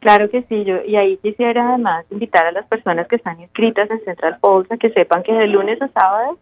Claro 0.00 0.30
que 0.30 0.42
sí, 0.48 0.64
yo 0.64 0.82
y 0.86 0.96
ahí 0.96 1.18
quisiera 1.18 1.68
además 1.68 2.06
invitar 2.10 2.46
a 2.46 2.52
las 2.52 2.66
personas 2.66 3.06
que 3.06 3.16
están 3.16 3.40
inscritas 3.40 3.90
en 3.90 4.02
Central 4.02 4.38
Falls 4.40 4.70
a 4.72 4.78
que 4.78 4.90
sepan 4.90 5.22
que 5.22 5.32
de 5.32 5.46
lunes 5.46 5.80
a 5.82 5.88
sábado 5.88 6.38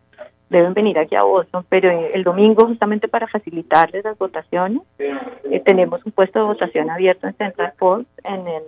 deben 0.49 0.75
venir 0.75 0.99
aquí 0.99 1.17
a 1.17 1.25
Boston, 1.25 1.65
pero 1.69 1.91
el 1.91 2.23
domingo 2.23 2.67
justamente 2.67 3.09
para 3.09 3.27
facilitarles 3.27 4.05
las 4.05 4.17
votaciones 4.17 4.83
eh, 4.99 5.61
tenemos 5.65 6.01
un 6.07 6.13
puesto 6.13 6.39
de 6.39 6.45
votación 6.47 6.89
abierto 6.89 7.27
en 7.27 7.35
Central 7.35 7.73
Falls 7.79 8.07
en 8.23 8.47
el 8.47 8.63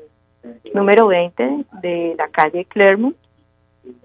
número 0.74 1.06
20 1.06 1.64
de 1.82 2.14
la 2.16 2.28
calle 2.28 2.64
Claremont 2.64 3.16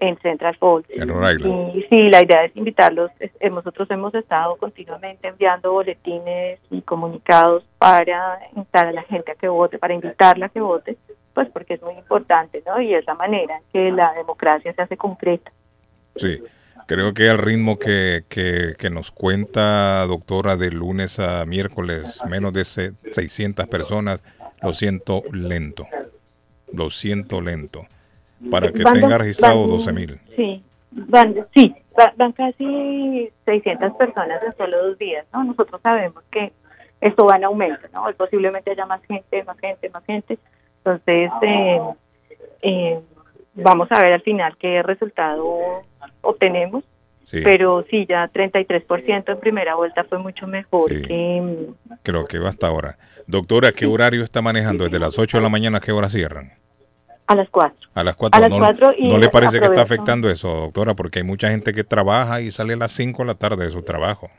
en 0.00 0.18
Central 0.18 0.56
Falls. 0.56 0.86
Y 0.90 1.82
sí, 1.88 2.08
la 2.08 2.22
idea 2.22 2.44
es 2.44 2.56
invitarlos. 2.56 3.10
nosotros 3.50 3.90
hemos 3.90 4.14
estado 4.14 4.56
continuamente 4.56 5.28
enviando 5.28 5.72
boletines 5.72 6.60
y 6.70 6.82
comunicados 6.82 7.64
para 7.78 8.38
invitar 8.54 8.86
a 8.86 8.92
la 8.92 9.02
gente 9.02 9.32
a 9.32 9.34
que 9.34 9.48
vote, 9.48 9.78
para 9.78 9.94
invitarla 9.94 10.46
a 10.46 10.48
que 10.48 10.60
vote, 10.60 10.96
pues 11.34 11.48
porque 11.50 11.74
es 11.74 11.82
muy 11.82 11.94
importante, 11.94 12.62
¿no? 12.66 12.80
Y 12.80 12.94
es 12.94 13.06
la 13.06 13.14
manera 13.14 13.56
en 13.56 13.62
que 13.72 13.90
la 13.92 14.12
democracia 14.14 14.72
se 14.72 14.82
hace 14.82 14.96
concreta. 14.96 15.52
Sí. 16.16 16.42
Creo 16.86 17.14
que 17.14 17.26
el 17.26 17.38
ritmo 17.38 17.80
que, 17.80 18.24
que, 18.28 18.90
nos 18.90 19.10
cuenta, 19.10 20.06
doctora, 20.06 20.56
de 20.56 20.70
lunes 20.70 21.18
a 21.18 21.44
miércoles, 21.44 22.20
menos 22.28 22.52
de 22.52 22.64
600 22.64 23.66
personas, 23.66 24.22
lo 24.62 24.72
siento 24.72 25.24
lento. 25.32 25.88
Lo 26.76 26.90
siento 26.90 27.40
lento. 27.40 27.86
Para 28.50 28.70
que 28.70 28.84
tenga 28.84 29.18
registrado 29.18 29.66
12 29.66 29.92
mil. 29.92 30.20
Sí, 30.36 30.62
van, 30.90 31.34
sí, 31.54 31.74
van 32.16 32.32
casi 32.32 33.30
600 33.46 33.92
personas 33.94 34.42
en 34.42 34.56
solo 34.56 34.88
dos 34.88 34.98
días. 34.98 35.26
¿no? 35.32 35.44
Nosotros 35.44 35.80
sabemos 35.82 36.22
que 36.30 36.52
esto 37.00 37.26
va 37.26 37.36
en 37.36 37.44
aumento, 37.44 37.88
¿no? 37.92 38.04
Posiblemente 38.16 38.70
haya 38.70 38.86
más 38.86 39.02
gente, 39.04 39.42
más 39.44 39.58
gente, 39.58 39.88
más 39.90 40.04
gente. 40.04 40.38
Entonces, 40.78 41.30
eh, 41.42 41.80
eh, 42.62 43.00
vamos 43.54 43.88
a 43.90 44.00
ver 44.00 44.12
al 44.12 44.22
final 44.22 44.56
qué 44.58 44.82
resultado 44.82 45.82
obtenemos. 46.20 46.84
Pero 47.28 47.84
sí, 47.90 48.06
ya 48.08 48.28
33% 48.28 49.32
en 49.32 49.40
primera 49.40 49.74
vuelta 49.74 50.04
fue 50.04 50.18
mucho 50.18 50.46
mejor 50.46 50.88
que... 50.88 51.66
Creo 52.04 52.24
que 52.24 52.38
va 52.38 52.50
hasta 52.50 52.68
ahora. 52.68 52.98
Doctora, 53.26 53.72
¿qué 53.72 53.84
horario 53.84 54.22
está 54.22 54.42
manejando? 54.42 54.84
¿Desde 54.84 55.00
las 55.00 55.18
8 55.18 55.38
de 55.38 55.42
la 55.42 55.48
mañana 55.48 55.78
a 55.78 55.80
qué 55.80 55.90
hora 55.90 56.08
cierran? 56.08 56.52
A 57.26 57.34
las 57.34 57.48
4. 57.50 57.90
A 57.94 58.04
las 58.04 58.16
4. 58.16 58.48
¿No, 58.48 59.08
¿no 59.08 59.18
le 59.18 59.28
parece 59.28 59.58
que 59.58 59.66
está 59.66 59.82
afectando 59.82 60.30
eso, 60.30 60.48
doctora? 60.48 60.94
Porque 60.94 61.18
hay 61.18 61.24
mucha 61.24 61.48
gente 61.48 61.72
que 61.72 61.82
trabaja 61.82 62.40
y 62.40 62.50
sale 62.50 62.74
a 62.74 62.76
las 62.76 62.92
5 62.92 63.22
de 63.22 63.26
la 63.26 63.34
tarde 63.34 63.64
de 63.64 63.70
su 63.70 63.82
trabajo. 63.82 64.30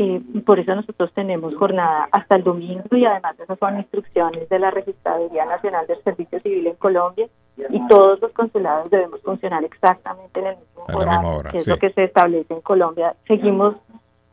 Eh, 0.00 0.22
por 0.46 0.60
eso 0.60 0.72
nosotros 0.76 1.10
tenemos 1.12 1.56
jornada 1.56 2.08
hasta 2.12 2.36
el 2.36 2.44
domingo 2.44 2.84
y 2.92 3.04
además 3.04 3.34
esas 3.40 3.58
son 3.58 3.78
instrucciones 3.78 4.48
de 4.48 4.58
la 4.60 4.70
Registraduría 4.70 5.44
Nacional 5.44 5.88
del 5.88 6.00
Servicio 6.04 6.38
Civil 6.38 6.68
en 6.68 6.76
Colombia 6.76 7.26
y 7.68 7.88
todos 7.88 8.20
los 8.20 8.30
consulados 8.30 8.88
debemos 8.90 9.20
funcionar 9.22 9.64
exactamente 9.64 10.38
en 10.38 10.46
el 10.46 10.56
mismo 10.56 10.84
horario, 10.96 11.42
que 11.50 11.56
es 11.56 11.66
lo 11.66 11.78
que 11.78 11.90
se 11.90 12.04
establece 12.04 12.54
en 12.54 12.60
Colombia. 12.60 13.16
Seguimos 13.26 13.74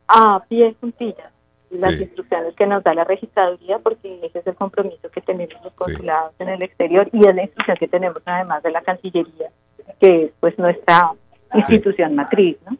a 0.06 0.44
pie 0.48 0.76
juntillas 0.80 1.32
las 1.78 1.94
instrucciones 1.94 2.54
que 2.54 2.66
nos 2.66 2.82
da 2.82 2.94
la 2.94 3.04
registraduría 3.04 3.78
porque 3.78 4.20
ese 4.22 4.38
es 4.38 4.46
el 4.46 4.54
compromiso 4.54 5.10
que 5.10 5.20
tenemos 5.20 5.54
los 5.62 5.72
consulados 5.74 6.32
en 6.38 6.48
el 6.48 6.62
exterior 6.62 7.08
y 7.12 7.28
es 7.28 7.34
la 7.34 7.42
instrucción 7.42 7.76
que 7.78 7.88
tenemos 7.88 8.22
además 8.24 8.62
de 8.62 8.70
la 8.70 8.82
Cancillería, 8.82 9.50
que 10.00 10.24
es 10.24 10.30
pues 10.40 10.58
nuestra 10.58 11.12
institución 11.54 12.14
matriz, 12.14 12.56
¿no? 12.68 12.76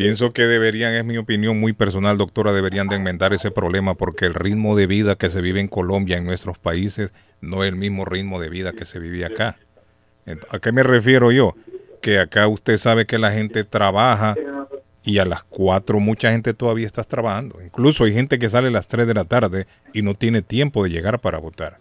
Pienso 0.00 0.32
que 0.32 0.46
deberían, 0.46 0.94
es 0.94 1.04
mi 1.04 1.18
opinión 1.18 1.60
muy 1.60 1.74
personal, 1.74 2.16
doctora, 2.16 2.54
deberían 2.54 2.88
de 2.88 2.96
enmendar 2.96 3.34
ese 3.34 3.50
problema 3.50 3.94
porque 3.94 4.24
el 4.24 4.32
ritmo 4.32 4.74
de 4.74 4.86
vida 4.86 5.16
que 5.16 5.28
se 5.28 5.42
vive 5.42 5.60
en 5.60 5.68
Colombia, 5.68 6.16
en 6.16 6.24
nuestros 6.24 6.58
países, 6.58 7.12
no 7.42 7.64
es 7.64 7.68
el 7.68 7.76
mismo 7.76 8.06
ritmo 8.06 8.40
de 8.40 8.48
vida 8.48 8.72
que 8.72 8.86
se 8.86 8.98
vive 8.98 9.26
acá. 9.26 9.58
¿A 10.48 10.58
qué 10.58 10.72
me 10.72 10.82
refiero 10.82 11.32
yo? 11.32 11.54
Que 12.00 12.18
acá 12.18 12.48
usted 12.48 12.78
sabe 12.78 13.04
que 13.04 13.18
la 13.18 13.30
gente 13.30 13.62
trabaja 13.62 14.34
y 15.02 15.18
a 15.18 15.24
las 15.24 15.42
4 15.44 15.98
mucha 16.00 16.30
gente 16.30 16.54
todavía 16.54 16.86
está 16.86 17.02
trabajando. 17.04 17.60
Incluso 17.64 18.04
hay 18.04 18.12
gente 18.12 18.38
que 18.38 18.50
sale 18.50 18.68
a 18.68 18.72
las 18.72 18.88
3 18.88 19.06
de 19.06 19.14
la 19.14 19.24
tarde 19.24 19.66
y 19.92 20.02
no 20.02 20.14
tiene 20.14 20.42
tiempo 20.42 20.84
de 20.84 20.90
llegar 20.90 21.20
para 21.20 21.38
votar. 21.38 21.78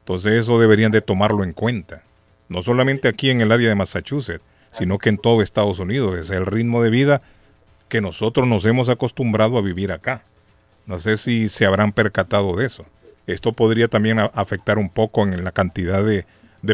Entonces 0.00 0.32
eso 0.34 0.58
deberían 0.58 0.92
de 0.92 1.02
tomarlo 1.02 1.44
en 1.44 1.52
cuenta. 1.52 2.02
No 2.48 2.62
solamente 2.62 3.08
aquí 3.08 3.30
en 3.30 3.40
el 3.40 3.52
área 3.52 3.68
de 3.68 3.74
Massachusetts, 3.74 4.44
sino 4.72 4.98
que 4.98 5.08
en 5.08 5.18
todo 5.18 5.42
Estados 5.42 5.78
Unidos. 5.78 6.18
Es 6.18 6.30
el 6.30 6.46
ritmo 6.46 6.82
de 6.82 6.90
vida 6.90 7.22
que 7.88 8.00
nosotros 8.00 8.46
nos 8.46 8.64
hemos 8.64 8.88
acostumbrado 8.88 9.58
a 9.58 9.62
vivir 9.62 9.92
acá. 9.92 10.22
No 10.86 10.98
sé 10.98 11.16
si 11.16 11.48
se 11.48 11.66
habrán 11.66 11.92
percatado 11.92 12.56
de 12.56 12.66
eso. 12.66 12.86
Esto 13.26 13.52
podría 13.52 13.88
también 13.88 14.18
afectar 14.18 14.78
un 14.78 14.88
poco 14.88 15.22
en 15.22 15.44
la 15.44 15.52
cantidad 15.52 16.04
de, 16.04 16.24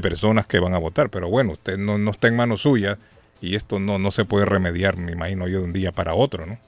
personas 0.00 0.46
que 0.46 0.58
van 0.58 0.74
a 0.74 0.78
votar, 0.78 1.10
pero 1.10 1.28
bueno, 1.28 1.52
usted 1.52 1.78
no, 1.78 1.98
no 1.98 2.10
está 2.10 2.28
en 2.28 2.36
manos 2.36 2.62
suyas 2.62 2.98
y 3.40 3.54
esto 3.54 3.78
no, 3.78 3.98
no 3.98 4.10
se 4.10 4.24
puede 4.24 4.44
remediar, 4.44 4.96
me 4.96 5.12
imagino 5.12 5.48
yo, 5.48 5.58
de 5.60 5.64
un 5.64 5.72
día 5.72 5.92
para 5.92 6.14
otro, 6.14 6.46
¿no? 6.46 6.58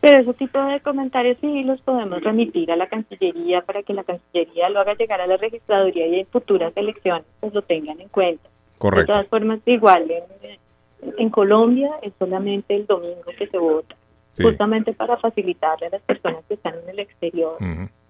Pero 0.00 0.18
ese 0.18 0.32
tipo 0.34 0.62
de 0.62 0.80
comentarios 0.80 1.38
sí 1.40 1.64
los 1.64 1.80
podemos 1.80 2.22
remitir 2.22 2.70
a 2.70 2.76
la 2.76 2.86
Cancillería 2.86 3.62
para 3.62 3.82
que 3.82 3.94
la 3.94 4.04
Cancillería 4.04 4.68
lo 4.68 4.80
haga 4.80 4.94
llegar 4.94 5.20
a 5.20 5.26
la 5.26 5.36
registraduría 5.36 6.06
y 6.06 6.20
en 6.20 6.26
futuras 6.26 6.72
elecciones 6.76 7.24
pues 7.40 7.52
lo 7.52 7.62
tengan 7.62 8.00
en 8.00 8.08
cuenta. 8.08 8.48
Correcto. 8.78 9.12
De 9.12 9.16
todas 9.16 9.28
formas, 9.28 9.58
igual, 9.66 10.08
en, 10.08 10.58
en 11.18 11.30
Colombia 11.30 11.90
es 12.02 12.12
solamente 12.18 12.76
el 12.76 12.86
domingo 12.86 13.24
que 13.36 13.48
se 13.48 13.58
vota, 13.58 13.96
justamente 14.40 14.92
para 14.92 15.16
facilitarle 15.16 15.86
a 15.86 15.90
las 15.90 16.02
personas 16.02 16.44
que 16.46 16.54
están 16.54 16.74
en 16.84 16.90
el 16.90 17.00
exterior, 17.00 17.56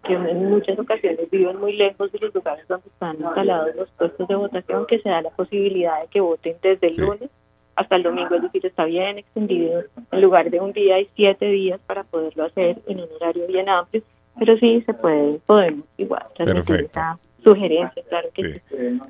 que 0.04 0.14
en 0.14 0.50
muchas 0.50 0.78
ocasiones 0.78 1.30
viven 1.30 1.58
muy 1.58 1.76
lejos 1.76 2.10
de 2.12 2.18
los 2.18 2.34
lugares 2.34 2.66
donde 2.68 2.88
están 2.88 3.16
instalados 3.20 3.74
los 3.76 3.90
puestos 3.90 4.28
de 4.28 4.34
votación, 4.34 4.86
que 4.86 5.00
se 5.00 5.08
da 5.08 5.22
la 5.22 5.30
posibilidad 5.30 6.00
de 6.00 6.08
que 6.08 6.20
voten 6.20 6.56
desde 6.62 6.88
el 6.88 6.96
lunes 6.96 7.30
hasta 7.76 7.96
el 7.96 8.02
domingo, 8.02 8.34
es 8.34 8.42
decir, 8.42 8.66
está 8.66 8.84
bien 8.84 9.18
extendido, 9.18 9.84
en 10.10 10.20
lugar 10.20 10.50
de 10.50 10.60
un 10.60 10.72
día 10.72 11.00
y 11.00 11.08
siete 11.14 11.46
días 11.46 11.80
para 11.86 12.02
poderlo 12.02 12.44
hacer 12.44 12.78
en 12.88 13.00
un 13.00 13.08
horario 13.20 13.46
bien 13.46 13.68
amplio, 13.68 14.02
pero 14.38 14.58
sí 14.58 14.82
se 14.84 14.94
puede, 14.94 15.38
podemos 15.46 15.84
igual. 15.96 16.26
Perfecto. 16.36 17.00
sugerencias, 17.44 18.04
claro 18.08 18.28
que 18.34 18.60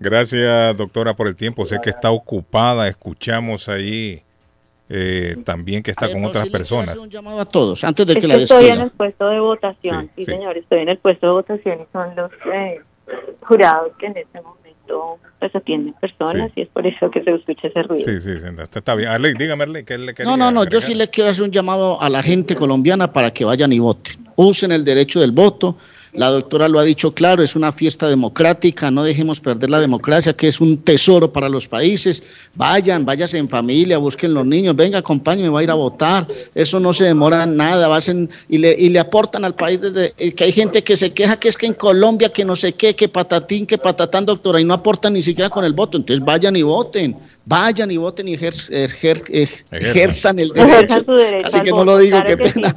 Gracias, 0.00 0.76
doctora, 0.76 1.14
por 1.14 1.28
el 1.28 1.36
tiempo. 1.36 1.64
Sé 1.64 1.78
que 1.82 1.90
está 1.90 2.10
ocupada. 2.10 2.88
Escuchamos 2.88 3.68
ahí 3.68 4.22
eh, 4.88 5.36
también 5.44 5.82
que 5.82 5.90
está 5.90 6.10
con 6.10 6.24
otras 6.24 6.48
personas. 6.48 6.96
un 6.96 7.10
llamado 7.10 7.40
a 7.40 7.44
todos 7.44 7.84
antes 7.84 8.06
de 8.06 8.16
que 8.16 8.26
la 8.26 8.36
Estoy 8.36 8.66
en 8.66 8.80
el 8.80 8.90
puesto 8.90 9.28
de 9.28 9.40
votación, 9.40 10.10
sí, 10.16 10.24
señor, 10.24 10.56
estoy 10.56 10.80
en 10.80 10.88
el 10.88 10.98
puesto 10.98 11.26
de 11.26 11.32
votación 11.32 11.80
y 11.82 11.92
son 11.92 12.16
los 12.16 12.30
eh, 12.52 12.80
jurados 13.42 13.92
que 13.98 14.06
en 14.06 14.16
este 14.16 14.40
momento 14.40 15.18
pues 15.38 15.54
atienden 15.54 15.94
personas 15.94 16.50
y 16.56 16.62
es 16.62 16.68
por 16.68 16.86
eso 16.86 17.10
que 17.10 17.22
se 17.22 17.34
escucha 17.34 17.68
ese 17.68 17.82
ruido. 17.82 18.04
Sí, 18.04 18.20
sí, 18.20 18.32
está 18.60 18.94
bien. 18.94 19.10
Arley, 19.10 19.34
dígame, 19.34 19.64
Arley, 19.64 19.84
¿qué 19.84 19.98
le 19.98 20.14
No, 20.24 20.36
no, 20.36 20.50
no, 20.50 20.64
yo 20.64 20.80
sí 20.80 20.94
le 20.94 21.08
quiero 21.08 21.30
hacer 21.30 21.44
un 21.44 21.50
llamado 21.50 22.00
a 22.00 22.08
la 22.08 22.22
gente 22.22 22.54
colombiana 22.54 23.12
para 23.12 23.30
que 23.30 23.44
vayan 23.44 23.72
y 23.72 23.78
voten. 23.78 24.16
Usen 24.36 24.72
el 24.72 24.84
derecho 24.84 25.20
del 25.20 25.32
voto 25.32 25.76
la 26.18 26.30
doctora 26.30 26.68
lo 26.68 26.80
ha 26.80 26.84
dicho 26.84 27.12
claro, 27.12 27.44
es 27.44 27.54
una 27.54 27.70
fiesta 27.70 28.08
democrática, 28.08 28.90
no 28.90 29.04
dejemos 29.04 29.38
perder 29.38 29.70
la 29.70 29.78
democracia, 29.78 30.32
que 30.32 30.48
es 30.48 30.60
un 30.60 30.78
tesoro 30.78 31.32
para 31.32 31.48
los 31.48 31.68
países. 31.68 32.24
Vayan, 32.56 33.04
váyanse 33.04 33.38
en 33.38 33.48
familia, 33.48 33.98
busquen 33.98 34.34
los 34.34 34.44
niños, 34.44 34.74
venga, 34.74 34.98
acompáñenme, 34.98 35.48
va 35.48 35.60
a 35.60 35.62
ir 35.62 35.70
a 35.70 35.74
votar. 35.74 36.26
Eso 36.56 36.80
no 36.80 36.92
se 36.92 37.04
demora 37.04 37.46
nada, 37.46 37.94
hacen, 37.94 38.28
y, 38.48 38.58
le, 38.58 38.74
y 38.76 38.88
le 38.88 38.98
aportan 38.98 39.44
al 39.44 39.54
país 39.54 39.80
desde, 39.80 40.12
eh, 40.18 40.32
que 40.32 40.42
hay 40.42 40.50
gente 40.50 40.82
que 40.82 40.96
se 40.96 41.12
queja 41.12 41.38
que 41.38 41.50
es 41.50 41.56
que 41.56 41.66
en 41.66 41.74
Colombia, 41.74 42.30
que 42.30 42.44
no 42.44 42.56
sé 42.56 42.72
qué, 42.72 42.96
que 42.96 43.08
patatín, 43.08 43.64
que 43.64 43.78
patatán, 43.78 44.26
doctora, 44.26 44.60
y 44.60 44.64
no 44.64 44.74
aportan 44.74 45.12
ni 45.12 45.22
siquiera 45.22 45.48
con 45.48 45.64
el 45.64 45.72
voto. 45.72 45.98
Entonces 45.98 46.26
vayan 46.26 46.56
y 46.56 46.62
voten, 46.62 47.16
vayan 47.44 47.92
y 47.92 47.96
voten 47.96 48.26
y 48.26 48.34
ejerzan 48.34 50.40
el 50.40 50.48
derecho. 50.48 51.04
Así 51.44 51.60
que 51.60 51.70
no 51.70 51.84
lo 51.84 51.96
digo, 51.98 52.18
qué 52.26 52.36
pena. 52.36 52.74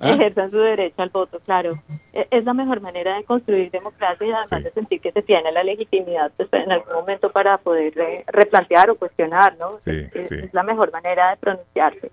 ¿Ah? 0.00 0.12
ejerzan 0.12 0.50
su 0.50 0.58
derecho 0.58 1.02
al 1.02 1.10
voto, 1.10 1.38
claro. 1.40 1.74
E, 2.12 2.26
es 2.30 2.44
la 2.44 2.54
mejor 2.54 2.80
manera 2.80 3.16
de 3.16 3.24
construir 3.24 3.70
democracia 3.70 4.26
y 4.26 4.30
además 4.30 4.64
de 4.64 4.70
sentir 4.72 5.00
que 5.00 5.12
se 5.12 5.22
tiene 5.22 5.52
la 5.52 5.62
legitimidad 5.62 6.32
pues, 6.36 6.48
en 6.52 6.72
algún 6.72 6.94
momento 6.94 7.30
para 7.30 7.58
poder 7.58 7.92
replantear 8.28 8.90
o 8.90 8.94
cuestionar, 8.96 9.56
¿no? 9.58 9.78
es, 9.84 10.54
la 10.54 10.62
mejor 10.62 10.90
manera 10.90 11.30
de 11.30 11.36
pronunciarse. 11.36 12.10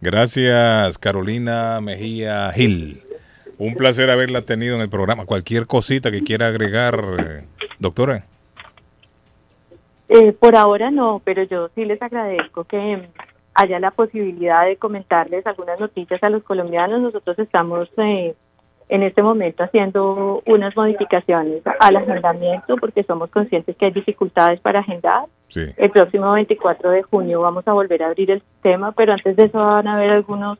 Gracias, 0.00 0.98
Carolina 0.98 1.80
Mejía 1.82 2.50
Gil. 2.52 3.02
Un 3.58 3.74
placer 3.74 4.10
haberla 4.10 4.42
tenido 4.42 4.74
en 4.74 4.82
el 4.82 4.88
programa. 4.88 5.24
Cualquier 5.24 5.66
cosita 5.66 6.10
que 6.10 6.22
quiera 6.22 6.48
agregar, 6.48 6.98
eh, 7.18 7.44
doctora. 7.78 8.24
Eh, 10.08 10.32
por 10.32 10.56
ahora 10.56 10.90
no, 10.90 11.20
pero 11.24 11.42
yo 11.44 11.68
sí 11.74 11.84
les 11.84 12.00
agradezco 12.00 12.64
que 12.64 13.08
haya 13.56 13.80
la 13.80 13.90
posibilidad 13.90 14.66
de 14.66 14.76
comentarles 14.76 15.46
algunas 15.46 15.80
noticias 15.80 16.22
a 16.22 16.30
los 16.30 16.42
colombianos. 16.42 17.00
Nosotros 17.00 17.38
estamos 17.38 17.88
eh, 17.96 18.34
en 18.88 19.02
este 19.02 19.22
momento 19.22 19.64
haciendo 19.64 20.42
unas 20.46 20.76
modificaciones 20.76 21.62
al 21.80 21.96
agendamiento 21.96 22.76
porque 22.76 23.02
somos 23.02 23.30
conscientes 23.30 23.76
que 23.76 23.86
hay 23.86 23.92
dificultades 23.92 24.60
para 24.60 24.80
agendar. 24.80 25.24
El 25.54 25.90
próximo 25.90 26.32
24 26.32 26.90
de 26.90 27.02
junio 27.02 27.40
vamos 27.40 27.66
a 27.66 27.72
volver 27.72 28.02
a 28.02 28.08
abrir 28.08 28.30
el 28.30 28.42
sistema, 28.42 28.92
pero 28.92 29.12
antes 29.12 29.36
de 29.36 29.46
eso 29.46 29.58
van 29.58 29.88
a 29.88 29.94
haber 29.94 30.10
algunos 30.10 30.58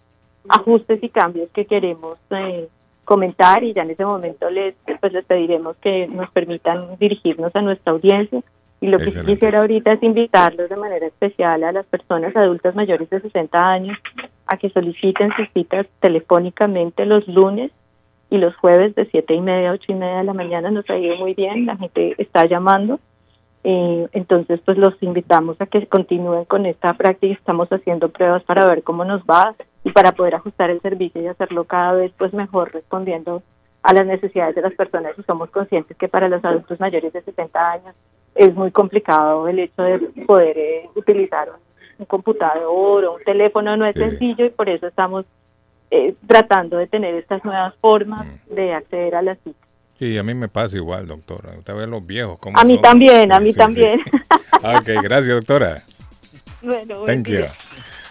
ajustes 0.49 1.03
y 1.03 1.09
cambios 1.09 1.51
que 1.51 1.67
queremos 1.67 2.19
eh, 2.31 2.69
comentar 3.05 3.63
y 3.63 3.75
ya 3.75 3.83
en 3.83 3.91
ese 3.91 4.05
momento 4.05 4.49
les 4.49 4.75
pues 5.01 5.13
les 5.13 5.25
pediremos 5.25 5.77
que 5.79 6.07
nos 6.07 6.31
permitan 6.31 6.97
dirigirnos 6.99 7.55
a 7.55 7.63
nuestra 7.63 7.93
audiencia 7.93 8.43
y 8.81 8.89
lo 8.89 8.99
que 8.99 9.13
sí 9.13 9.21
quisiera 9.25 9.61
ahorita 9.61 9.93
es 9.93 10.03
invitarlos 10.03 10.69
de 10.69 10.77
manera 10.77 11.07
especial 11.07 11.65
a 11.65 11.73
las 11.73 11.87
personas 11.87 12.37
adultas 12.37 12.75
mayores 12.75 13.09
de 13.09 13.21
60 13.21 13.59
años 13.59 13.97
a 14.47 14.59
que 14.59 14.71
soliciten 14.71 15.31
sus 15.37 15.49
citas 15.55 15.87
telefónicamente 16.01 17.07
los 17.07 17.27
lunes 17.27 17.73
y 18.29 18.39
los 18.39 18.55
jueves 18.57 18.95
de 18.95 19.07
siete 19.07 19.35
y 19.35 19.41
media 19.41 19.71
a 19.71 19.75
ocho 19.75 19.93
y 19.93 19.95
media 19.95 20.19
de 20.19 20.25
la 20.25 20.35
mañana. 20.35 20.71
Nos 20.71 20.89
ha 20.91 20.99
ido 20.99 21.17
muy 21.17 21.35
bien, 21.35 21.65
la 21.65 21.77
gente 21.77 22.15
está 22.19 22.47
llamando, 22.47 23.01
eh, 23.65 24.09
entonces 24.13 24.61
pues 24.65 24.77
los 24.77 24.95
invitamos 25.03 25.61
a 25.61 25.67
que 25.67 25.87
continúen 25.87 26.45
con 26.45 26.67
esta 26.67 26.93
práctica, 26.95 27.35
estamos 27.35 27.69
haciendo 27.71 28.11
pruebas 28.11 28.45
para 28.45 28.67
ver 28.67 28.83
cómo 28.83 29.05
nos 29.05 29.23
va 29.23 29.55
y 29.85 29.91
para 29.91 30.13
poder 30.13 30.35
ajustar 30.35 30.71
el 30.71 30.81
servicio 30.83 31.23
y 31.23 31.29
hacerlo 31.29 31.65
cada 31.65 31.93
vez 31.93 32.13
pues 32.19 32.33
mejor 32.35 32.73
respondiendo 32.73 33.43
a 33.83 33.95
las 33.95 34.07
necesidades 34.07 34.55
de 34.55 34.63
las 34.63 34.75
personas. 34.75 35.13
Y 35.19 35.23
somos 35.23 35.51
conscientes 35.51 35.97
que 35.97 36.09
para 36.09 36.29
los 36.29 36.45
adultos 36.45 36.79
mayores 36.79 37.13
de 37.13 37.23
60 37.23 37.73
años 37.73 37.95
es 38.37 38.55
muy 38.55 38.71
complicado 38.71 39.49
el 39.49 39.59
hecho 39.59 39.83
de 39.83 39.99
poder 40.27 40.57
eh, 40.59 40.89
utilizar 40.95 41.49
un, 41.99 42.07
computador 42.07 43.05
o 43.05 43.15
un 43.15 43.25
teléfono, 43.25 43.77
no 43.77 43.87
es 43.87 43.95
sencillo 43.95 44.45
y 44.45 44.51
por 44.51 44.69
eso 44.69 44.87
estamos 44.87 45.25
eh, 45.91 46.15
tratando 46.27 46.77
de 46.77 46.87
tener 46.87 47.15
estas 47.15 47.45
nuevas 47.45 47.75
formas 47.81 48.27
de 48.51 48.75
acceder 48.75 49.15
a 49.15 49.23
la 49.23 49.35
cita. 49.37 49.59
Sí, 49.99 50.19
a 50.19 50.23
mí 50.23 50.35
me 50.35 50.49
pasa 50.49 50.77
igual, 50.77 51.07
doctora. 51.07 51.55
Usted 51.59 51.75
ve 51.75 51.87
los 51.87 52.05
viejos. 52.05 52.39
a 52.55 52.65
mí 52.65 52.79
también, 52.83 53.33
a 53.33 53.41
mí 53.41 53.55
también. 53.55 54.01
ok, 54.63 54.89
gracias, 55.03 55.29
doctora. 55.29 55.77
Bueno, 56.63 57.05
Thank 57.07 57.29
you. 57.29 57.45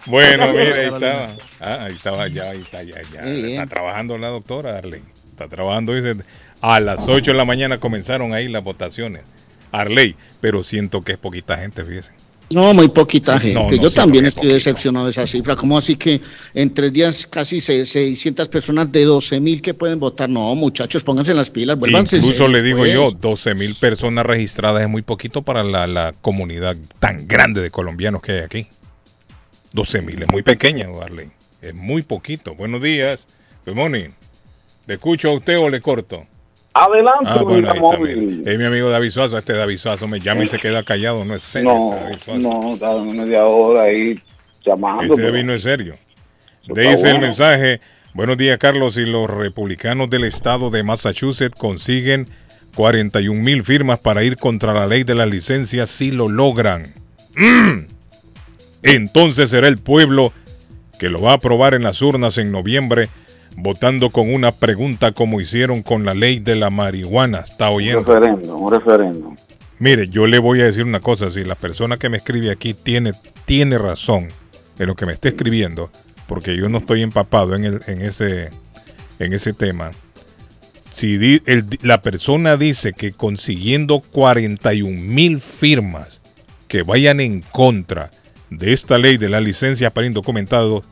Bueno, 0.08 0.48
mire, 0.48 0.74
ahí 0.74 0.86
estaba. 0.88 1.28
Ah, 1.60 1.78
ahí 1.86 1.94
estaba, 1.94 2.28
ya, 2.28 2.50
ahí 2.50 2.60
está, 2.60 2.82
ya, 2.84 3.02
ya. 3.14 3.22
Está 3.22 3.68
trabajando 3.68 4.18
la 4.18 4.30
doctora, 4.30 4.78
Arley. 4.78 5.02
Está 5.30 5.48
trabajando, 5.48 5.94
dice, 5.94 6.24
a 6.62 6.80
las 6.80 7.08
8 7.08 7.32
de 7.32 7.38
la 7.38 7.46
mañana 7.46 7.80
comenzaron 7.80 8.34
ahí 8.34 8.48
las 8.48 8.64
votaciones. 8.64 9.24
Arley, 9.72 10.16
pero 10.42 10.64
siento 10.64 11.02
que 11.02 11.14
es 11.14 11.18
poquita 11.18 11.58
gente, 11.58 11.84
fíjese. 11.84 12.12
No, 12.52 12.74
muy 12.74 12.90
poquita 12.90 13.40
gente. 13.40 13.80
Yo 13.80 13.90
también 13.90 14.26
estoy 14.28 14.50
decepcionado 14.50 15.06
de 15.06 15.12
esa 15.12 15.26
cifra. 15.26 15.56
¿Cómo 15.56 15.78
así 15.78 15.96
que 15.96 16.22
en 16.54 16.74
tres 16.74 16.94
días 16.94 17.26
casi 17.26 17.60
600 17.60 18.48
personas 18.50 18.92
de 18.92 19.04
12 19.04 19.40
mil 19.40 19.62
que 19.62 19.74
pueden 19.74 20.00
votar? 20.00 20.30
No, 20.30 20.54
muchachos, 20.54 21.04
pónganse 21.04 21.34
las 21.34 21.50
pilas, 21.50 21.78
vuélvanse. 21.78 22.18
Incluso 22.18 22.48
le 22.48 22.62
digo 22.62 22.86
yo, 22.86 23.10
12 23.12 23.56
mil 23.56 23.74
personas 23.76 24.26
registradas 24.26 24.84
es 24.84 24.90
muy 24.90 25.02
poquito 25.02 25.42
para 25.42 25.64
la, 25.64 25.88
la, 25.88 26.14
comunidad 26.22 26.78
tan 27.00 27.28
grande 27.28 27.62
de 27.62 27.72
colombianos 27.72 28.22
que 28.22 28.34
hay 28.34 28.40
aquí. 28.40 28.68
12 29.74 30.02
mil 30.02 30.22
es 30.22 30.30
muy 30.30 30.44
pequeña, 30.44 30.88
Arley. 31.02 31.30
Es 31.62 31.74
muy 31.74 32.04
poquito. 32.04 32.54
Buenos 32.54 32.82
días. 32.82 33.28
Good 33.66 33.76
morning. 33.76 34.10
¿Le 34.86 34.94
escucho 34.94 35.30
a 35.30 35.34
usted 35.34 35.58
o 35.58 35.68
le 35.68 35.82
corto? 35.82 36.26
Adelante, 36.78 37.24
ah, 37.28 37.42
bueno, 37.42 37.70
ahí 37.70 38.42
Es 38.46 38.58
mi 38.58 38.66
amigo 38.66 38.90
David 38.90 39.10
Suazo. 39.10 39.38
Este 39.38 39.54
David 39.54 39.78
Suazo 39.78 40.10
me 40.10 40.20
llama 40.20 40.44
y 40.44 40.48
se 40.48 40.60
queda 40.60 40.84
callado. 40.84 41.24
No 41.24 41.34
es 41.34 41.42
serio. 41.42 41.74
No, 41.74 42.38
no, 42.38 42.78
cada 42.78 43.02
media 43.02 43.46
hora 43.46 43.84
ahí 43.84 44.20
llamando. 44.66 45.14
Este 45.14 45.22
David 45.22 45.44
no 45.46 45.54
es 45.54 45.64
serio. 45.64 45.96
Dice 46.68 47.12
el 47.12 47.20
mensaje. 47.20 47.80
Buenos 48.14 48.36
días, 48.36 48.58
Carlos. 48.58 48.98
Y 48.98 49.06
los 49.06 49.30
republicanos 49.30 50.10
del 50.10 50.26
estado 50.26 50.70
de 50.70 50.84
Massachusetts 50.84 51.58
consiguen 51.58 52.28
41 52.76 53.42
mil 53.42 53.64
firmas 53.64 54.00
para 54.00 54.26
ir 54.26 54.36
contra 54.36 54.74
la 54.74 54.86
ley 54.86 55.06
de 55.06 55.16
las 55.16 55.30
licencias 55.30 55.90
si 55.90 56.12
lo 56.12 56.28
logran. 56.28 56.94
¡Mm! 57.38 57.88
Entonces 58.84 59.50
será 59.50 59.70
el 59.70 59.78
pueblo 59.78 60.34
que 61.00 61.08
lo 61.08 61.22
va 61.22 61.32
a 61.32 61.36
aprobar 61.36 61.74
en 61.74 61.84
las 61.84 62.02
urnas 62.02 62.38
en 62.38 62.52
noviembre 62.52 63.08
votando 63.58 64.10
con 64.10 64.34
una 64.34 64.52
pregunta 64.52 65.12
como 65.12 65.42
hicieron 65.42 65.82
con 65.82 66.06
la 66.06 66.14
ley 66.14 66.40
de 66.40 66.56
la 66.56 66.70
marihuana. 66.70 67.40
¿Está 67.40 67.70
oyendo? 67.70 68.02
Un 68.02 68.06
referendo, 68.06 68.56
un 68.56 68.72
referendo. 68.72 69.34
Mire, 69.80 70.08
yo 70.08 70.26
le 70.26 70.40
voy 70.40 70.62
a 70.62 70.66
decir 70.66 70.86
una 70.86 71.02
cosa, 71.02 71.30
si 71.30 71.44
la 71.44 71.56
persona 71.56 71.98
que 71.98 72.10
me 72.10 72.18
escribe 72.18 72.52
aquí 72.52 72.74
tiene, 72.74 73.12
tiene 73.46 73.78
razón 73.78 74.30
en 74.80 74.88
lo 74.88 74.96
que 74.96 75.06
me 75.06 75.14
está 75.14 75.30
escribiendo, 75.30 75.90
porque 76.28 76.56
yo 76.56 76.70
no 76.70 76.78
estoy 76.78 77.02
empapado 77.02 77.56
en, 77.56 77.66
el, 77.66 77.82
en, 77.88 78.02
ese, 78.02 78.52
en 79.20 79.34
ese 79.34 79.54
tema, 79.54 79.92
si 80.92 81.42
la 81.82 82.02
persona 82.02 82.56
dice 82.56 82.94
que 82.94 83.12
consiguiendo 83.12 84.00
41 84.00 84.90
mil 84.90 85.42
firmas 85.42 86.22
que 86.70 86.84
vayan 86.84 87.20
en 87.20 87.42
contra 87.42 88.12
de 88.50 88.72
esta 88.72 88.98
ley 88.98 89.18
de 89.18 89.28
la 89.28 89.42
licencia 89.42 89.90
para 89.90 90.08
indocumentados, 90.08 90.86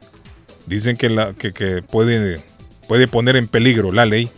dicen 0.65 0.98
que, 0.98 1.07
la, 1.10 1.34
que, 1.34 1.53
que 1.53 1.81
puede 1.81 2.41
puede 2.88 3.07
poner 3.07 3.35
en 3.35 3.47
peligro 3.47 3.91
la 3.91 4.05
ley 4.05 4.30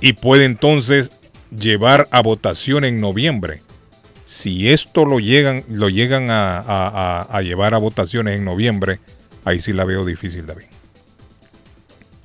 y 0.00 0.12
puede 0.14 0.44
entonces 0.44 1.10
llevar 1.50 2.06
a 2.10 2.22
votación 2.22 2.84
en 2.84 3.00
noviembre. 3.00 3.60
Si 4.24 4.70
esto 4.70 5.04
lo 5.04 5.20
llegan, 5.20 5.62
lo 5.68 5.88
llegan 5.88 6.26
a, 6.30 7.40
llevar 7.42 7.74
a 7.74 7.78
votaciones 7.78 8.38
en 8.38 8.44
noviembre, 8.44 8.98
ahí 9.44 9.60
sí 9.60 9.72
la 9.72 9.84
veo 9.84 10.04
difícil, 10.04 10.46
David. 10.46 10.66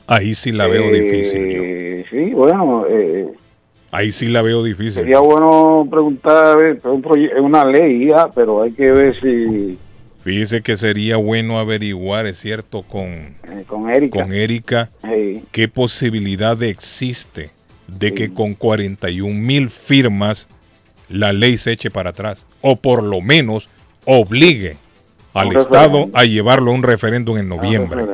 Ahí 0.07 0.33
sí 0.33 0.51
la 0.51 0.67
veo 0.67 0.91
difícil. 0.91 1.41
Eh, 1.41 2.05
sí, 2.09 2.33
bueno. 2.33 2.85
Eh, 2.89 3.27
ahí 3.91 4.11
sí 4.11 4.27
la 4.27 4.41
veo 4.41 4.63
difícil. 4.63 5.03
Sería 5.03 5.19
bueno 5.19 5.87
preguntar, 5.89 6.61
es 6.63 6.83
una 7.39 7.63
ley 7.63 8.07
ya, 8.07 8.27
pero 8.33 8.63
hay 8.63 8.71
que 8.71 8.91
ver 8.91 9.21
si 9.21 9.77
Fíjese 10.23 10.61
que 10.61 10.77
sería 10.77 11.17
bueno 11.17 11.57
averiguar, 11.57 12.27
es 12.27 12.39
cierto, 12.39 12.83
con, 12.83 13.09
eh, 13.09 13.65
con 13.67 14.33
Erika, 14.33 14.89
qué 15.51 15.67
posibilidad 15.67 16.61
existe 16.61 17.49
de 17.87 18.13
que 18.13 18.31
con 18.31 18.53
41 18.53 19.33
mil 19.33 19.69
firmas 19.69 20.47
la 21.09 21.33
ley 21.33 21.57
se 21.57 21.71
eche 21.71 21.89
para 21.89 22.11
atrás, 22.11 22.45
o 22.61 22.75
por 22.75 23.01
lo 23.01 23.21
menos 23.21 23.67
obligue 24.05 24.77
al 25.33 25.55
Estado 25.55 26.09
a 26.13 26.23
llevarlo 26.25 26.71
a 26.71 26.75
un 26.75 26.83
referéndum 26.83 27.37
en 27.37 27.49
noviembre. 27.49 28.05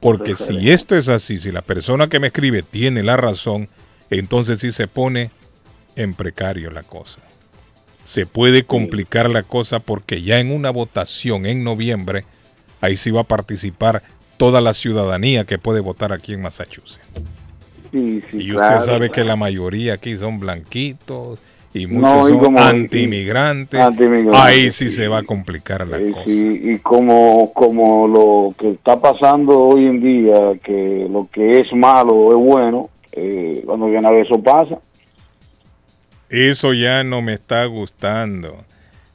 Porque 0.00 0.34
si 0.34 0.70
esto 0.70 0.96
es 0.96 1.08
así, 1.08 1.38
si 1.38 1.52
la 1.52 1.62
persona 1.62 2.08
que 2.08 2.18
me 2.18 2.28
escribe 2.28 2.62
tiene 2.62 3.04
la 3.04 3.16
razón, 3.16 3.68
entonces 4.10 4.58
sí 4.58 4.72
se 4.72 4.88
pone 4.88 5.30
en 5.94 6.14
precario 6.14 6.70
la 6.70 6.82
cosa 6.82 7.20
se 8.04 8.26
puede 8.26 8.64
complicar 8.64 9.30
la 9.30 9.42
cosa 9.42 9.80
porque 9.80 10.22
ya 10.22 10.40
en 10.40 10.52
una 10.52 10.70
votación 10.70 11.46
en 11.46 11.64
noviembre, 11.64 12.24
ahí 12.80 12.96
sí 12.96 13.10
va 13.10 13.22
a 13.22 13.24
participar 13.24 14.02
toda 14.36 14.60
la 14.60 14.72
ciudadanía 14.72 15.44
que 15.44 15.58
puede 15.58 15.80
votar 15.80 16.12
aquí 16.12 16.32
en 16.32 16.42
Massachusetts. 16.42 17.06
y 17.92 18.52
usted 18.52 18.78
sabe 18.80 19.10
que 19.10 19.24
la 19.24 19.36
mayoría 19.36 19.94
aquí 19.94 20.16
son 20.16 20.40
blanquitos 20.40 21.40
y 21.72 21.86
muchos 21.86 22.30
son 22.30 22.58
anti-inmigrantes. 22.58 23.80
ahí 24.32 24.70
sí, 24.70 24.88
se 24.88 25.06
va 25.06 25.18
a 25.18 25.22
complicar 25.22 25.86
la 25.86 25.98
cosa. 26.00 26.22
y 26.26 26.78
como, 26.78 27.52
como 27.52 28.08
lo 28.08 28.54
que 28.58 28.70
está 28.70 28.98
pasando 28.98 29.58
hoy 29.58 29.86
en 29.86 30.00
día, 30.00 30.58
que 30.62 31.06
lo 31.08 31.28
que 31.32 31.60
es 31.60 31.72
malo 31.72 32.30
es 32.30 32.44
bueno, 32.44 32.88
eh, 33.12 33.62
cuando 33.64 33.86
viene 33.86 34.06
a 34.06 34.10
ver 34.10 34.26
eso 34.26 34.42
pasa. 34.42 34.78
Eso 36.30 36.72
ya 36.72 37.02
no 37.02 37.22
me 37.22 37.34
está 37.34 37.64
gustando. 37.66 38.64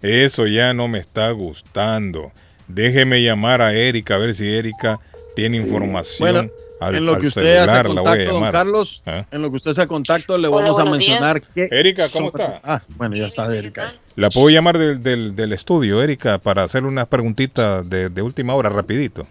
Eso 0.02 0.48
ya 0.48 0.74
no 0.74 0.88
me 0.88 1.00
está 1.00 1.32
gustando. 1.32 2.32
Déjeme 2.68 3.24
llamar 3.24 3.62
a 3.62 3.74
Erika 3.74 4.16
a 4.16 4.18
ver 4.18 4.34
si 4.34 4.48
Erika 4.48 5.00
tiene 5.36 5.58
información. 5.58 6.20
Bueno, 6.20 6.50
en 6.82 7.06
lo 7.06 7.20
que 7.20 7.28
usted 7.28 7.58
hace 7.58 7.88
contacto, 7.88 8.34
don 8.34 8.52
Carlos, 8.52 9.04
¿Ah? 9.06 9.26
en 9.32 9.42
lo 9.42 9.50
que 9.50 9.56
usted 9.56 9.72
hace 9.72 9.88
contacto, 9.88 10.38
le 10.38 10.48
vamos 10.48 10.78
a 10.78 10.86
mencionar 10.86 11.42
que. 11.42 11.70
Erika, 11.72 12.10
¿cómo 12.10 12.28
está? 12.28 12.60
Ah, 12.64 12.82
bueno, 12.98 13.16
ya 13.16 13.28
está 13.28 13.54
Erika. 13.56 13.94
La 14.16 14.30
puedo 14.30 14.50
llamar 14.50 14.78
del, 14.78 15.36
del, 15.36 15.54
estudio, 15.54 16.02
Erika, 16.02 16.38
para 16.38 16.64
hacerle 16.64 16.90
unas 16.90 17.08
preguntitas 17.08 17.90
de, 17.90 18.10
de 18.10 18.22
última 18.22 18.56
hora, 18.56 18.70
rapidito. 18.70 19.26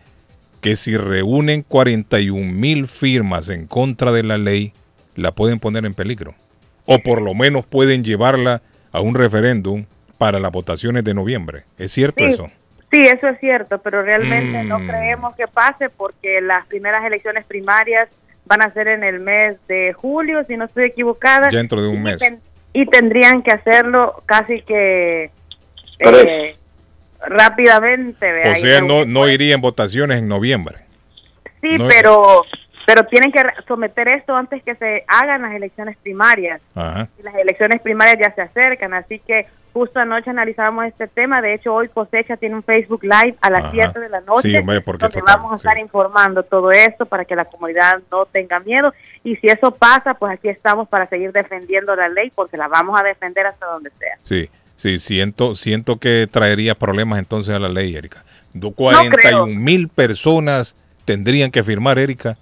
que 0.64 0.76
si 0.76 0.96
reúnen 0.96 1.62
41 1.62 2.52
mil 2.52 2.88
firmas 2.88 3.50
en 3.50 3.66
contra 3.66 4.12
de 4.12 4.22
la 4.22 4.38
ley, 4.38 4.72
la 5.14 5.32
pueden 5.32 5.60
poner 5.60 5.84
en 5.84 5.92
peligro. 5.94 6.34
O 6.86 6.98
por 7.00 7.20
lo 7.20 7.34
menos 7.34 7.66
pueden 7.66 8.02
llevarla 8.02 8.62
a 8.90 9.00
un 9.00 9.14
referéndum 9.14 9.84
para 10.18 10.38
las 10.38 10.50
votaciones 10.50 11.04
de 11.04 11.12
noviembre. 11.14 11.64
¿Es 11.78 11.92
cierto 11.92 12.24
Sí. 12.24 12.32
eso? 12.32 12.46
Sí, 12.90 13.00
eso 13.02 13.28
es 13.28 13.38
cierto, 13.40 13.78
pero 13.78 14.02
realmente 14.02 14.64
no 14.64 14.78
Mm. 14.78 14.86
creemos 14.86 15.36
que 15.36 15.46
pase 15.48 15.90
porque 15.90 16.40
las 16.40 16.64
primeras 16.66 17.04
elecciones 17.04 17.44
primarias 17.44 18.08
van 18.46 18.62
a 18.62 18.70
ser 18.72 18.88
en 18.88 19.04
el 19.04 19.20
mes 19.20 19.56
de 19.68 19.92
julio, 19.92 20.44
si 20.44 20.56
no 20.56 20.64
estoy 20.64 20.84
equivocada. 20.86 21.48
Ya 21.50 21.58
dentro 21.58 21.82
de 21.82 21.88
un 21.88 21.96
Y 21.96 22.00
mes. 22.00 22.18
ten- 22.18 22.40
y 22.72 22.86
tendrían 22.86 23.42
que 23.42 23.50
hacerlo 23.52 24.14
casi 24.26 24.62
que 24.62 25.30
eh, 26.00 26.56
rápidamente. 27.26 28.30
vea, 28.32 28.52
O 28.52 28.56
sea, 28.56 28.80
no, 28.80 29.04
no 29.04 29.28
iría 29.28 29.54
en 29.54 29.60
votaciones 29.60 30.18
en 30.18 30.28
noviembre. 30.28 30.78
Sí, 31.60 31.76
no- 31.78 31.88
pero 31.88 32.42
pero 32.86 33.02
tienen 33.06 33.32
que 33.32 33.42
someter 33.66 34.08
esto 34.08 34.36
antes 34.36 34.62
que 34.62 34.74
se 34.74 35.04
hagan 35.08 35.40
las 35.40 35.54
elecciones 35.54 35.96
primarias. 35.96 36.60
Ajá. 36.74 37.08
Las 37.22 37.34
elecciones 37.36 37.80
primarias 37.80 38.16
ya 38.22 38.34
se 38.34 38.42
acercan, 38.42 38.92
así 38.92 39.20
que 39.20 39.46
justo 39.72 40.00
anoche 40.00 40.28
analizábamos 40.28 40.84
este 40.84 41.08
tema. 41.08 41.40
De 41.40 41.54
hecho, 41.54 41.72
hoy 41.72 41.88
Cosecha 41.88 42.36
tiene 42.36 42.56
un 42.56 42.62
Facebook 42.62 43.02
Live 43.02 43.36
a 43.40 43.48
las 43.48 43.60
Ajá. 43.62 43.70
7 43.72 44.00
de 44.00 44.08
la 44.10 44.20
noche, 44.20 44.50
Sí, 44.50 44.56
hombre, 44.58 44.82
porque 44.82 45.04
donde 45.04 45.22
vamos 45.22 45.52
a 45.52 45.56
estar 45.56 45.78
informando 45.78 46.42
todo 46.42 46.70
esto 46.72 47.06
para 47.06 47.24
que 47.24 47.34
la 47.34 47.46
comunidad 47.46 48.00
no 48.12 48.26
tenga 48.26 48.58
miedo. 48.60 48.92
Y 49.24 49.36
si 49.36 49.46
eso 49.46 49.70
pasa, 49.70 50.12
pues 50.12 50.34
aquí 50.34 50.50
estamos 50.50 50.86
para 50.86 51.06
seguir 51.06 51.32
defendiendo 51.32 51.96
la 51.96 52.10
ley, 52.10 52.30
porque 52.34 52.58
la 52.58 52.68
vamos 52.68 53.00
a 53.00 53.02
defender 53.02 53.46
hasta 53.46 53.64
donde 53.64 53.88
sea. 53.98 54.16
Sí, 54.22 54.50
sí, 54.76 54.98
siento, 54.98 55.54
siento 55.54 55.96
que 55.96 56.28
traería 56.30 56.74
problemas 56.74 57.18
entonces 57.18 57.54
a 57.54 57.58
la 57.58 57.68
ley, 57.68 57.94
Erika. 57.96 58.24
Do- 58.52 58.70
41 58.72 59.46
mil 59.46 59.88
personas 59.88 60.74
tendrían 61.04 61.50
que 61.50 61.62
firmar, 61.64 61.98
Erika. 61.98 62.38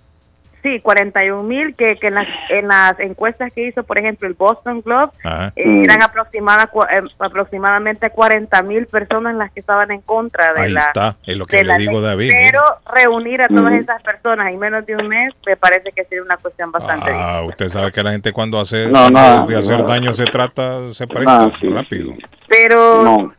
Sí, 0.62 0.78
41 0.80 1.43
mil 1.43 1.74
que, 1.74 1.97
que 1.97 2.06
en, 2.06 2.14
las, 2.14 2.28
en 2.48 2.68
las 2.68 2.98
encuestas 3.01 3.52
que 3.52 3.66
hizo, 3.66 3.82
por 3.82 3.98
ejemplo, 3.98 4.28
el 4.28 4.34
Boston 4.34 4.80
Globe, 4.80 5.10
eh, 5.56 5.82
eran 5.84 6.02
aproximada, 6.02 6.70
cua- 6.70 6.86
eh, 6.89 7.02
aproximadamente 7.18 8.10
40 8.10 8.62
mil 8.62 8.86
personas 8.86 9.34
las 9.34 9.51
que 9.51 9.59
estaban 9.59 9.90
en 9.90 10.01
contra 10.02 10.52
de 10.55 10.60
Ahí 10.60 10.72
la 10.72 10.80
está, 10.82 11.16
es 11.26 11.36
lo 11.36 11.47
que 11.47 11.56
de 11.56 11.64
le 11.64 11.68
la 11.68 11.78
digo, 11.78 11.93
ley. 11.94 12.02
David. 12.02 12.30
Pero 12.30 12.60
reunir 12.94 13.43
a 13.43 13.48
todas 13.48 13.74
esas 13.74 14.01
personas 14.02 14.52
en 14.52 14.59
menos 14.60 14.86
de 14.86 14.94
un 14.94 15.09
mes 15.09 15.32
me 15.44 15.56
parece 15.56 15.90
que 15.90 16.05
sería 16.05 16.22
una 16.22 16.36
cuestión 16.36 16.70
bastante 16.70 17.06
difícil. 17.10 17.26
Ah, 17.28 17.43
usted 17.43 17.68
sabe 17.68 17.90
que 17.90 18.02
la 18.05 18.12
gente 18.12 18.32
cuando 18.32 18.60
hace 18.60 18.86
No, 18.86 19.10
cuando 19.10 19.20
no, 19.40 19.47
de 19.48 19.56
hacer 19.56 19.80
no. 19.80 19.86
daño 19.89 20.12
se 20.12 20.24
trata, 20.26 20.93
se 20.94 21.06
presta 21.09 21.39
No, 21.39 21.52
sí, 21.60 21.68
rápido. 21.68 22.12
Pero 22.48 23.02
No. 23.02 23.34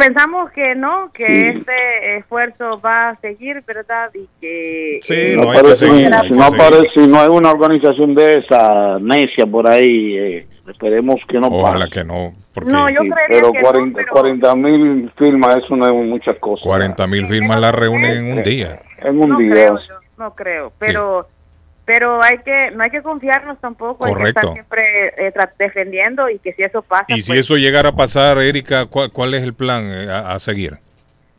Pensamos 0.00 0.50
que 0.50 0.74
no, 0.74 1.10
que 1.12 1.26
Sí. 1.28 1.46
este 1.58 2.16
esfuerzo 2.16 2.80
va 2.84 3.10
a 3.10 3.14
seguir, 3.16 3.62
¿verdad? 3.66 4.10
Y 4.14 4.26
que... 4.40 4.98
Sí, 5.02 5.14
eh, 5.14 5.36
no 5.36 5.50
hay 5.50 5.62
que 5.62 5.76
seguir, 5.76 6.12
hay 6.12 6.22
si 6.22 6.28
que 6.32 6.34
no 6.38 6.44
aparece, 6.44 6.88
si 6.94 7.06
no 7.06 7.20
hay 7.20 7.28
una 7.28 7.50
organización 7.50 8.14
de 8.14 8.38
esa 8.38 8.98
necia 9.00 9.46
por 9.46 9.70
ahí, 9.70 10.16
eh, 10.16 10.46
esperemos 10.68 11.16
que 11.28 11.38
no 11.38 11.48
Ojalá 11.48 11.86
pase. 11.86 11.90
que 12.00 12.04
no, 12.04 12.32
porque 12.54 12.70
No, 12.70 12.88
yo 12.90 13.00
Sí, 13.02 13.10
pero 13.28 13.52
que 13.52 13.58
no, 13.60 13.64
40 13.68 13.96
pero- 13.96 14.12
40 14.12 14.54
mil 14.56 15.10
firmas, 15.16 15.56
eso 15.56 15.76
no 15.76 15.86
es 15.86 15.92
muchas 16.08 16.36
cosas. 16.38 16.64
40 16.64 17.06
mil 17.06 17.26
firmas 17.28 17.60
las 17.60 17.74
reúnen 17.74 18.12
en 18.26 18.38
un 18.38 18.42
día. 18.42 18.80
En 18.98 19.18
un 19.20 19.28
no 19.30 19.38
día. 19.38 19.50
creo, 19.50 19.78
yo, 19.88 19.94
no 20.18 20.34
creo, 20.34 20.72
pero... 20.78 21.26
Pero 21.92 22.22
hay 22.22 22.38
que 22.38 22.70
no 22.70 22.84
hay 22.84 22.90
que 22.90 23.02
confiarnos 23.02 23.58
tampoco, 23.58 24.04
hay 24.04 24.12
que 24.12 24.18
Correcto. 24.18 24.40
estar 24.40 24.52
siempre 24.54 25.08
eh, 25.26 25.32
defendiendo 25.58 26.28
y 26.28 26.38
que 26.38 26.52
si 26.52 26.62
eso 26.62 26.82
pasa, 26.82 27.06
Y 27.08 27.22
si 27.22 27.32
pues, 27.32 27.40
eso 27.40 27.56
llegara 27.56 27.88
a 27.88 27.96
pasar, 27.96 28.38
Erika, 28.38 28.86
¿cuál, 28.86 29.10
cuál 29.10 29.34
es 29.34 29.42
el 29.42 29.54
plan 29.54 29.86
eh, 29.90 30.08
a, 30.08 30.32
a 30.32 30.38
seguir? 30.38 30.78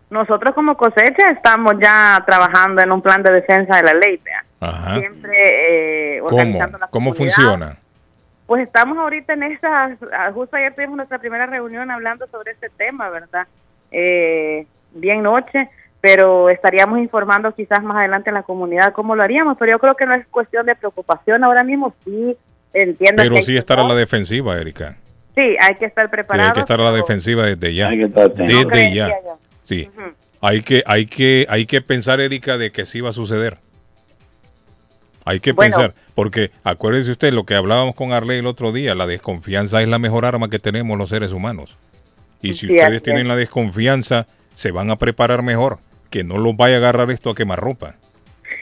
nosotros 0.09 0.53
como 0.53 0.75
cosecha 0.75 1.31
estamos 1.31 1.75
ya 1.81 2.21
trabajando 2.27 2.83
en 2.83 2.91
un 2.91 3.01
plan 3.01 3.23
de 3.23 3.31
defensa 3.31 3.77
de 3.77 3.83
la 3.83 3.93
ley. 3.93 4.19
Ajá. 4.59 4.99
siempre 4.99 6.17
eh, 6.17 6.19
¿Cómo? 6.19 6.35
organizando 6.35 6.77
la 6.79 6.87
¿Cómo 6.87 7.13
funciona? 7.13 7.77
Pues 8.45 8.63
estamos 8.63 8.97
ahorita 8.97 9.31
en 9.31 9.43
esa, 9.43 9.95
justo 10.33 10.57
ayer 10.57 10.75
tuvimos 10.75 10.97
nuestra 10.97 11.17
primera 11.17 11.45
reunión 11.45 11.89
hablando 11.89 12.27
sobre 12.27 12.51
este 12.51 12.69
tema, 12.71 13.09
¿verdad? 13.09 13.47
Eh, 13.89 14.67
bien 14.91 15.23
noche, 15.23 15.69
pero 16.01 16.49
estaríamos 16.49 16.99
informando 16.99 17.53
quizás 17.53 17.83
más 17.83 17.97
adelante 17.97 18.29
en 18.29 18.33
la 18.33 18.43
comunidad 18.43 18.91
cómo 18.93 19.15
lo 19.15 19.23
haríamos, 19.23 19.55
pero 19.59 19.71
yo 19.73 19.79
creo 19.79 19.95
que 19.95 20.05
no 20.05 20.15
es 20.15 20.25
cuestión 20.27 20.65
de 20.65 20.75
preocupación 20.75 21.43
ahora 21.43 21.63
mismo, 21.63 21.93
sí 22.03 22.35
entiendo 22.73 23.21
Pero 23.21 23.35
que 23.35 23.43
sí 23.43 23.55
estar 23.55 23.79
a 23.79 23.83
la 23.83 23.93
defensiva, 23.95 24.57
Erika. 24.59 24.97
sí, 25.35 25.55
hay 25.61 25.75
que 25.75 25.85
estar 25.85 26.05
Sí, 26.05 26.11
preparados. 26.11 26.47
hay 26.49 26.53
que 26.55 26.59
estar 26.61 26.79
a 26.81 26.83
la 26.85 26.91
defensiva 26.91 27.45
desde 27.45 27.73
ya. 27.75 27.89
Desde 27.89 28.63
No 28.63 28.75
ya. 28.95 29.09
yo. 29.09 29.37
Sí. 29.63 29.89
Hay 30.41 30.61
que, 30.63 30.81
hay 30.87 31.05
que, 31.05 31.45
hay 31.49 31.65
que 31.67 31.81
pensar, 31.81 32.19
Erika, 32.19 32.57
de 32.57 32.71
que 32.71 32.85
sí 32.85 32.99
va 32.99 33.09
a 33.09 33.13
suceder. 33.13 33.59
Hay 35.23 35.39
que 35.39 35.51
Bueno. 35.51 35.75
pensar, 35.75 35.93
porque 36.15 36.49
acuérdese 36.63 37.11
usted 37.11 37.31
lo 37.31 37.45
que 37.45 37.53
hablábamos 37.53 37.93
con 37.93 38.11
Arley 38.11 38.39
el 38.39 38.47
otro 38.47 38.71
día, 38.71 38.95
la 38.95 39.05
desconfianza 39.05 39.81
es 39.83 39.87
la 39.87 39.99
mejor 39.99 40.25
arma 40.25 40.49
que 40.49 40.57
tenemos 40.57 40.97
los 40.97 41.09
seres 41.11 41.31
humanos. 41.31 41.77
Y 42.41 42.53
si 42.53 42.67
Sí, 42.67 42.75
ustedes 42.75 43.03
tienen 43.03 43.27
la 43.27 43.35
desconfianza, 43.35 44.25
se 44.55 44.71
van 44.71 44.89
a 44.89 44.95
preparar 44.95 45.43
mejor, 45.43 45.77
que 46.11 46.23
no 46.23 46.37
los 46.37 46.55
vaya 46.55 46.75
a 46.75 46.77
agarrar 46.77 47.09
esto 47.09 47.31
a 47.31 47.35
quemarropa. 47.35 47.95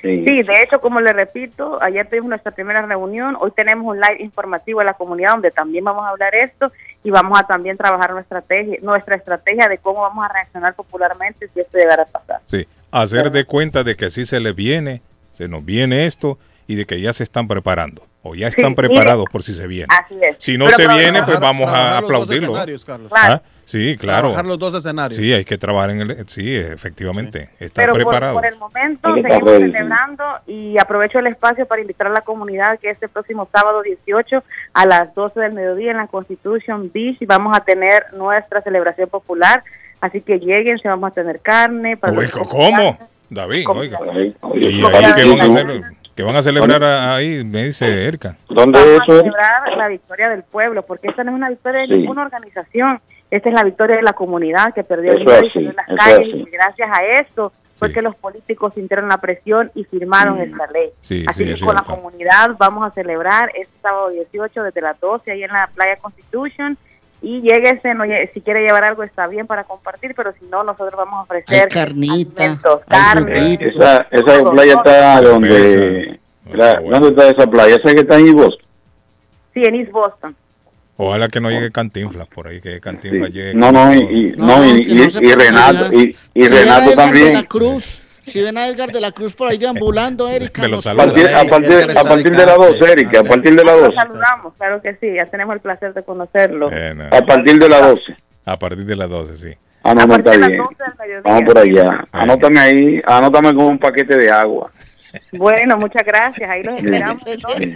Sí, 0.01 0.43
de 0.43 0.53
hecho, 0.63 0.79
como 0.79 1.01
le 1.01 1.11
repito, 1.11 1.81
ayer 1.81 2.07
tuvimos 2.07 2.29
nuestra 2.29 2.51
primera 2.51 2.81
reunión, 2.83 3.35
hoy 3.39 3.51
tenemos 3.51 3.85
un 3.87 3.99
live 3.99 4.17
informativo 4.19 4.81
en 4.81 4.85
la 4.85 4.93
comunidad 4.93 5.31
donde 5.31 5.51
también 5.51 5.83
vamos 5.83 6.05
a 6.05 6.09
hablar 6.09 6.33
esto 6.35 6.71
y 7.03 7.09
vamos 7.09 7.37
a 7.37 7.43
también 7.43 7.75
trabajar 7.75 8.11
nuestra 8.11 8.39
estrategia, 8.39 8.77
nuestra 8.81 9.15
estrategia 9.15 9.67
de 9.67 9.79
cómo 9.79 10.01
vamos 10.01 10.23
a 10.23 10.31
reaccionar 10.31 10.75
popularmente 10.75 11.47
si 11.47 11.59
esto 11.59 11.77
llegara 11.77 12.03
a 12.03 12.05
pasar. 12.05 12.39
Sí, 12.45 12.67
hacer 12.91 13.31
de 13.31 13.43
cuenta 13.45 13.83
de 13.83 13.95
que 13.95 14.09
sí 14.09 14.25
se 14.25 14.39
les 14.39 14.55
viene, 14.55 15.01
se 15.33 15.47
nos 15.47 15.65
viene 15.65 16.05
esto 16.05 16.37
y 16.67 16.75
de 16.75 16.85
que 16.85 17.01
ya 17.01 17.11
se 17.11 17.23
están 17.23 17.47
preparando 17.47 18.05
o 18.21 18.35
ya 18.35 18.47
están 18.47 18.69
Sí, 18.69 18.75
preparados 18.75 19.21
mire, 19.21 19.31
por 19.31 19.43
si 19.43 19.53
se 19.55 19.65
viene. 19.67 19.87
Así 19.89 20.15
es. 20.21 20.35
Si 20.37 20.57
no 20.57 20.65
Pero 20.65 20.77
se 20.77 20.99
viene, 20.99 21.23
pues 21.23 21.39
vamos 21.39 21.67
a 21.67 21.97
aplaudirlo. 21.97 22.53
Carlos. 22.85 23.11
Sí, 23.69 23.95
claro. 23.97 24.29
Trabajar 24.29 24.47
los 24.47 24.57
dos 24.57 24.73
escenarios. 24.73 25.15
Sí, 25.19 25.31
hay 25.31 25.45
que 25.45 25.55
trabajar 25.59 25.91
en 25.91 26.01
el... 26.01 26.27
Sí, 26.27 26.55
efectivamente. 26.55 27.49
Estar 27.59 27.83
Pero 27.85 27.93
por, 27.93 28.01
preparado. 28.01 28.33
por 28.33 28.45
el 28.47 28.57
momento 28.57 29.13
que 29.13 29.21
seguimos 29.21 29.51
celebrando 29.51 30.23
y 30.47 30.75
aprovecho 30.79 31.19
el 31.19 31.27
espacio 31.27 31.67
para 31.67 31.79
invitar 31.79 32.07
a 32.07 32.09
la 32.09 32.21
comunidad 32.21 32.79
que 32.79 32.89
este 32.89 33.07
próximo 33.07 33.47
sábado 33.51 33.83
18 33.83 34.43
a 34.73 34.85
las 34.87 35.13
12 35.13 35.39
del 35.39 35.53
mediodía 35.53 35.91
en 35.91 35.97
la 35.97 36.07
Constitution 36.07 36.89
Beach 36.91 37.19
vamos 37.27 37.55
a 37.55 37.59
tener 37.63 38.05
nuestra 38.13 38.61
celebración 38.63 39.07
popular. 39.07 39.61
Así 40.01 40.21
que 40.21 40.39
lleguen, 40.39 40.79
se 40.79 40.87
vamos 40.87 41.11
a 41.11 41.13
tener 41.13 41.39
carne. 41.39 41.95
Para 41.95 42.17
Oiga, 42.17 42.31
que 42.31 42.49
¿Cómo? 42.49 42.97
David, 43.29 43.69
oiga. 43.69 43.99
Oye, 43.99 44.33
¿Y 44.55 44.65
ahí 44.65 44.81
qué 44.81 44.81
van 44.91 45.05
a 45.41 45.45
hacer? 45.45 45.81
¿Qué 46.15 46.23
van 46.23 46.35
a 46.35 46.41
celebrar 46.41 46.83
a- 46.83 47.15
ahí? 47.17 47.43
Me 47.45 47.65
dice 47.65 48.07
Erika. 48.07 48.35
¿Dónde 48.49 48.79
Vamos 48.79 48.93
es 48.95 48.99
a 49.01 49.05
celebrar 49.19 49.77
la 49.77 49.87
victoria 49.89 50.29
del 50.29 50.41
pueblo, 50.41 50.81
porque 50.83 51.07
esta 51.09 51.23
no 51.23 51.29
es 51.31 51.35
una 51.35 51.49
victoria 51.49 51.81
de 51.81 51.87
Sí. 51.87 51.99
ninguna 51.99 52.23
organización, 52.23 52.99
esta 53.31 53.49
es 53.49 53.55
la 53.55 53.63
victoria 53.63 53.95
de 53.97 54.01
la 54.03 54.13
comunidad 54.13 54.73
que 54.73 54.83
perdió 54.83 55.11
el 55.11 55.25
miedo 55.25 55.45
y 55.45 55.49
salió 55.51 55.69
en 55.69 55.75
las 55.75 55.87
calles, 55.87 56.27
y 56.35 56.45
gracias 56.51 56.89
a 56.91 57.03
esto 57.21 57.51
fue 57.77 57.93
que 57.93 58.01
los 58.01 58.15
políticos 58.15 58.73
sintieron 58.73 59.07
la 59.07 59.19
presión 59.19 59.71
y 59.73 59.85
firmaron 59.85 60.41
esta 60.41 60.67
ley. 60.67 60.89
Sí, 60.99 61.23
Así 61.27 61.43
sí, 61.43 61.45
que 61.45 61.53
es 61.53 61.63
con 61.63 61.75
la 61.75 61.83
comunidad 61.83 62.55
vamos 62.57 62.85
a 62.85 62.91
celebrar 62.91 63.51
este 63.55 63.73
sábado 63.81 64.09
18 64.09 64.63
desde 64.63 64.81
las 64.81 64.99
12 64.99 65.31
ahí 65.31 65.43
en 65.43 65.51
la 65.53 65.69
playa 65.73 65.95
Constitution. 66.01 66.77
Y 67.21 67.41
lléguese, 67.41 67.93
no, 67.95 68.05
si 68.33 68.41
quiere 68.41 68.61
llevar 68.61 68.85
algo 68.85 69.03
está 69.03 69.27
bien 69.27 69.45
para 69.45 69.65
compartir, 69.65 70.13
pero 70.15 70.31
si 70.31 70.45
no, 70.45 70.63
nosotros 70.63 70.93
vamos 70.97 71.19
a 71.19 71.21
ofrecer 71.23 71.63
Hay 71.63 71.67
carnita, 71.69 72.43
alimentos, 72.43 72.81
carne. 72.87 73.57
Esa, 73.59 74.07
esa 74.09 74.51
playa 74.51 74.73
está 74.73 75.21
donde 75.21 76.19
La- 76.51 76.79
¿Dónde 76.79 77.09
está 77.09 77.27
esa 77.29 77.45
playa? 77.49 77.75
¿Esa 77.75 77.93
que 77.93 78.01
está 78.01 78.17
en 78.17 78.25
East 78.25 78.35
Boston? 78.37 78.65
Sí, 79.53 79.63
en 79.65 79.75
East 79.75 79.91
Boston. 79.91 80.35
Ojalá 81.01 81.29
que 81.29 81.39
no 81.39 81.49
llegue 81.49 81.71
Cantinflas 81.71 82.27
por 82.27 82.47
ahí, 82.49 82.59
que 82.59 82.81
Cantinflas 82.81 83.29
llegue. 83.31 83.53
No, 83.53 83.71
no, 83.71 83.93
y, 83.93 83.99
y- 83.99 84.33
no, 84.35 84.65
y, 84.65 84.81
que 84.81 84.93
no 84.95 85.03
y- 85.21 85.27
y 85.27 85.33
Renato, 85.33 85.93
y, 85.93 86.15
y 86.33 86.43
Si 86.43 86.53
Renato 86.53 86.91
también. 86.93 87.33
la 87.35 87.43
Cruz, 87.43 88.01
si 88.25 88.41
ven 88.41 88.57
a 88.57 88.67
Edgar 88.67 88.91
de 88.91 88.99
la 88.99 89.13
Cruz 89.13 89.33
por 89.33 89.49
ahí 89.49 89.57
deambulando, 89.57 90.27
Erika. 90.27 90.67
nos 90.67 90.85
A 90.85 90.93
partir, 90.95 91.25
a 91.29 91.45
partir, 91.45 91.97
a 91.97 92.03
partir 92.03 92.35
de 92.35 92.45
las 92.45 92.57
12, 92.57 92.91
Erika, 92.91 93.21
a 93.21 93.23
partir 93.23 93.55
de 93.55 93.63
las 93.63 93.75
Lo 93.77 93.81
12. 93.83 93.95
saludamos, 93.95 94.53
claro 94.57 94.81
que 94.81 94.93
sí, 94.99 95.13
ya 95.15 95.25
tenemos 95.25 95.55
el 95.55 95.61
placer 95.61 95.93
de 95.93 96.03
conocerlo. 96.03 96.67
A 96.67 97.21
partir 97.25 97.57
de 97.57 97.69
las 97.69 97.81
12. 97.81 98.01
A 98.45 98.59
partir 98.59 98.85
de 98.85 98.95
las 98.97 99.09
12, 99.09 99.37
sí. 99.37 99.57
Ah, 99.83 99.93
no, 99.95 100.05
no 100.05 100.15
está 100.17 100.35
bien. 100.35 100.61
Vamos 101.23 101.43
por 101.45 101.57
allá. 101.59 102.03
Anótame 102.11 102.59
ahí, 102.59 103.01
anótame 103.05 103.55
con 103.55 103.65
un 103.67 103.79
paquete 103.79 104.17
de 104.17 104.29
agua. 104.29 104.69
Bueno, 105.31 105.77
muchas 105.77 106.03
gracias, 106.03 106.49
ahí 106.49 106.63
los 106.63 106.75
esperamos. 106.81 107.23
entonces. 107.27 107.73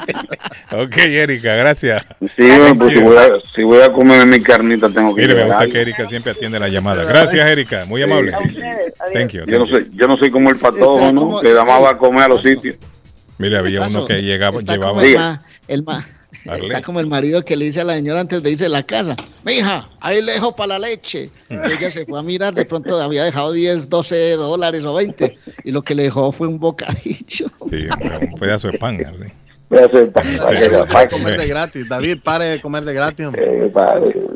Ok, 0.72 0.98
Erika, 0.98 1.56
gracias. 1.56 2.06
Sí, 2.36 2.50
pues 2.78 2.94
si 2.94 3.00
voy, 3.00 3.18
a, 3.18 3.30
si 3.56 3.64
voy 3.64 3.82
a 3.82 3.90
comer 3.90 4.26
mi 4.26 4.42
carnita 4.42 4.90
tengo 4.90 5.16
que 5.16 5.22
Mire, 5.22 5.36
me 5.36 5.46
gusta 5.46 5.68
que 5.68 5.82
Erika 5.82 6.08
siempre 6.08 6.32
atiende 6.32 6.60
la 6.60 6.68
llamada. 6.70 7.04
Gracias, 7.04 7.46
Erika. 7.48 7.86
Muy 7.86 8.02
amable. 8.04 8.34
A 8.34 8.40
ustedes, 8.40 8.94
adiós. 9.02 9.14
Thank 9.14 9.32
you. 9.32 9.46
Yo 9.46 9.60
no 9.60 9.66
soy, 9.66 9.90
yo 9.94 10.08
no 10.08 10.18
soy 10.18 10.32
como 10.32 10.50
el 10.50 10.58
patojo, 10.58 11.12
¿no? 11.12 11.40
Que 11.42 11.50
nada 11.50 11.66
más 11.66 11.84
va 11.84 11.90
a 11.92 11.98
comer 11.98 12.24
a 12.24 12.28
los 12.30 12.42
sitios. 12.44 12.78
Mire, 13.38 13.58
había 13.58 13.82
uno 13.82 14.06
que 14.06 14.22
llegaba, 14.22 14.60
llevaba. 14.62 15.02
el, 15.68 15.84
ma- 15.84 16.06
Arle. 16.48 16.66
está 16.66 16.82
como 16.82 17.00
el 17.00 17.08
marido 17.08 17.44
que 17.44 17.56
le 17.56 17.66
dice 17.66 17.82
a 17.82 17.84
la 17.84 17.96
señora 17.96 18.22
antes 18.22 18.42
de 18.44 18.52
irse 18.52 18.66
de 18.66 18.70
la 18.70 18.84
casa, 18.84 19.16
mija, 19.46 19.88
ahí 20.00 20.22
le 20.22 20.34
dejo 20.34 20.56
para 20.56 20.80
la 20.80 20.88
leche. 20.88 21.30
Y 21.50 21.56
ella 21.56 21.90
se 21.90 22.06
fue 22.06 22.20
a 22.20 22.24
mirar, 22.24 22.54
de 22.54 22.66
pronto 22.66 23.00
había 23.02 23.24
dejado 23.24 23.52
10, 23.52 23.90
12 23.90 24.32
dólares 24.34 24.86
o 24.86 24.94
20, 24.94 25.38
y 25.64 25.72
lo 25.72 25.82
que 25.82 25.96
le 25.96 26.04
dejó 26.04 26.32
fue 26.32 26.48
un 26.48 26.60
bocadillo. 26.60 27.48
Sí, 27.70 27.88
un 28.32 28.40
pedazo 28.40 28.70
de 28.70 28.78
pan. 28.78 29.04
Arle. 29.06 29.34
Para 30.92 31.08
comer 31.10 31.40
de 31.40 31.48
gratis. 31.48 31.90
David, 31.90 32.18
pare 32.24 32.46
de 32.46 32.62
comer 32.62 32.84
de 32.84 32.94
gratis. 32.94 33.26
hombre. 33.26 33.72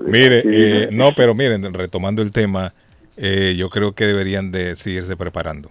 Mire, 0.05 0.43
eh, 0.45 0.89
no, 0.91 1.13
pero 1.15 1.35
miren, 1.35 1.73
retomando 1.73 2.21
el 2.21 2.31
tema, 2.31 2.73
eh, 3.17 3.55
yo 3.57 3.69
creo 3.69 3.93
que 3.93 4.05
deberían 4.05 4.51
de 4.51 4.75
seguirse 4.75 5.15
preparando. 5.15 5.69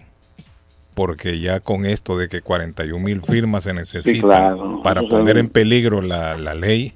Porque 0.96 1.38
ya 1.40 1.60
con 1.60 1.84
esto 1.84 2.16
de 2.16 2.26
que 2.26 2.40
41 2.40 3.04
mil 3.04 3.20
firmas 3.20 3.64
se 3.64 3.74
necesitan 3.74 4.22
claro, 4.22 4.80
para 4.82 5.02
poner 5.02 5.36
en 5.36 5.50
peligro 5.50 6.00
la, 6.00 6.38
la 6.38 6.54
ley, 6.54 6.94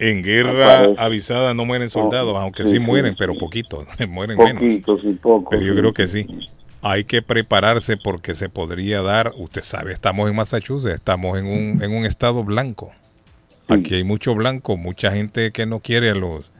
en 0.00 0.24
guerra 0.24 0.86
avisada 0.98 1.54
no 1.54 1.64
mueren 1.64 1.90
soldados, 1.90 2.36
aunque 2.36 2.64
sí, 2.64 2.80
mueren, 2.80 3.12
sí. 3.12 3.16
pero 3.16 3.38
poquitos, 3.38 3.86
mueren 4.08 4.36
menos. 4.36 4.60
Poquitos 4.60 5.00
y 5.04 5.12
pocos. 5.12 5.46
Pero 5.48 5.62
yo 5.62 5.74
sí. 5.74 5.78
creo 5.78 5.94
que 5.94 6.06
sí. 6.08 6.26
Hay 6.82 7.04
que 7.04 7.22
prepararse 7.22 7.96
porque 7.96 8.34
se 8.34 8.48
podría 8.48 9.00
dar, 9.00 9.30
usted 9.36 9.62
sabe, 9.62 9.92
estamos 9.92 10.28
en 10.28 10.34
Massachusetts, 10.34 10.96
estamos 10.96 11.38
en 11.38 11.46
un, 11.46 11.84
en 11.84 11.92
un 11.92 12.04
estado 12.06 12.42
blanco. 12.42 12.90
Aquí 13.68 13.94
hay 13.94 14.02
mucho 14.02 14.34
blanco, 14.34 14.76
mucha 14.76 15.12
gente 15.12 15.52
que 15.52 15.66
no 15.66 15.78
quiere 15.78 16.10
a 16.10 16.16
los, 16.16 16.50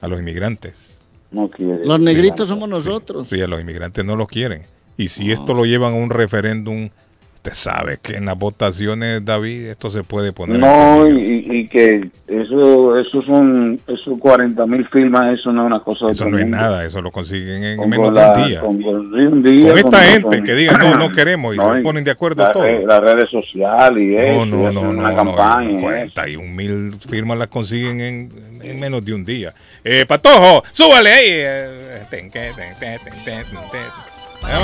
a 0.00 0.08
los 0.08 0.18
inmigrantes. 0.18 0.98
No 1.30 1.50
quiere. 1.50 1.84
Los 1.84 2.00
negritos 2.00 2.48
somos 2.48 2.70
nosotros. 2.70 3.28
Sí, 3.28 3.42
a 3.42 3.46
los 3.46 3.60
inmigrantes 3.60 4.02
no 4.02 4.16
los 4.16 4.28
quieren. 4.28 4.62
Y 4.96 5.08
si 5.08 5.32
esto 5.32 5.54
lo 5.54 5.64
llevan 5.64 5.92
a 5.94 5.96
un 5.96 6.10
referéndum, 6.10 6.88
usted 7.36 7.52
sabe 7.54 7.98
que 8.00 8.14
en 8.16 8.24
las 8.24 8.38
votaciones, 8.38 9.22
David, 9.22 9.66
esto 9.66 9.90
se 9.90 10.02
puede 10.02 10.32
poner. 10.32 10.58
No, 10.60 11.06
y, 11.06 11.46
y 11.50 11.68
que 11.68 12.08
eso, 12.26 12.98
eso 12.98 13.20
son, 13.22 13.78
esos 13.86 14.18
40 14.18 14.64
mil 14.66 14.86
firmas, 14.88 15.38
eso 15.38 15.52
no 15.52 15.62
es 15.62 15.66
una 15.66 15.80
cosa 15.80 16.08
Eso 16.10 16.26
no 16.30 16.38
es 16.38 16.46
nada, 16.46 16.86
eso 16.86 17.02
lo 17.02 17.10
consiguen 17.10 17.62
en 17.64 17.76
Con 17.76 17.90
menos 17.90 18.14
la- 18.14 18.30
de 18.32 18.40
un 18.42 18.48
día. 18.48 18.60
Con, 18.60 18.80
con- 18.82 19.10
sí, 19.10 19.20
un 19.24 19.42
día, 19.42 19.68
Con 19.68 19.78
esta 19.78 19.90
con- 19.90 20.00
gente 20.06 20.42
que 20.42 20.54
diga 20.54 20.78
no, 20.78 20.96
no 20.96 21.10
queremos 21.12 21.54
y 21.54 21.58
No, 21.58 21.74
se 21.74 21.82
ponen 21.82 22.02
de 22.04 22.10
acuerdo 22.12 22.44
la 22.44 22.52
todos. 22.52 22.64
re- 22.66 22.86
Las 22.86 23.00
redes 23.00 23.28
sociales 23.28 24.02
y 24.02 24.16
eso, 24.16 24.46
No, 24.46 24.46
no, 24.46 24.70
y 24.70 24.74
no, 24.74 24.82
no, 24.84 24.90
una 25.00 25.14
campaña. 25.14 25.70
y 25.70 25.74
eso. 25.74 25.80
41 25.82 26.48
mil 26.54 26.94
firmas 27.10 27.36
las 27.36 27.48
consiguen 27.48 28.00
en, 28.00 28.30
en 28.62 28.80
menos 28.80 29.04
de 29.04 29.12
un 29.12 29.22
día. 29.24 29.52
Eh, 29.82 30.06
Patojo, 30.06 30.62
súbale 30.72 31.10
ahí. 31.12 31.42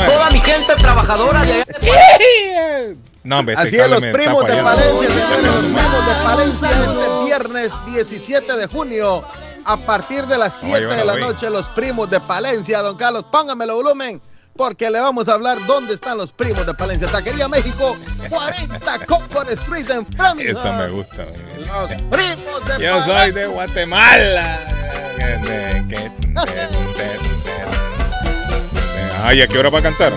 Toda 0.06 0.30
mi 0.30 0.40
gente 0.40 0.74
trabajadora 0.76 1.42
de 1.42 1.64
No, 3.24 3.38
hombre, 3.38 3.54
este 3.54 3.66
Así 3.66 3.78
es, 3.78 3.88
los 3.88 4.00
primos 4.00 4.44
de. 4.46 4.56
Palencia, 4.62 5.08
señores, 5.08 5.44
los 5.44 5.64
primos 5.64 6.06
de 6.06 6.24
Palencia 6.24 6.70
este 6.70 7.24
viernes 7.24 7.72
17 7.86 8.56
de 8.56 8.66
junio 8.66 9.24
a 9.64 9.76
partir 9.76 10.26
de 10.26 10.38
las 10.38 10.60
Vamos 10.60 10.74
a 10.74 10.78
7 10.78 10.80
llevar 10.80 10.96
de 10.98 11.04
la 11.04 11.16
noche 11.16 11.50
los 11.50 11.66
primos 11.68 12.10
de 12.10 12.20
Palencia. 12.20 12.80
Don 12.82 12.96
Carlos, 12.96 13.24
póngamelo 13.30 13.74
volumen 13.74 14.20
porque 14.56 14.90
le 14.90 15.00
vamos 15.00 15.28
a 15.28 15.34
hablar 15.34 15.58
dónde 15.66 15.94
están 15.94 16.18
los 16.18 16.32
primos 16.32 16.66
de 16.66 16.74
Palencia. 16.74 17.08
Taquería 17.08 17.48
México, 17.48 17.96
40 18.28 19.06
Concord 19.06 19.50
Street 19.52 19.88
en 19.90 20.06
Framingham. 20.06 20.56
Esa 20.56 20.72
me 20.72 20.88
gusta. 20.88 21.24
Los 21.56 21.92
primos 21.92 22.66
de 22.66 22.84
Yo 22.84 22.98
Palencia. 22.98 23.04
soy 23.06 23.32
de 23.32 23.46
Guatemala. 23.46 24.58
Ay, 29.22 29.42
¿a 29.42 29.46
qué 29.46 29.58
hora 29.58 29.70
va 29.70 29.78
a 29.78 29.82
cantar? 29.82 30.12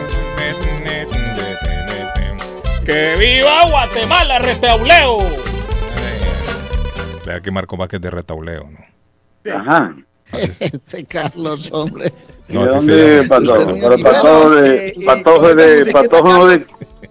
¡Que 2.86 3.16
viva 3.18 3.66
Guatemala, 3.70 4.40
restauleo! 4.40 5.18
Vea 7.26 7.40
que 7.42 7.52
Marco 7.52 7.78
Vázquez 7.78 8.02
de 8.02 8.12
retauleo, 8.12 8.70
¿no? 8.70 9.54
Ajá. 9.54 9.96
Ese 10.34 11.06
Carlos, 11.06 11.70
hombre. 11.72 12.12
¿Y 12.50 12.54
No, 12.56 12.66
de 12.66 12.70
dónde. 12.72 13.26
Patojo? 13.30 13.66
Pero. 13.66 13.98
Patojo 14.04 14.54
Eh, 14.58 14.62
de, 14.62 14.94
y 14.98 15.06
Patojo 15.06 15.40
con 15.40 15.60
esa 15.60 15.68
de, 15.68 15.92
Patojo 15.92 16.48
de 16.48 16.66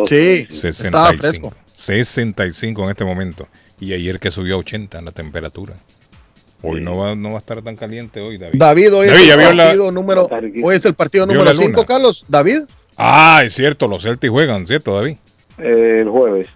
Sí, 0.07 0.45
65. 0.49 0.67
estaba 0.85 1.13
fresco. 1.13 1.53
65 1.75 2.83
en 2.83 2.89
este 2.89 3.05
momento. 3.05 3.47
Y 3.79 3.93
ayer 3.93 4.19
que 4.19 4.31
subió 4.31 4.55
a 4.55 4.59
80 4.59 5.01
la 5.01 5.11
temperatura. 5.11 5.73
Hoy 6.61 6.81
no 6.81 6.97
va, 6.97 7.15
no 7.15 7.29
va 7.29 7.35
a 7.35 7.39
estar 7.39 7.61
tan 7.61 7.75
caliente 7.75 8.21
hoy, 8.21 8.37
David. 8.37 8.57
David, 8.57 8.93
hoy 8.95 9.07
David, 9.07 9.21
es 9.21 9.27
¿ya 9.27 9.33
el 9.49 9.57
la- 9.57 9.63
partido 9.65 9.91
número, 9.91 10.29
hoy 10.63 10.75
es 10.75 10.85
el 10.85 10.93
partido 10.95 11.25
¿Vio 11.27 11.35
número 11.35 11.53
la 11.53 11.53
luna? 11.53 11.67
5, 11.77 11.85
Carlos. 11.85 12.25
David. 12.27 12.61
Ah, 12.97 13.43
es 13.45 13.53
cierto, 13.53 13.87
los 13.87 14.03
Celtics 14.03 14.31
juegan, 14.31 14.65
¿cierto, 14.65 14.95
David? 14.95 15.17
el 15.57 16.09
jueves. 16.09 16.47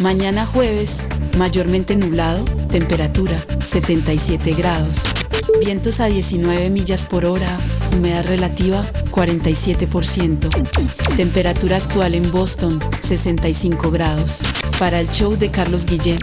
Mañana 0.00 0.46
jueves, 0.46 1.06
mayormente 1.38 1.96
nublado. 1.96 2.44
Temperatura 2.68 3.38
77 3.64 4.52
grados. 4.52 5.04
Vientos 5.60 6.00
a 6.00 6.06
19 6.06 6.70
millas 6.70 7.04
por 7.04 7.24
hora, 7.24 7.48
humedad 7.96 8.24
relativa 8.24 8.84
47%. 9.10 10.48
Temperatura 11.16 11.76
actual 11.76 12.14
en 12.14 12.30
Boston 12.30 12.80
65 13.00 13.90
grados. 13.90 14.40
Para 14.78 15.00
el 15.00 15.10
show 15.10 15.36
de 15.36 15.50
Carlos 15.50 15.86
Guillén, 15.86 16.18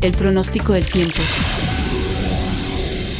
el 0.00 0.12
pronóstico 0.12 0.72
del 0.72 0.86
tiempo. 0.86 1.20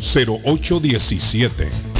617-331-0817. 0.00 1.99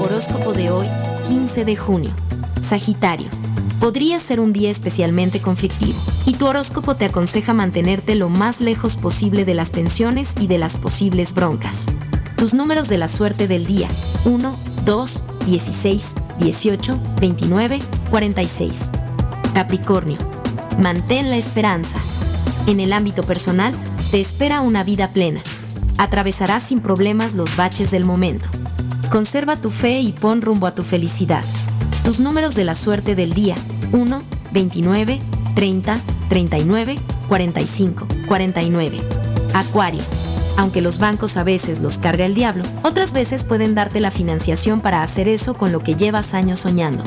Horóscopo 0.00 0.52
de 0.52 0.70
hoy, 0.70 0.88
15 1.24 1.64
de 1.64 1.76
junio. 1.76 2.10
Sagitario. 2.62 3.28
Podría 3.80 4.20
ser 4.20 4.40
un 4.40 4.52
día 4.52 4.70
especialmente 4.70 5.40
conflictivo, 5.40 5.98
y 6.26 6.34
tu 6.34 6.46
horóscopo 6.46 6.96
te 6.96 7.06
aconseja 7.06 7.54
mantenerte 7.54 8.14
lo 8.14 8.28
más 8.28 8.60
lejos 8.60 8.96
posible 8.96 9.46
de 9.46 9.54
las 9.54 9.70
tensiones 9.70 10.34
y 10.38 10.48
de 10.48 10.58
las 10.58 10.76
posibles 10.76 11.32
broncas. 11.32 11.86
Tus 12.36 12.52
números 12.52 12.88
de 12.88 12.98
la 12.98 13.08
suerte 13.08 13.48
del 13.48 13.64
día, 13.64 13.88
1, 14.26 14.54
2, 14.84 15.24
16, 15.46 16.12
18, 16.40 16.98
29, 17.20 17.78
46. 18.10 18.90
Capricornio. 19.54 20.18
Mantén 20.78 21.30
la 21.30 21.38
esperanza. 21.38 21.98
En 22.66 22.80
el 22.80 22.92
ámbito 22.92 23.22
personal, 23.22 23.72
te 24.10 24.20
espera 24.20 24.60
una 24.60 24.84
vida 24.84 25.08
plena. 25.08 25.40
Atravesarás 25.96 26.64
sin 26.64 26.80
problemas 26.80 27.32
los 27.32 27.56
baches 27.56 27.90
del 27.90 28.04
momento. 28.04 28.46
Conserva 29.10 29.56
tu 29.56 29.70
fe 29.70 30.00
y 30.00 30.12
pon 30.12 30.42
rumbo 30.42 30.66
a 30.66 30.74
tu 30.74 30.84
felicidad. 30.84 31.44
Tus 32.10 32.18
números 32.18 32.56
de 32.56 32.64
la 32.64 32.74
suerte 32.74 33.14
del 33.14 33.34
día, 33.34 33.54
1, 33.92 34.22
29, 34.50 35.20
30, 35.54 36.00
39, 36.28 36.96
45, 37.28 38.08
49. 38.26 38.98
Acuario. 39.54 40.02
Aunque 40.56 40.80
los 40.80 40.98
bancos 40.98 41.36
a 41.36 41.44
veces 41.44 41.78
los 41.78 41.98
carga 41.98 42.26
el 42.26 42.34
diablo, 42.34 42.64
otras 42.82 43.12
veces 43.12 43.44
pueden 43.44 43.76
darte 43.76 44.00
la 44.00 44.10
financiación 44.10 44.80
para 44.80 45.04
hacer 45.04 45.28
eso 45.28 45.54
con 45.54 45.70
lo 45.70 45.84
que 45.84 45.94
llevas 45.94 46.34
años 46.34 46.58
soñando. 46.58 47.04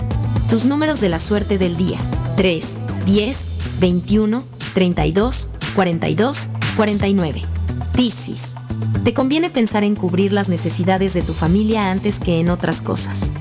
Tus 0.49 0.64
números 0.64 1.01
de 1.01 1.09
la 1.09 1.19
suerte 1.19 1.57
del 1.57 1.75
día, 1.75 1.98
3, 2.38 2.77
10, 3.06 3.49
21, 3.82 4.45
32, 4.73 5.49
42, 5.75 6.48
49. 6.77 7.41
Piscis. 7.93 8.56
Te 9.03 9.14
conviene 9.14 9.49
pensar 9.49 9.83
en 9.83 9.95
cubrir 9.95 10.32
las 10.32 10.48
necesidades 10.48 11.14
de 11.14 11.22
tu 11.23 11.33
familia 11.33 11.91
antes 11.91 12.19
que 12.19 12.40
en 12.40 12.49
otras 12.49 12.82
cosas. 12.82 13.33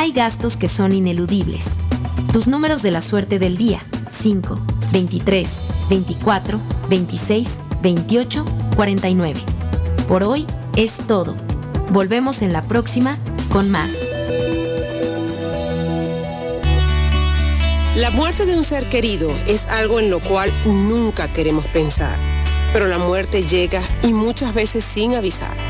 Hay 0.00 0.12
gastos 0.12 0.56
que 0.56 0.66
son 0.66 0.94
ineludibles. 0.94 1.76
Tus 2.32 2.48
números 2.48 2.80
de 2.80 2.90
la 2.90 3.02
suerte 3.02 3.38
del 3.38 3.58
día, 3.58 3.82
5, 4.10 4.58
23, 4.92 5.60
24, 5.90 6.58
26, 6.88 7.58
28, 7.82 8.44
49. 8.76 9.40
Por 10.08 10.22
hoy 10.22 10.46
es 10.74 11.06
todo. 11.06 11.34
Volvemos 11.90 12.40
en 12.40 12.54
la 12.54 12.62
próxima 12.62 13.18
con 13.50 13.70
más. 13.70 13.92
La 17.94 18.10
muerte 18.10 18.46
de 18.46 18.56
un 18.56 18.64
ser 18.64 18.88
querido 18.88 19.30
es 19.46 19.66
algo 19.66 20.00
en 20.00 20.08
lo 20.08 20.20
cual 20.20 20.50
nunca 20.64 21.30
queremos 21.30 21.66
pensar, 21.66 22.18
pero 22.72 22.86
la 22.86 22.98
muerte 22.98 23.42
llega 23.42 23.82
y 24.02 24.14
muchas 24.14 24.54
veces 24.54 24.82
sin 24.82 25.14
avisar. 25.14 25.69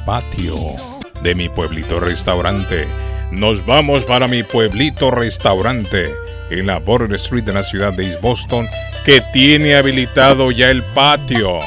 patio 0.05 0.55
de 1.21 1.35
mi 1.35 1.49
pueblito 1.49 1.99
restaurante. 1.99 2.87
Nos 3.31 3.65
vamos 3.65 4.03
para 4.03 4.27
mi 4.27 4.43
pueblito 4.43 5.11
restaurante 5.11 6.13
en 6.49 6.67
la 6.67 6.79
Border 6.79 7.13
Street 7.13 7.43
de 7.43 7.53
la 7.53 7.63
ciudad 7.63 7.93
de 7.93 8.07
East 8.07 8.21
Boston 8.21 8.67
que 9.05 9.21
tiene 9.33 9.75
habilitado 9.75 10.51
ya 10.51 10.69
el 10.69 10.83
patio. 10.83 11.59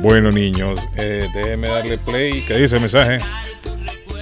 Bueno 0.00 0.30
niños, 0.30 0.80
eh, 0.96 1.28
déjenme 1.34 1.68
darle 1.68 1.98
play. 1.98 2.42
¿Qué 2.46 2.56
dice 2.56 2.76
el 2.76 2.80
mensaje? 2.80 3.18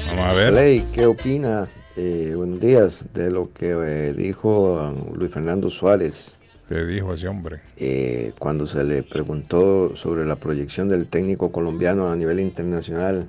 Vamos 0.08 0.26
a 0.26 0.32
ver. 0.36 0.52
Play, 0.52 0.84
¿qué 0.92 1.06
opina? 1.06 1.68
Eh, 2.00 2.32
buenos 2.36 2.60
días 2.60 3.08
de 3.12 3.28
lo 3.28 3.52
que 3.52 3.70
eh, 3.72 4.14
dijo 4.14 4.94
Luis 5.16 5.32
Fernando 5.32 5.68
Suárez. 5.68 6.38
¿Qué 6.68 6.84
dijo 6.84 7.12
ese 7.12 7.26
hombre? 7.26 7.58
Eh, 7.76 8.32
cuando 8.38 8.68
se 8.68 8.84
le 8.84 9.02
preguntó 9.02 9.96
sobre 9.96 10.24
la 10.24 10.36
proyección 10.36 10.88
del 10.88 11.08
técnico 11.08 11.50
colombiano 11.50 12.08
a 12.08 12.14
nivel 12.14 12.38
internacional. 12.38 13.26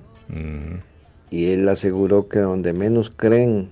Y 1.32 1.48
él 1.48 1.68
aseguró 1.68 2.28
que 2.28 2.38
donde 2.42 2.74
menos 2.74 3.10
creen 3.10 3.70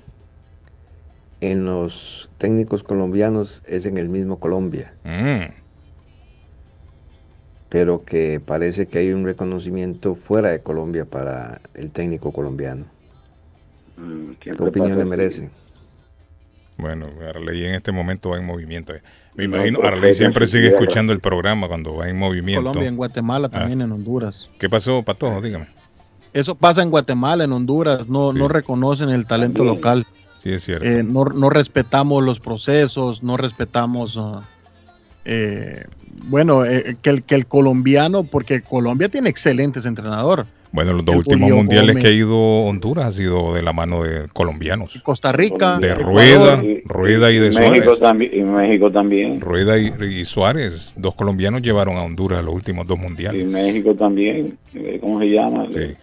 en 1.41 1.65
los 1.65 2.31
técnicos 2.39 2.81
colombianos 2.81 3.61
es 3.67 3.85
en 3.85 3.99
el 3.99 4.09
mismo 4.09 4.39
Colombia. 4.39 4.95
Mm. 5.03 5.51
Pero 7.69 8.03
que 8.03 8.41
parece 8.43 8.87
que 8.87 8.97
hay 8.97 9.13
un 9.13 9.25
reconocimiento 9.25 10.15
fuera 10.15 10.49
de 10.49 10.61
Colombia 10.61 11.05
para 11.05 11.61
el 11.75 11.91
técnico 11.91 12.31
colombiano. 12.31 12.96
¿Qué 14.39 14.51
opinión 14.51 14.97
le 14.97 15.05
merece? 15.05 15.49
Bueno, 16.77 17.07
Arley 17.27 17.63
en 17.65 17.73
este 17.75 17.91
momento 17.91 18.29
va 18.29 18.37
en 18.37 18.45
movimiento. 18.45 18.93
Me 19.33 19.47
No, 19.47 19.55
imagino, 19.55 19.79
pues, 19.79 19.91
Arley 19.91 20.13
siempre 20.15 20.45
sí 20.45 20.53
sigue 20.53 20.67
escuchando 20.67 21.11
el 21.11 21.19
programa 21.19 21.67
cuando 21.67 21.95
va 21.95 22.07
en 22.07 22.17
movimiento. 22.17 22.63
Colombia, 22.63 22.87
en 22.89 22.95
Guatemala, 22.97 23.47
Ah. 23.51 23.59
también 23.59 23.81
en 23.81 23.91
Honduras. 23.91 24.49
¿Qué 24.59 24.69
pasó, 24.69 25.01
Patojo? 25.03 25.41
Dígame. 25.41 25.67
Eso 26.33 26.53
pasa 26.53 26.83
en 26.83 26.91
Guatemala, 26.91 27.45
en 27.45 27.51
Honduras, 27.51 28.07
no, 28.07 28.31
no 28.31 28.47
reconocen 28.47 29.09
el 29.09 29.25
talento 29.25 29.59
También. 29.59 29.75
local. 29.75 30.07
Sí, 30.37 30.51
es 30.51 30.63
cierto. 30.63 30.85
Eh, 30.85 31.03
no, 31.03 31.25
no 31.25 31.49
respetamos 31.49 32.23
los 32.23 32.39
procesos, 32.39 33.23
no 33.23 33.37
respetamos, 33.37 34.17
ah, 34.21 34.43
eh, 35.25 35.83
bueno, 36.25 36.63
eh, 36.63 36.95
que, 37.01 37.09
el, 37.09 37.23
que 37.23 37.33
el 37.33 37.47
colombiano, 37.47 38.23
porque 38.23 38.61
Colombia 38.61 39.09
tiene 39.09 39.29
excelentes 39.29 39.85
entrenadores. 39.87 40.45
Bueno, 40.71 40.93
los 40.93 41.05
dos 41.05 41.13
el 41.15 41.19
últimos 41.19 41.41
Julio 41.41 41.55
mundiales 41.57 41.95
que 41.95 42.07
ha 42.07 42.11
ido 42.11 42.37
Honduras 42.37 43.05
ha 43.07 43.11
sido 43.11 43.53
de 43.53 43.61
la 43.61 43.73
mano 43.73 44.03
de 44.03 44.27
colombianos. 44.33 44.99
Costa 45.03 45.31
Rica, 45.31 45.79
De 45.79 45.91
Ecuador. 45.91 46.13
Rueda, 46.13 46.61
Rueda 46.85 47.31
y 47.31 47.35
de 47.39 47.49
México 47.51 47.95
Suárez. 47.95 47.99
también, 47.99 48.31
y 48.33 48.43
México 48.43 48.91
también. 48.91 49.41
Rueda 49.41 49.77
y, 49.77 49.93
y 50.03 50.25
Suárez, 50.25 50.93
dos 50.97 51.15
colombianos 51.15 51.61
llevaron 51.61 51.97
a 51.97 52.03
Honduras 52.03 52.43
los 52.43 52.53
últimos 52.53 52.85
dos 52.85 52.97
Y 52.97 53.01
mundiales. 53.01 53.51
México 53.51 53.95
también. 53.95 54.57
eh, 54.73 54.97
¿Cómo 54.99 55.19
se 55.19 55.29
llama? 55.29 55.67
Sí. 55.73 55.93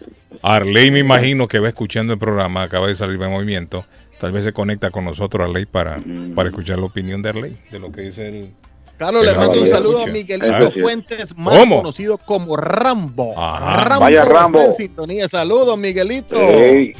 Arley 0.41 0.91
me 0.91 0.99
imagino 0.99 1.47
que 1.47 1.59
va 1.59 1.69
escuchando 1.69 2.13
el 2.13 2.19
programa, 2.19 2.63
acaba 2.63 2.87
de 2.87 2.95
salir 2.95 3.17
de 3.17 3.27
movimiento. 3.27 3.85
Tal 4.19 4.31
vez 4.31 4.43
se 4.43 4.53
conecta 4.53 4.91
con 4.91 5.05
nosotros 5.05 5.43
Arley 5.47 5.65
para, 5.65 5.97
para 6.35 6.49
escuchar 6.49 6.79
la 6.79 6.85
opinión 6.85 7.21
de 7.21 7.29
Arley, 7.29 7.55
de 7.71 7.79
lo 7.79 7.91
que 7.91 8.01
dice 8.01 8.27
el... 8.29 8.49
Carlos, 8.97 9.25
le 9.25 9.33
mando 9.33 9.61
un 9.61 9.67
saludo 9.67 10.03
a. 10.03 10.07
Miguelito 10.07 10.55
Ah, 10.55 10.71
Fuentes, 10.81 11.37
más 11.37 11.57
¿Cómo? 11.59 11.77
conocido 11.77 12.17
como 12.17 12.55
Rambo. 12.55 13.33
Ajá. 13.37 13.83
Rambo 13.83 13.99
Vaya, 14.05 14.23
está 14.23 14.33
Rambo. 14.33 14.61
en 14.61 14.73
sintonía. 14.73 15.27
Saludos, 15.27 15.77
Miguelito. 15.77 16.35
Ey. 16.39 16.93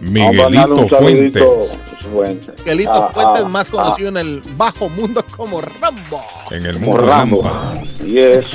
Vamos 0.00 0.38
a 0.38 0.42
mandarle 0.48 0.58
Miguelito 0.58 0.74
un 0.74 0.90
saludito, 0.90 1.44
Fuentes. 1.64 2.06
Fuentes. 2.12 2.58
Miguelito 2.60 2.92
Ah, 2.92 3.10
Fuentes, 3.12 3.42
ah, 3.44 3.48
más 3.48 3.68
conocido 3.68 4.08
en 4.10 4.16
el 4.16 4.40
bajo 4.56 4.88
mundo 4.88 5.24
como 5.36 5.60
Rambo. 5.60 6.22
En 6.50 6.64
el 6.66 6.74
Como 6.74 6.86
mundo 6.92 7.06
Rambo. 7.06 7.42
Lampa. 7.42 7.82
Yes. 8.06 8.46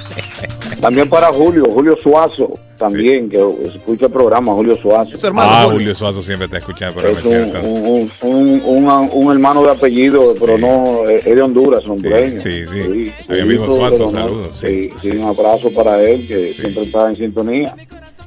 También 0.80 1.08
para 1.08 1.28
Julio, 1.32 1.64
Julio 1.72 1.96
Suazo, 2.02 2.52
también, 2.76 3.28
que 3.28 3.38
escucha 3.74 4.06
el 4.06 4.12
programa, 4.12 4.52
Julio 4.52 4.76
Suazo. 4.76 5.10
Ah, 5.36 5.66
Julio 5.70 5.94
Suazo 5.94 6.22
siempre 6.22 6.44
está 6.46 6.58
escuchando 6.58 7.00
el 7.00 7.06
Es 7.06 7.16
programa, 7.18 7.60
un, 7.60 8.10
¿cierto? 8.10 8.26
un, 8.26 8.62
un, 8.64 8.88
un- 8.88 9.10
un 9.12 9.32
hermano 9.32 9.62
de 9.64 9.70
apellido, 9.70 10.34
pero 10.38 10.58
no, 10.58 11.08
es 11.08 11.24
de 11.24 11.42
Honduras, 11.42 11.82
hondureño. 11.86 12.40
Sí, 12.40 12.66
sí. 12.66 12.82
Sí, 13.06 13.12
Julito, 13.28 13.66
Suazo, 13.76 14.08
saludos. 14.08 14.48
Sí, 14.56 14.90
sí, 15.00 15.08
un 15.10 15.22
abrazo 15.24 15.70
para 15.72 16.00
él, 16.02 16.26
que 16.26 16.54
siempre 16.54 16.82
está 16.82 17.08
en 17.08 17.16
sintonía. 17.16 17.74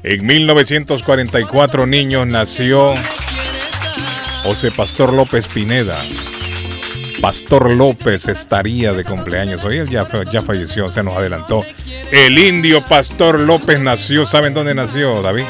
En 0.04 0.26
1944, 0.26 1.86
niños, 1.86 2.26
nació 2.28 2.94
José 4.44 4.72
Pastor 4.72 5.14
López 5.14 5.48
Pineda. 5.48 5.98
Pastor 7.22 7.72
López 7.74 8.28
estaría 8.28 8.94
de 8.94 9.04
cumpleaños. 9.04 9.64
Hoy 9.66 9.80
él 9.80 9.90
ya, 9.90 10.08
ya 10.32 10.42
falleció, 10.42 10.90
se 10.90 11.04
nos 11.04 11.16
adelantó. 11.16 11.62
El 12.12 12.38
indio 12.38 12.84
Pastor 12.84 13.42
López 13.42 13.82
nació, 13.82 14.26
¿saben 14.26 14.54
dónde 14.54 14.74
nació, 14.74 15.22
David? 15.22 15.44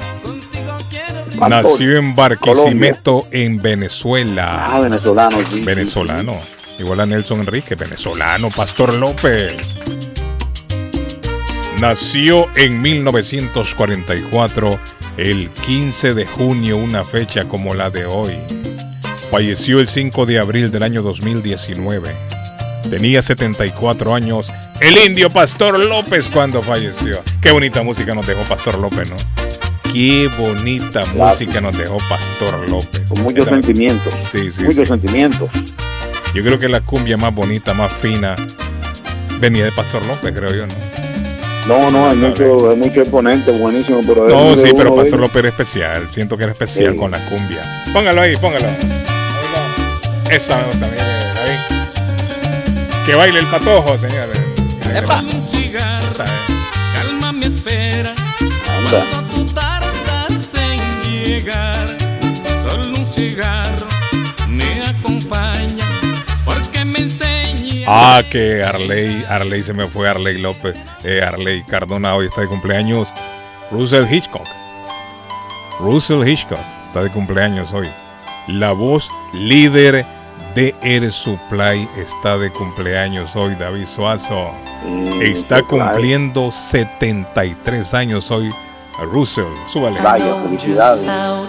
Pastor, 1.38 1.50
Nació 1.50 1.98
en 1.98 2.16
Barquisimeto, 2.16 3.28
en 3.32 3.62
Venezuela. 3.62 4.66
Ah, 4.66 4.80
venezolano, 4.80 5.38
sí. 5.52 5.62
Venezolano. 5.62 6.38
Igual 6.80 7.02
a 7.02 7.06
Nelson 7.06 7.42
Enrique, 7.42 7.76
venezolano, 7.76 8.50
Pastor 8.50 8.94
López. 8.94 9.76
Nació 11.80 12.48
en 12.56 12.82
1944, 12.82 14.80
el 15.18 15.50
15 15.50 16.14
de 16.14 16.26
junio, 16.26 16.78
una 16.78 17.04
fecha 17.06 17.48
como 17.48 17.74
la 17.74 17.90
de 17.90 18.06
hoy. 18.06 18.36
Falleció 19.32 19.80
el 19.80 19.88
5 19.88 20.26
de 20.26 20.40
abril 20.40 20.72
del 20.72 20.84
año 20.84 21.02
2019. 21.02 22.10
Tenía 22.90 23.22
74 23.22 24.16
años. 24.16 24.52
El 24.82 24.98
indio 25.06 25.30
Pastor 25.30 25.78
López 25.78 26.30
cuando 26.30 26.64
falleció. 26.64 27.22
Qué 27.42 27.52
bonita 27.52 27.84
música 27.84 28.14
nos 28.16 28.26
dejó 28.26 28.42
Pastor 28.44 28.80
López, 28.80 29.10
¿no? 29.10 29.18
Qué 29.94 30.30
bonita 30.38 31.04
música 31.14 31.62
nos 31.62 31.78
dejó 31.78 31.98
Pastor 32.10 32.70
López. 32.70 33.02
Con 33.10 33.24
muchos 33.24 33.46
sentimientos. 33.46 34.14
Sí, 34.32 34.50
sí, 34.52 34.64
muchos 34.64 34.82
sí. 34.82 34.86
sentimientos. 34.88 35.50
Yo 36.34 36.44
creo 36.44 36.58
que 36.58 36.70
la 36.70 36.82
cumbia 36.82 37.18
más 37.18 37.34
bonita, 37.34 37.74
más 37.74 37.92
fina, 37.92 38.36
venía 39.40 39.66
de 39.66 39.72
Pastor 39.72 40.06
López, 40.06 40.34
creo 40.36 40.50
yo, 40.50 40.66
¿no? 40.68 40.74
No, 41.68 41.92
no, 41.92 42.10
hay 42.10 42.18
mucho, 42.18 42.72
hay 42.72 42.78
mucho 42.78 43.02
exponente, 43.02 43.52
buenísimo, 43.52 44.02
pero 44.08 44.28
No, 44.28 44.56
sí, 44.56 44.72
pero 44.76 44.96
Pastor. 44.96 45.20
López 45.20 45.36
era 45.38 45.50
especial. 45.50 46.08
Siento 46.10 46.36
que 46.38 46.44
era 46.44 46.52
especial 46.54 46.94
Sí. 46.94 46.98
con 46.98 47.12
la 47.12 47.20
cumbia. 47.26 47.62
Póngalo 47.94 48.22
ahí, 48.22 48.36
póngalo. 48.38 48.66
Esa 50.32 50.58
me 50.58 50.64
gusta, 50.66 50.88
David. 50.88 51.00
Que 53.06 53.16
baile 53.16 53.40
el 53.40 53.48
patojo, 53.48 53.98
señores. 53.98 54.40
¡Epa! 54.96 55.22
Un 55.22 55.48
cigarro, 55.48 56.26
calma 56.94 57.32
mi 57.32 57.46
espera. 57.46 58.14
Anda. 58.78 59.06
Cuando 59.10 59.34
tú 59.34 59.46
tardas 59.54 60.50
en 60.54 61.02
llegar, 61.02 61.98
solo 62.70 63.00
un 63.00 63.06
cigarro 63.08 63.88
me 64.48 64.84
acompaña 64.84 65.86
porque 66.46 66.86
me 66.86 67.00
enseña. 67.00 67.86
Ah, 67.88 68.22
que 68.30 68.64
Arley, 68.64 69.26
Arley 69.28 69.64
se 69.64 69.74
me 69.74 69.88
fue, 69.88 70.08
Arley 70.08 70.38
López, 70.38 70.76
eh, 71.04 71.24
Arley 71.24 71.64
Cardona 71.64 72.14
hoy 72.16 72.28
está 72.28 72.42
de 72.42 72.48
cumpleaños. 72.48 73.10
Russell 73.72 74.06
Hitchcock. 74.12 74.48
Russell 75.80 76.28
Hitchcock 76.28 76.60
está 76.86 77.02
de 77.02 77.10
cumpleaños 77.10 77.74
hoy. 77.74 77.88
La 78.48 78.74
voz 78.74 79.10
líder 79.34 80.06
de 80.60 80.76
Air 80.82 81.10
Supply 81.10 81.88
está 81.96 82.38
de 82.38 82.52
cumpleaños 82.52 83.34
hoy, 83.34 83.56
David 83.56 83.86
Suazo. 83.86 84.52
Está 85.22 85.60
Supply. 85.60 85.80
cumpliendo 85.80 86.52
73 86.52 87.94
años 87.94 88.30
hoy 88.30 88.50
Russell, 89.06 89.46
súbale. 89.72 90.02
Vaya, 90.02 90.36
felicidades. 90.44 91.08
Uh, 91.08 91.48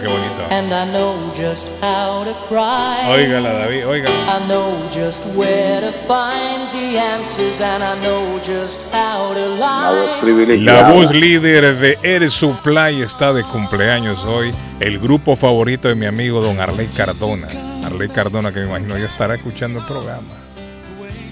qué 0.00 0.06
bonito. 0.06 0.42
And 0.50 0.72
I 0.72 0.90
know 0.90 1.14
just 1.36 1.68
how 1.80 2.24
to 2.24 2.34
cry. 2.48 3.06
Óigala, 3.08 3.52
David, 3.52 3.86
óigala. 3.86 4.14
I 4.26 4.48
know 4.48 4.72
just 4.90 5.24
where 5.36 5.80
to 5.80 5.92
find 6.08 6.68
the 6.72 6.98
answers, 6.98 7.60
and 7.60 7.84
I 7.84 7.94
know 8.00 8.40
just 8.40 8.92
how 8.92 9.32
to 9.34 9.48
lie. 9.60 10.56
La 10.64 10.90
voz 10.90 11.14
líder 11.14 11.78
de 11.78 11.98
Air 12.02 12.28
Supply 12.28 13.00
está 13.00 13.32
de 13.32 13.44
cumpleaños 13.44 14.24
hoy. 14.24 14.52
El 14.80 14.98
grupo 14.98 15.36
favorito 15.36 15.86
de 15.86 15.94
mi 15.94 16.06
amigo 16.06 16.40
don 16.40 16.58
Arley 16.58 16.88
Cardona. 16.88 17.46
Arley 17.86 18.08
Cardona, 18.08 18.52
que 18.52 18.60
me 18.60 18.66
imagino 18.66 18.98
ya 18.98 19.06
estará 19.06 19.36
escuchando 19.36 19.78
el 19.78 19.86
programa. 19.86 20.34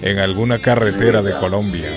En 0.02 0.18
alguna 0.18 0.58
carretera 0.58 1.22
de 1.22 1.32
Colombia. 1.32 1.88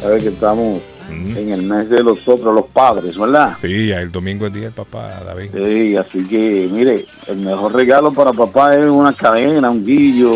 Sabes 0.00 0.22
que 0.22 0.28
estamos 0.30 0.80
en 1.08 1.50
el 1.52 1.62
mes 1.62 1.88
de 1.88 2.02
los 2.02 2.26
otros, 2.28 2.54
los 2.54 2.66
padres, 2.66 3.16
¿verdad? 3.18 3.56
Sí, 3.60 3.90
el 3.90 4.10
domingo 4.12 4.46
es 4.46 4.52
día 4.52 4.64
del 4.64 4.72
papá, 4.72 5.20
David. 5.24 5.50
Sí, 5.54 5.96
así 5.96 6.22
que, 6.24 6.68
mire, 6.70 7.06
el 7.26 7.38
mejor 7.38 7.74
regalo 7.74 8.12
para 8.12 8.32
papá 8.32 8.74
es 8.74 8.86
una 8.86 9.12
cadena, 9.12 9.70
un 9.70 9.84
guillo, 9.84 10.30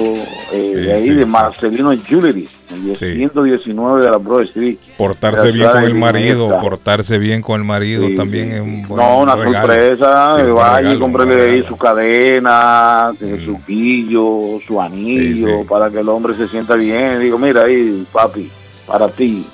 eh, 0.53 0.73
de 0.75 0.93
ahí 0.93 1.03
sí, 1.05 1.15
de 1.15 1.25
sí. 1.25 1.31
Marcelino 1.31 1.93
Jewelry, 1.93 2.49
el 2.71 2.97
119 2.97 4.05
de 4.05 4.11
la 4.11 4.17
Broad 4.17 4.43
Street. 4.45 4.79
Portarse 4.97 5.53
bien 5.53 5.69
con 5.71 5.85
el 5.85 5.95
marido, 5.95 6.47
esta. 6.49 6.61
portarse 6.61 7.19
bien 7.19 7.43
con 7.43 7.61
el 7.61 7.67
marido 7.67 8.07
Sí, 8.09 8.17
también 8.17 8.49
sí. 8.49 8.55
es 8.55 8.61
un 8.61 8.89
buen 8.89 9.01
No, 9.01 9.19
una 9.21 9.37
regalo. 9.37 9.59
sorpresa, 9.67 10.37
Sí, 10.45 10.51
vaya 10.51 10.95
y 10.95 10.99
cómprele 10.99 11.43
ahí 11.53 11.63
su 11.67 11.77
cadena, 11.77 13.13
eh, 13.21 13.43
su 13.45 13.59
guillo, 13.67 14.59
su 14.67 14.81
anillo, 14.81 15.65
para 15.69 15.91
que 15.91 16.01
el 16.01 16.09
hombre 16.09 16.35
se 16.35 16.49
sienta 16.49 16.75
bien. 16.77 17.21
Digo, 17.21 17.39
mira 17.39 17.65
ahí, 17.65 18.07
papi, 18.13 18.51
para 18.87 19.09
ti, 19.09 19.45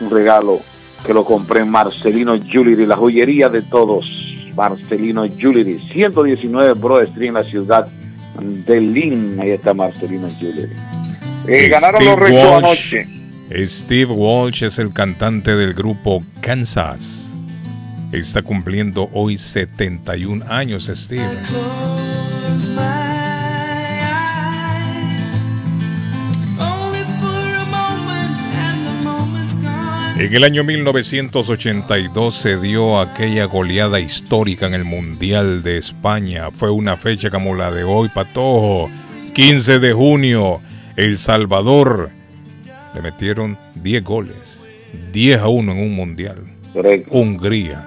un 0.00 0.10
regalo 0.10 0.60
que 1.04 1.12
lo 1.12 1.24
compré 1.24 1.60
en 1.60 1.70
Marcelino 1.70 2.40
Jewelry, 2.40 2.86
la 2.86 2.96
joyería 2.96 3.48
de 3.48 3.62
todos. 3.62 4.28
Marcelino 4.54 5.26
Jewelry, 5.26 5.78
119 5.78 6.74
Broad 6.74 7.04
Street 7.04 7.28
en 7.28 7.34
la 7.34 7.44
ciudad 7.44 7.88
de 8.40 8.80
Lynn. 8.80 9.40
Ahí 9.40 9.50
está 9.50 9.74
Marcelino 9.74 10.28
Jewelry. 10.28 10.72
Eh, 11.48 11.68
ganaron 11.68 12.04
los 12.04 12.20
Walsh. 12.20 12.34
anoche. 12.34 13.06
Steve 13.66 14.12
Walsh 14.12 14.64
es 14.64 14.78
el 14.78 14.92
cantante 14.92 15.54
del 15.54 15.74
grupo 15.74 16.22
Kansas. 16.40 17.30
Está 18.12 18.42
cumpliendo 18.42 19.08
hoy 19.12 19.38
71 19.38 20.44
años, 20.48 20.90
Steve. 20.94 21.22
En 30.22 30.32
el 30.36 30.44
año 30.44 30.62
1982 30.62 32.34
se 32.36 32.56
dio 32.56 33.00
aquella 33.00 33.44
goleada 33.46 33.98
histórica 33.98 34.66
en 34.66 34.74
el 34.74 34.84
Mundial 34.84 35.62
de 35.64 35.78
España. 35.78 36.50
Fue 36.52 36.70
una 36.70 36.96
fecha 36.96 37.28
como 37.28 37.56
la 37.56 37.72
de 37.72 37.82
hoy, 37.82 38.08
Patojo. 38.08 38.88
15 39.34 39.78
de 39.80 39.92
junio, 39.92 40.60
El 40.96 41.18
Salvador 41.18 42.10
le 42.94 43.02
metieron 43.02 43.58
10 43.82 44.04
goles. 44.04 44.36
10 45.12 45.40
a 45.40 45.48
1 45.48 45.72
en 45.72 45.78
un 45.78 45.94
Mundial. 45.94 46.36
Hungría. 47.10 47.84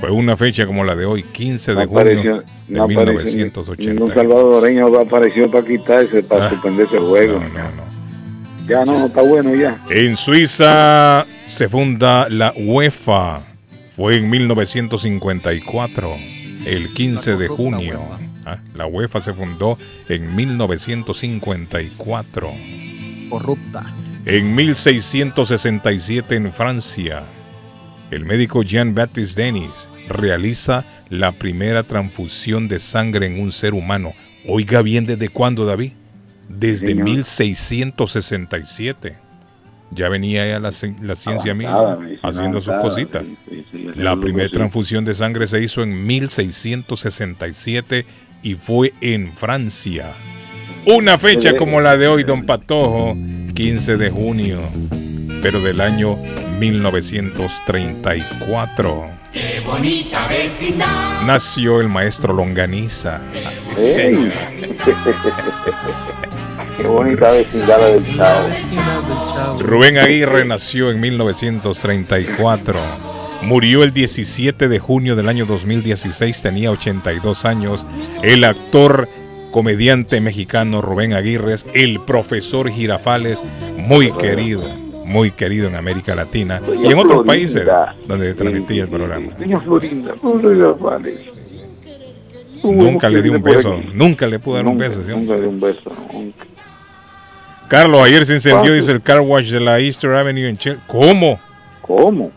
Fue 0.00 0.10
una 0.10 0.36
fecha 0.36 0.66
como 0.66 0.84
la 0.84 0.96
de 0.96 1.06
hoy, 1.06 1.22
15 1.22 1.72
de 1.74 1.76
No 1.76 1.82
apareció- 1.92 2.20
junio 2.22 2.44
de 2.68 2.74
no 2.76 2.84
apareció 2.84 3.14
Ningún 3.14 3.24
1980. 3.36 4.14
salvadoreño 4.14 4.86
apareció 5.00 5.50
para 5.50 5.64
quitarse, 5.66 6.22
para 6.24 6.46
Ah. 6.46 6.50
suspender 6.50 6.86
ese 6.86 6.98
juego. 6.98 7.40
Ya 8.68 8.84
no, 8.84 9.04
está 9.04 9.22
bueno 9.22 9.54
ya. 9.54 9.78
En 9.88 10.16
Suiza 10.16 11.24
se 11.46 11.68
funda 11.68 12.28
la 12.28 12.52
UEFA. 12.54 13.40
Fue 13.96 14.16
en 14.16 14.28
1954, 14.30 16.10
el 16.66 16.92
15 16.92 17.36
de 17.36 17.48
junio. 17.48 18.00
Ah, 18.44 18.58
La 18.74 18.86
UEFA 18.86 19.20
se 19.20 19.34
fundó 19.34 19.76
en 20.08 20.36
1954. 20.36 22.52
Corrupta. 23.28 23.84
En 24.24 24.54
1667 24.54 26.36
en 26.36 26.52
Francia, 26.52 27.24
el 28.10 28.24
médico 28.24 28.62
Jean-Baptiste 28.62 29.42
Denis 29.42 29.88
realiza 30.08 30.84
la 31.10 31.32
primera 31.32 31.82
transfusión 31.82 32.68
de 32.68 32.78
sangre 32.78 33.26
en 33.26 33.40
un 33.40 33.50
ser 33.52 33.74
humano. 33.74 34.12
Oiga 34.46 34.80
bien, 34.82 35.06
¿desde 35.06 35.30
cuándo, 35.30 35.66
David? 35.66 35.92
Desde 36.48 36.88
Señor. 36.88 37.04
1667. 37.04 39.16
Ya 39.90 40.10
venía 40.10 40.46
ya 40.46 40.58
la, 40.60 40.68
ci- 40.68 40.98
la 41.00 41.16
ciencia 41.16 41.52
Avanzada, 41.52 41.96
mía 41.96 42.18
haciendo 42.22 42.60
sus 42.60 42.74
cositas. 42.74 43.24
sí, 43.24 43.38
sí, 43.48 43.64
sí, 43.72 43.88
La 43.96 44.16
primera 44.20 44.50
transfusión 44.50 45.06
de 45.06 45.14
sangre 45.14 45.46
se 45.46 45.62
hizo 45.62 45.82
en 45.82 46.06
1667 46.06 48.04
y 48.42 48.54
fue 48.54 48.92
en 49.00 49.32
Francia. 49.32 50.10
Una 50.84 51.16
fecha 51.18 51.56
como 51.56 51.80
la 51.80 51.96
de 51.96 52.06
hoy, 52.08 52.22
don 52.24 52.44
Patojo, 52.44 53.16
15 53.54 53.96
de 53.96 54.10
junio, 54.10 54.58
pero 55.42 55.58
del 55.60 55.80
año 55.80 56.16
1934. 56.58 59.10
Qué 59.32 59.60
bonita 59.64 60.26
vecindad. 60.28 61.22
Nació 61.26 61.80
el 61.80 61.88
maestro 61.88 62.34
Longaniza. 62.34 63.22
Así. 63.74 63.92
Qué 66.78 66.86
bonita 66.86 67.32
vecindad 67.32 67.78
del 67.80 68.16
Chavo. 68.16 69.58
Rubén 69.58 69.98
Aguirre 69.98 70.44
nació 70.44 70.92
en 70.92 71.00
1934. 71.00 72.78
Murió 73.42 73.82
el 73.82 73.92
17 73.92 74.68
de 74.68 74.78
junio 74.78 75.16
del 75.16 75.28
año 75.28 75.44
2016, 75.44 76.40
tenía 76.40 76.70
82 76.70 77.44
años. 77.44 77.84
El 78.22 78.44
actor, 78.44 79.08
comediante 79.50 80.20
mexicano 80.20 80.80
Rubén 80.80 81.14
Aguirre, 81.14 81.56
el 81.74 81.98
profesor 82.06 82.70
Girafales, 82.70 83.42
muy 83.76 84.12
querido, 84.12 84.62
muy 85.04 85.32
querido 85.32 85.66
en 85.66 85.74
América 85.74 86.14
Latina 86.14 86.60
y 86.66 86.92
en 86.92 86.98
otros 86.98 87.24
Florinda. 87.24 87.24
países 87.24 87.66
donde 88.06 88.34
transmitía 88.34 88.84
el 88.84 88.88
programa. 88.88 89.32
Doña 89.36 89.60
Florinda, 89.60 90.14
Florinda. 90.20 90.76
Nunca 92.62 93.08
le 93.08 93.22
di 93.22 93.30
un 93.30 93.42
beso, 93.42 93.80
nunca 93.94 94.26
le 94.26 94.38
pude 94.38 94.56
dar 94.56 94.66
un 94.66 94.78
beso. 94.78 95.02
¿sí? 95.02 95.10
Nunca 95.10 95.34
le 95.34 95.42
di 95.42 95.46
un 95.46 95.60
beso. 95.60 95.92
nunca. 96.12 96.44
Carlos, 97.68 98.00
ayer 98.02 98.24
se 98.26 98.34
incendió, 98.34 98.60
¿Cuánto? 98.60 98.74
dice 98.74 98.92
el 98.92 99.02
car 99.02 99.20
wash 99.20 99.50
de 99.50 99.60
la 99.60 99.78
Easter 99.78 100.12
Avenue 100.14 100.48
en 100.48 100.56
Chelsea. 100.58 100.82
¿Cómo? 100.86 101.38
¿Cómo? 101.82 102.30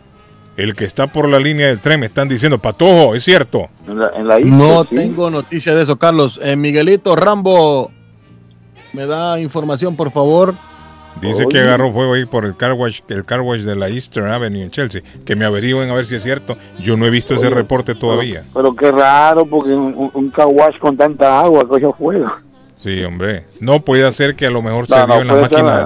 El 0.57 0.75
que 0.75 0.83
está 0.85 1.07
por 1.07 1.27
la 1.29 1.39
línea 1.39 1.67
del 1.67 1.79
tren 1.79 1.99
me 1.99 2.07
están 2.07 2.27
diciendo, 2.27 2.59
Patojo, 2.59 3.15
es 3.15 3.23
cierto. 3.23 3.69
En 3.87 3.99
la, 3.99 4.11
en 4.15 4.27
la 4.27 4.39
isla, 4.39 4.51
No 4.57 4.83
sí. 4.83 4.95
tengo 4.95 5.29
noticia 5.31 5.73
de 5.73 5.83
eso, 5.83 5.95
Carlos. 5.97 6.39
Eh, 6.43 6.55
Miguelito 6.57 7.15
Rambo, 7.15 7.89
¿me 8.93 9.05
da 9.05 9.39
información, 9.39 9.95
por 9.95 10.11
favor? 10.11 10.53
Dice 11.21 11.45
que 11.49 11.59
agarró 11.59 11.91
fuego 11.91 12.13
ahí 12.13 12.25
por 12.25 12.45
el 12.45 12.55
car 12.55 12.73
wash, 12.73 12.99
el 13.09 13.25
car 13.25 13.41
wash 13.41 13.61
de 13.61 13.75
la 13.75 13.89
Eastern 13.89 14.31
Avenue 14.31 14.61
en 14.63 14.71
Chelsea. 14.71 15.01
Que 15.25 15.35
me 15.35 15.45
averigüen 15.45 15.89
a 15.89 15.93
ver 15.93 16.05
si 16.05 16.15
es 16.15 16.23
cierto. 16.23 16.57
Yo 16.79 16.95
no 16.95 17.05
he 17.05 17.09
visto 17.09 17.35
ese 17.35 17.49
reporte 17.49 17.95
todavía. 17.95 18.43
Pero 18.53 18.73
qué 18.75 18.91
raro, 18.91 19.45
porque 19.45 19.71
un, 19.71 19.93
un, 19.95 20.11
un 20.13 20.29
car 20.29 20.47
wash 20.47 20.77
con 20.77 20.95
tanta 20.95 21.39
agua 21.41 21.67
coge 21.67 21.87
fuego. 21.97 22.31
Sí, 22.81 23.03
hombre. 23.03 23.43
No 23.59 23.81
puede 23.81 24.11
ser 24.11 24.35
que 24.35 24.45
a 24.47 24.49
lo 24.49 24.61
mejor 24.61 24.87
se 24.87 24.95
No, 24.95 25.05
dio 25.07 25.21
en 25.21 25.27
las 25.27 25.41
máquinas, 25.41 25.63
la- 25.65 25.81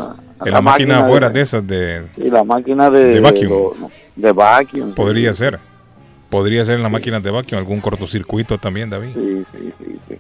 en 0.46 0.46
la 0.46 0.52
las 0.52 0.64
máquinas 0.64 0.64
máquina 0.64 1.00
afuera 1.00 1.28
de- 1.30 1.34
de 1.34 1.42
esas 1.42 1.68
de 1.68 2.02
Y 2.18 2.30
la 2.30 2.44
máquina 2.44 2.90
de, 2.90 3.06
De 3.06 3.20
vacuum. 3.20 3.50
lo- 3.50 3.74
de 4.16 4.32
vacuum. 4.32 4.94
podría 4.96 5.34
ser. 5.34 5.60
Podría 6.30 6.66
ser 6.66 6.78
en 6.78 6.84
las 6.84 6.92
máquinas 6.92 7.22
de 7.24 7.32
vacuum 7.32 7.58
algún 7.60 7.80
cortocircuito 7.82 8.58
también, 8.58 8.90
David. 8.90 9.10
Sí, 9.14 9.46
sí, 9.54 9.74
sí, 9.80 10.00
sí. 10.10 10.16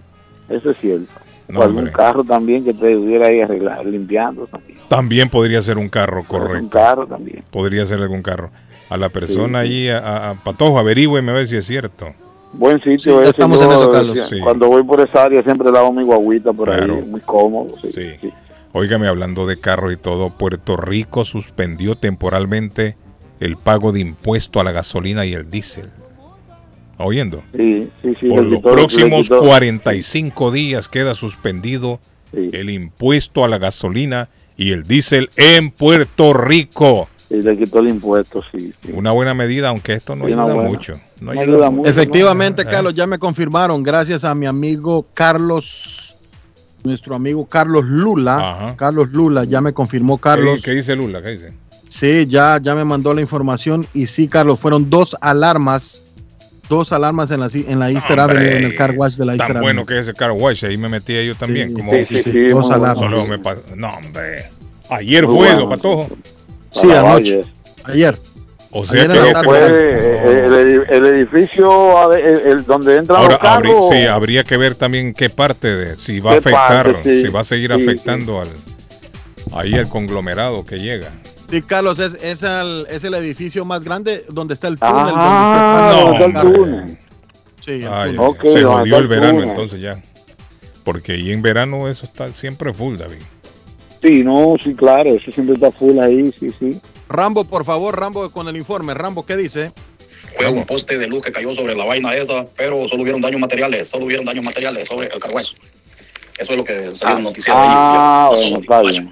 Eso 0.49 0.71
es 0.71 0.79
cierto. 0.79 1.11
No, 1.47 1.59
o 1.59 1.63
algún 1.63 1.79
hombre. 1.79 1.93
carro 1.93 2.23
también 2.23 2.63
que 2.63 2.73
te 2.73 2.91
estuviera 2.93 3.27
ahí 3.27 3.39
arreglar, 3.41 3.85
limpiando 3.85 4.47
también. 4.47 4.79
También 4.87 5.29
podría 5.29 5.61
ser 5.61 5.77
un 5.77 5.89
carro, 5.89 6.21
Un 6.21 6.25
correcto. 6.25 6.69
carro 6.69 7.07
también. 7.07 7.43
Podría 7.51 7.85
ser 7.85 7.99
algún 7.99 8.21
carro. 8.21 8.49
A 8.89 8.97
la 8.97 9.09
persona 9.09 9.61
Sí, 9.61 9.67
allí, 9.67 9.89
a, 9.89 9.99
a- 9.99 10.29
a 10.31 10.33
Patojo, 10.35 10.77
averígüeme 10.79 11.31
a 11.31 11.35
ver 11.35 11.47
si 11.47 11.55
es 11.57 11.65
cierto. 11.65 12.07
Buen 12.57 12.77
sitio 12.79 12.97
Sí, 13.17 13.21
ese, 13.21 13.29
estamos 13.31 13.59
yo 13.59 13.65
en 13.65 13.71
eso, 13.71 13.79
decía, 13.91 13.93
Carlos. 14.07 14.29
Sí. 14.29 14.39
Cuando 14.41 14.67
voy 14.67 14.83
por 14.83 15.01
esa 15.01 15.23
área 15.23 15.43
siempre 15.43 15.71
lavo 15.71 15.91
mi 15.91 16.03
guaguita 16.03 16.53
por 16.53 16.67
Claro. 16.69 16.95
ahí, 16.95 17.09
muy 17.09 17.21
cómodo. 17.21 17.75
Sí, 17.81 17.89
Sí. 17.91 18.09
sí. 18.21 18.33
Óigame, 18.71 19.07
hablando 19.07 19.45
de 19.47 19.57
carro 19.57 19.91
y 19.91 19.97
todo, 19.97 20.29
Puerto 20.31 20.75
Rico 20.77 21.23
suspendió 21.25 21.95
temporalmente 21.95 22.97
el 23.39 23.55
pago 23.57 23.91
de 23.91 24.01
impuesto 24.01 24.59
a 24.59 24.63
la 24.63 24.71
gasolina 24.71 25.25
y 25.25 25.33
el 25.33 25.49
diésel. 25.49 25.89
¿Oyendo? 26.97 27.41
Sí, 27.55 27.89
sí, 28.01 28.15
sí, 28.19 28.27
Por 28.29 28.43
los 28.45 28.57
quitó- 28.57 28.71
próximos 28.71 29.21
quitó- 29.23 29.39
45 29.41 30.51
días 30.51 30.87
queda 30.87 31.13
suspendido 31.13 31.99
Sí. 32.33 32.49
el 32.53 32.69
impuesto 32.69 33.43
a 33.43 33.47
la 33.49 33.57
gasolina 33.57 34.29
y 34.57 34.71
el 34.71 34.83
diésel 34.83 35.29
en 35.35 35.71
Puerto 35.71 36.33
Rico. 36.33 37.09
Sí, 37.27 37.41
le 37.41 37.57
quitó 37.57 37.79
el 37.79 37.89
impuesto, 37.89 38.43
sí. 38.51 38.71
sí. 38.83 38.91
Una 38.93 39.11
buena 39.11 39.33
medida, 39.33 39.69
aunque 39.69 39.93
esto 39.93 40.15
no 40.15 40.25
Sí, 40.25 40.33
ayuda 40.33 40.53
mucho. 40.55 40.93
No 41.19 41.25
No 41.25 41.31
ayuda 41.31 41.43
ayuda 41.43 41.69
mucho. 41.71 41.71
mucho. 41.77 41.89
Efectivamente, 41.89 42.61
Eh. 42.61 42.65
Carlos, 42.69 42.93
ya 42.93 43.07
me 43.07 43.17
confirmaron, 43.17 43.81
gracias 43.81 44.23
a 44.23 44.35
mi 44.35 44.45
amigo 44.45 45.05
Carlos, 45.13 46.15
nuestro 46.83 47.15
amigo 47.15 47.45
Carlos 47.47 47.85
Lula. 47.85 48.35
Ajá. 48.37 48.75
Carlos 48.77 49.09
Lula, 49.11 49.43
ya 49.43 49.59
me 49.61 49.73
confirmó 49.73 50.17
Carlos. 50.19 50.61
¿Qué, 50.61 50.71
qué 50.71 50.75
dice 50.77 50.95
Lula? 50.95 51.21
¿Qué 51.23 51.29
dice? 51.31 51.53
Sí, 51.89 52.27
ya, 52.27 52.59
ya 52.61 52.75
me 52.75 52.83
mandó 52.85 53.13
la 53.13 53.21
información 53.21 53.87
y 53.93 54.05
sí, 54.07 54.27
Carlos, 54.27 54.59
fueron 54.59 54.89
dos 54.89 55.15
alarmas, 55.21 56.01
dos 56.69 56.91
alarmas 56.91 57.31
en 57.31 57.39
la, 57.39 57.49
en 57.53 57.79
la 57.79 57.89
Easter 57.89 58.19
Hombre, 58.19 58.37
Avenue, 58.37 58.57
en 58.57 58.63
el 58.65 58.73
car 58.75 58.93
wash 58.97 59.15
de 59.15 59.25
la 59.25 59.31
Easter 59.31 59.47
Tan 59.47 59.57
Avenue. 59.57 59.73
bueno 59.73 59.85
que 59.87 59.97
es 59.99 60.07
el 60.07 60.13
car 60.13 60.31
wash, 60.31 60.65
ahí 60.65 60.77
me 60.77 60.89
metí 60.89 61.25
yo 61.25 61.33
también. 61.35 61.69
Sí, 61.69 61.73
como 61.75 61.91
sí, 61.91 62.03
sí, 62.03 62.21
sí, 62.23 62.47
dos 62.49 62.69
alarmas. 62.69 63.09
no, 63.75 63.89
hombre. 63.89 64.49
Ayer 64.89 65.25
fue 65.25 65.49
eso, 65.53 65.67
Patojo. 65.67 66.07
Sí, 66.81 66.91
anoche. 66.91 67.41
Ayer. 67.85 68.17
O 68.71 68.83
sea 68.85 69.03
Ayer 69.03 69.11
que. 69.33 69.33
Fue 69.43 69.59
eh, 69.59 70.43
el, 70.45 70.51
edi- 70.53 70.85
el 70.89 71.05
edificio 71.05 71.97
a 71.97 72.07
ver, 72.07 72.25
el- 72.25 72.47
el 72.51 72.65
donde 72.65 72.97
entran 72.97 73.19
Ahora 73.21 73.31
los 73.33 73.41
carros. 73.41 73.89
sí, 73.91 74.05
habría 74.05 74.43
que 74.43 74.57
ver 74.57 74.75
también 74.75 75.13
qué 75.13 75.29
parte 75.29 75.73
de 75.73 75.95
si 75.97 76.19
va 76.19 76.31
a 76.31 76.33
¿Qué 76.33 76.39
afectar, 76.39 76.91
parte? 76.93 77.13
Sí, 77.13 77.21
si 77.21 77.27
va 77.29 77.39
a 77.39 77.43
seguir 77.45 77.73
sí, 77.73 77.81
afectando 77.81 78.41
al 78.41 78.49
ahí 79.55 79.75
el 79.75 79.87
conglomerado 79.87 80.65
que 80.65 80.77
llega. 80.77 81.11
Sí, 81.49 81.61
Carlos, 81.61 81.99
es, 81.99 82.15
es, 82.23 82.41
el, 82.43 82.87
es 82.89 83.03
el 83.03 83.13
edificio 83.13 83.63
más 83.65 83.83
grande 83.83 84.25
donde 84.29 84.55
está 84.55 84.67
el 84.67 84.77
túnel. 84.79 85.13
Ah, 85.15 86.01
donde 86.03 86.25
está 86.25 86.41
el 86.41 86.47
el 86.47 86.53
túnel. 86.53 86.97
Sí, 87.63 87.71
el 87.83 87.87
Ay, 87.91 88.15
túnel. 88.15 88.19
Ok, 88.19 88.41
se 88.41 88.63
jodió 88.63 88.97
el 88.97 89.07
verano 89.07 89.43
entonces 89.43 89.79
ya. 89.79 90.01
Porque 90.83 91.13
ahí 91.13 91.31
en 91.31 91.41
verano 91.41 91.87
eso 91.87 92.05
está 92.05 92.27
siempre 92.33 92.73
full, 92.73 92.97
David. 92.97 93.21
Sí, 94.05 94.23
no, 94.23 94.55
sí, 94.63 94.75
claro, 94.75 95.09
eso 95.15 95.31
siempre 95.31 95.55
está 95.55 95.71
full 95.71 95.97
ahí, 95.99 96.31
sí, 96.39 96.47
sí. 96.59 96.79
Rambo, 97.09 97.43
por 97.43 97.65
favor, 97.65 97.99
Rambo, 97.99 98.29
con 98.29 98.47
el 98.47 98.55
informe. 98.55 98.93
Rambo, 98.93 99.25
¿qué 99.25 99.35
dice? 99.35 99.71
Fue 100.37 100.47
un 100.49 100.63
poste 100.65 100.97
de 100.99 101.07
luz 101.07 101.23
que 101.23 101.31
cayó 101.31 101.55
sobre 101.55 101.75
la 101.75 101.85
vaina 101.85 102.13
esa, 102.13 102.45
pero 102.55 102.87
solo 102.87 103.01
hubieron 103.01 103.21
daños 103.21 103.39
materiales, 103.41 103.87
solo 103.87 104.05
hubieron 104.05 104.25
daños 104.25 104.45
materiales 104.45 104.87
sobre 104.87 105.07
el 105.07 105.19
carguazo. 105.19 105.55
Eso 106.37 106.51
es 106.51 106.57
lo 106.57 106.63
que 106.63 106.73
salió 106.95 107.13
en 107.13 107.17
el 107.19 107.23
noticiero 107.23 107.57
Ah, 107.59 108.29
ahí. 108.31 108.41
bueno, 108.41 108.59
está 108.59 108.81
bien. 108.81 109.11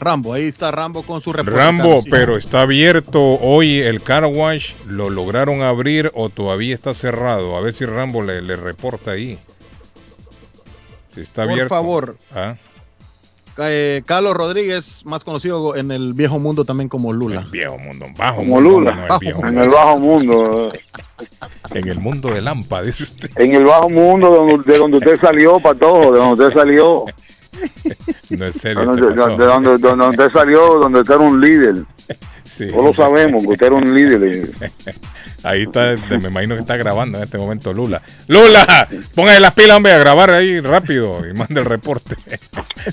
Rambo, 0.00 0.32
ahí 0.32 0.44
está 0.48 0.70
Rambo 0.70 1.02
con 1.02 1.20
su 1.20 1.32
reporte. 1.32 1.58
Rambo, 1.58 2.02
pero 2.10 2.36
está 2.36 2.62
abierto 2.62 3.20
hoy 3.22 3.80
el 3.80 4.02
car 4.02 4.24
wash, 4.24 4.72
lo 4.86 5.10
lograron 5.10 5.62
abrir 5.62 6.10
o 6.14 6.28
todavía 6.28 6.74
está 6.74 6.94
cerrado. 6.94 7.56
A 7.56 7.60
ver 7.60 7.72
si 7.72 7.84
Rambo 7.84 8.22
le, 8.22 8.40
le 8.40 8.56
reporta 8.56 9.10
ahí. 9.12 9.38
Si 11.14 11.20
está 11.20 11.42
Por 11.42 11.52
abierto. 11.52 11.68
favor. 11.68 12.16
Ah, 12.34 12.56
Eh, 13.58 14.02
Carlos 14.06 14.34
Rodríguez, 14.34 15.02
más 15.04 15.24
conocido 15.24 15.76
en 15.76 15.90
el 15.90 16.14
viejo 16.14 16.38
mundo 16.38 16.64
también 16.64 16.88
como 16.88 17.12
Lula. 17.12 17.44
viejo 17.50 17.76
mundo, 17.78 18.06
bajo 18.16 18.36
Como 18.36 18.54
mundo, 18.60 18.70
Lula, 18.70 18.94
no, 18.94 19.14
el 19.14 19.20
viejo 19.20 19.40
en 19.46 19.46
mundo. 19.46 19.62
el 19.62 19.68
bajo 19.68 19.98
mundo. 19.98 20.72
En 21.70 21.88
el 21.88 21.98
mundo 21.98 22.30
de 22.30 22.42
Lampa, 22.42 22.82
dice 22.82 23.04
usted. 23.04 23.30
En 23.36 23.54
el 23.54 23.64
bajo 23.64 23.90
mundo 23.90 24.30
donde, 24.30 24.72
de 24.72 24.78
donde 24.78 24.98
usted 24.98 25.20
salió, 25.20 25.60
Patojo, 25.60 26.12
de 26.12 26.18
donde 26.18 26.44
usted 26.44 26.58
salió. 26.58 27.04
No 28.30 28.46
es 28.46 28.56
serio. 28.56 28.80
Este 28.94 29.44
donde, 29.44 29.76
donde 29.78 30.08
usted 30.08 30.30
salió, 30.32 30.78
donde 30.78 31.00
usted 31.00 31.14
era 31.14 31.22
un 31.22 31.40
líder. 31.40 31.74
Sí. 32.44 32.66
Todos 32.66 32.84
lo 32.84 32.92
sabemos, 32.92 33.42
que 33.44 33.48
usted 33.48 33.66
era 33.66 33.76
un 33.76 33.94
líder. 33.94 34.50
Ahí 35.44 35.62
está, 35.62 35.96
me 36.08 36.28
imagino 36.28 36.54
que 36.54 36.60
está 36.60 36.76
grabando 36.76 37.18
en 37.18 37.24
este 37.24 37.38
momento 37.38 37.72
Lula. 37.72 38.00
Lula, 38.28 38.88
póngale 39.14 39.40
las 39.40 39.54
pilas, 39.54 39.76
hombre, 39.76 39.92
a 39.92 39.98
grabar 39.98 40.30
ahí 40.30 40.60
rápido 40.60 41.26
y 41.28 41.32
mande 41.36 41.60
el 41.60 41.66
reporte. 41.66 42.16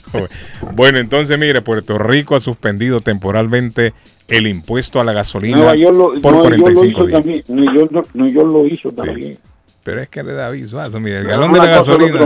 bueno, 0.74 0.98
entonces 0.98 1.38
mire, 1.38 1.62
Puerto 1.62 1.98
Rico 1.98 2.36
ha 2.36 2.40
suspendido 2.40 3.00
temporalmente 3.00 3.94
el 4.28 4.48
impuesto 4.48 5.00
a 5.00 5.04
la 5.04 5.14
gasolina 5.14 5.76
York 5.76 5.96
lo, 5.96 6.22
por 6.22 6.34
lo 6.34 6.40
45 6.42 6.86
hizo 6.86 7.08
días. 7.08 7.22
también. 7.22 7.44
Nueva 7.48 7.74
York, 7.74 7.92
no- 8.14 8.28
York 8.28 8.52
lo 8.52 8.66
hizo 8.66 8.92
también. 8.92 9.38
Pero 9.84 10.02
es 10.02 10.10
que 10.10 10.24
le 10.24 10.34
da 10.34 10.48
aviso, 10.48 10.84
eso, 10.84 11.00
mire, 11.00 11.20
el 11.20 11.28
galón 11.28 11.52
de 11.52 11.60
la 11.60 11.66
gasolina. 11.66 12.20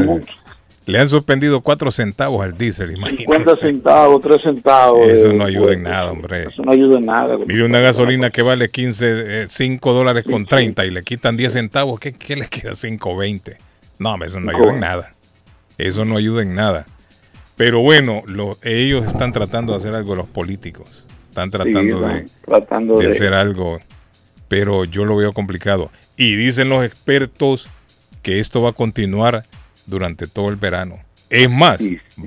Le 0.85 0.99
han 0.99 1.07
suspendido 1.09 1.61
4 1.61 1.91
centavos 1.91 2.43
al 2.43 2.57
diésel, 2.57 2.91
imagínate. 2.91 3.23
50 3.23 3.55
centavos, 3.57 4.21
3 4.21 4.41
centavos. 4.43 5.07
Eso 5.09 5.29
de- 5.29 5.33
no 5.35 5.45
ayuda 5.45 5.73
en 5.73 5.83
nada, 5.83 6.11
hombre. 6.11 6.43
Eso 6.49 6.61
no 6.63 6.71
ayuda 6.71 6.97
en 6.99 7.05
nada. 7.05 7.37
Mire 7.45 7.65
una 7.65 7.79
gasolina 7.79 8.29
que 8.29 8.41
vale 8.41 8.69
15, 8.69 9.43
eh, 9.43 9.45
5 9.49 9.93
dólares 9.93 10.25
con 10.29 10.45
30 10.45 10.85
y 10.85 10.91
le 10.91 11.03
quitan 11.03 11.37
10 11.37 11.53
centavos, 11.53 11.99
¿qué, 11.99 12.13
qué 12.13 12.35
le 12.35 12.47
queda 12.47 12.71
5.20? 12.75 13.57
No, 13.99 14.15
eso 14.23 14.39
no 14.39 14.51
ayuda 14.51 14.73
en 14.73 14.79
nada. 14.79 15.11
Eso 15.77 16.05
no 16.05 16.17
ayuda 16.17 16.41
en 16.43 16.53
nada. 16.55 16.85
Pero 17.55 17.79
bueno, 17.81 18.21
lo- 18.27 18.57
ellos 18.63 19.05
están 19.05 19.31
tratando 19.31 19.73
de 19.73 19.79
hacer 19.79 19.93
algo 19.95 20.15
los 20.15 20.27
políticos. 20.27 21.05
Están 21.29 21.49
tratando 21.51 21.99
de, 22.01 22.25
Tratando 22.45 22.97
de 22.97 23.07
de- 23.07 23.11
hacer 23.13 23.33
algo, 23.33 23.79
pero 24.47 24.85
yo 24.85 25.05
lo 25.05 25.15
veo 25.15 25.33
complicado. 25.33 25.89
Y 26.17 26.35
dicen 26.35 26.69
los 26.69 26.83
expertos 26.85 27.67
que 28.21 28.39
esto 28.39 28.61
va 28.61 28.69
a 28.69 28.73
continuar 28.73 29.43
durante 29.85 30.27
todo 30.27 30.49
el 30.49 30.55
verano. 30.55 30.99
Es 31.29 31.49
más, 31.49 31.81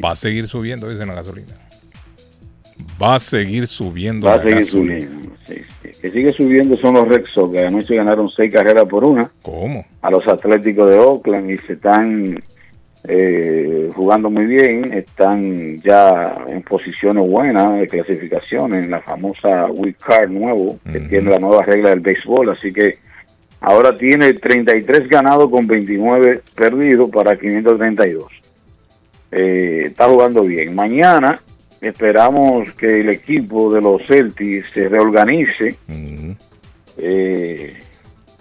va 0.05 0.12
a 0.12 0.17
seguir 0.17 0.47
subiendo, 0.49 0.89
dicen 0.89 1.09
la 1.09 1.15
gasolina. 1.15 1.55
Va 3.02 3.15
a 3.17 3.20
seguir 3.20 3.67
subiendo 3.67 4.26
Va 4.26 4.35
a 4.35 4.36
la 4.39 4.43
seguir 4.43 4.59
gasolina. 4.59 5.01
subiendo. 5.07 5.36
sí. 5.47 5.55
Que 6.02 6.10
sigue 6.10 6.33
subiendo 6.33 6.76
son 6.76 6.94
los 6.94 7.09
Red 7.09 7.25
Sox, 7.33 7.52
que 7.52 7.65
anoche 7.65 7.97
ganaron 7.97 8.28
seis 8.28 8.52
carreras 8.52 8.85
por 8.85 9.05
una. 9.05 9.31
¿Cómo? 9.43 9.85
A 10.02 10.10
los 10.10 10.26
Atléticos 10.28 10.91
de 10.91 10.99
Oakland 10.99 11.51
y 11.51 11.57
se 11.59 11.73
están 11.75 12.39
eh, 13.05 13.89
jugando 13.94 14.28
muy 14.31 14.44
bien. 14.47 14.93
Están 14.93 15.81
ya 15.81 16.36
en 16.49 16.62
posiciones 16.62 17.26
buenas 17.26 17.78
de 17.81 17.89
clasificación 17.89 18.75
en 18.75 18.91
la 18.91 19.01
famosa 19.01 19.67
Wild 19.70 19.97
Card 19.97 20.31
nuevo, 20.31 20.78
que 20.93 21.01
tiene 21.01 21.31
la 21.31 21.39
nueva 21.39 21.62
regla 21.62 21.91
del 21.91 22.01
béisbol. 22.01 22.51
Así 22.51 22.73
que 22.73 22.99
ahora 23.60 23.97
tiene 23.97 24.33
33 24.35 25.09
ganados 25.09 25.51
con 25.51 25.67
29 25.67 26.43
perdidos 26.55 27.10
para 27.10 27.36
532. 27.39 28.33
Eh, 29.33 29.85
está 29.86 30.09
jugando 30.09 30.43
bien. 30.43 30.75
Mañana 30.75 31.41
esperamos 31.81 32.73
que 32.73 33.01
el 33.01 33.10
equipo 33.10 33.73
de 33.73 33.81
los 33.81 34.02
Celtics 34.07 34.67
se 34.73 34.89
reorganice 34.89 35.76
eh, 36.99 37.75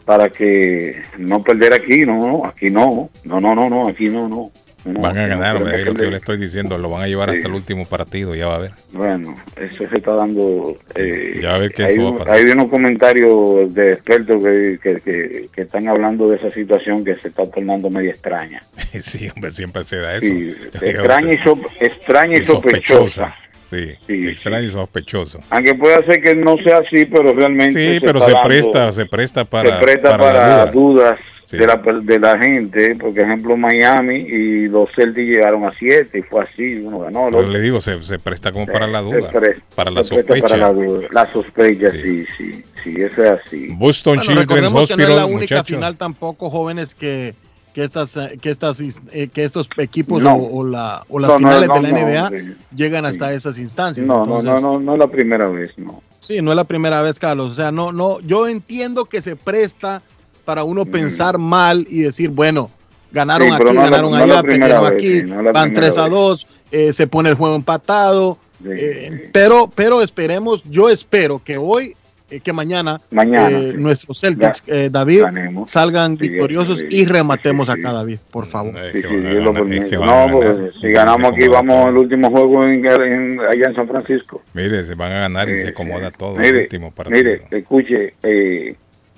para 0.05 0.29
que 0.29 1.01
no 1.17 1.41
perder 1.41 1.73
aquí, 1.73 2.05
no, 2.05 2.19
no, 2.19 2.45
aquí 2.45 2.69
no, 2.69 3.09
no, 3.25 3.39
no, 3.39 3.55
no, 3.55 3.69
no, 3.69 3.87
aquí 3.87 4.07
no, 4.07 4.29
no. 4.29 4.51
No, 4.85 4.99
Van 5.01 5.17
a 5.17 5.27
ganar, 5.27 5.55
hombre, 5.57 5.79
es 5.79 5.85
lo 5.85 5.93
que 5.95 6.03
yo 6.03 6.11
le 6.11 6.17
estoy 6.17 6.37
diciendo. 6.37 6.77
Lo 6.77 6.89
van 6.89 7.01
a 7.01 7.07
llevar 7.07 7.29
hasta 7.31 7.47
el 7.47 7.53
último 7.53 7.85
partido, 7.85 8.35
ya 8.35 8.47
va 8.47 8.55
a 8.55 8.59
ver. 8.59 8.71
Bueno, 8.93 9.35
eso 9.59 9.87
se 9.89 9.97
está 9.97 10.13
dando. 10.13 10.75
eh, 10.95 11.39
ya 11.41 11.49
va 11.49 11.55
a 11.55 11.57
ver 11.57 11.71
que 11.73 11.83
hay, 11.85 11.93
eso 11.95 12.03
va 12.03 12.09
a 12.09 12.17
pasar. 12.19 12.33
hay 12.35 12.43
unos 12.51 12.69
comentarios 12.69 13.73
de 13.73 13.91
expertos 13.93 14.43
que, 14.43 14.79
que, 14.81 14.95
que- 15.01 15.49
que 15.53 15.61
están 15.61 15.87
hablando 15.87 16.27
de 16.29 16.37
esa 16.37 16.51
situación 16.51 17.03
que 17.03 17.15
se 17.15 17.29
está 17.29 17.49
tornando 17.49 17.89
media 17.89 18.11
extraña. 18.11 18.61
Sí, 19.01 19.27
hombre, 19.33 19.51
siempre 19.51 19.83
se 19.83 19.97
da 19.97 20.15
eso. 20.15 20.25
Sí, 20.25 20.55
extraña 20.81 21.33
y, 21.33 21.37
so- 21.39 21.59
extraña 21.79 22.37
y 22.37 22.41
Y 22.41 22.45
sospechosa. 22.45 23.35
Sí, 23.71 23.95
extraño 24.07 24.61
y 24.65 24.69
sospechoso. 24.69 25.39
Aunque 25.49 25.73
puede 25.73 26.05
ser 26.05 26.21
que 26.21 26.35
no 26.35 26.55
sea 26.57 26.77
así, 26.77 27.05
pero 27.05 27.33
realmente. 27.33 27.95
Sí, 27.95 27.99
pero 27.99 28.19
está 28.19 28.25
se 28.27 28.31
dando- 28.33 28.47
presta, 28.47 28.91
se 28.91 29.05
presta 29.07 29.43
para, 29.45 29.79
se 29.79 29.83
presta 29.83 30.09
para 30.11 30.23
para, 30.23 30.65
duda. 30.67 30.71
dudas 30.71 31.19
Sí. 31.45 31.57
de, 31.57 31.67
la, 31.67 31.75
de 31.77 32.19
la 32.19 32.37
gente. 32.39 32.95
Por 32.95 33.17
ejemplo, 33.17 33.55
Miami 33.55 34.15
y 34.15 34.67
los 34.67 34.89
Celtics 34.95 35.29
llegaron 35.29 35.63
a 35.65 35.71
7 35.71 36.17
y 36.17 36.21
fue 36.23 36.43
así. 36.43 36.75
Uno 36.75 36.99
ganó. 36.99 37.27
Pero 37.29 37.47
le 37.47 37.59
digo, 37.61 37.79
se, 37.81 38.03
se 38.03 38.17
presta 38.19 38.51
como 38.51 38.65
para 38.65 38.87
la 38.87 38.99
Se 38.99 39.05
duda, 39.05 39.29
pre- 39.31 39.57
para 39.75 39.91
la 39.91 40.03
se 40.03 40.15
presta 40.15 40.33
sospecha. 40.33 40.47
Para 40.47 40.57
la, 40.57 40.73
duda. 40.73 41.07
La 41.11 41.31
sospecha, 41.31 41.91
sí, 41.91 42.25
sí, 42.37 42.63
sí, 42.83 42.95
eso 42.97 43.23
es 43.23 43.39
así. 43.45 43.67
Boston 43.73 44.15
Bueno, 44.15 44.21
Children's 44.23 44.47
recordemos 44.49 44.71
que 44.89 44.95
no 44.97 45.03
es 45.03 45.09
Hospital, 45.09 45.15
la 45.15 45.25
única 45.25 45.55
muchachos. 45.55 45.67
final 45.75 45.97
tampoco, 45.97 46.49
jóvenes, 46.49 46.95
que, 46.95 47.35
que 47.75 47.83
estas 47.83 48.17
eh, 48.17 48.39
que 48.41 48.49
estas 48.49 48.79
eh, 49.11 49.27
que 49.27 49.43
estos 49.43 49.69
equipos 49.77 50.23
No. 50.23 50.33
o, 50.33 50.59
o 50.61 50.67
la, 50.67 51.03
o 51.09 51.19
las 51.19 51.27
No, 51.29 51.33
no, 51.39 51.47
finales 51.47 51.67
no, 51.69 51.75
de 51.75 51.81
la 51.81 51.89
no, 51.91 52.29
NBA 52.31 52.39
sí. 52.39 52.55
llegan 52.75 53.05
hasta 53.05 53.31
esas 53.33 53.59
instancias. 53.59 54.07
No, 54.07 54.25
no, 54.25 54.25
no, 54.25 54.39
Entonces, 54.39 54.63
no, 54.63 54.79
no 54.79 54.93
es 54.93 54.99
la 54.99 55.07
primera 55.07 55.47
vez, 55.47 55.77
no. 55.77 56.01
Sí, 56.21 56.41
no 56.41 56.51
es 56.51 56.55
la 56.55 56.63
primera 56.63 57.03
vez, 57.03 57.19
Carlos. 57.19 57.51
O 57.51 57.55
sea, 57.55 57.71
no, 57.71 57.91
no, 57.91 58.19
yo 58.21 58.47
entiendo 58.47 59.05
que 59.05 59.21
se 59.21 59.35
presta 59.35 60.01
para 60.45 60.63
uno 60.63 60.85
pensar 60.85 61.37
mal 61.37 61.85
y 61.89 62.01
decir, 62.01 62.29
bueno, 62.29 62.69
ganaron 63.11 63.47
Sí, 63.49 63.53
aquí, 63.55 63.63
no 63.75 63.81
ganaron 63.81 64.11
no 64.11 64.17
la 64.17 64.23
allá, 64.23 64.41
primera 64.43 64.79
perdieron 64.81 64.83
vez, 64.83 64.93
aquí, 64.93 65.19
sí, 65.19 65.23
no 65.25 65.35
van 65.53 65.63
primera 65.71 65.81
3 65.81 65.97
a 65.97 66.03
vez. 66.03 66.11
2, 66.11 66.47
eh, 66.71 66.93
se 66.93 67.07
pone 67.07 67.29
el 67.29 67.35
juego 67.35 67.55
empatado. 67.55 68.37
eh, 68.65 69.29
pero, 69.33 69.69
pero 69.73 70.01
esperemos, 70.01 70.63
yo 70.63 70.89
espero 70.89 71.41
que 71.43 71.57
hoy, 71.57 71.93
eh, 72.31 72.39
que 72.39 72.51
mañana, 72.53 72.99
Mañana, 73.11 73.49
eh, 73.49 73.71
sí. 73.75 73.81
nuestros 73.81 74.19
Celtics, 74.19 74.63
eh, 74.67 74.89
David, 74.91 75.21
Ganemos. 75.23 75.69
salgan 75.69 76.17
Sí, 76.17 76.27
victoriosos 76.29 76.79
sí, 76.79 76.85
y 76.89 77.05
rematemos 77.05 77.69
acá, 77.69 77.91
David, 77.93 78.17
por 78.31 78.45
favor. 78.47 78.73
No, 78.73 80.71
si 80.81 80.89
ganamos 80.89 81.31
aquí, 81.33 81.47
vamos 81.47 81.85
al 81.85 81.97
último 81.97 82.29
juego 82.31 82.63
en, 82.65 82.85
en- 82.85 83.39
allá 83.41 83.67
en 83.69 83.75
San 83.75 83.87
Francisco. 83.87 84.41
Mire, 84.53 84.83
se 84.83 84.95
van 84.95 85.11
a 85.11 85.19
ganar 85.21 85.49
y 85.49 85.61
se 85.61 85.69
acomoda 85.69 86.11
todo 86.11 86.35
el 86.35 86.41
Mire, 86.41 86.63
último 86.63 86.91
partido. 86.91 87.15
mire, 87.17 87.43
escuche, 87.51 88.13
eh, 88.23 88.75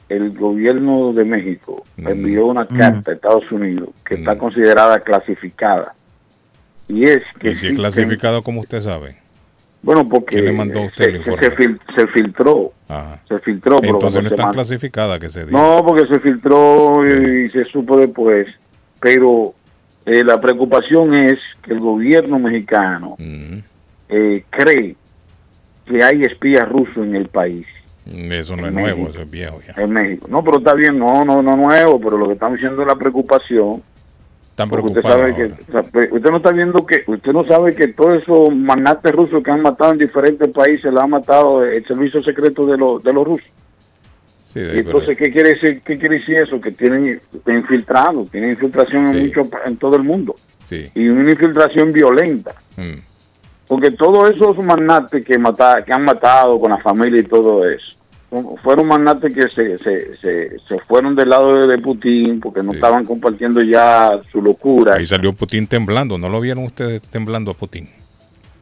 el 0.10 0.32
gobierno 0.38 1.12
de 1.14 1.26
México 1.26 1.84
Mm. 1.98 2.08
envió 2.08 2.46
una 2.48 2.66
carta 2.68 3.12
a 3.12 3.14
Estados 3.14 3.52
Unidos 3.52 3.90
que 4.06 4.16
está 4.16 4.38
considerada 4.38 5.00
clasificada. 5.02 5.94
Y 6.88 7.04
es 7.04 7.22
que 7.40 7.52
y 7.52 7.56
si 7.56 7.68
es 7.68 7.76
clasificado, 7.76 8.42
como 8.42 8.62
usted 8.62 8.82
sabe. 8.82 9.18
bueno, 9.82 10.08
porque 10.10 10.36
¿Quién 10.36 10.46
le 10.46 10.52
mandó 10.54 10.80
a 10.82 10.86
usted 10.88 11.04
se, 11.06 11.10
el 11.10 11.24
se- 11.24 11.30
informe? 11.32 11.42
se 11.48 11.56
fil- 11.56 11.80
se 11.96 12.08
filtró, 12.08 12.72
Ajá. 12.90 13.20
se 13.28 13.40
filtró. 13.40 13.76
Entonces 13.84 13.92
no 13.94 14.00
cuando 14.00 14.20
se 14.22 14.28
es 14.28 14.36
tan 14.36 14.46
man- 14.46 14.54
clasificada 14.54 15.20
que 15.20 15.30
se 15.30 15.46
diga. 15.46 15.52
no, 15.60 15.84
porque 15.86 16.08
se 16.08 16.20
filtró 16.20 17.06
y 17.08 17.50
se 17.52 17.66
supo 17.66 17.98
después. 18.00 18.48
Pero 19.00 19.54
eh, 20.06 20.24
la 20.24 20.40
preocupación 20.42 21.14
es 21.14 21.38
que 21.62 21.74
el 21.74 21.80
gobierno 21.80 22.40
mexicano 22.40 23.16
Mm. 23.20 23.58
eh, 24.10 24.44
cree 24.50 24.96
que 25.86 26.04
hay 26.04 26.22
espías 26.24 26.68
rusos 26.68 26.98
en 27.06 27.16
el 27.16 27.28
país. 27.28 27.68
Eso 28.14 28.56
no 28.56 28.64
En 28.68 28.70
es 28.70 28.74
nuevo, 28.74 29.10
eso 29.10 29.22
es 29.22 29.30
viejo 29.32 29.60
ya. 29.66 29.82
En 29.82 29.92
México. 29.92 30.28
No, 30.30 30.44
pero 30.44 30.60
está 30.60 30.74
bien, 30.74 30.98
no, 30.98 31.26
no, 31.26 31.42
no 31.42 31.56
nuevo, 31.56 32.00
pero 32.00 32.18
lo 32.18 32.28
que 32.28 32.34
estamos 32.34 32.58
diciendo 32.58 32.82
es 32.82 32.88
la 32.88 32.96
preocupación. 32.96 33.82
Están 34.50 34.74
usted 34.74 35.02
sabe 35.04 35.36
que, 35.36 35.50
sea, 35.72 35.82
usted 35.82 36.30
no 36.32 36.38
está 36.38 36.52
viendo 36.52 36.84
que, 36.84 37.04
usted 37.06 37.32
no 37.32 37.46
sabe 37.46 37.76
que 37.76 37.90
todos 37.90 38.24
esos 38.24 38.56
magnates 38.56 39.12
rusos 39.14 39.44
que 39.44 39.52
han 39.52 39.62
matado 39.62 39.92
en 39.92 40.00
diferentes 40.00 40.48
países, 40.50 40.92
lo 40.92 41.02
ha 41.02 41.06
matado 41.08 41.64
el 41.64 41.86
servicio 41.86 42.24
secreto 42.24 42.66
de 42.66 42.76
los, 42.78 43.04
de 43.04 43.14
los 43.14 43.24
rusos. 43.26 43.48
Sí, 44.46 44.60
Y 44.60 44.64
de- 44.64 44.80
entonces, 44.80 45.16
¿qué 45.16 45.30
quiere 45.30 45.50
decir, 45.50 45.82
qué 45.86 46.00
quiere 46.00 46.18
decir 46.18 46.38
eso? 46.38 46.60
Que 46.60 46.72
tienen 46.72 47.20
infiltrado, 47.46 48.26
tienen 48.32 48.52
infiltración 48.52 49.08
en, 49.16 49.28
mucho, 49.28 49.42
en 49.66 49.78
todo 49.78 49.96
el 49.96 50.04
mundo. 50.04 50.34
Sí. 50.66 50.90
Y 50.96 51.08
una 51.08 51.30
infiltración 51.30 51.92
violenta. 51.92 52.56
Mm. 52.78 52.98
Porque 53.68 53.92
todos 53.92 54.30
esos 54.32 54.58
magnates 54.64 55.24
que, 55.26 55.38
mata, 55.38 55.84
que 55.86 55.92
han 55.94 56.06
matado 56.06 56.60
con 56.60 56.72
la 56.72 56.78
familia 56.80 57.20
y 57.20 57.26
todo 57.26 57.64
eso, 57.70 57.97
fueron 58.62 58.88
magnates 58.88 59.34
que 59.34 59.44
se, 59.50 59.78
se, 59.78 60.18
se, 60.18 60.60
se 60.60 60.80
fueron 60.88 61.16
del 61.16 61.30
lado 61.30 61.62
de, 61.62 61.68
de 61.68 61.78
Putin 61.82 62.40
porque 62.42 62.62
no 62.62 62.74
estaban 62.74 63.06
compartiendo 63.06 63.62
ya 63.62 64.20
su 64.32 64.42
locura. 64.42 64.96
Ahí 64.96 65.06
salió 65.06 65.32
Putin 65.34 65.68
temblando. 65.68 66.18
¿No 66.18 66.28
lo 66.30 66.42
vieron 66.42 66.66
ustedes 66.66 67.02
temblando 67.04 67.52
a 67.52 67.54
Putin? 67.54 67.88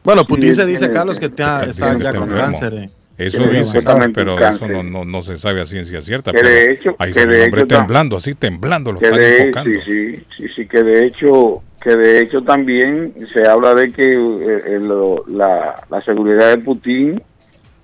Bueno, 0.04 0.24
Putin 0.24 0.50
Sí, 0.50 0.60
se 0.60 0.66
dice, 0.66 0.78
tiene- 0.80 0.94
Carlos, 0.94 1.18
que 1.18 1.26
está, 1.26 1.68
ya 1.72 2.14
con 2.14 2.28
cáncer. 2.28 2.74
eh. 2.74 2.90
Eso 3.18 3.38
supuestamente 3.64 4.12
pero 4.20 4.38
eso 4.38 4.68
no, 4.68 4.82
no, 4.82 5.04
no 5.06 5.22
se 5.22 5.38
sabe 5.38 5.62
a 5.62 5.66
ciencia 5.66 6.02
cierta. 6.02 6.32
Que 6.32 6.36
pero 6.36 6.48
de 6.50 6.72
hecho- 6.72 6.96
ahí 6.98 7.12
que 7.12 7.26
de 7.26 7.44
hombre 7.44 7.62
hecho 7.62 7.76
temblando, 7.78 8.16
así 8.18 8.34
temblando, 8.34 8.92
lo 8.92 8.98
que 8.98 9.06
están 9.06 9.18
de, 9.18 9.38
enfocando. 9.38 9.70
sí, 9.70 9.80
sí, 10.16 10.24
sí, 10.36 10.46
sí, 10.54 10.66
que 10.68 10.82
de 10.82 11.06
hecho 11.06 11.62
que 11.80 11.96
de 11.96 12.20
hecho 12.20 12.42
también 12.42 13.14
se 13.32 13.48
habla 13.48 13.74
de 13.74 13.90
que 13.90 14.12
eh, 14.12 14.62
eh, 14.66 14.78
lo- 14.82 15.24
la, 15.28 15.82
la 15.88 16.00
seguridad 16.02 16.50
de 16.50 16.58
Putin 16.58 17.22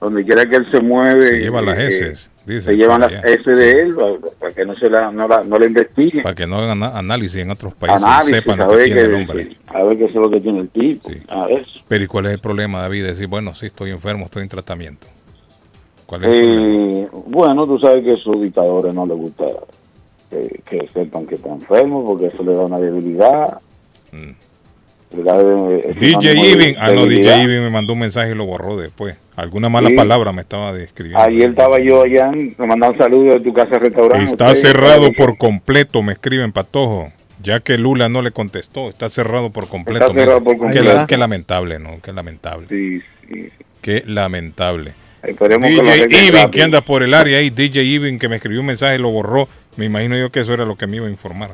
donde 0.03 0.25
quiera 0.25 0.45
que 0.47 0.57
él 0.57 0.69
se 0.71 0.81
mueve 0.81 1.29
Se 1.29 1.39
llevan 1.39 1.65
las 1.65 1.79
eh, 1.79 1.87
heces, 1.87 2.31
se 2.45 2.73
llevan 2.75 3.01
las 3.03 3.11
allá. 3.11 3.21
S 3.21 3.51
de 3.51 3.71
él 3.71 3.95
para, 4.41 4.53
que 4.53 4.65
no 4.65 4.75
se 4.75 4.91
la 4.91 5.13
no 5.13 5.29
la, 5.29 5.45
no 5.45 5.57
la 5.57 5.67
investiguen 5.67 6.25
Para 6.25 6.35
que 6.35 6.45
no 6.45 6.57
hagan 6.59 6.83
análisis 6.83 7.41
en 7.41 7.53
otros 7.53 7.73
países 7.75 8.03
análisis 8.03 8.35
sepan 8.35 8.59
lo 8.59 8.69
que 8.69 8.85
tiene 8.85 9.01
el 9.01 9.15
hombre. 9.15 9.57
a 9.69 9.83
ver 9.85 9.99
qué 9.99 10.05
es 10.07 10.15
lo 10.15 10.29
que 10.29 10.41
tiene 10.41 10.59
el 10.59 10.69
tipo 10.71 11.09
a 11.29 11.47
ver 11.47 11.65
Pero 11.87 12.05
¿y 12.05 12.07
cuál 12.09 12.27
es 12.27 12.33
el 12.33 12.41
problema, 12.41 12.83
David? 12.83 13.05
Decir, 13.05 13.29
bueno, 13.29 13.55
sí, 13.55 13.67
estoy 13.67 13.91
enfermo, 13.91 14.25
estoy 14.25 14.43
en 14.43 14.49
tratamiento. 14.49 15.07
¿Cuál 16.07 16.25
es? 16.25 16.41
Eh, 16.41 17.09
bueno, 17.27 17.65
tú 17.67 17.79
sabes 17.79 18.03
que 18.03 18.11
a 18.11 18.15
esos 18.15 18.43
dictadores 18.43 18.93
no 18.93 19.07
les 19.07 19.17
gusta 19.17 19.45
que, 20.29 20.61
que 20.69 20.89
sepan 20.93 21.27
que 21.27 21.37
están 21.37 21.53
enfermos 21.53 22.05
porque 22.05 22.27
eso 22.27 22.43
le 22.43 22.55
da 22.55 22.63
una 22.63 22.81
debilidad. 22.81 23.59
Le 24.13 24.35
DJ 25.13 26.35
Iving, 26.35 26.77
ah 26.79 26.91
no. 26.93 27.07
DJ 27.07 27.43
Iving 27.43 27.63
me 27.65 27.71
mandó 27.71 27.93
un 27.93 28.01
mensaje 28.01 28.33
y 28.33 28.35
lo 28.35 28.47
borró 28.47 28.77
después. 28.77 29.17
Alguna 29.37 29.69
mala 29.69 29.89
Sí. 29.89 29.95
palabra 29.95 30.33
me 30.33 30.43
estaba 30.43 30.73
describiendo. 30.73 31.23
Ayer 31.25 31.51
estaba 31.51 31.79
yo 31.81 32.03
allá, 32.03 32.31
me 32.31 32.67
mandaron 32.67 32.97
saludos 32.97 33.35
de 33.35 33.41
tu 33.41 33.53
casa 33.53 33.79
restaurante. 33.79 34.25
Está 34.25 34.49
Usted- 34.53 34.61
cerrado 34.61 35.13
por 35.13 35.37
completo, 35.39 36.03
me 36.03 36.13
escriben 36.13 36.53
Patojo. 36.53 37.13
Ya 37.43 37.59
que 37.61 37.77
Lula 37.77 38.09
no 38.09 38.23
le 38.23 38.31
contestó, 38.31 38.89
está 38.89 39.09
cerrado 39.09 39.51
por 39.51 39.67
completo. 39.69 40.05
Está 40.07 40.15
cerrado 40.19 40.45
por 40.45 40.57
completo. 40.59 41.07
Qué, 41.09 41.17
lamentable, 41.17 41.79
¿no? 41.81 41.99
Qué 42.01 42.13
lamentable. 42.13 42.67
Sí, 42.69 43.01
sí. 43.29 43.49
Qué 43.81 44.05
lamentable. 44.07 44.93
Esperemos 45.25 45.69
que 45.69 46.07
DJ 46.07 46.31
rápido. 46.31 46.51
que 46.53 46.63
anda 46.63 46.81
por 46.83 47.03
el 47.03 47.15
área 47.15 47.39
ahí, 47.39 47.51
DJ 47.51 47.83
Iving, 47.83 48.19
que 48.21 48.29
me 48.29 48.37
escribió 48.37 48.61
un 48.61 48.67
mensaje 48.67 48.95
y 48.95 48.99
lo 48.99 49.11
borró. 49.11 49.49
Me 49.77 49.87
imagino 49.87 50.17
yo 50.17 50.31
que 50.31 50.41
eso 50.41 50.55
era 50.55 50.65
lo 50.65 50.77
que 50.77 50.87
me 50.87 50.97
iba 50.99 51.07
a 51.07 51.11
informar. 51.11 51.51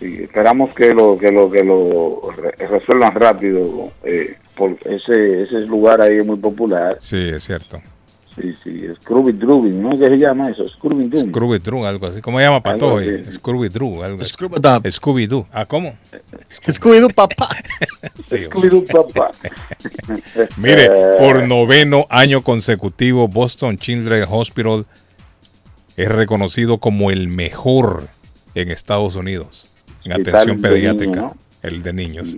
Sí, 0.00 0.18
esperamos 0.22 0.74
que 0.74 0.92
lo 0.94 1.16
que 1.16 1.30
lo 1.30 1.50
que 1.50 1.62
lo 1.62 2.20
re- 2.36 2.66
resuelvan 2.66 3.14
rápido. 3.14 3.92
Eh, 4.02 4.34
por 4.56 4.72
ese 4.84 5.42
ese 5.44 5.60
lugar 5.66 6.00
ahí 6.00 6.16
es 6.18 6.26
muy 6.26 6.36
popular. 6.38 6.96
Sí, 7.00 7.28
es 7.28 7.44
cierto. 7.44 7.80
Sí, 8.34 8.54
sí, 8.62 8.86
Scrooby 8.94 9.32
Drooby, 9.32 9.70
¿no? 9.70 9.90
¿Qué 9.90 10.08
se 10.08 10.16
llama 10.16 10.48
eso? 10.50 10.66
Scrooby 10.66 11.08
Doo. 11.08 11.28
Scooby 11.28 11.58
Doo, 11.58 11.84
algo 11.84 12.06
así. 12.06 12.20
¿Cómo 12.22 12.38
se 12.38 12.44
llama 12.44 12.62
así. 12.64 13.32
Scooby 13.32 13.68
Doo, 13.68 14.02
algo 14.02 14.22
así. 14.22 14.32
Scooby-Doo. 14.32 14.90
Scooby 14.90 15.26
Doo. 15.26 15.46
Ah, 15.52 15.66
¿cómo? 15.66 15.92
Scooby-Doo, 16.48 17.12
papá. 17.12 17.48
Sí, 18.18 18.36
Scooby-Doo, 18.48 18.84
papá. 18.86 19.30
Mire, 20.56 20.84
Eh, 20.86 21.16
por 21.18 21.46
noveno 21.46 22.06
año 22.08 22.42
consecutivo, 22.42 23.28
Boston 23.28 23.76
Children's 23.78 24.28
Hospital 24.30 24.86
es 25.96 26.08
reconocido 26.08 26.78
como 26.78 27.10
el 27.10 27.28
mejor 27.28 28.04
en 28.54 28.70
Estados 28.70 29.16
Unidos 29.16 29.69
en 30.04 30.12
atención 30.12 30.60
pediátrica, 30.60 31.32
el 31.62 31.82
de 31.82 31.92
niños. 31.92 32.28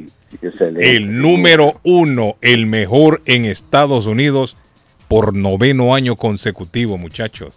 excelente. 0.40 0.96
El 0.96 1.20
número 1.20 1.80
uno, 1.82 2.36
el 2.40 2.66
mejor 2.66 3.22
en 3.26 3.44
Estados 3.44 4.06
Unidos 4.06 4.56
por 5.08 5.34
noveno 5.34 5.94
año 5.94 6.16
consecutivo, 6.16 6.98
muchachos. 6.98 7.54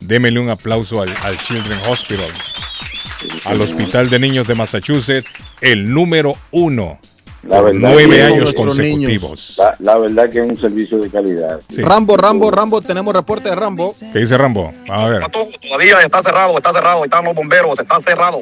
Démele 0.00 0.38
un 0.38 0.48
aplauso 0.48 1.02
al, 1.02 1.08
al 1.22 1.36
Children's 1.38 1.88
Hospital, 1.88 2.30
al 3.44 3.60
Hospital 3.60 4.10
de 4.10 4.18
Niños 4.20 4.46
de 4.46 4.54
Massachusetts, 4.54 5.28
el 5.60 5.92
número 5.92 6.34
uno 6.52 7.00
La 7.42 7.56
por 7.56 7.72
verdad 7.72 7.90
nueve 7.94 8.22
años 8.22 8.54
consecutivos. 8.54 9.54
La, 9.58 9.74
la 9.80 9.98
verdad 9.98 10.30
que 10.30 10.40
es 10.40 10.48
un 10.48 10.56
servicio 10.56 10.98
de 10.98 11.10
calidad. 11.10 11.60
Sí. 11.68 11.82
Rambo, 11.82 12.16
Rambo, 12.16 12.50
Rambo, 12.50 12.80
tenemos 12.80 13.12
reporte 13.12 13.48
de 13.48 13.56
Rambo. 13.56 13.92
¿Qué 14.12 14.20
dice 14.20 14.38
Rambo? 14.38 14.72
A 14.88 15.08
ver. 15.08 15.22
Todavía 15.68 16.00
está 16.04 16.22
cerrado, 16.22 16.56
está 16.56 16.72
cerrado, 16.72 17.04
están 17.04 17.24
los 17.24 17.34
bomberos, 17.34 17.76
está 17.78 18.00
cerrado. 18.00 18.38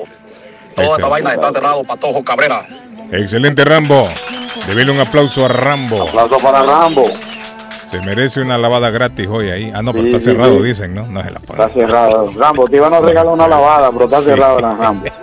Toda 0.76 0.98
esa 0.98 1.08
vaina 1.08 1.32
está 1.32 1.52
cerrado, 1.52 1.82
Patojo 1.84 2.22
Cabrera. 2.22 2.66
Excelente 3.12 3.64
Rambo. 3.64 4.08
Debele 4.66 4.90
un 4.92 5.00
aplauso 5.00 5.44
a 5.44 5.48
Rambo. 5.48 6.02
Aplauso 6.08 6.38
para 6.38 6.62
Rambo. 6.62 7.10
Se 7.90 8.00
merece 8.00 8.40
una 8.40 8.58
lavada 8.58 8.90
gratis 8.90 9.28
hoy 9.30 9.48
ahí. 9.50 9.72
Ah, 9.74 9.80
no, 9.80 9.92
pero 9.92 10.04
Sí, 10.04 10.08
está 10.14 10.18
sí, 10.18 10.24
cerrado, 10.24 10.58
sí. 10.58 10.64
dicen, 10.64 10.94
¿no? 10.94 11.06
No 11.06 11.22
se 11.22 11.30
la 11.30 11.38
Está 11.38 11.54
paga. 11.56 11.70
cerrado. 11.72 12.32
Rambo, 12.36 12.66
te 12.68 12.76
iban 12.76 12.92
a 12.92 13.00
regalar 13.00 13.32
una 13.32 13.46
lavada, 13.48 13.90
pero 13.92 14.04
está 14.06 14.18
Sí. 14.18 14.24
cerrado 14.26 14.58
la 14.60 14.74
Rambo. 14.74 15.06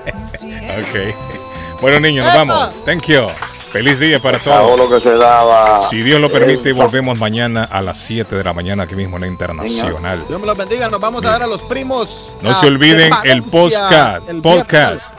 Ok. 0.74 1.82
Bueno, 1.82 2.00
niños, 2.00 2.26
nos 2.26 2.34
vamos. 2.36 2.86
Thank 2.86 3.04
you. 3.08 3.28
Feliz 3.72 4.00
día 4.00 4.20
para 4.22 4.40
Todo 4.40 4.78
lo 4.78 4.86
todos. 4.86 5.04
que 5.04 5.10
se 5.10 5.16
daba. 5.18 5.82
Si 5.90 6.02
Dios 6.02 6.22
lo 6.22 6.32
permite, 6.32 6.72
volvemos 6.74 7.18
mañana 7.18 7.68
a 7.70 7.82
las 7.82 7.98
7 7.98 8.36
de 8.36 8.44
la 8.44 8.54
mañana 8.54 8.84
aquí 8.84 8.96
mismo 8.96 9.18
en 9.18 9.22
la 9.22 9.28
Internacional. 9.28 10.24
Dios 10.28 10.40
me 10.40 10.48
los 10.48 10.56
bendiga. 10.58 10.90
Nos 10.90 11.02
vamos 11.02 11.26
a 11.26 11.32
dar 11.32 11.44
a 11.44 11.48
los 11.48 11.62
primos. 11.64 12.32
No 12.42 12.54
se 12.56 12.68
olviden 12.68 13.10
podcast. 13.52 14.30
el 14.30 14.42
Podcast. 14.42 15.14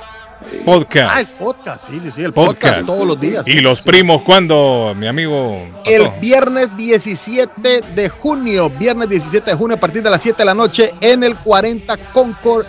Ah, 0.45 0.63
Podcast. 0.65 1.19
el 1.31 1.37
podcast, 1.37 1.91
sí, 1.91 2.01
sí, 2.01 2.11
sí, 2.11 2.23
el 2.23 2.33
podcast, 2.33 2.61
Podcast. 2.63 2.87
todos 2.87 3.07
los 3.07 3.21
días. 3.21 3.47
Y 3.49 3.61
los 3.61 3.81
primos, 3.81 4.23
¿cuándo, 4.23 4.95
mi 4.97 5.07
amigo? 5.07 5.59
El 5.85 6.09
viernes 6.21 6.77
17 6.77 7.81
de 7.95 8.09
junio, 8.09 8.71
viernes 8.71 9.09
17 9.09 9.51
de 9.51 9.57
junio 9.57 9.77
a 9.77 9.81
partir 9.81 10.03
de 10.03 10.11
las 10.11 10.23
7 10.23 10.39
de 10.39 10.45
la 10.45 10.55
noche 10.55 10.93
en 11.01 11.25
el 11.25 11.35
40 11.37 11.97
Concord 12.13 12.67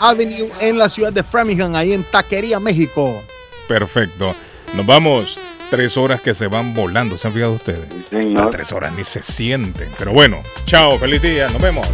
Avenue 0.00 0.50
en 0.60 0.76
la 0.78 0.88
ciudad 0.88 1.12
de 1.12 1.22
Framingham, 1.22 1.74
ahí 1.74 1.92
en 1.92 2.02
Taquería, 2.04 2.60
México. 2.60 3.22
Perfecto. 3.68 4.34
Nos 4.74 4.86
vamos. 4.86 5.38
Tres 5.70 5.96
horas 5.96 6.20
que 6.20 6.34
se 6.34 6.46
van 6.46 6.74
volando. 6.74 7.16
¿Se 7.18 7.26
han 7.26 7.34
fijado 7.34 7.54
ustedes? 7.54 7.80
señor. 8.10 8.42
Las 8.44 8.50
tres 8.50 8.70
horas 8.72 8.92
ni 8.92 9.02
se 9.02 9.22
sienten. 9.22 9.88
Pero 9.98 10.12
bueno, 10.12 10.40
chao, 10.66 10.98
feliz 10.98 11.22
día. 11.22 11.48
Nos 11.48 11.60
vemos. 11.60 11.88